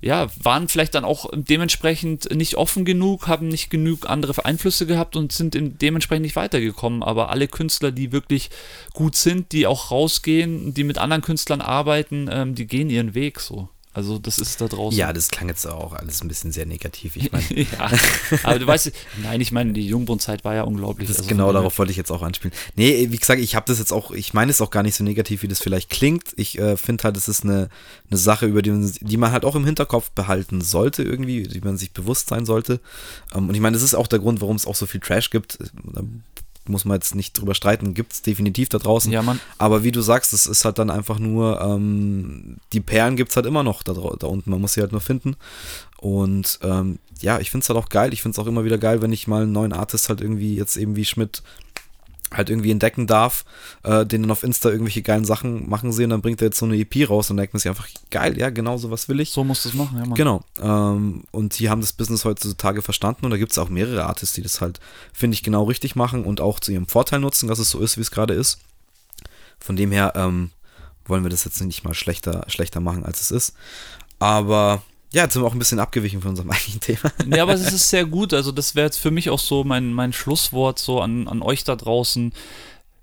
ja, 0.00 0.28
waren 0.42 0.68
vielleicht 0.68 0.94
dann 0.94 1.04
auch 1.04 1.30
dementsprechend 1.34 2.34
nicht 2.34 2.56
offen 2.56 2.84
genug, 2.84 3.28
haben 3.28 3.48
nicht 3.48 3.70
genug 3.70 4.08
andere 4.08 4.44
Einflüsse 4.44 4.86
gehabt 4.86 5.16
und 5.16 5.32
sind 5.32 5.56
dementsprechend 5.82 6.22
nicht 6.22 6.36
weitergekommen. 6.36 7.02
Aber 7.02 7.30
alle 7.30 7.48
Künstler, 7.48 7.92
die 7.92 8.12
wirklich 8.12 8.50
gut 8.92 9.16
sind, 9.16 9.52
die 9.52 9.66
auch 9.66 9.90
rausgehen, 9.90 10.74
die 10.74 10.84
mit 10.84 10.98
anderen 10.98 11.22
Künstlern 11.22 11.60
arbeiten, 11.60 12.28
ähm, 12.30 12.54
die 12.54 12.66
gehen 12.66 12.90
ihren 12.90 13.14
Weg 13.14 13.40
so. 13.40 13.68
Also 13.96 14.18
das 14.18 14.38
ist 14.38 14.60
da 14.60 14.68
draußen. 14.68 14.98
Ja, 14.98 15.10
das 15.14 15.30
klang 15.30 15.48
jetzt 15.48 15.66
auch 15.66 15.94
alles 15.94 16.20
ein 16.20 16.28
bisschen 16.28 16.52
sehr 16.52 16.66
negativ. 16.66 17.16
Ich 17.16 17.32
meine, 17.32 17.46
ja, 17.54 17.90
aber 18.42 18.58
du 18.58 18.66
weißt, 18.66 18.92
nein, 19.22 19.40
ich 19.40 19.52
meine, 19.52 19.72
die 19.72 19.86
Jungbrunnzeit 19.86 20.44
war 20.44 20.54
ja 20.54 20.64
unglaublich. 20.64 21.08
Also 21.08 21.24
genau 21.24 21.50
darauf 21.50 21.78
wollte 21.78 21.92
ich 21.92 21.96
jetzt 21.96 22.12
auch 22.12 22.20
anspielen. 22.20 22.52
Nee, 22.74 23.08
wie 23.10 23.16
gesagt, 23.16 23.40
ich 23.40 23.54
habe 23.54 23.64
das 23.66 23.78
jetzt 23.78 23.92
auch, 23.92 24.10
ich 24.10 24.34
meine 24.34 24.50
es 24.50 24.60
auch 24.60 24.68
gar 24.68 24.82
nicht 24.82 24.96
so 24.96 25.02
negativ, 25.02 25.42
wie 25.42 25.48
das 25.48 25.60
vielleicht 25.60 25.88
klingt. 25.88 26.24
Ich 26.36 26.58
äh, 26.58 26.76
finde 26.76 27.04
halt, 27.04 27.16
es 27.16 27.26
ist 27.26 27.44
eine, 27.44 27.70
eine 28.10 28.18
Sache, 28.18 28.44
über 28.44 28.60
die 28.60 28.70
man, 28.70 28.92
die 29.00 29.16
man 29.16 29.32
halt 29.32 29.46
auch 29.46 29.54
im 29.54 29.64
Hinterkopf 29.64 30.10
behalten 30.10 30.60
sollte 30.60 31.02
irgendwie, 31.02 31.44
die 31.44 31.62
man 31.62 31.78
sich 31.78 31.92
bewusst 31.92 32.28
sein 32.28 32.44
sollte. 32.44 32.80
Ähm, 33.34 33.48
und 33.48 33.54
ich 33.54 33.62
meine, 33.62 33.76
das 33.76 33.82
ist 33.82 33.94
auch 33.94 34.08
der 34.08 34.18
Grund, 34.18 34.42
warum 34.42 34.56
es 34.56 34.66
auch 34.66 34.76
so 34.76 34.84
viel 34.84 35.00
Trash 35.00 35.30
gibt. 35.30 35.56
Da 35.84 36.02
muss 36.68 36.84
man 36.84 36.96
jetzt 36.96 37.14
nicht 37.14 37.32
drüber 37.32 37.54
streiten, 37.54 37.94
gibt 37.94 38.12
es 38.12 38.22
definitiv 38.22 38.68
da 38.68 38.78
draußen. 38.78 39.12
Ja, 39.12 39.22
Mann. 39.22 39.40
Aber 39.58 39.84
wie 39.84 39.92
du 39.92 40.00
sagst, 40.00 40.32
es 40.32 40.46
ist 40.46 40.64
halt 40.64 40.78
dann 40.78 40.90
einfach 40.90 41.18
nur, 41.18 41.60
ähm, 41.60 42.56
die 42.72 42.80
Perlen 42.80 43.16
gibt 43.16 43.30
es 43.30 43.36
halt 43.36 43.46
immer 43.46 43.62
noch 43.62 43.82
da, 43.82 43.92
da 43.92 44.26
unten, 44.26 44.50
man 44.50 44.60
muss 44.60 44.74
sie 44.74 44.80
halt 44.80 44.92
nur 44.92 45.00
finden. 45.00 45.36
Und 45.98 46.58
ähm, 46.62 46.98
ja, 47.20 47.40
ich 47.40 47.50
finde 47.50 47.64
es 47.64 47.68
halt 47.68 47.78
auch 47.78 47.88
geil. 47.88 48.12
Ich 48.12 48.22
finde 48.22 48.34
es 48.34 48.38
auch 48.38 48.48
immer 48.48 48.64
wieder 48.64 48.78
geil, 48.78 49.02
wenn 49.02 49.12
ich 49.12 49.26
mal 49.26 49.42
einen 49.42 49.52
neuen 49.52 49.72
Artist 49.72 50.08
halt 50.08 50.20
irgendwie 50.20 50.54
jetzt 50.54 50.76
eben 50.76 50.96
wie 50.96 51.04
Schmidt 51.04 51.42
halt 52.32 52.50
irgendwie 52.50 52.70
entdecken 52.70 53.06
darf, 53.06 53.44
äh, 53.82 54.04
den 54.04 54.22
dann 54.22 54.30
auf 54.30 54.42
Insta 54.42 54.70
irgendwelche 54.70 55.02
geilen 55.02 55.24
Sachen 55.24 55.68
machen 55.68 55.92
sehen, 55.92 56.10
dann 56.10 56.22
bringt 56.22 56.40
er 56.42 56.46
jetzt 56.46 56.58
so 56.58 56.66
eine 56.66 56.76
EP 56.76 57.08
raus 57.08 57.30
und 57.30 57.36
denkt 57.36 57.54
man 57.54 57.60
sich 57.60 57.68
einfach, 57.68 57.88
geil, 58.10 58.38
ja, 58.38 58.50
genau 58.50 58.78
so 58.78 58.90
was 58.90 59.08
will 59.08 59.20
ich. 59.20 59.30
So 59.30 59.44
muss 59.44 59.62
das 59.62 59.74
machen, 59.74 59.98
ja, 59.98 60.06
Mann. 60.06 60.14
Genau. 60.14 60.44
Ähm, 60.60 61.24
und 61.30 61.58
die 61.58 61.70
haben 61.70 61.80
das 61.80 61.92
Business 61.92 62.24
heutzutage 62.24 62.82
verstanden 62.82 63.24
und 63.24 63.30
da 63.30 63.36
gibt 63.36 63.52
es 63.52 63.58
auch 63.58 63.68
mehrere 63.68 64.06
Artists, 64.06 64.34
die 64.34 64.42
das 64.42 64.60
halt, 64.60 64.80
finde 65.12 65.34
ich, 65.34 65.42
genau 65.42 65.64
richtig 65.64 65.94
machen 65.96 66.24
und 66.24 66.40
auch 66.40 66.60
zu 66.60 66.72
ihrem 66.72 66.86
Vorteil 66.86 67.20
nutzen, 67.20 67.48
dass 67.48 67.58
es 67.58 67.70
so 67.70 67.80
ist, 67.80 67.96
wie 67.96 68.02
es 68.02 68.10
gerade 68.10 68.34
ist. 68.34 68.58
Von 69.58 69.76
dem 69.76 69.92
her 69.92 70.12
ähm, 70.16 70.50
wollen 71.06 71.22
wir 71.22 71.30
das 71.30 71.44
jetzt 71.44 71.60
nicht 71.60 71.84
mal 71.84 71.94
schlechter, 71.94 72.44
schlechter 72.48 72.80
machen, 72.80 73.04
als 73.04 73.20
es 73.20 73.30
ist. 73.30 73.54
Aber 74.18 74.82
ja, 75.12 75.22
jetzt 75.22 75.34
sind 75.34 75.42
wir 75.42 75.46
auch 75.46 75.52
ein 75.54 75.58
bisschen 75.58 75.78
abgewichen 75.78 76.20
von 76.20 76.30
unserem 76.30 76.50
eigentlichen 76.52 76.80
Thema. 76.80 77.12
Ja, 77.34 77.42
aber 77.42 77.54
es 77.54 77.72
ist 77.72 77.88
sehr 77.88 78.04
gut. 78.04 78.34
Also, 78.34 78.52
das 78.52 78.74
wäre 78.74 78.86
jetzt 78.86 78.98
für 78.98 79.10
mich 79.10 79.30
auch 79.30 79.38
so 79.38 79.64
mein, 79.64 79.92
mein 79.92 80.12
Schlusswort 80.12 80.78
so 80.78 81.00
an, 81.00 81.28
an 81.28 81.42
euch 81.42 81.64
da 81.64 81.76
draußen 81.76 82.32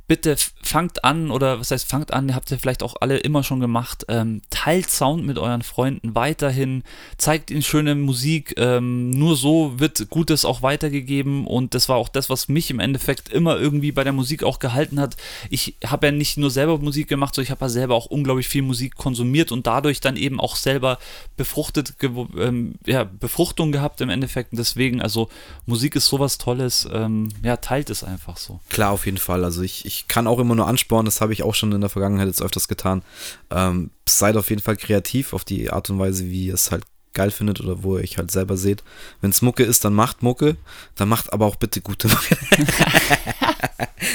bitte 0.08 0.36
fangt 0.62 1.04
an, 1.04 1.32
oder 1.32 1.60
was 1.60 1.72
heißt 1.72 1.90
fangt 1.90 2.14
an, 2.14 2.36
habt 2.36 2.52
ihr 2.52 2.60
vielleicht 2.60 2.84
auch 2.84 2.96
alle 3.00 3.18
immer 3.18 3.44
schon 3.44 3.60
gemacht, 3.60 4.06
ähm, 4.10 4.42
teilt 4.50 4.90
Sound 4.90 5.26
mit 5.26 5.38
euren 5.38 5.62
Freunden 5.62 6.14
weiterhin, 6.14 6.84
zeigt 7.18 7.52
ihnen 7.52 7.64
schöne 7.64 7.96
Musik, 7.96 8.56
ähm, 8.58 9.12
nur 9.12 9.38
so 9.38 9.80
wird 9.80 10.10
Gutes 10.10 10.44
auch 10.44 10.62
weitergegeben 10.62 11.48
und 11.48 11.74
das 11.74 11.88
war 11.88 11.96
auch 11.96 12.10
das, 12.10 12.30
was 12.30 12.50
mich 12.50 12.70
im 12.70 12.80
Endeffekt 12.80 13.30
immer 13.30 13.58
irgendwie 13.58 13.92
bei 13.92 14.04
der 14.04 14.14
Musik 14.14 14.44
auch 14.44 14.60
gehalten 14.60 15.00
hat. 15.00 15.16
Ich 15.50 15.76
habe 15.86 16.08
ja 16.08 16.12
nicht 16.12 16.38
nur 16.38 16.52
selber 16.52 16.78
Musik 16.80 17.08
gemacht, 17.08 17.36
sondern 17.36 17.46
ich 17.46 17.52
habe 17.52 17.66
ja 17.66 17.70
selber 17.70 17.96
auch 17.96 18.08
unglaublich 18.08 18.50
viel 18.50 18.62
Musik 18.62 18.96
konsumiert 18.96 19.52
und 19.54 19.68
dadurch 19.68 20.02
dann 20.02 20.18
eben 20.18 20.40
auch 20.40 20.58
selber 20.58 21.00
befruchtet, 21.38 21.94
ähm, 22.02 22.76
ja, 22.86 23.06
Befruchtung 23.06 23.72
gehabt 23.72 24.02
im 24.02 24.10
Endeffekt 24.10 24.52
und 24.52 24.58
deswegen, 24.58 25.02
also 25.02 25.30
Musik 25.66 25.96
ist 25.96 26.08
sowas 26.08 26.38
Tolles, 26.38 26.88
ähm, 26.92 27.30
ja, 27.42 27.56
teilt 27.58 27.90
es 27.90 28.04
einfach 28.04 28.36
so. 28.38 28.60
Klar, 28.70 28.92
auf 28.92 29.06
jeden 29.06 29.18
Fall, 29.18 29.46
also 29.46 29.62
ich, 29.62 29.86
ich 29.86 29.93
kann 30.08 30.28
auch 30.28 30.40
immer 30.40 30.56
nur 30.56 30.68
anspornen, 30.68 31.06
das 31.06 31.22
habe 31.22 31.34
ich 31.34 31.44
auch 31.44 31.56
schon 31.56 31.72
in 31.72 31.82
der 31.82 31.90
Vergangenheit 31.90 32.28
jetzt 32.28 32.42
öfters 32.42 32.68
getan. 32.68 33.02
Ähm, 33.50 33.92
seid 34.08 34.38
auf 34.38 34.50
jeden 34.50 34.62
Fall 34.62 34.78
kreativ 34.78 35.34
auf 35.34 35.44
die 35.44 35.72
Art 35.72 35.90
und 35.90 36.00
Weise, 36.00 36.26
wie 36.26 36.48
ihr 36.48 36.54
es 36.54 36.72
halt 36.72 36.84
geil 37.14 37.32
findet 37.32 37.62
oder 37.62 37.84
wo 37.84 37.98
ihr 37.98 38.04
euch 38.04 38.18
halt 38.18 38.32
selber 38.32 38.58
seht. 38.58 38.84
Wenn 39.22 39.30
es 39.30 39.42
Mucke 39.42 39.64
ist, 39.64 39.86
dann 39.86 39.94
macht 39.94 40.24
Mucke, 40.24 40.58
dann 40.96 41.10
macht 41.10 41.32
aber 41.32 41.46
auch 41.46 41.56
bitte 41.56 41.82
gute 41.82 42.08
Mucke. 42.08 42.38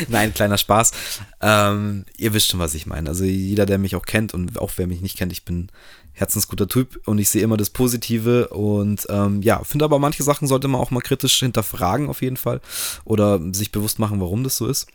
Nein, 0.08 0.34
kleiner 0.34 0.58
Spaß. 0.58 0.92
Ähm, 1.40 2.04
ihr 2.16 2.34
wisst 2.34 2.48
schon, 2.48 2.60
was 2.60 2.74
ich 2.74 2.86
meine. 2.86 3.08
Also 3.08 3.24
jeder, 3.24 3.66
der 3.66 3.78
mich 3.78 3.96
auch 3.96 4.04
kennt 4.04 4.34
und 4.34 4.58
auch 4.58 4.72
wer 4.76 4.86
mich 4.86 5.00
nicht 5.00 5.16
kennt, 5.16 5.32
ich 5.32 5.44
bin 5.44 5.68
herzensguter 6.12 6.68
Typ 6.68 7.00
und 7.06 7.18
ich 7.18 7.28
sehe 7.28 7.42
immer 7.42 7.56
das 7.56 7.70
Positive 7.70 8.48
und 8.48 9.06
ähm, 9.08 9.40
ja, 9.42 9.62
finde 9.62 9.84
aber 9.84 10.00
manche 10.00 10.24
Sachen 10.24 10.48
sollte 10.48 10.66
man 10.66 10.80
auch 10.80 10.90
mal 10.90 11.00
kritisch 11.00 11.38
hinterfragen 11.38 12.08
auf 12.08 12.22
jeden 12.22 12.36
Fall 12.36 12.60
oder 13.04 13.40
sich 13.54 13.70
bewusst 13.70 14.00
machen, 14.00 14.20
warum 14.20 14.42
das 14.42 14.56
so 14.56 14.66
ist. 14.66 14.88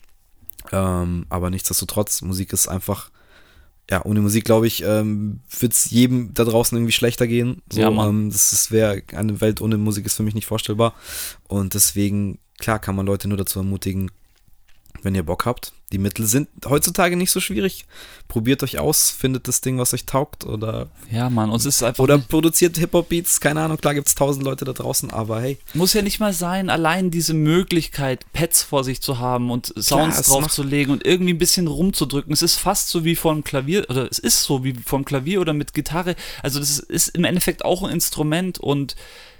Ähm, 0.71 1.25
aber 1.29 1.49
nichtsdestotrotz, 1.49 2.21
Musik 2.21 2.53
ist 2.53 2.67
einfach, 2.67 3.11
ja, 3.89 4.03
ohne 4.05 4.21
Musik, 4.21 4.45
glaube 4.45 4.67
ich, 4.67 4.83
ähm, 4.83 5.41
wird 5.59 5.73
es 5.73 5.89
jedem 5.89 6.33
da 6.33 6.45
draußen 6.45 6.77
irgendwie 6.77 6.93
schlechter 6.93 7.27
gehen. 7.27 7.61
So, 7.71 7.81
ja, 7.81 7.89
ähm, 7.89 8.29
das, 8.31 8.51
das 8.51 8.71
wäre 8.71 9.01
eine 9.13 9.41
Welt 9.41 9.61
ohne 9.61 9.77
Musik 9.77 10.05
ist 10.05 10.15
für 10.15 10.23
mich 10.23 10.35
nicht 10.35 10.47
vorstellbar. 10.47 10.93
Und 11.47 11.73
deswegen, 11.73 12.39
klar, 12.59 12.79
kann 12.79 12.95
man 12.95 13.05
Leute 13.05 13.27
nur 13.27 13.37
dazu 13.37 13.59
ermutigen, 13.59 14.09
wenn 15.01 15.15
ihr 15.15 15.23
Bock 15.23 15.45
habt. 15.45 15.73
Die 15.93 15.99
Mittel 15.99 16.25
sind 16.25 16.49
heutzutage 16.65 17.15
nicht 17.15 17.29
so 17.29 17.39
schwierig. 17.39 17.85
Probiert 18.27 18.63
euch 18.63 18.79
aus, 18.79 19.11
findet 19.11 19.47
das 19.47 19.61
Ding, 19.61 19.77
was 19.77 19.93
euch 19.93 20.07
taugt 20.07 20.43
oder. 20.43 20.87
Ja, 21.11 21.29
Mann, 21.29 21.51
uns 21.51 21.67
ist 21.67 21.83
einfach. 21.83 22.03
Oder 22.03 22.17
produziert 22.17 22.79
Hip-Hop-Beats, 22.79 23.39
keine 23.39 23.61
Ahnung, 23.61 23.77
klar 23.77 23.93
gibt 23.93 24.07
es 24.07 24.15
tausend 24.15 24.43
Leute 24.43 24.65
da 24.65 24.73
draußen, 24.73 25.11
aber 25.11 25.39
hey. 25.39 25.59
Muss 25.75 25.93
ja 25.93 26.01
nicht 26.01 26.19
mal 26.19 26.33
sein, 26.33 26.71
allein 26.71 27.11
diese 27.11 27.35
Möglichkeit, 27.35 28.25
Pads 28.33 28.63
vor 28.63 28.83
sich 28.83 29.01
zu 29.01 29.19
haben 29.19 29.51
und 29.51 29.67
Sounds 29.67 30.23
klar, 30.23 30.41
draufzulegen 30.41 30.91
und 30.91 31.05
irgendwie 31.05 31.35
ein 31.35 31.37
bisschen 31.37 31.67
rumzudrücken. 31.67 32.33
Es 32.33 32.41
ist 32.41 32.55
fast 32.55 32.89
so 32.89 33.05
wie 33.05 33.15
einem 33.23 33.43
Klavier, 33.43 33.85
oder 33.87 34.09
es 34.09 34.17
ist 34.17 34.41
so 34.41 34.63
wie 34.63 34.73
einem 34.91 35.05
Klavier 35.05 35.41
oder 35.41 35.53
mit 35.53 35.75
Gitarre. 35.75 36.15
Also, 36.41 36.57
das 36.57 36.79
ist 36.79 37.09
im 37.09 37.23
Endeffekt 37.23 37.63
auch 37.63 37.83
ein 37.83 37.91
Instrument 37.91 38.57
und 38.57 38.95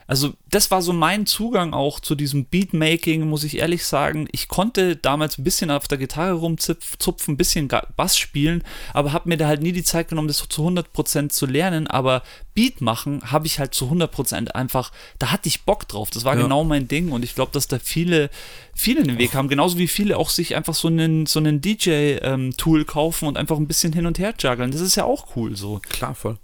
also 0.08 0.34
das 0.49 0.72
war 0.72 0.82
so 0.82 0.93
mein 0.93 1.26
Zugang 1.26 1.74
auch 1.74 1.99
zu 1.99 2.16
diesem 2.16 2.45
Beatmaking, 2.45 3.28
muss 3.28 3.43
ich 3.43 3.58
ehrlich 3.58 3.86
sagen. 3.86 4.28
Ich 4.32 4.47
konnte 4.47 4.95
damals 4.95 5.38
ein 5.38 5.43
bisschen 5.43 5.72
auf 5.72 5.88
der 5.88 5.97
Gitarre 5.97 6.34
rumzupfen, 6.34 7.34
ein 7.34 7.38
bisschen 7.38 7.70
Bass 7.95 8.18
spielen, 8.18 8.64
aber 8.93 9.14
habe 9.14 9.30
mir 9.30 9.38
da 9.38 9.47
halt 9.47 9.62
nie 9.62 9.72
die 9.72 9.84
Zeit 9.84 10.10
genommen, 10.10 10.28
das 10.28 10.38
zu 10.38 10.68
100% 10.68 11.30
zu 11.30 11.45
lernen. 11.45 11.88
Aber 11.88 12.24
Beat 12.54 12.82
machen 12.82 13.32
habe 13.32 13.47
ich 13.47 13.60
halt 13.60 13.74
zu 13.74 13.86
100% 13.86 14.51
einfach, 14.51 14.91
da 15.20 15.32
hatte 15.32 15.47
ich 15.47 15.64
Bock 15.64 15.88
drauf. 15.88 16.10
Das 16.10 16.26
war 16.26 16.36
ja. 16.36 16.43
genau 16.43 16.64
mein 16.64 16.88
Ding 16.88 17.12
und 17.12 17.24
ich 17.24 17.36
glaube, 17.36 17.51
dass 17.51 17.68
da 17.68 17.80
viele, 17.80 18.30
viele 18.76 19.04
den 19.04 19.18
Weg 19.18 19.34
haben. 19.34 19.47
Genauso 19.47 19.78
wie 19.78 19.88
viele 19.88 20.18
auch 20.18 20.30
sich 20.30 20.56
einfach 20.56 20.74
so 20.74 20.88
einen, 20.88 21.26
so 21.26 21.39
einen 21.39 21.62
DJ-Tool 21.62 22.80
ähm, 22.80 22.86
kaufen 22.86 23.28
und 23.28 23.38
einfach 23.38 23.58
ein 23.58 23.68
bisschen 23.68 23.93
hin 23.93 24.06
und 24.06 24.20
her 24.20 24.34
juggeln. 24.38 24.72
Das 24.72 24.82
ist 24.82 24.95
ja 24.95 25.06
auch 25.06 25.36
cool 25.36 25.56
so. 25.56 25.80
Klar, 25.89 26.16
voll. 26.16 26.38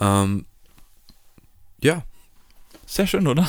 Ähm, 0.00 0.46
ja, 1.80 2.02
sehr 2.88 3.06
schön, 3.06 3.26
oder? 3.26 3.46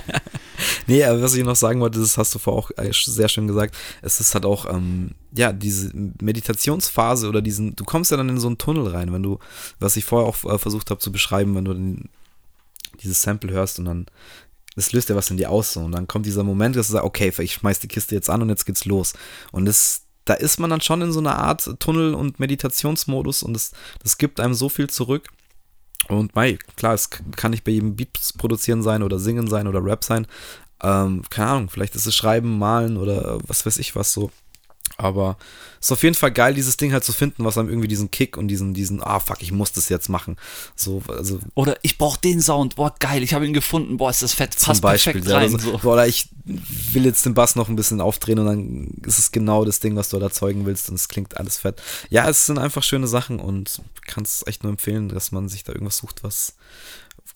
nee, 0.86 1.04
aber 1.04 1.20
was 1.20 1.34
ich 1.34 1.44
noch 1.44 1.56
sagen 1.56 1.80
wollte, 1.80 2.00
das 2.00 2.16
hast 2.16 2.34
du 2.34 2.38
vorher 2.38 2.58
auch 2.58 2.70
äh, 2.78 2.90
sehr 2.92 3.28
schön 3.28 3.46
gesagt. 3.46 3.76
Es 4.00 4.18
ist 4.18 4.34
halt 4.34 4.46
auch, 4.46 4.64
ähm, 4.72 5.10
ja, 5.32 5.52
diese 5.52 5.90
Meditationsphase 5.94 7.28
oder 7.28 7.42
diesen, 7.42 7.76
du 7.76 7.84
kommst 7.84 8.10
ja 8.10 8.16
dann 8.16 8.30
in 8.30 8.40
so 8.40 8.46
einen 8.46 8.56
Tunnel 8.56 8.88
rein, 8.88 9.12
wenn 9.12 9.22
du, 9.22 9.38
was 9.78 9.96
ich 9.96 10.06
vorher 10.06 10.26
auch 10.26 10.42
äh, 10.50 10.58
versucht 10.58 10.90
habe 10.90 11.00
zu 11.00 11.12
beschreiben, 11.12 11.54
wenn 11.54 11.66
du 11.66 11.74
den, 11.74 12.08
dieses 13.02 13.20
Sample 13.20 13.52
hörst 13.52 13.78
und 13.78 13.84
dann, 13.84 14.06
das 14.74 14.92
löst 14.92 15.10
ja 15.10 15.16
was 15.16 15.30
in 15.30 15.36
dir 15.36 15.50
aus 15.50 15.74
so, 15.74 15.80
und 15.80 15.92
dann 15.92 16.06
kommt 16.06 16.24
dieser 16.24 16.42
Moment, 16.42 16.76
dass 16.76 16.86
du 16.86 16.94
sagst, 16.94 17.06
okay, 17.06 17.32
ich 17.38 17.52
schmeiß 17.52 17.80
die 17.80 17.88
Kiste 17.88 18.14
jetzt 18.14 18.30
an 18.30 18.40
und 18.40 18.48
jetzt 18.48 18.64
geht's 18.64 18.86
los. 18.86 19.12
Und 19.52 19.66
das, 19.66 20.02
da 20.24 20.32
ist 20.32 20.58
man 20.58 20.70
dann 20.70 20.80
schon 20.80 21.02
in 21.02 21.12
so 21.12 21.20
einer 21.20 21.38
Art 21.38 21.78
Tunnel- 21.78 22.14
und 22.14 22.40
Meditationsmodus 22.40 23.42
und 23.42 23.52
das, 23.52 23.72
das 24.02 24.16
gibt 24.16 24.40
einem 24.40 24.54
so 24.54 24.70
viel 24.70 24.88
zurück. 24.88 25.28
Und 26.08 26.34
mei, 26.34 26.58
klar, 26.76 26.94
es 26.94 27.10
kann 27.10 27.50
nicht 27.50 27.64
bei 27.64 27.72
jedem 27.72 27.96
Beats 27.96 28.32
produzieren 28.32 28.82
sein 28.82 29.02
oder 29.02 29.18
singen 29.18 29.48
sein 29.48 29.66
oder 29.66 29.84
Rap 29.84 30.04
sein. 30.04 30.26
Ähm, 30.82 31.22
keine 31.30 31.48
Ahnung, 31.50 31.70
vielleicht 31.70 31.94
ist 31.94 32.06
es 32.06 32.14
Schreiben, 32.14 32.58
Malen 32.58 32.96
oder 32.96 33.38
was 33.46 33.64
weiß 33.64 33.78
ich 33.78 33.96
was 33.96 34.12
so. 34.12 34.30
Aber 34.98 35.36
es 35.78 35.86
ist 35.86 35.92
auf 35.92 36.02
jeden 36.02 36.14
Fall 36.14 36.32
geil, 36.32 36.54
dieses 36.54 36.76
Ding 36.78 36.92
halt 36.92 37.04
zu 37.04 37.12
finden, 37.12 37.44
was 37.44 37.58
einem 37.58 37.68
irgendwie 37.68 37.88
diesen 37.88 38.10
Kick 38.10 38.36
und 38.36 38.48
diesen, 38.48 38.72
diesen, 38.72 39.02
ah 39.02 39.20
fuck, 39.20 39.42
ich 39.42 39.52
muss 39.52 39.72
das 39.72 39.88
jetzt 39.88 40.08
machen. 40.08 40.36
So, 40.74 41.02
also. 41.08 41.38
Oder 41.54 41.76
ich 41.82 41.98
brauche 41.98 42.18
den 42.18 42.40
Sound, 42.40 42.76
boah, 42.76 42.94
geil, 42.98 43.22
ich 43.22 43.34
habe 43.34 43.46
ihn 43.46 43.52
gefunden, 43.52 43.98
boah, 43.98 44.10
ist 44.10 44.22
das 44.22 44.32
fett, 44.32 44.56
passt 44.58 44.80
Beispiel, 44.80 45.20
perfekt 45.20 45.34
rein. 45.34 45.52
Ja, 45.52 45.58
so. 45.58 45.90
Oder 45.90 46.06
ich 46.06 46.28
will 46.46 47.04
jetzt 47.04 47.26
den 47.26 47.34
Bass 47.34 47.56
noch 47.56 47.68
ein 47.68 47.76
bisschen 47.76 48.00
aufdrehen 48.00 48.38
und 48.38 48.46
dann 48.46 48.88
ist 49.04 49.18
es 49.18 49.32
genau 49.32 49.64
das 49.64 49.80
Ding, 49.80 49.96
was 49.96 50.08
du 50.08 50.18
da 50.18 50.26
erzeugen 50.26 50.64
willst 50.64 50.88
und 50.88 50.94
es 50.94 51.08
klingt 51.08 51.36
alles 51.36 51.58
fett. 51.58 51.82
Ja, 52.08 52.28
es 52.28 52.46
sind 52.46 52.58
einfach 52.58 52.82
schöne 52.82 53.06
Sachen 53.06 53.38
und 53.38 53.82
kann 54.06 54.24
es 54.24 54.46
echt 54.46 54.62
nur 54.62 54.70
empfehlen, 54.72 55.08
dass 55.08 55.30
man 55.30 55.48
sich 55.48 55.64
da 55.64 55.72
irgendwas 55.72 55.98
sucht, 55.98 56.24
was, 56.24 56.54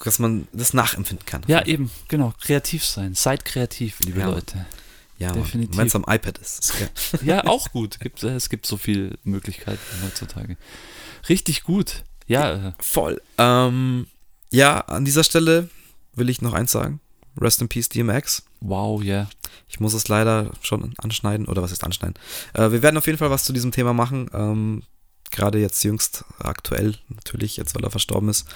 dass 0.03 0.19
man 0.19 0.49
das 0.53 0.73
nachempfinden 0.73 1.27
kann. 1.27 1.43
Ja, 1.47 1.67
eben, 1.67 1.91
genau, 2.09 2.33
kreativ 2.41 2.87
sein. 2.87 3.15
Seid 3.15 3.45
kreativ, 3.45 4.01
liebe 4.01 4.21
ja. 4.21 4.31
Leute. 4.31 4.67
Ja, 5.21 5.33
definitiv. 5.33 5.77
Wenn 5.77 5.87
es 5.87 5.95
am 5.95 6.05
iPad 6.09 6.39
ist. 6.39 6.73
ja, 7.23 7.47
auch 7.47 7.71
gut. 7.71 8.01
Gibt, 8.01 8.23
es 8.23 8.49
gibt 8.49 8.65
so 8.65 8.79
viele 8.79 9.19
Möglichkeiten 9.23 9.79
heutzutage. 10.03 10.57
Richtig 11.29 11.63
gut. 11.63 12.05
Ja. 12.27 12.69
Äh. 12.69 12.73
Voll. 12.81 13.21
Ähm, 13.37 14.07
ja, 14.51 14.81
an 14.81 15.05
dieser 15.05 15.23
Stelle 15.23 15.69
will 16.15 16.31
ich 16.31 16.41
noch 16.41 16.55
eins 16.55 16.73
sagen. 16.73 17.01
Rest 17.39 17.61
in 17.61 17.69
Peace 17.69 17.91
DMX. 17.91 18.45
Wow, 18.61 19.03
ja. 19.03 19.15
Yeah. 19.15 19.31
Ich 19.69 19.79
muss 19.79 19.93
es 19.93 20.09
leider 20.09 20.53
schon 20.63 20.95
anschneiden, 20.99 21.47
oder 21.47 21.63
was 21.63 21.71
ist 21.71 21.85
anschneiden? 21.85 22.15
Äh, 22.55 22.73
wir 22.73 22.83
werden 22.83 22.97
auf 22.97 23.07
jeden 23.07 23.19
Fall 23.19 23.31
was 23.31 23.45
zu 23.45 23.53
diesem 23.53 23.73
Thema 23.73 23.93
machen. 23.93 24.31
Ähm, 24.33 24.83
Gerade 25.31 25.61
jetzt 25.61 25.85
jüngst, 25.85 26.25
aktuell 26.39 26.97
natürlich, 27.09 27.57
jetzt 27.59 27.75
weil 27.75 27.85
er 27.85 27.91
verstorben 27.91 28.31
ist. 28.31 28.47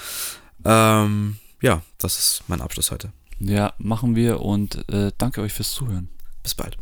Ähm, 0.65 1.37
ja, 1.61 1.83
das 1.99 2.19
ist 2.19 2.43
mein 2.49 2.61
Abschluss 2.63 2.91
heute. 2.91 3.13
Ja, 3.39 3.75
machen 3.79 4.17
wir 4.17 4.41
und 4.41 4.89
äh, 4.89 5.13
danke 5.19 5.43
euch 5.43 5.53
fürs 5.53 5.71
Zuhören. 5.71 6.09
Bis 6.45 6.55
bald. 6.55 6.77